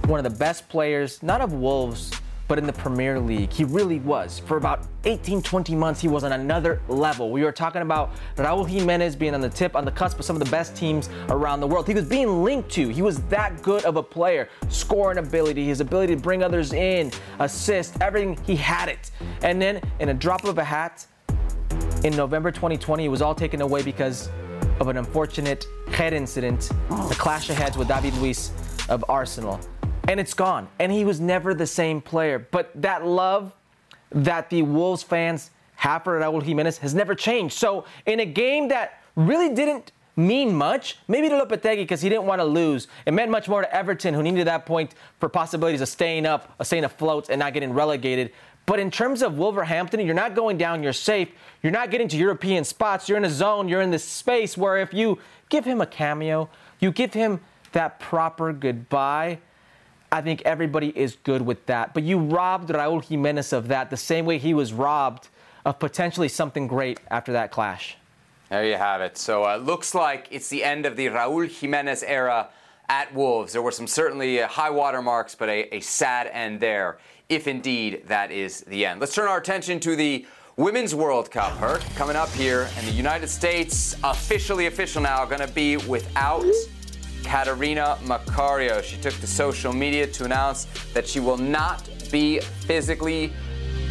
one 0.06 0.24
of 0.24 0.30
the 0.30 0.38
best 0.38 0.68
players, 0.68 1.22
not 1.22 1.40
of 1.40 1.52
Wolves, 1.52 2.10
but 2.46 2.58
in 2.58 2.66
the 2.66 2.72
Premier 2.72 3.18
League. 3.18 3.50
He 3.50 3.64
really 3.64 3.98
was. 4.00 4.38
For 4.38 4.58
about 4.58 4.86
18, 5.04 5.40
20 5.40 5.74
months, 5.74 6.00
he 6.00 6.08
was 6.08 6.24
on 6.24 6.32
another 6.32 6.80
level. 6.88 7.30
We 7.30 7.42
were 7.42 7.52
talking 7.52 7.82
about 7.82 8.10
Raul 8.36 8.68
Jimenez 8.68 9.16
being 9.16 9.34
on 9.34 9.40
the 9.40 9.48
tip, 9.48 9.74
on 9.74 9.84
the 9.84 9.90
cusp 9.90 10.18
of 10.18 10.24
some 10.24 10.36
of 10.36 10.44
the 10.44 10.50
best 10.50 10.76
teams 10.76 11.08
around 11.30 11.60
the 11.60 11.66
world. 11.66 11.86
He 11.86 11.94
was 11.94 12.04
being 12.04 12.44
linked 12.44 12.70
to. 12.72 12.88
He 12.88 13.00
was 13.00 13.20
that 13.24 13.62
good 13.62 13.84
of 13.84 13.96
a 13.96 14.02
player. 14.02 14.48
Scoring 14.68 15.18
ability, 15.18 15.64
his 15.64 15.80
ability 15.80 16.14
to 16.16 16.20
bring 16.20 16.42
others 16.42 16.72
in, 16.72 17.10
assist, 17.38 18.00
everything. 18.02 18.38
He 18.44 18.56
had 18.56 18.88
it. 18.88 19.10
And 19.42 19.60
then, 19.60 19.80
in 20.00 20.10
a 20.10 20.14
drop 20.14 20.44
of 20.44 20.58
a 20.58 20.64
hat, 20.64 21.06
in 22.04 22.14
November 22.14 22.50
2020, 22.50 23.06
it 23.06 23.08
was 23.08 23.22
all 23.22 23.34
taken 23.34 23.62
away 23.62 23.82
because 23.82 24.28
of 24.80 24.88
an 24.88 24.98
unfortunate 24.98 25.66
head 25.88 26.12
incident, 26.12 26.70
a 26.90 27.14
clash 27.14 27.48
of 27.48 27.56
heads 27.56 27.78
with 27.78 27.88
David 27.88 28.14
Luiz 28.14 28.52
of 28.90 29.02
Arsenal 29.08 29.58
and 30.08 30.20
it's 30.20 30.34
gone. 30.34 30.68
And 30.78 30.92
he 30.92 31.04
was 31.04 31.20
never 31.20 31.54
the 31.54 31.66
same 31.66 32.00
player. 32.00 32.38
But 32.50 32.70
that 32.74 33.06
love 33.06 33.54
that 34.10 34.50
the 34.50 34.62
Wolves 34.62 35.02
fans 35.02 35.50
have 35.76 36.04
for 36.04 36.20
Raul 36.20 36.42
Jimenez 36.42 36.78
has 36.78 36.94
never 36.94 37.14
changed. 37.14 37.56
So 37.56 37.84
in 38.06 38.20
a 38.20 38.26
game 38.26 38.68
that 38.68 39.02
really 39.16 39.54
didn't 39.54 39.92
mean 40.16 40.54
much, 40.54 40.98
maybe 41.08 41.28
to 41.28 41.34
Lopetegui 41.34 41.78
because 41.78 42.00
he 42.00 42.08
didn't 42.08 42.24
want 42.24 42.40
to 42.40 42.44
lose. 42.44 42.86
It 43.06 43.12
meant 43.12 43.30
much 43.30 43.48
more 43.48 43.62
to 43.62 43.74
Everton, 43.74 44.14
who 44.14 44.22
needed 44.22 44.46
that 44.46 44.64
point 44.64 44.94
for 45.18 45.28
possibilities 45.28 45.80
of 45.80 45.88
staying 45.88 46.26
up, 46.26 46.54
of 46.58 46.66
staying 46.66 46.84
afloat, 46.84 47.28
and 47.30 47.40
not 47.40 47.52
getting 47.52 47.72
relegated. 47.72 48.30
But 48.66 48.78
in 48.78 48.90
terms 48.90 49.22
of 49.22 49.36
Wolverhampton, 49.36 50.00
you're 50.00 50.14
not 50.14 50.34
going 50.34 50.56
down, 50.56 50.82
you're 50.82 50.92
safe. 50.92 51.30
You're 51.62 51.72
not 51.72 51.90
getting 51.90 52.08
to 52.08 52.16
European 52.16 52.64
spots. 52.64 53.08
You're 53.08 53.18
in 53.18 53.24
a 53.24 53.30
zone, 53.30 53.68
you're 53.68 53.82
in 53.82 53.90
this 53.90 54.04
space 54.04 54.56
where 54.56 54.78
if 54.78 54.94
you 54.94 55.18
give 55.48 55.64
him 55.64 55.80
a 55.80 55.86
cameo, 55.86 56.48
you 56.78 56.92
give 56.92 57.12
him 57.12 57.40
that 57.72 57.98
proper 57.98 58.52
goodbye, 58.52 59.38
I 60.14 60.20
think 60.20 60.42
everybody 60.42 60.96
is 60.96 61.16
good 61.24 61.42
with 61.42 61.66
that. 61.66 61.92
But 61.92 62.04
you 62.04 62.20
robbed 62.20 62.68
Raul 62.70 63.04
Jimenez 63.04 63.52
of 63.52 63.66
that 63.66 63.90
the 63.90 63.96
same 63.96 64.26
way 64.26 64.38
he 64.38 64.54
was 64.54 64.72
robbed 64.72 65.26
of 65.64 65.80
potentially 65.80 66.28
something 66.28 66.68
great 66.68 67.00
after 67.10 67.32
that 67.32 67.50
clash. 67.50 67.96
There 68.48 68.64
you 68.64 68.76
have 68.76 69.00
it. 69.00 69.18
So 69.18 69.42
uh, 69.42 69.56
looks 69.56 69.92
like 69.92 70.28
it's 70.30 70.48
the 70.48 70.62
end 70.62 70.86
of 70.86 70.94
the 70.94 71.06
Raul 71.08 71.50
Jimenez 71.50 72.04
era 72.04 72.48
at 72.88 73.12
Wolves. 73.12 73.54
There 73.54 73.62
were 73.62 73.72
some 73.72 73.88
certainly 73.88 74.40
uh, 74.40 74.46
high 74.46 74.70
water 74.70 75.02
marks, 75.02 75.34
but 75.34 75.48
a, 75.48 75.74
a 75.74 75.80
sad 75.80 76.28
end 76.28 76.60
there, 76.60 76.98
if 77.28 77.48
indeed 77.48 78.04
that 78.06 78.30
is 78.30 78.60
the 78.68 78.86
end. 78.86 79.00
Let's 79.00 79.16
turn 79.16 79.26
our 79.26 79.38
attention 79.38 79.80
to 79.80 79.96
the 79.96 80.24
Women's 80.56 80.94
World 80.94 81.32
Cup, 81.32 81.54
Herc, 81.54 81.82
coming 81.96 82.14
up 82.14 82.28
here, 82.28 82.68
and 82.76 82.86
the 82.86 82.92
United 82.92 83.26
States 83.26 83.96
officially 84.04 84.66
official 84.66 85.02
now, 85.02 85.24
going 85.24 85.40
to 85.40 85.52
be 85.52 85.76
without 85.76 86.46
Catarina 87.24 87.98
Macario. 88.02 88.82
She 88.82 88.96
took 88.96 89.14
to 89.14 89.26
social 89.26 89.72
media 89.72 90.06
to 90.06 90.24
announce 90.24 90.66
that 90.92 91.08
she 91.08 91.18
will 91.18 91.38
not 91.38 91.88
be 92.12 92.38
physically 92.40 93.32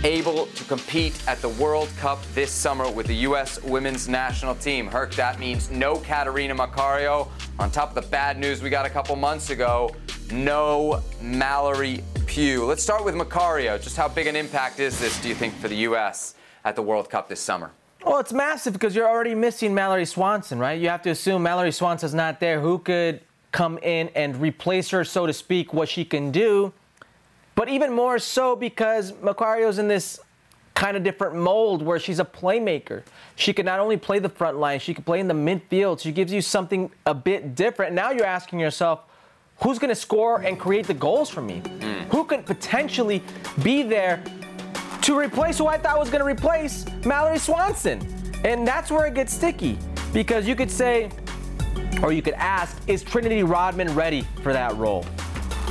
able 0.03 0.47
to 0.47 0.64
compete 0.65 1.22
at 1.27 1.41
the 1.41 1.49
World 1.49 1.89
Cup 1.97 2.22
this 2.34 2.51
summer 2.51 2.89
with 2.91 3.07
the 3.07 3.15
U.S. 3.15 3.61
women's 3.64 4.07
national 4.07 4.55
team. 4.55 4.88
Herc, 4.88 5.14
that 5.15 5.39
means 5.39 5.72
no 5.72 5.97
Catarina 5.97 6.53
Macario. 6.55 7.30
On 7.60 7.72
top 7.72 7.89
of 7.89 7.95
the 7.95 8.10
bad 8.10 8.38
news 8.38 8.61
we 8.61 8.69
got 8.69 8.85
a 8.85 8.89
couple 8.89 9.15
months 9.15 9.49
ago, 9.49 9.95
no 10.31 11.01
Mallory 11.22 12.03
Pugh. 12.26 12.65
Let's 12.65 12.84
start 12.84 13.05
with 13.05 13.15
Macario. 13.15 13.81
Just 13.81 13.95
how 13.95 14.07
big 14.07 14.27
an 14.27 14.35
impact 14.35 14.80
is 14.80 14.99
this, 14.99 15.22
do 15.22 15.30
you 15.30 15.35
think, 15.35 15.53
for 15.55 15.68
the 15.68 15.77
U.S. 15.77 16.35
at 16.65 16.76
the 16.76 16.81
World 16.81 17.10
Cup 17.10 17.30
this 17.30 17.39
summer? 17.39 17.72
Well, 18.05 18.19
it's 18.19 18.34
massive 18.34 18.73
because 18.73 18.95
you're 18.95 19.07
already 19.07 19.34
missing 19.34 19.73
Mallory 19.73 20.05
Swanson, 20.05 20.59
right? 20.59 20.80
You 20.80 20.89
have 20.89 21.01
to 21.03 21.09
assume 21.11 21.43
Mallory 21.43 21.71
Swanson's 21.71 22.13
not 22.13 22.39
there. 22.39 22.59
Who 22.59 22.80
could 22.80 23.21
come 23.51 23.77
in 23.77 24.09
and 24.15 24.35
replace 24.41 24.89
her, 24.89 25.03
so 25.05 25.25
to 25.25 25.34
speak, 25.34 25.73
what 25.73 25.88
she 25.88 26.03
can 26.03 26.31
do? 26.31 26.73
But 27.55 27.69
even 27.69 27.93
more 27.93 28.19
so 28.19 28.55
because 28.55 29.13
Macario's 29.21 29.80
in 29.80 29.88
this 29.88 30.19
kind 30.73 30.97
of 30.97 31.03
different 31.03 31.35
mold 31.35 31.81
where 31.81 31.99
she's 31.99 32.19
a 32.19 32.25
playmaker. 32.25 33.03
She 33.35 33.53
can 33.53 33.65
not 33.65 33.80
only 33.80 33.95
play 33.95 34.19
the 34.19 34.30
front 34.30 34.57
line, 34.57 34.80
she 34.80 34.93
can 34.93 35.03
play 35.03 35.19
in 35.19 35.27
the 35.27 35.34
midfield. 35.34 36.01
She 36.01 36.11
gives 36.11 36.34
you 36.34 36.41
something 36.41 36.91
a 37.05 37.13
bit 37.13 37.55
different. 37.55 37.93
Now 37.93 38.11
you're 38.11 38.25
asking 38.25 38.59
yourself, 38.59 39.01
who's 39.61 39.80
going 39.80 39.89
to 39.89 39.95
score 39.95 40.41
and 40.41 40.59
create 40.59 40.88
the 40.88 40.93
goals 40.93 41.30
for 41.30 41.41
me? 41.41 41.61
Mm. 41.63 42.05
Who 42.11 42.25
could 42.25 42.45
potentially 42.45 43.21
be 43.61 43.84
there 43.84 44.23
to 45.03 45.19
replace 45.19 45.57
who 45.57 45.67
I 45.67 45.77
thought 45.77 45.99
was 45.99 46.09
going 46.09 46.21
to 46.21 46.30
replace 46.30 46.85
Mallory 47.05 47.38
Swanson. 47.38 48.01
And 48.45 48.65
that's 48.65 48.89
where 48.89 49.05
it 49.05 49.13
gets 49.13 49.34
sticky 49.34 49.77
because 50.13 50.47
you 50.47 50.55
could 50.55 50.71
say, 50.71 51.09
or 52.01 52.13
you 52.13 52.21
could 52.21 52.35
ask, 52.35 52.81
is 52.88 53.03
Trinity 53.03 53.43
Rodman 53.43 53.93
ready 53.95 54.21
for 54.41 54.53
that 54.53 54.75
role? 54.77 55.05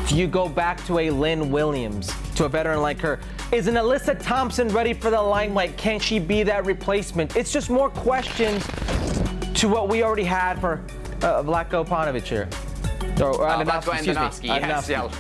Do 0.07 0.17
you 0.17 0.27
go 0.27 0.49
back 0.49 0.85
to 0.87 0.99
a 0.99 1.11
Lynn 1.11 1.51
Williams, 1.51 2.13
to 2.35 2.45
a 2.45 2.49
veteran 2.49 2.83
like 2.83 2.99
her? 3.01 3.21
Is 3.53 3.69
an 3.69 3.75
Alyssa 3.75 4.23
Thompson 4.23 4.69
ready 4.69 4.93
for 4.93 5.11
the 5.11 5.21
limelight? 5.21 5.79
Can 5.79 5.99
she 5.99 6.19
be 6.19 6.43
that 6.43 6.67
replacement? 6.67 7.35
It's 7.35 7.53
just 7.53 7.71
more 7.71 7.89
questions 7.89 8.67
to 9.55 9.69
what 9.69 9.89
we 9.89 10.03
already 10.03 10.25
had 10.25 10.61
for 10.61 10.83
uh, 11.23 11.43
Vlatko 11.43 11.87
Paunovic 11.87 12.25
here. 12.25 12.49
Or, 13.21 13.47
uh, 13.47 13.63
Andonovski, 13.63 14.47
yes, 14.47 14.89
yeah. 14.89 15.11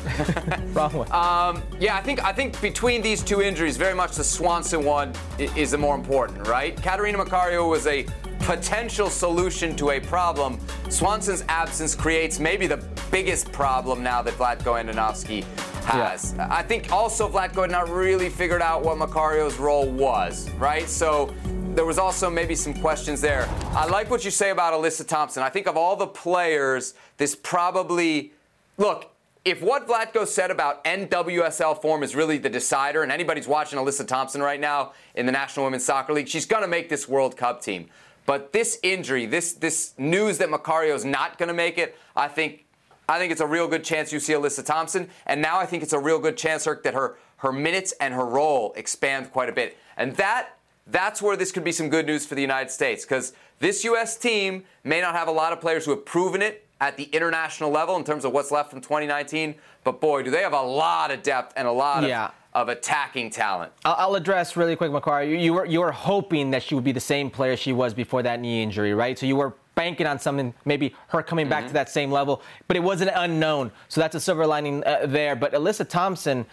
Wrong 0.72 0.92
one. 0.92 1.12
Um, 1.12 1.62
yeah, 1.78 1.96
I 1.96 2.00
think 2.00 2.24
I 2.24 2.32
think 2.32 2.60
between 2.60 3.02
these 3.02 3.22
two 3.22 3.42
injuries, 3.42 3.76
very 3.76 3.94
much 3.94 4.12
the 4.16 4.24
Swanson 4.24 4.84
one 4.84 5.12
is 5.38 5.72
the 5.72 5.78
more 5.78 5.94
important, 5.94 6.46
right? 6.48 6.80
Catarina 6.80 7.18
Macario 7.18 7.68
was 7.68 7.86
a 7.86 8.06
potential 8.42 9.08
solution 9.08 9.74
to 9.76 9.90
a 9.90 10.00
problem. 10.00 10.58
Swanson's 10.88 11.44
absence 11.48 11.94
creates 11.94 12.38
maybe 12.38 12.66
the 12.66 12.84
biggest 13.10 13.50
problem 13.52 14.02
now 14.02 14.22
that 14.22 14.34
Vlatko 14.34 14.82
Andonovski 14.82 15.44
has. 15.84 16.34
Yeah. 16.36 16.48
I 16.50 16.62
think 16.62 16.92
also 16.92 17.28
Vlatko 17.28 17.62
had 17.62 17.70
not 17.70 17.88
really 17.88 18.28
figured 18.28 18.62
out 18.62 18.82
what 18.82 18.98
Macario's 18.98 19.58
role 19.58 19.88
was, 19.88 20.50
right? 20.52 20.88
So 20.88 21.32
there 21.74 21.84
was 21.84 21.98
also 21.98 22.28
maybe 22.28 22.54
some 22.54 22.74
questions 22.74 23.20
there. 23.20 23.48
I 23.70 23.86
like 23.86 24.10
what 24.10 24.24
you 24.24 24.30
say 24.30 24.50
about 24.50 24.74
Alyssa 24.74 25.06
Thompson. 25.06 25.42
I 25.42 25.48
think 25.48 25.66
of 25.66 25.76
all 25.76 25.96
the 25.96 26.06
players, 26.06 26.94
this 27.16 27.34
probably 27.34 28.32
look. 28.76 29.08
If 29.44 29.60
what 29.60 29.88
Vlatko 29.88 30.26
said 30.26 30.52
about 30.52 30.84
NWSL 30.84 31.82
form 31.82 32.04
is 32.04 32.14
really 32.14 32.38
the 32.38 32.50
decider, 32.50 33.02
and 33.02 33.10
anybody's 33.10 33.48
watching 33.48 33.78
Alyssa 33.78 34.06
Thompson 34.06 34.40
right 34.40 34.60
now 34.60 34.92
in 35.16 35.26
the 35.26 35.32
National 35.32 35.64
Women's 35.64 35.84
Soccer 35.84 36.12
League, 36.12 36.28
she's 36.28 36.46
going 36.46 36.62
to 36.62 36.68
make 36.68 36.88
this 36.88 37.08
World 37.08 37.36
Cup 37.36 37.60
team. 37.60 37.88
But 38.26 38.52
this 38.52 38.78
injury, 38.82 39.26
this 39.26 39.52
this 39.54 39.94
news 39.98 40.38
that 40.38 40.50
Macario's 40.50 41.04
not 41.04 41.38
going 41.38 41.48
to 41.48 41.54
make 41.54 41.78
it, 41.78 41.96
I 42.14 42.28
think 42.28 42.64
I 43.08 43.18
think 43.18 43.32
it's 43.32 43.40
a 43.40 43.46
real 43.46 43.68
good 43.68 43.84
chance 43.84 44.12
you 44.12 44.20
see 44.20 44.32
Alyssa 44.32 44.64
Thompson. 44.64 45.08
And 45.26 45.42
now 45.42 45.58
I 45.58 45.66
think 45.66 45.82
it's 45.82 45.92
a 45.92 45.98
real 45.98 46.18
good 46.18 46.36
chance 46.36 46.64
that 46.64 46.94
her 46.94 47.16
her 47.38 47.52
minutes 47.52 47.92
and 48.00 48.14
her 48.14 48.24
role 48.24 48.72
expand 48.76 49.32
quite 49.32 49.48
a 49.48 49.52
bit. 49.52 49.76
And 49.96 50.14
that 50.16 50.56
that's 50.86 51.20
where 51.20 51.36
this 51.36 51.52
could 51.52 51.64
be 51.64 51.72
some 51.72 51.88
good 51.88 52.06
news 52.06 52.26
for 52.26 52.34
the 52.34 52.40
United 52.40 52.70
States 52.70 53.04
because 53.04 53.32
this 53.58 53.84
U.S. 53.84 54.16
team 54.16 54.64
may 54.84 55.00
not 55.00 55.14
have 55.14 55.28
a 55.28 55.32
lot 55.32 55.52
of 55.52 55.60
players 55.60 55.84
who 55.84 55.92
have 55.92 56.04
proven 56.04 56.42
it 56.42 56.66
at 56.80 56.96
the 56.96 57.04
international 57.04 57.70
level 57.70 57.96
in 57.96 58.02
terms 58.02 58.24
of 58.24 58.32
what's 58.32 58.50
left 58.50 58.70
from 58.70 58.80
2019, 58.80 59.54
but 59.84 60.00
boy, 60.00 60.22
do 60.22 60.32
they 60.32 60.42
have 60.42 60.52
a 60.52 60.60
lot 60.60 61.12
of 61.12 61.22
depth 61.22 61.52
and 61.56 61.68
a 61.68 61.72
lot 61.72 62.02
of 62.02 62.10
yeah. 62.10 62.32
Of 62.54 62.68
attacking 62.68 63.30
talent. 63.30 63.72
I'll 63.84 64.14
address 64.14 64.56
really 64.56 64.76
quick, 64.76 64.90
Macari. 64.90 65.30
You, 65.30 65.36
you, 65.36 65.54
were 65.54 65.64
you 65.64 65.80
were 65.80 65.92
hoping 65.92 66.50
that 66.50 66.62
she 66.62 66.74
would 66.74 66.84
be 66.84 66.92
the 66.92 67.00
same 67.00 67.30
player 67.30 67.56
she 67.56 67.72
was 67.72 67.94
before 67.94 68.22
that 68.22 68.40
knee 68.40 68.62
injury, 68.62 68.92
right? 68.92 69.18
So 69.18 69.26
you 69.26 69.36
were 69.36 69.54
banking 69.74 70.06
on 70.06 70.18
something, 70.18 70.52
maybe 70.64 70.94
her 71.08 71.22
coming 71.22 71.48
back 71.48 71.60
mm-hmm. 71.60 71.68
to 71.68 71.74
that 71.74 71.88
same 71.88 72.10
level, 72.10 72.42
but 72.68 72.76
it 72.76 72.82
was 72.82 73.00
an 73.00 73.10
unknown. 73.14 73.72
So 73.88 74.00
that's 74.00 74.14
a 74.14 74.20
silver 74.20 74.46
lining 74.46 74.84
uh, 74.84 75.06
there. 75.06 75.34
But 75.34 75.52
Alyssa 75.52 75.88
Thompson, 75.88 76.44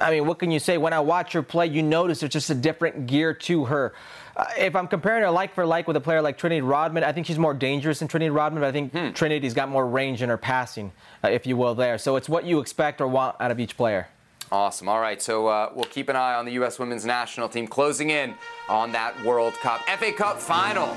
I 0.00 0.10
mean, 0.12 0.26
what 0.26 0.38
can 0.38 0.52
you 0.52 0.60
say? 0.60 0.78
When 0.78 0.92
I 0.92 1.00
watch 1.00 1.32
her 1.32 1.42
play, 1.42 1.66
you 1.66 1.82
notice 1.82 2.20
there's 2.20 2.32
just 2.32 2.50
a 2.50 2.54
different 2.54 3.06
gear 3.06 3.34
to 3.34 3.64
her. 3.64 3.92
Uh, 4.36 4.46
if 4.56 4.76
I'm 4.76 4.86
comparing 4.86 5.22
her 5.22 5.30
like 5.30 5.52
for 5.52 5.66
like 5.66 5.88
with 5.88 5.96
a 5.96 6.00
player 6.00 6.22
like 6.22 6.38
Trinity 6.38 6.60
Rodman, 6.60 7.02
I 7.02 7.10
think 7.10 7.26
she's 7.26 7.38
more 7.38 7.54
dangerous 7.54 7.98
than 7.98 8.06
Trinity 8.06 8.30
Rodman, 8.30 8.62
but 8.62 8.68
I 8.68 8.72
think 8.72 8.92
hmm. 8.92 9.10
Trinity's 9.10 9.54
got 9.54 9.68
more 9.68 9.86
range 9.86 10.22
in 10.22 10.28
her 10.28 10.38
passing, 10.38 10.92
uh, 11.24 11.28
if 11.28 11.46
you 11.46 11.56
will, 11.56 11.74
there. 11.74 11.98
So 11.98 12.14
it's 12.14 12.28
what 12.28 12.44
you 12.44 12.60
expect 12.60 13.00
or 13.00 13.08
want 13.08 13.34
out 13.40 13.50
of 13.50 13.58
each 13.58 13.76
player. 13.76 14.06
Awesome. 14.52 14.88
All 14.88 14.98
right, 14.98 15.22
so 15.22 15.46
uh, 15.46 15.70
we'll 15.74 15.84
keep 15.84 16.08
an 16.08 16.16
eye 16.16 16.34
on 16.34 16.44
the 16.44 16.52
U.S. 16.52 16.76
women's 16.80 17.04
national 17.04 17.48
team 17.48 17.68
closing 17.68 18.10
in 18.10 18.34
on 18.68 18.90
that 18.92 19.24
World 19.24 19.54
Cup. 19.54 19.80
FA 19.82 20.10
Cup 20.10 20.40
final. 20.40 20.88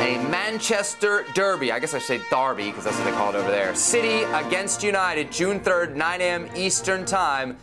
A 0.00 0.16
Manchester 0.30 1.26
Derby. 1.34 1.72
I 1.72 1.78
guess 1.78 1.92
I 1.92 1.98
should 1.98 2.22
say 2.22 2.28
Derby 2.30 2.70
because 2.70 2.84
that's 2.84 2.96
what 2.96 3.04
they 3.04 3.12
call 3.12 3.34
it 3.34 3.36
over 3.36 3.50
there. 3.50 3.74
City 3.74 4.22
against 4.32 4.82
United, 4.82 5.30
June 5.30 5.60
3rd, 5.60 5.94
9 5.94 6.20
a.m. 6.22 6.48
Eastern 6.56 7.04
Time 7.04 7.58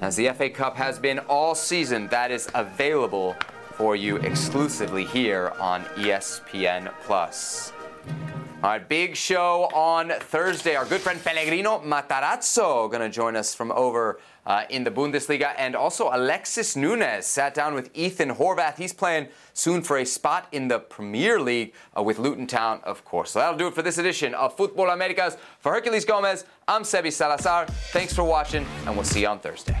as 0.00 0.16
the 0.16 0.30
FA 0.30 0.48
Cup 0.48 0.74
has 0.74 0.98
been 0.98 1.18
all 1.20 1.54
season. 1.54 2.08
That 2.08 2.30
is 2.30 2.48
available 2.54 3.36
for 3.72 3.94
you 3.94 4.16
exclusively 4.16 5.04
here 5.04 5.52
on 5.60 5.84
ESPN 5.96 6.92
Plus. 7.02 7.74
All 8.62 8.68
right, 8.68 8.86
big 8.86 9.16
show 9.16 9.70
on 9.74 10.10
Thursday. 10.10 10.76
Our 10.76 10.84
good 10.84 11.00
friend 11.00 11.22
Pellegrino 11.24 11.80
Matarazzo 11.80 12.90
going 12.90 13.00
to 13.00 13.08
join 13.08 13.34
us 13.34 13.54
from 13.54 13.72
over 13.72 14.20
uh, 14.50 14.64
in 14.68 14.82
the 14.82 14.90
Bundesliga. 14.90 15.54
And 15.56 15.76
also 15.76 16.10
Alexis 16.12 16.74
Nunez 16.74 17.24
sat 17.24 17.54
down 17.54 17.72
with 17.72 17.88
Ethan 17.94 18.30
Horvath. 18.30 18.76
He's 18.76 18.92
playing 18.92 19.28
soon 19.52 19.80
for 19.80 19.98
a 19.98 20.04
spot 20.04 20.48
in 20.50 20.66
the 20.66 20.80
Premier 20.80 21.40
League 21.40 21.72
uh, 21.96 22.02
with 22.02 22.18
Luton 22.18 22.48
Town, 22.48 22.80
of 22.82 23.04
course. 23.04 23.30
So 23.30 23.38
that'll 23.38 23.56
do 23.56 23.68
it 23.68 23.74
for 23.74 23.82
this 23.82 23.98
edition 23.98 24.34
of 24.34 24.56
Futbol 24.56 24.92
Americas. 24.92 25.36
For 25.60 25.72
Herculez 25.72 26.04
Gomez, 26.04 26.44
I'm 26.66 26.82
Sebi 26.82 27.12
Salazar. 27.12 27.66
Thanks 27.92 28.12
for 28.12 28.24
watching, 28.24 28.66
and 28.86 28.96
we'll 28.96 29.04
see 29.04 29.20
you 29.20 29.28
on 29.28 29.38
Thursday. 29.38 29.80